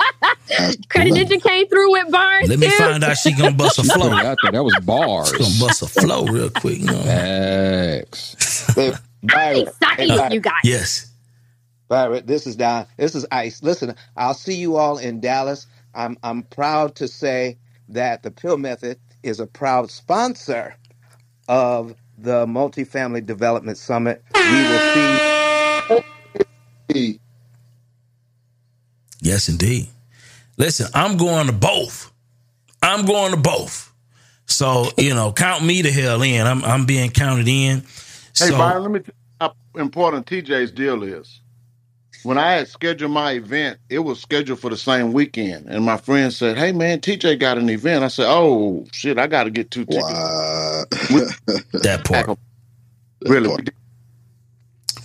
[0.89, 2.49] Credit Ninja came through with bars.
[2.49, 2.73] Let me too.
[2.73, 4.11] find out she gonna bust a flow.
[4.11, 4.51] out there.
[4.51, 5.29] That was bars.
[5.29, 6.79] She gonna bust a flow real quick.
[6.79, 7.01] You know?
[7.03, 8.73] Facts.
[9.23, 10.53] Byron, Excited, hey, you guys.
[10.63, 11.11] Yes.
[11.87, 12.85] Byron, this is Don.
[12.97, 13.61] This is Ice.
[13.63, 15.67] Listen, I'll see you all in Dallas.
[15.93, 17.57] I'm I'm proud to say
[17.89, 20.75] that the Pill Method is a proud sponsor
[21.47, 24.23] of the Multifamily Development Summit.
[24.35, 26.01] We will
[26.91, 27.19] see.
[29.21, 29.87] Yes, indeed.
[30.57, 32.11] Listen, I'm going to both.
[32.81, 33.93] I'm going to both.
[34.47, 36.45] So you know, count me the hell in.
[36.45, 37.81] I'm I'm being counted in.
[38.39, 41.41] Hey, So Byron, let me tell you how important TJ's deal is.
[42.23, 45.67] When I had scheduled my event, it was scheduled for the same weekend.
[45.67, 48.03] And my friend said, Hey, man, TJ got an event.
[48.03, 50.25] I said, Oh, shit, I got to get two tickets.
[51.81, 52.31] that part.
[53.25, 53.49] Really?
[53.49, 53.75] we did.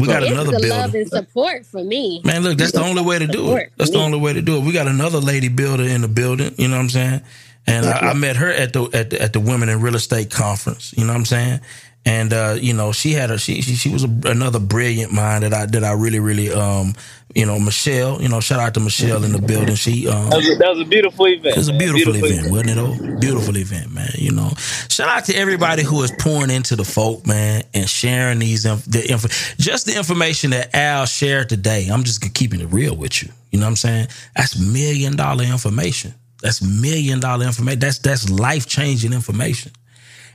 [0.01, 0.69] We got This another a builder.
[0.69, 2.21] love and support for me.
[2.25, 3.73] Man, look, that's the only way to do it.
[3.77, 4.65] That's the only way to do it.
[4.65, 6.55] We got another lady builder in the building.
[6.59, 7.23] You know what I'm saying?
[7.67, 10.31] And I, I met her at the at the, at the Women in Real Estate
[10.31, 10.95] conference.
[10.97, 11.61] You know what I'm saying?
[12.07, 15.45] And uh, you know, she had a she she, she was a, another brilliant mind
[15.45, 16.95] that I that I really really um
[17.35, 18.23] you know Michelle.
[18.23, 19.75] You know, shout out to Michelle in the building.
[19.75, 21.55] She um That was a, that was a beautiful event.
[21.55, 21.79] it was a man.
[21.79, 22.79] beautiful, event, wasn't it?
[22.79, 24.11] Oh, beautiful event, man.
[24.15, 24.49] You know,
[24.89, 28.87] shout out to everybody who is pouring into the folk, man, and sharing these inf-
[28.87, 31.89] the info, just the information that Al shared today.
[31.93, 33.29] I'm just keeping it real with you.
[33.51, 34.09] You know what I'm saying?
[34.35, 36.15] That's million dollar information.
[36.41, 37.79] That's million dollar information.
[37.81, 39.73] That's that's life changing information.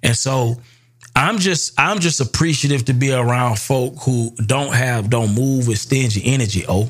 [0.04, 0.62] And so
[1.16, 5.80] I'm just I'm just appreciative to be around folk who don't have don't move with
[5.80, 6.66] stingy energy.
[6.68, 6.90] Oh,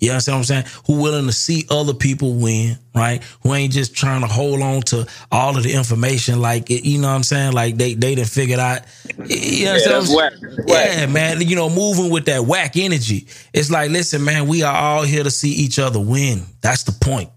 [0.00, 0.64] You know what I'm saying?
[0.86, 3.22] Who willing to see other people win, right?
[3.42, 6.98] Who ain't just trying to hold on to all of the information like it, you
[7.00, 7.52] know what I'm saying?
[7.52, 8.82] Like they they done figured out.
[9.28, 10.16] You know what Yeah, I'm that's saying?
[10.16, 10.32] whack.
[10.66, 10.90] Whack.
[10.96, 11.40] Yeah, man.
[11.42, 13.26] You know, moving with that whack energy.
[13.52, 16.44] It's like, listen, man, we are all here to see each other win.
[16.62, 17.30] That's the point.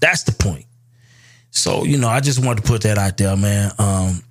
[0.00, 0.66] That's the point.
[1.50, 3.72] So, you know, I just wanted to put that out there, man.
[3.78, 4.22] Um,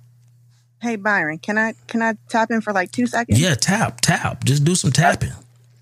[0.80, 3.40] Hey Byron, can I can I tap in for like two seconds?
[3.40, 4.44] yeah, tap, tap.
[4.44, 5.32] Just do some tapping.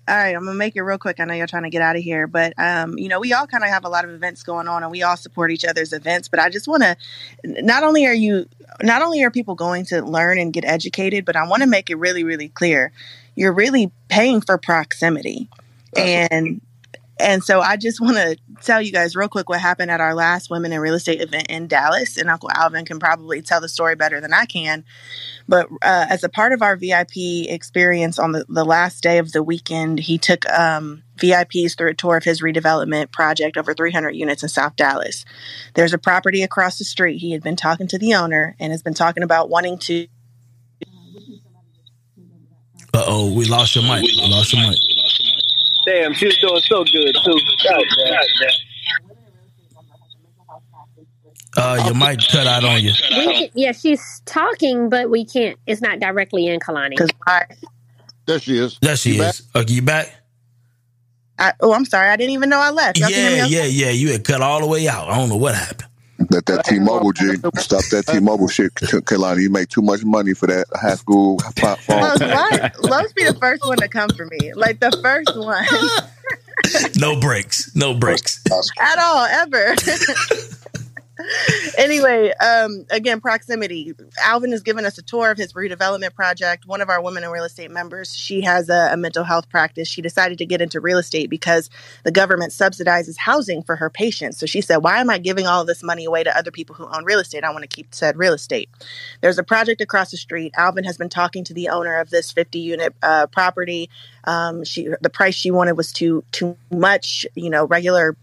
[0.09, 1.19] All right, I'm gonna make it real quick.
[1.19, 3.47] I know you're trying to get out of here, but um, you know, we all
[3.47, 5.93] kind of have a lot of events going on, and we all support each other's
[5.93, 6.27] events.
[6.27, 6.97] But I just want to,
[7.45, 8.45] not only are you,
[8.81, 11.89] not only are people going to learn and get educated, but I want to make
[11.89, 12.91] it really, really clear,
[13.35, 15.47] you're really paying for proximity,
[15.95, 16.59] and
[17.19, 20.15] and so I just want to tell you guys real quick what happened at our
[20.15, 23.69] last Women in Real Estate event in Dallas, and Uncle Alvin can probably tell the
[23.69, 24.83] story better than I can.
[25.47, 29.31] But uh, as a part of our VIP experience on the, the last day of
[29.31, 34.11] the weekend, he took um, VIPs through a tour of his redevelopment project, over 300
[34.11, 35.25] units in South Dallas.
[35.73, 37.17] There's a property across the street.
[37.17, 40.07] He had been talking to the owner and has been talking about wanting to.
[42.93, 44.03] Uh oh, we lost your mic.
[44.03, 44.79] We lost your mic.
[45.89, 47.39] Damn, she was doing so good too.
[47.63, 48.49] God damn.
[51.57, 52.91] Uh, your mic cut out on you.
[53.17, 55.57] We can, yeah, she's talking, but we can't.
[55.65, 56.91] It's not directly in Kalani.
[56.91, 57.09] Because
[58.27, 58.77] There she is.
[58.83, 59.41] There she is.
[59.55, 60.13] Okay, you back?
[61.39, 62.09] I, oh, I'm sorry.
[62.09, 62.99] I didn't even know I left.
[62.99, 63.89] Y'all Yeah, yeah, yeah.
[63.89, 65.09] You had cut all the way out.
[65.09, 65.88] I don't know what happened.
[66.31, 69.43] Let that T-Mobile G stop that T-Mobile shit, Kalani.
[69.43, 72.01] You make too much money for that high school pop phone.
[72.01, 74.53] Lowe's, why, Lowe's be the first one to come for me.
[74.53, 75.65] Like the first one
[76.99, 77.75] No breaks.
[77.75, 78.43] No breaks.
[78.79, 79.75] at all, ever.
[81.77, 83.93] anyway, um, again, proximity.
[84.23, 86.65] Alvin has given us a tour of his redevelopment project.
[86.65, 89.87] One of our women in real estate members, she has a, a mental health practice.
[89.87, 91.69] She decided to get into real estate because
[92.03, 94.37] the government subsidizes housing for her patients.
[94.37, 96.87] So she said, Why am I giving all this money away to other people who
[96.87, 97.43] own real estate?
[97.43, 98.69] I want to keep said real estate.
[99.21, 100.53] There's a project across the street.
[100.57, 103.89] Alvin has been talking to the owner of this 50 unit uh, property.
[104.23, 107.25] Um, she the price she wanted was too too much.
[107.35, 108.15] You know, regular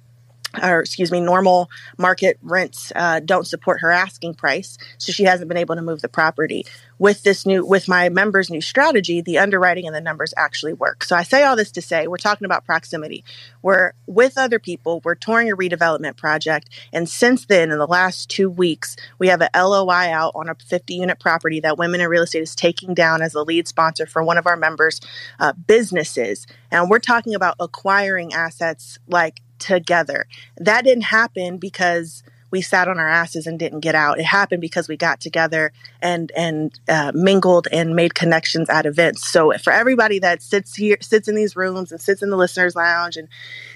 [0.62, 5.48] or excuse me, normal market rents uh, don't support her asking price, so she hasn't
[5.48, 6.64] been able to move the property.
[6.98, 11.04] With this new, with my members' new strategy, the underwriting and the numbers actually work.
[11.04, 13.22] So I say all this to say we're talking about proximity.
[13.60, 15.02] We're with other people.
[15.04, 19.42] We're touring a redevelopment project, and since then, in the last two weeks, we have
[19.42, 23.20] a LOI out on a 50-unit property that Women in Real Estate is taking down
[23.22, 25.00] as the lead sponsor for one of our members'
[25.38, 30.26] uh, businesses, and we're talking about acquiring assets like together.
[30.56, 34.18] That didn't happen because we sat on our asses and didn't get out.
[34.20, 39.28] It happened because we got together and and uh, mingled and made connections at events.
[39.28, 42.76] So for everybody that sits here, sits in these rooms and sits in the listeners'
[42.76, 43.28] lounge and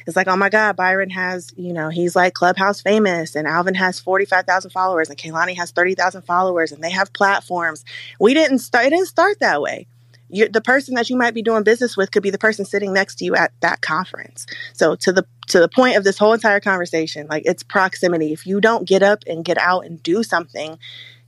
[0.07, 3.75] it's like, oh my God, Byron has, you know, he's like Clubhouse famous, and Alvin
[3.75, 7.85] has forty five thousand followers, and Kaylani has thirty thousand followers, and they have platforms.
[8.19, 8.87] We didn't start.
[8.87, 9.87] It didn't start that way
[10.31, 12.93] you the person that you might be doing business with could be the person sitting
[12.93, 14.47] next to you at that conference.
[14.73, 18.33] So to the to the point of this whole entire conversation, like it's proximity.
[18.33, 20.79] If you don't get up and get out and do something,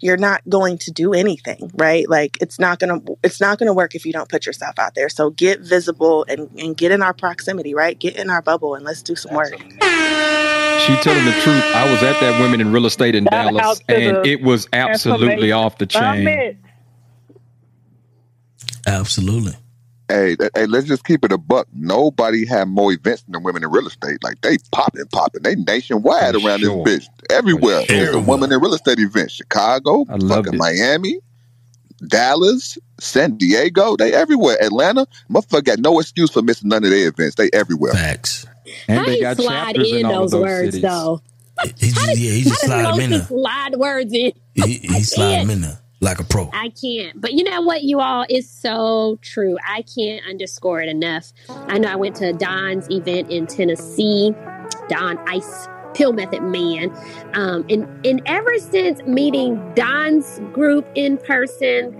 [0.00, 2.08] you're not going to do anything, right?
[2.08, 5.08] Like it's not gonna it's not gonna work if you don't put yourself out there.
[5.08, 7.98] So get visible and, and get in our proximity, right?
[7.98, 9.52] Get in our bubble and let's do some work.
[9.52, 11.62] She telling the truth.
[11.62, 14.68] I was at that women in real estate in Shout Dallas, and the it was
[14.72, 16.58] absolutely off the chain.
[18.86, 19.00] Summit.
[19.00, 19.54] Absolutely.
[20.08, 21.66] Hey, hey, let's just keep it a buck.
[21.72, 24.22] Nobody had more events than the women in real estate.
[24.22, 25.42] Like they popping, popping.
[25.42, 26.84] They nationwide For around sure.
[26.84, 27.32] this bitch.
[27.34, 27.82] Everywhere.
[27.86, 29.30] For It's a women in real estate event.
[29.30, 31.18] Chicago, fucking Miami,
[32.08, 33.96] Dallas, San Diego.
[33.96, 34.62] They everywhere.
[34.62, 35.06] Atlanta.
[35.30, 37.36] Motherfucker got no excuse for missing none of their events.
[37.36, 37.92] They everywhere.
[37.92, 38.44] Facts.
[38.88, 40.82] And How they got slide in in those those words cities.
[40.82, 41.22] though?
[41.78, 44.32] He just, yeah, he just How slide does them in slide words in?
[44.54, 46.50] He, he slide them in there like a pro.
[46.52, 47.18] I can't.
[47.18, 49.56] But you know what, you all is so true.
[49.66, 51.32] I can't underscore it enough.
[51.48, 54.34] I know I went to Don's event in Tennessee,
[54.88, 56.90] Don Ice Pill Method Man.
[57.34, 61.94] Um, and, and ever since meeting Don's group in person,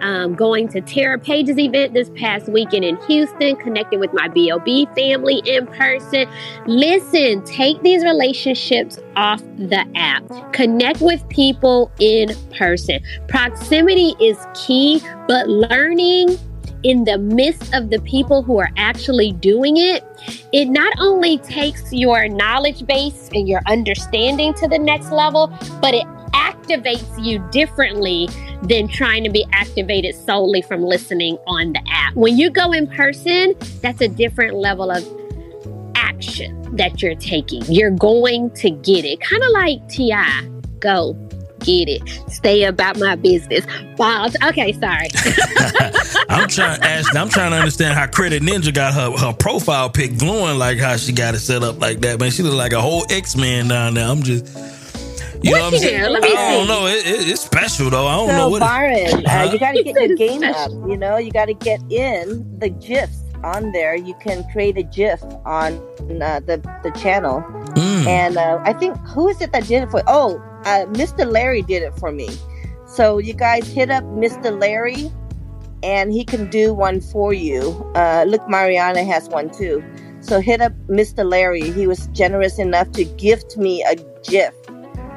[0.00, 4.94] um, going to Tara Page's event this past weekend in Houston, connecting with my BOB
[4.94, 6.26] family in person.
[6.66, 10.24] Listen, take these relationships off the app.
[10.52, 13.00] Connect with people in person.
[13.28, 16.38] Proximity is key, but learning
[16.84, 20.04] in the midst of the people who are actually doing it,
[20.52, 25.48] it not only takes your knowledge base and your understanding to the next level,
[25.80, 28.28] but it activates you differently
[28.62, 32.14] than trying to be activated solely from listening on the app.
[32.14, 35.02] When you go in person, that's a different level of
[35.94, 37.62] action that you're taking.
[37.66, 39.20] You're going to get it.
[39.20, 40.50] Kind of like T.I.
[40.80, 41.14] Go
[41.64, 42.02] get it.
[42.30, 43.66] Stay about my business.
[43.96, 44.36] Balls.
[44.44, 45.08] Okay, sorry.
[46.28, 47.16] I'm trying, Ashlye.
[47.20, 50.96] I'm trying to understand how Credit Ninja got her her profile pic glowing like how
[50.96, 52.20] she got it set up like that.
[52.20, 54.06] Man, she look like a whole X Man down there.
[54.08, 54.46] I'm just.
[55.42, 55.94] You know what I'm saying?
[55.98, 56.08] here?
[56.08, 56.86] Let me I don't know.
[56.86, 58.06] It, it, it's special though.
[58.06, 58.56] I don't so know what.
[58.56, 59.50] it- Byron, uh, Huh?
[59.52, 60.82] you got to get your game special.
[60.84, 60.88] up.
[60.90, 63.94] You know, you got to get in the gifs on there.
[63.94, 65.74] You can create a GIF on
[66.22, 67.42] uh, the the channel,
[67.74, 68.06] Mm.
[68.06, 70.02] and uh, I think who is it that did it for?
[70.06, 71.30] Oh, uh, Mr.
[71.30, 72.28] Larry did it for me.
[72.86, 74.48] So you guys hit up Mr.
[74.58, 75.10] Larry,
[75.82, 77.60] and he can do one for you.
[77.94, 79.82] Uh, look, Mariana has one too.
[80.20, 81.28] So hit up Mr.
[81.28, 81.70] Larry.
[81.72, 84.54] He was generous enough to gift me a GIF.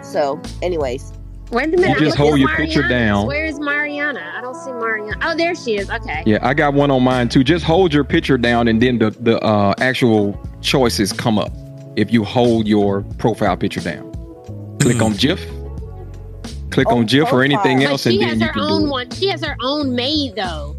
[0.02, 1.14] So, anyways.
[1.52, 1.90] Wait a minute.
[2.00, 3.26] You just I'm hold your at picture down.
[3.28, 4.34] Where is Mariana?
[4.36, 5.18] I don't see Mariana.
[5.24, 5.90] Oh, there she is.
[5.90, 6.24] Okay.
[6.26, 7.44] Yeah, I got one on mine too.
[7.44, 11.52] Just hold your picture down, and then the the uh, actual choices come up.
[11.96, 14.12] If you hold your profile picture down,
[14.82, 15.40] click on GIF.
[16.70, 18.62] Click Oh, on GIF or anything But else, she and has then you her can
[18.64, 18.92] own do it.
[18.92, 19.10] one.
[19.12, 20.76] She has her own made though.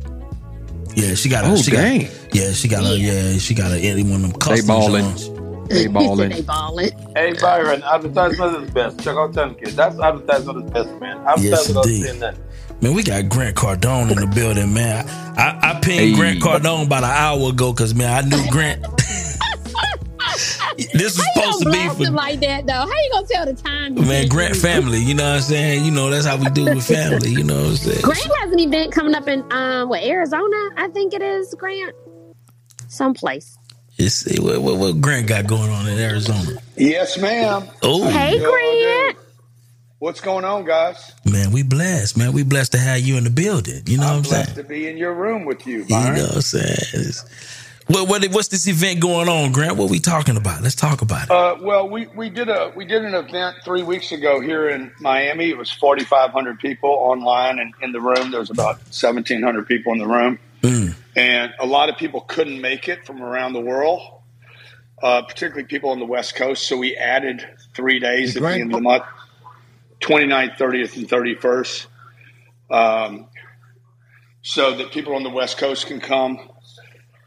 [0.95, 1.45] Yeah, she got.
[1.45, 2.03] A, Oh, she dang.
[2.03, 2.97] Got, yeah, she got a.
[2.97, 3.79] Yeah, she got a.
[3.81, 5.03] Any one of them custom ballin'.
[5.17, 5.29] joints.
[5.69, 6.31] They balling.
[6.31, 6.91] they balling.
[7.15, 8.99] Hey Byron, advertisement is best.
[9.01, 9.71] Check out 10K.
[9.73, 11.17] That's advertisement is best, man.
[11.17, 12.03] Yes, Advertise without indeed.
[12.05, 12.45] saying nothing.
[12.81, 15.05] Man, we got Grant Cardone in the building, man.
[15.37, 16.15] I, I pinged Hey.
[16.15, 18.83] Grant Cardone about an hour ago because man, I knew Grant.
[20.77, 22.73] this was How you supposed to gonna be blast for him like that though?
[22.73, 23.95] How you gonna tell the time?
[23.95, 24.99] man Grant you- family.
[25.03, 25.85] You know what I'm saying?
[25.85, 27.31] You know that's how we do with family.
[27.31, 28.01] You know what I'm saying?
[28.03, 31.95] Grant has an event coming up in um what Arizona, I think it is, Grant.
[32.89, 33.58] Someplace.
[33.99, 36.61] It's, what, what, what Grant got going on in Arizona?
[36.77, 37.65] Yes, ma'am.
[37.83, 39.17] Oh, Hey Grant.
[39.99, 41.13] What's going on, guys?
[41.25, 42.33] man, we blessed, man.
[42.33, 43.83] We blessed to have you in the building.
[43.87, 44.45] You know what I'm saying?
[44.45, 46.65] Blessed to be in your room with you, You know what I'm saying?
[46.95, 47.25] It's-
[47.89, 49.77] What, what, what's this event going on, Grant?
[49.77, 50.63] What we talking about?
[50.63, 51.31] Let's talk about it.
[51.31, 54.93] Uh, well, we, we did a we did an event three weeks ago here in
[55.01, 55.49] Miami.
[55.49, 58.31] It was forty five hundred people online and in the room.
[58.31, 60.95] There was about seventeen hundred people in the room, Mm.
[61.17, 64.03] and a lot of people couldn't make it from around the world,
[65.03, 66.67] uh, particularly people on the West Coast.
[66.67, 69.05] So we added three days at the end of the month,
[70.01, 71.87] 29th, 30th, and 31st,
[72.71, 73.27] um,
[74.43, 76.39] so that people on the West Coast can come.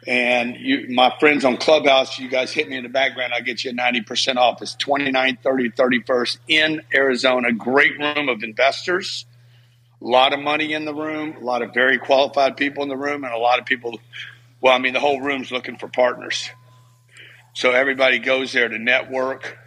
[0.07, 3.33] And you, my friends on Clubhouse, you guys hit me in the background.
[3.33, 4.61] I'll get you 90% off.
[4.61, 7.51] It's 29th, 30th, 31st in Arizona.
[7.53, 9.25] Great room of investors.
[10.01, 12.97] A lot of money in the room, a lot of very qualified people in the
[12.97, 13.99] room, and a lot of people.
[14.59, 16.49] Well, I mean, the whole room's looking for partners.
[17.53, 19.57] So everybody goes there to network,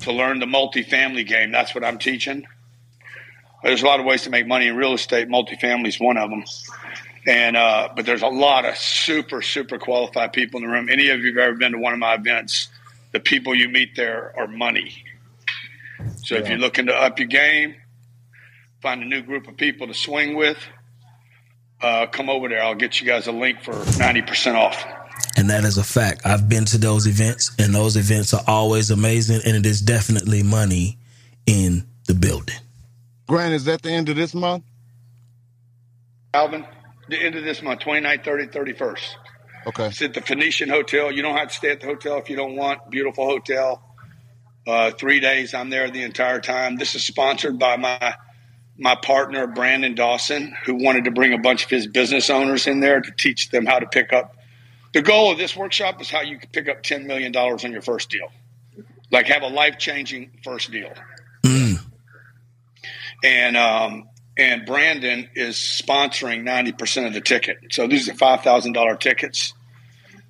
[0.00, 1.52] to learn the multifamily game.
[1.52, 2.46] That's what I'm teaching.
[3.62, 5.28] There's a lot of ways to make money in real estate.
[5.28, 6.44] Multifamily is one of them.
[7.26, 10.88] And uh, but there's a lot of super super qualified people in the room.
[10.88, 12.68] Any of you have ever been to one of my events,
[13.12, 15.04] the people you meet there are money.
[16.22, 17.74] So if you're looking to up your game,
[18.80, 20.58] find a new group of people to swing with,
[21.80, 22.62] uh, come over there.
[22.62, 24.84] I'll get you guys a link for ninety percent off.
[25.36, 26.22] And that is a fact.
[26.24, 30.42] I've been to those events, and those events are always amazing, and it is definitely
[30.42, 30.98] money
[31.46, 32.56] in the building.
[33.28, 34.64] Grant, is that the end of this month?
[36.34, 36.64] Alvin,
[37.08, 39.14] the end of this month, 29th, 30th, 31st.
[39.66, 39.86] Okay.
[39.86, 41.12] It's at the Phoenician Hotel.
[41.12, 42.90] You don't have to stay at the hotel if you don't want.
[42.90, 43.82] Beautiful hotel.
[44.66, 45.54] Uh, three days.
[45.54, 46.76] I'm there the entire time.
[46.76, 48.14] This is sponsored by my
[48.78, 52.80] my partner Brandon Dawson, who wanted to bring a bunch of his business owners in
[52.80, 54.36] there to teach them how to pick up.
[54.94, 57.72] The goal of this workshop is how you can pick up ten million dollars on
[57.72, 58.32] your first deal,
[59.10, 60.92] like have a life changing first deal.
[63.24, 64.08] And um,
[64.38, 67.58] and Brandon is sponsoring ninety percent of the ticket.
[67.72, 69.54] So these are five thousand dollar tickets,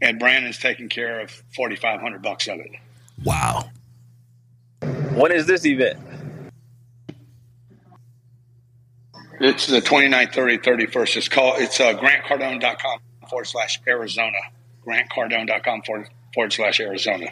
[0.01, 2.70] and Brandon's taking care of forty five hundred bucks of it.
[3.23, 3.68] Wow.
[4.81, 5.99] When is this event?
[9.41, 11.17] It's the 29th, 30th, 31st.
[11.17, 14.39] It's called, it's uh, grantcardone.com forward slash Arizona.
[14.86, 17.26] Grantcardone.com forward, forward slash Arizona.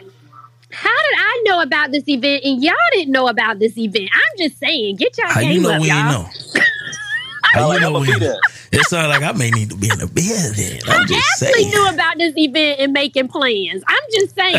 [0.71, 4.09] How did I know about this event and y'all didn't know about this event?
[4.13, 5.97] I'm just saying, get y'all How game you know up, we y'all.
[5.97, 6.61] ain't know?
[7.53, 10.81] How you know we It sounds like I may need to be in the building.
[10.87, 11.69] I'm just Ashlye saying.
[11.69, 13.83] knew about this event and making plans.
[13.87, 14.55] I'm just saying.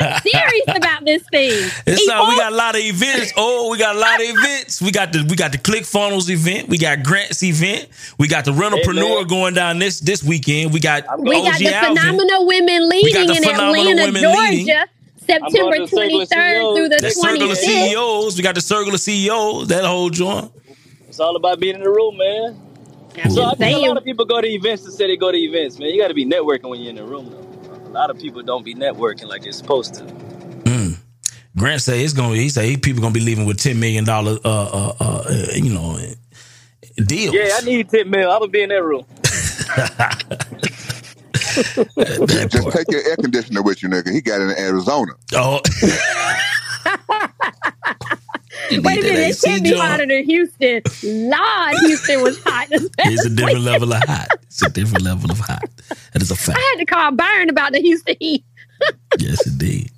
[0.00, 1.70] I'm serious about this thing.
[1.86, 3.32] It's we got a lot of events.
[3.36, 4.80] Oh, we got a lot of events.
[4.80, 6.68] We got the we got the ClickFunnels event.
[6.68, 7.88] We got Grants event.
[8.18, 10.72] We got the Rentalpreneur going down this this weekend.
[10.72, 11.96] We got We got OG the Alvin.
[11.96, 14.76] phenomenal women leading in Atlanta, Georgia, leading.
[15.26, 18.36] September going to Circle of 23rd through the That circle of CEOs.
[18.36, 19.68] We got the circle of CEOs.
[19.68, 20.52] That whole joint.
[21.14, 22.60] It's all about being in the room, man.
[23.30, 25.38] So I think a lot of people go to events to say they go to
[25.38, 25.90] events, man.
[25.90, 27.88] You got to be networking when you're in the room, though.
[27.88, 30.02] A lot of people don't be networking like they're supposed to.
[30.02, 30.96] Mm.
[31.56, 32.34] Grant say it's gonna.
[32.34, 36.00] He say people gonna be leaving with ten million dollar, uh, uh, uh, you know,
[36.96, 37.32] deals.
[37.32, 38.28] Yeah, I need ten mil.
[38.28, 39.06] I'm gonna be in that room.
[42.50, 44.12] Just take your air conditioner with you, nigga.
[44.12, 45.12] He got it in Arizona.
[45.32, 45.60] Oh,
[48.82, 50.82] Wait a minute, it can't be hotter than Houston.
[51.02, 52.68] Lord, Houston was hot.
[52.70, 54.28] it's a different level of hot.
[54.42, 55.62] It's a different level of hot.
[56.12, 56.58] That is a fact.
[56.58, 58.44] I had to call Byron about the Houston heat.
[59.18, 59.90] yes, indeed.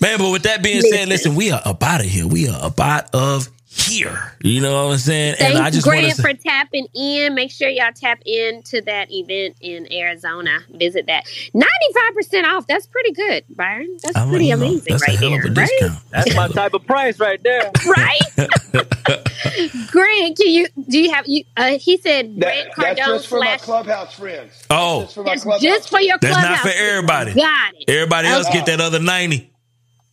[0.00, 2.26] Man, but with that being said, listen, we are up out of here.
[2.26, 3.48] We are up out of
[3.78, 4.34] here.
[4.42, 5.36] You know what I'm saying?
[5.36, 7.34] Thanks, and I just Grant, want to for tapping in.
[7.34, 10.60] Make sure y'all tap into that event in Arizona.
[10.70, 11.24] Visit that.
[11.54, 12.66] 95% off.
[12.66, 13.98] That's pretty good, Byron.
[14.02, 15.40] That's I mean, pretty you amazing that's a right hell there.
[15.44, 15.68] of a Right?
[15.78, 16.02] discount.
[16.10, 17.72] That's my type of price right there.
[17.84, 18.20] right?
[19.86, 23.28] Grant, can you do you have you uh he said Grant That, that's Cardone just
[23.28, 24.64] for my clubhouse friends.
[24.70, 26.64] Oh, Just for my That's clubhouse just for your that's clubhouse.
[26.64, 27.34] not for everybody.
[27.34, 27.88] Got it.
[27.88, 29.50] Everybody else get that other 90.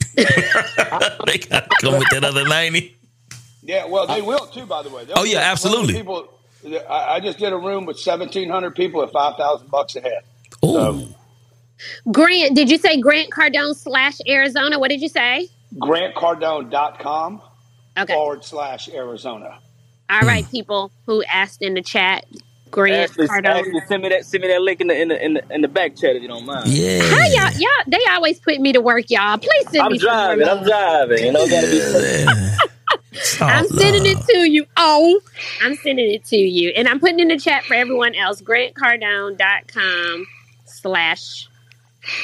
[0.16, 2.95] they got to come with that other 90.
[3.66, 4.66] Yeah, well, they will too.
[4.66, 5.06] By the way.
[5.06, 5.94] They'll Oh, yeah, absolutely.
[5.95, 6.27] People,
[6.90, 10.02] I, I just did a room with seventeen hundred people at five thousand bucks a
[10.02, 10.22] head.
[10.64, 11.08] Oh,
[12.11, 14.80] Grant, did you say Grant Cardone slash Arizona?
[14.80, 15.50] What did you say?
[15.76, 17.42] GrantCardone.com
[17.98, 18.14] Okay.
[18.14, 19.60] forward slash Arizona.
[20.10, 20.27] All Hmm.
[20.52, 22.26] people who asked in the chat,
[22.72, 23.66] Grant Ashlye, Cardone.
[23.66, 24.26] Ashlye, send me that.
[24.26, 26.22] Send me that link in the in the in the, in the back chat if
[26.22, 26.69] you don't mind.
[26.72, 27.02] yeah.
[27.02, 29.38] How y'all, y'all, they always put me to work, y'all.
[29.38, 30.48] Please send I'm me some more driving.
[30.48, 31.26] I'm driving.
[31.26, 31.77] You know, gotta be.
[31.77, 32.58] Yeah.
[33.48, 34.66] I'm Stop sending it to you.
[34.77, 35.19] Oh,
[35.61, 36.69] I'm sending it to you.
[36.76, 38.42] And I'm putting in the chat for everyone else.
[38.42, 40.27] GrantCardone.com
[40.66, 41.48] slash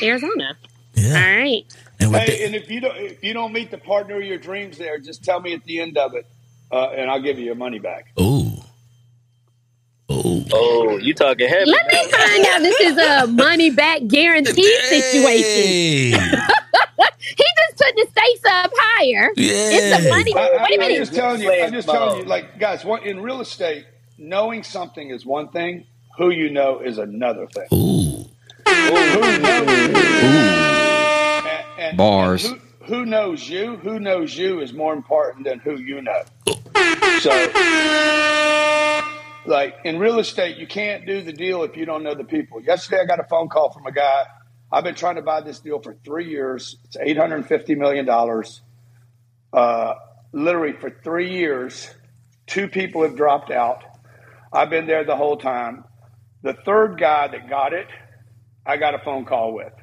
[0.01, 0.57] Arizona.
[0.97, 1.13] All Yeah.
[1.21, 1.63] right.
[1.99, 4.37] And Hey, that, and if you don't if you don't meet the partner of your
[4.37, 6.25] dreams there, just tell me at the end of it,
[6.71, 8.05] uh, and I'll give you your money back.
[8.19, 8.50] ooh.
[10.11, 10.45] Ooh.
[10.53, 11.69] Oh, you talking heavy?
[11.71, 16.39] Let me find out this is a money back guarantee situation.
[17.23, 19.31] He just put the stakes up higher.
[19.37, 20.33] It's a money.
[20.35, 20.97] I, I, Wait a I'm minute.
[20.97, 21.51] just telling you.
[21.51, 23.85] I'm just telling you, like guys, one, in real estate,
[24.17, 25.85] knowing something is one thing.
[26.17, 27.67] Who you know is another thing.
[27.73, 28.25] Ooh.
[28.67, 29.67] Who knows?
[31.45, 32.45] And, and, Bars.
[32.45, 33.77] and who, who knows you?
[33.77, 36.23] Who knows you is more important than who you know.
[36.47, 37.19] Oh.
[37.21, 37.31] So,
[39.45, 42.61] like in real estate, you can't do the deal if you don't know the people.
[42.61, 44.25] Yesterday, I got a phone call from a guy.
[44.71, 46.77] I've been trying to buy this deal for three years.
[46.85, 48.61] It's eight hundred fifty million dollars.
[49.53, 49.95] Uh,
[50.31, 51.89] literally for three years,
[52.47, 53.83] two people have dropped out.
[54.53, 55.83] I've been there the whole time.
[56.43, 57.87] The third guy that got it,
[58.65, 59.73] I got a phone call with.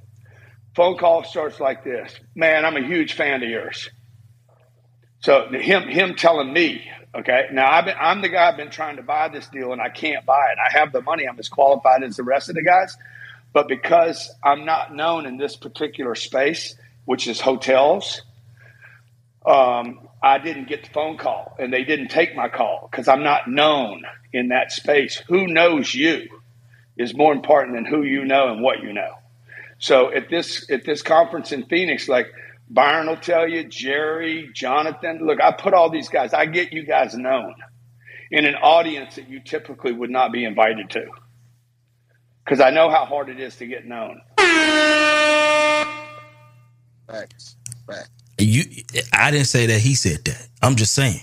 [0.75, 3.91] Phone call starts like this: "Man, I'm a huge fan of yours."
[5.21, 7.49] So him him telling me, okay.
[7.53, 9.89] Now I've been, I'm the guy I've been trying to buy this deal and I
[9.89, 10.59] can't buy it.
[10.59, 11.27] I have the money.
[11.29, 12.97] I'm as qualified as the rest of the guys,
[13.53, 18.23] but because I'm not known in this particular space, which is hotels,
[19.47, 23.23] um, I didn't get the phone call and they didn't take my call because I'm
[23.23, 25.23] not known in that space.
[25.29, 26.29] Who knows you
[26.97, 29.15] is more important than who you know and what you know.
[29.79, 32.33] So at this at this conference in Phoenix, like
[32.71, 36.85] Byron will tell you, Jerry, Jonathan, look, I put all these guys, I get you
[36.85, 37.55] guys known
[38.31, 41.07] in an audience that you typically would not be invited to.
[42.45, 44.21] Because I know how hard it is to get known.
[47.07, 47.57] Facts.
[47.87, 48.11] Facts.
[48.39, 48.65] You,
[49.13, 49.81] I didn't say that.
[49.81, 50.49] He said that.
[50.63, 51.21] I'm just saying.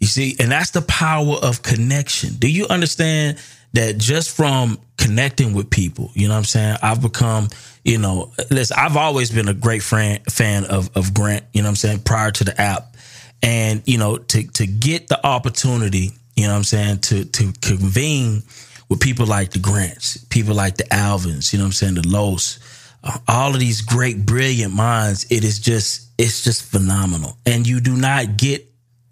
[0.00, 2.34] You see, and that's the power of connection.
[2.34, 3.38] Do you understand
[3.72, 6.76] that just from connecting with people, you know what I'm saying?
[6.82, 7.48] I've become,
[7.84, 11.68] you know, listen, I've always been a great friend, fan of, of Grant, you know
[11.68, 12.96] what I'm saying, prior to the app.
[13.42, 17.52] And, you know, to, to get the opportunity, you know what I'm saying, to, to
[17.60, 18.42] convene
[18.88, 22.08] with people like the Grants, people like the Alvins, you know what I'm saying, the
[22.08, 22.58] Los,
[23.04, 27.36] uh, all of these great, brilliant minds, it is just, it's just phenomenal.
[27.46, 28.67] And you do not get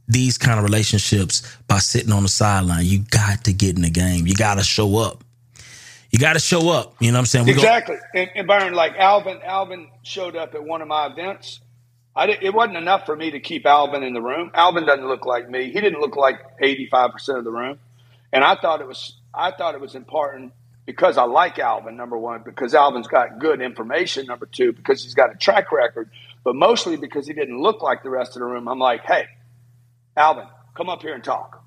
[0.09, 2.85] these kind of relationships by sitting on the sideline.
[2.85, 4.27] You got to get in the game.
[4.27, 5.25] You got to show up.
[6.11, 6.95] You got to show up.
[7.01, 7.47] You know what I'm saying?
[7.47, 7.97] We go- exactly.
[8.15, 11.61] and, and Byron, like Alvin, Alvin showed up at one of my events.
[12.15, 12.45] I didn't.
[12.45, 14.51] it wasn't enough for me to keep Alvin in the room.
[14.55, 15.65] Alvin doesn't look like me.
[15.71, 17.79] He didn't look like 85% of the room.
[18.33, 20.53] And I thought it was, I thought it was important
[20.87, 25.15] because I like Alvin, number one, because Alvin's got good information, number two, because he's
[25.15, 26.09] got a track record,
[26.45, 28.69] but mostly because he didn't look like the rest of the room.
[28.69, 29.27] I'm like, hey,
[30.17, 31.63] Alvin, come up here and talk.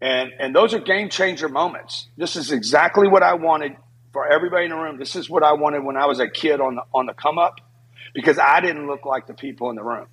[0.00, 2.06] And and those are game changer moments.
[2.16, 3.76] This is exactly what I wanted
[4.12, 4.98] for everybody in the room.
[4.98, 7.38] This is what I wanted when I was a kid on the on the come
[7.38, 7.60] up
[8.14, 10.06] because I didn't look like the people in the room.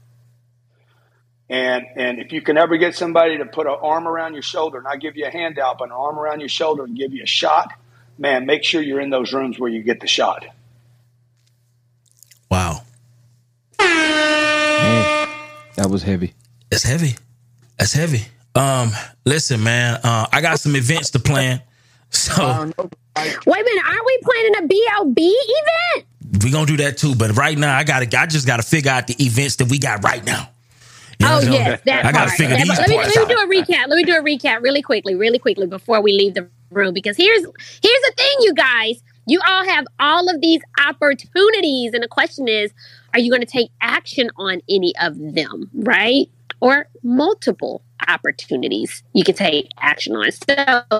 [1.49, 4.79] And and if you can ever get somebody to put an arm around your shoulder,
[4.79, 7.21] and I give you a handout, but an arm around your shoulder and give you
[7.23, 7.71] a shot,
[8.17, 10.45] man, make sure you're in those rooms where you get the shot.
[12.49, 12.81] Wow.
[13.79, 15.29] Man,
[15.75, 16.33] that was heavy.
[16.71, 17.15] It's heavy.
[17.77, 18.23] That's heavy.
[18.55, 18.91] Um,
[19.25, 21.61] listen, man, uh, I got some events to plan.
[22.11, 22.77] So Wait
[23.17, 26.05] a minute, aren't we planning a BOB event?
[26.43, 27.15] we gonna do that too.
[27.15, 30.03] But right now, I gotta, I just gotta figure out the events that we got
[30.03, 30.49] right now.
[31.19, 31.65] You know oh what I'm saying?
[31.65, 32.37] yes, that I gotta part.
[32.37, 32.79] figure That these part.
[32.79, 33.87] Let me, parts let me do a recap.
[33.87, 36.93] Let me do a recap really quickly, really quickly before we leave the room.
[36.93, 39.01] Because here's here's the thing, you guys.
[39.27, 42.71] You all have all of these opportunities, and the question is,
[43.13, 46.29] are you going to take action on any of them, right?
[46.61, 50.31] Or multiple opportunities you can take action on.
[50.31, 50.91] So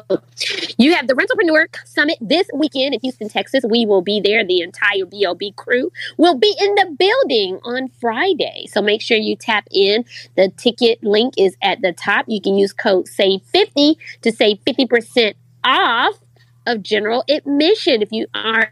[0.78, 3.64] you have the Rentalpreneur Summit this weekend in Houston, Texas.
[3.68, 4.46] We will be there.
[4.46, 8.68] The entire BOB crew will be in the building on Friday.
[8.72, 10.06] So make sure you tap in.
[10.36, 12.26] The ticket link is at the top.
[12.28, 16.20] You can use code SAVE50 to save 50% off
[16.68, 18.72] of general admission if you are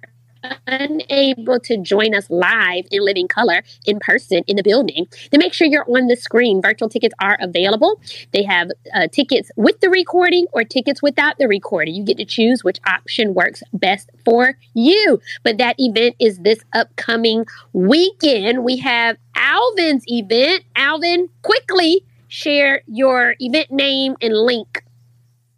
[0.67, 5.53] unable to join us live in living color in person in the building, then make
[5.53, 6.61] sure you're on the screen.
[6.61, 8.01] Virtual tickets are available.
[8.31, 11.95] They have uh, tickets with the recording or tickets without the recording.
[11.95, 15.19] You get to choose which option works best for you.
[15.43, 18.63] But that event is this upcoming weekend.
[18.63, 20.63] We have Alvin's event.
[20.75, 24.83] Alvin, quickly share your event name and link.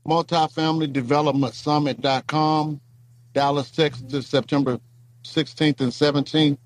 [0.08, 2.80] Multifamily Development Summit.com,
[3.36, 4.80] Dallas, Texas, September
[5.24, 6.58] 16th and 17th.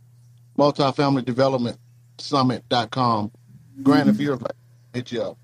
[0.58, 1.78] Multifamily Development
[2.20, 3.32] Summit.com.
[3.82, 4.56] Grant, if you're available,
[4.94, 5.38] hit you up.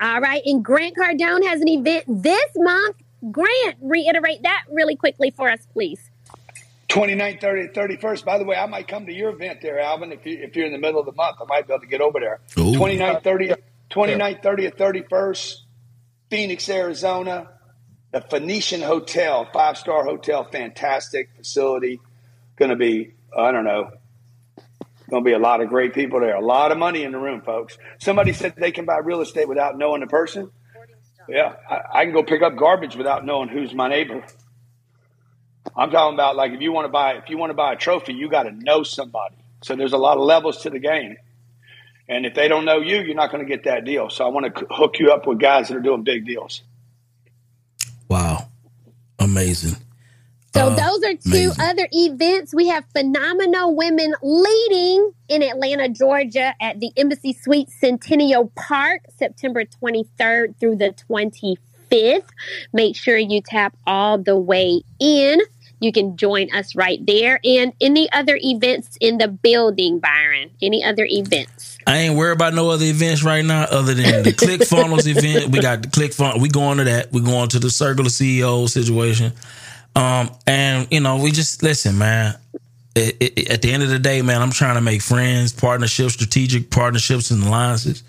[0.00, 0.42] All right.
[0.44, 2.96] And Grant Cardone has an event this month.
[3.30, 6.10] Grant, reiterate that really quickly for us, please.
[6.88, 8.24] 29th, 30th, 31st.
[8.24, 10.12] By the way, I might come to your event there, Alvin.
[10.12, 11.86] If, you, if you're in the middle of the month, I might be able to
[11.86, 12.40] get over there.
[12.58, 12.72] Ooh.
[12.72, 13.56] 29th, 30th,
[13.90, 15.54] 29th, 30th, 31st,
[16.28, 17.48] Phoenix, Arizona.
[18.12, 22.00] The Phoenician Hotel, five star hotel, fantastic facility.
[22.56, 23.90] Going to be, I don't know,
[25.08, 26.34] going to be a lot of great people there.
[26.34, 27.78] A lot of money in the room, folks.
[27.98, 30.50] Somebody said they can buy real estate without knowing the person.
[31.28, 34.24] Yeah, I, I can go pick up garbage without knowing who's my neighbor.
[35.76, 37.76] I'm talking about like if you want to buy if you want to buy a
[37.76, 39.36] trophy, you got to know somebody.
[39.62, 41.16] So there's a lot of levels to the game.
[42.08, 44.10] And if they don't know you, you're not going to get that deal.
[44.10, 46.62] So I want to hook you up with guys that are doing big deals.
[49.20, 49.76] Amazing.
[50.54, 51.60] So Uh, those are two amazing.
[51.60, 52.54] other events.
[52.54, 59.64] We have phenomenal women leading in Atlanta, Georgia at the Embassy Suites Centennial Park, September
[59.64, 62.24] 23rd through the 25th.
[62.72, 65.40] Make sure you tap all the way in.
[65.80, 67.40] You can join us right there.
[67.42, 70.50] And any other events in the building, Byron?
[70.62, 71.78] Any other events?
[71.86, 75.50] I ain't worried about no other events right now other than the ClickFunnels event.
[75.50, 76.40] We got the ClickFunnel.
[76.40, 77.12] We going to that.
[77.12, 79.32] We going to the Circle of CEO situation.
[79.96, 82.36] Um, and you know, we just listen, man.
[82.94, 86.14] It, it, at the end of the day, man, I'm trying to make friends, partnerships,
[86.14, 88.02] strategic partnerships, and alliances,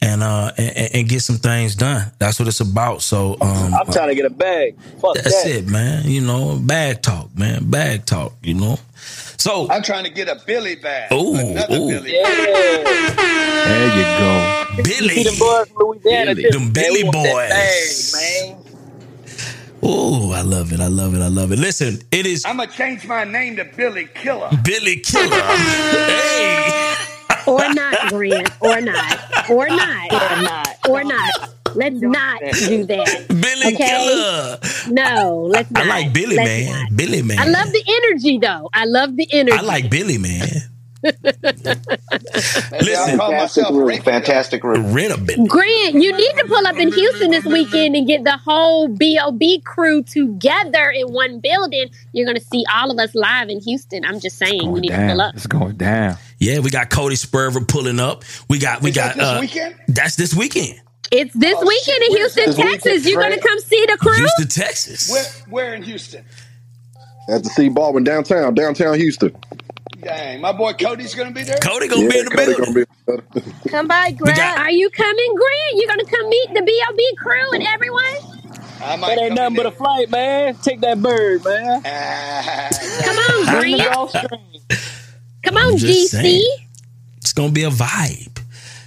[0.00, 2.10] and uh, and, and get some things done.
[2.18, 3.02] That's what it's about.
[3.02, 4.76] So, um, I'm trying to get a bag.
[5.00, 5.50] Fuck that's that.
[5.50, 6.04] it, man.
[6.06, 8.34] You know, bag talk, man, bag talk.
[8.42, 11.12] You know, so I'm trying to get a Billy bag.
[11.12, 12.00] Ooh, Another ooh.
[12.00, 14.82] There you go.
[14.82, 16.50] Billy, You see them boys from Louisiana, Billy.
[16.50, 16.72] Them.
[16.72, 18.12] Billy We want that boys.
[18.12, 18.64] bag, man.
[19.82, 20.80] oh, I love it.
[20.80, 21.20] I love it.
[21.20, 21.58] I love it.
[21.58, 24.48] Listen, it is I'm gonna change my name to Billy Killer.
[24.64, 25.42] Billy Killer.
[25.42, 26.94] hey.
[27.48, 28.50] Or not, Grant.
[28.60, 29.50] Or not.
[29.50, 30.12] Or not.
[30.12, 30.68] Or not.
[30.88, 31.50] Or not.
[31.74, 33.26] Let's not do that.
[33.28, 33.76] Billy Okay?
[33.76, 34.58] Killer.
[34.90, 35.86] No, let's I not.
[35.88, 36.82] like Billy Let's man.
[36.84, 36.96] not.
[36.96, 37.38] Billy man.
[37.38, 38.70] I love the energy, though.
[38.72, 39.58] I love the energy.
[39.58, 40.48] I like Billy man.
[41.02, 44.02] Maybe I'll call myself Rick.
[44.04, 44.92] fantastic room.
[44.92, 45.38] Rent a bit.
[45.48, 49.42] Grant, you need to pull up in Houston this weekend and get the whole BOB
[49.64, 51.90] crew together in one building.
[52.12, 54.04] You're going to see all of us live in Houston.
[54.04, 55.20] I'm just saying, you Going need to pull down.
[55.20, 55.34] up.
[55.36, 56.16] It's going down.
[56.38, 58.24] Yeah, we got Cody Sperber pulling up.
[58.48, 59.74] We got we Is that got this uh weekend?
[59.88, 60.80] that's this weekend.
[61.10, 62.02] It's this Oh, weekend shit.
[62.10, 63.06] in Houston, this weekend, Texas.
[63.10, 64.14] You're going to come see the crew?
[64.14, 65.10] Houston, Texas.
[65.10, 66.24] Where, where in Houston?
[67.30, 69.34] At the C Baldwin downtown, downtown Houston.
[70.00, 71.58] Dang, my boy Cody's gonna be there.
[71.58, 72.86] Cody gonna be in the Cody building.
[73.06, 73.48] gonna be.
[73.68, 74.58] Come by, Grant.
[74.58, 75.74] Are you coming, Grant?
[75.74, 78.04] You're going to come meet the BOB crew and everyone?
[78.80, 80.54] I might That ain't nothing but a flight, man.
[80.56, 81.82] Take that bird, man.
[83.04, 84.12] Come on, Grant.
[85.42, 86.06] Come on, I'm GC.
[86.06, 86.56] saying.
[87.18, 88.42] It's gonna be a vibe,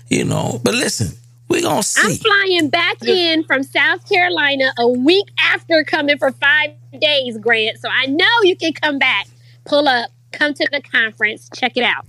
[0.08, 0.60] you know.
[0.64, 1.18] But listen,
[1.48, 2.02] we gonna see.
[2.02, 7.80] I'm flying back in from South Carolina a week after coming for five days, Grant.
[7.80, 9.28] So I know you can come back,
[9.66, 12.06] pull up, come to the conference, check it out.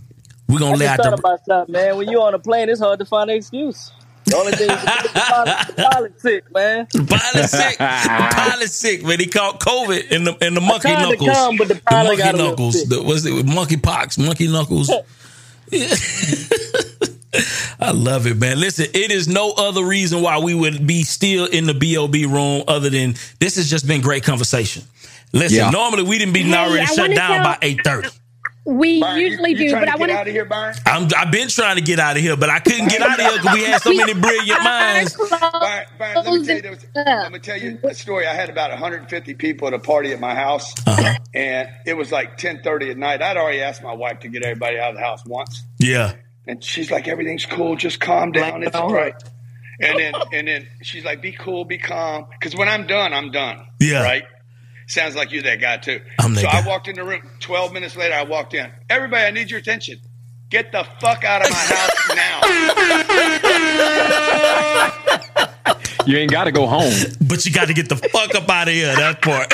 [0.49, 1.97] We're gonna lay just out thought the about something, man.
[1.97, 3.93] When you on a plane, it's hard to find an excuse.
[4.25, 6.87] The only thing the pilot, the pilot sick, man.
[6.93, 7.79] The pilot sick.
[7.79, 9.19] The pilot sick, man.
[9.19, 11.31] He caught COVID in the in the monkey tried to knuckles.
[11.31, 12.81] come, but the pilot monkey got a knuckles.
[12.81, 12.89] sick.
[12.89, 13.47] The, what's it?
[13.47, 14.19] Monkey pox.
[14.19, 14.91] Monkey knuckles.
[17.81, 18.61] I love it, man.
[18.61, 22.63] Listen, it is no other reason why we would be still in the BOB room
[22.69, 24.83] other than this has just been great conversation.
[25.33, 25.71] Listen, Yeah.
[25.71, 28.09] normally we didn't be Hey, already I shut down tell- by eight thirty.
[28.65, 30.75] We usually do, but I want to get out of here, Byron.
[30.87, 33.27] I'm I've been trying to get out of here, but I couldn't get out of
[33.27, 35.17] here because we had so many brilliant minds.
[35.17, 38.25] Byron, Byron, let me tell you, this- let me tell you a story.
[38.29, 41.15] I had about 150 people at a party at my house, Uh-huh.
[41.35, 43.21] and it was like 10:30 at night.
[43.21, 46.13] I'd already asked my wife to get everybody out of the house once, Yeah.
[46.47, 47.75] and she's like, "Everything's cool.
[47.75, 48.63] Just calm down.
[48.63, 49.15] It's all right."
[49.81, 51.65] And then, and then she's like, "Be cool.
[51.65, 53.59] Be calm." Because when I'm done, I'm done.
[53.81, 54.05] Yeah.
[54.05, 54.23] Right.
[54.87, 56.01] Sounds like you're that guy too.
[56.19, 56.63] I'm that so guy.
[56.63, 57.23] I walked in the room.
[57.41, 58.71] 12 minutes later, I walked in.
[58.91, 60.01] Everybody, I need your attention.
[60.51, 62.41] Get the fuck out of my house now.
[66.07, 66.93] You ain't got to go home.
[67.27, 68.95] But you got to get the fuck up out of here.
[68.95, 69.53] That part.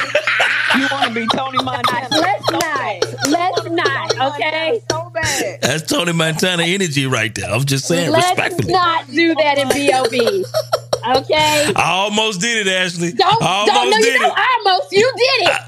[0.77, 2.09] You want to be Tony Montana?
[2.11, 3.29] Let's not.
[3.29, 4.35] Let's not.
[4.35, 4.81] Okay.
[4.91, 5.61] So bad.
[5.61, 7.51] That's Tony Montana energy right there.
[7.51, 8.73] I'm just saying respectfully.
[8.73, 8.73] Let's respectfully.
[8.73, 10.88] not do that in BOB.
[11.07, 11.73] Okay.
[11.77, 13.17] I almost did it, Ashlye.
[13.17, 14.45] Don't, I don't almost no, you did don't it.
[14.67, 14.93] almost.
[14.93, 15.59] You did it.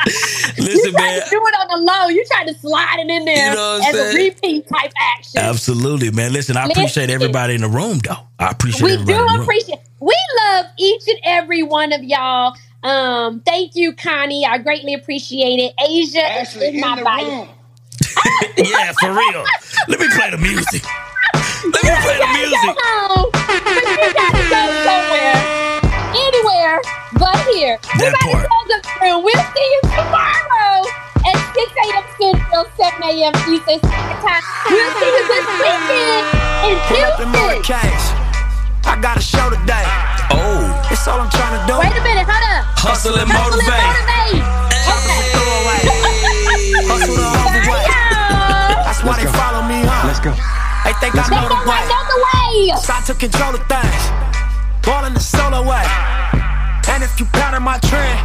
[0.58, 1.24] Listen, you tried man.
[1.24, 2.08] to do it on the low.
[2.08, 4.92] You tried to slide it in there You know what I'm as a repeat type
[5.00, 5.40] action.
[5.42, 6.34] Absolutely, man.
[6.34, 8.16] Listen, I appreciate everybody in the room, though.
[8.40, 9.06] I appreciate everybody.
[9.06, 9.42] we everybody do in the room.
[9.44, 14.94] appreciate we love each and every one of y'all um thank you connie i greatly
[14.94, 17.50] appreciate it asia Ashlye, is in my body
[18.58, 19.46] yeah, for real.
[19.88, 20.84] Let me play the music.
[21.64, 22.76] Let me play the gotta music.
[22.76, 25.38] go home, but you gotta go somewhere
[26.12, 26.78] anywhere
[27.16, 28.46] but here we That gotta part.
[28.52, 30.78] close up the room we'll see you tomorrow
[31.24, 32.04] at 6 a.m.
[32.20, 33.34] Central, 7 a.m.
[33.48, 34.44] Eastern Standard Time.
[34.68, 36.24] We'll see you this weekend
[36.68, 37.64] in Pull up in Houston.
[37.64, 38.06] motorcades.
[38.84, 39.88] I got a show today.
[40.36, 40.68] Oh.
[40.92, 41.80] That's all I'm trying to do.
[41.80, 42.68] Wait a minute, hold up.
[42.76, 43.88] Hustle and Hustle and motivate.
[43.88, 44.44] motivate.
[46.92, 47.88] Hustle the overweight.
[48.86, 50.08] That's why they follow me, huh?
[50.12, 50.36] Let's go.
[50.84, 51.80] They think I know the way.
[51.80, 52.76] let's the way.
[52.84, 54.04] So I took control of things.
[54.84, 55.86] Ballin' the solo way.
[56.92, 58.20] And if you pattern my trend,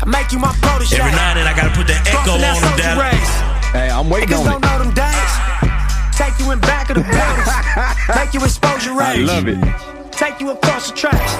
[0.00, 1.00] I make you my protege.
[1.00, 3.16] Every now and then I gotta put that echo on them, soldier Dallas.
[3.16, 3.34] race.
[3.72, 4.68] Hey, I'm waiting Niggas on don't it.
[4.68, 5.32] know them days.
[6.12, 7.48] Take you in back of the buildings.
[8.16, 9.56] Make you expose your I love it.
[10.12, 11.32] Take you across the tracks.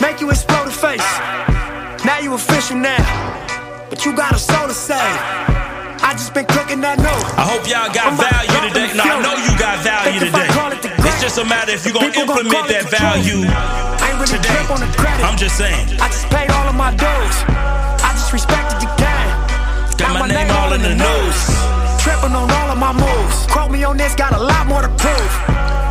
[0.00, 1.02] Make you explode the face.
[2.06, 3.02] Now you official now.
[3.90, 5.18] But you got a soul to save.
[6.00, 7.24] I just been cooking that note.
[7.36, 8.94] I hope y'all got value today.
[8.96, 10.48] No, I know you got value today.
[11.06, 13.44] It's just a matter if you're gonna implement that value
[14.26, 14.60] today.
[15.24, 16.00] I'm just saying.
[16.00, 17.36] I just paid all of my dues.
[18.04, 19.30] I just respected the game.
[19.96, 21.38] Got my name all in the news.
[22.02, 23.46] Tripping on all of my moves.
[23.46, 25.32] Quote me on this, got a lot more to prove.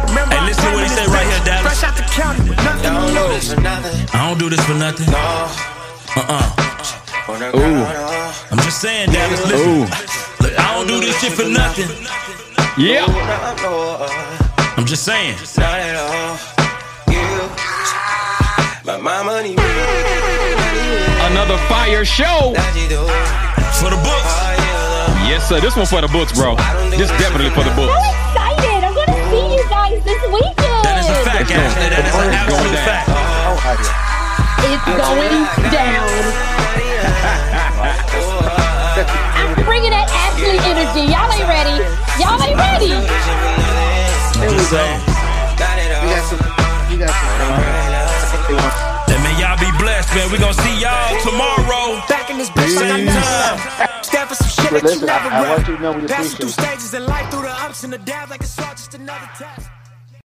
[0.09, 1.79] Remember Hey, I listen to what he in said right here, bitch Dallas.
[1.79, 3.53] Fresh out the county with nothing to lose.
[4.13, 5.07] I don't do this for nothing.
[5.13, 6.66] Uh-uh.
[7.29, 7.83] Ooh.
[8.51, 9.43] I'm just saying, Dallas.
[9.51, 9.81] Listen.
[10.39, 11.89] Look, I don't do this shit for nothing.
[12.79, 13.03] Yeah.
[14.77, 15.35] I'm just saying.
[21.27, 22.55] Another fire show.
[23.75, 24.33] For the books.
[25.27, 25.59] Yes, sir.
[25.59, 26.55] This one for the books, bro.
[26.91, 27.91] This definitely for the books.
[27.91, 28.87] I'm excited.
[28.87, 30.83] I'm going to see you guys this weekend.
[30.87, 31.91] That is a fact, Ashlye.
[31.91, 33.11] That is an absolute fact.
[34.63, 35.43] It's going
[35.75, 36.86] down.
[39.47, 41.03] I'm bringing that Ashlye energy.
[41.13, 41.77] Y'all ain't ready.
[42.19, 42.91] Y'all ain't ready.
[42.93, 44.71] I'm just.
[45.97, 46.41] You got some.
[46.91, 48.57] You got some.
[49.07, 50.31] Hey, man, y'all be blessed, man.
[50.31, 52.01] we gonna see y'all tomorrow.
[52.07, 54.05] Back in this bitch like I never left.
[54.05, 55.49] Stand for some shit that you listen, I- never I read.
[55.49, 57.97] want you to know we Passing through stages in life through the ups and the
[57.97, 59.69] downs like it's all just another test.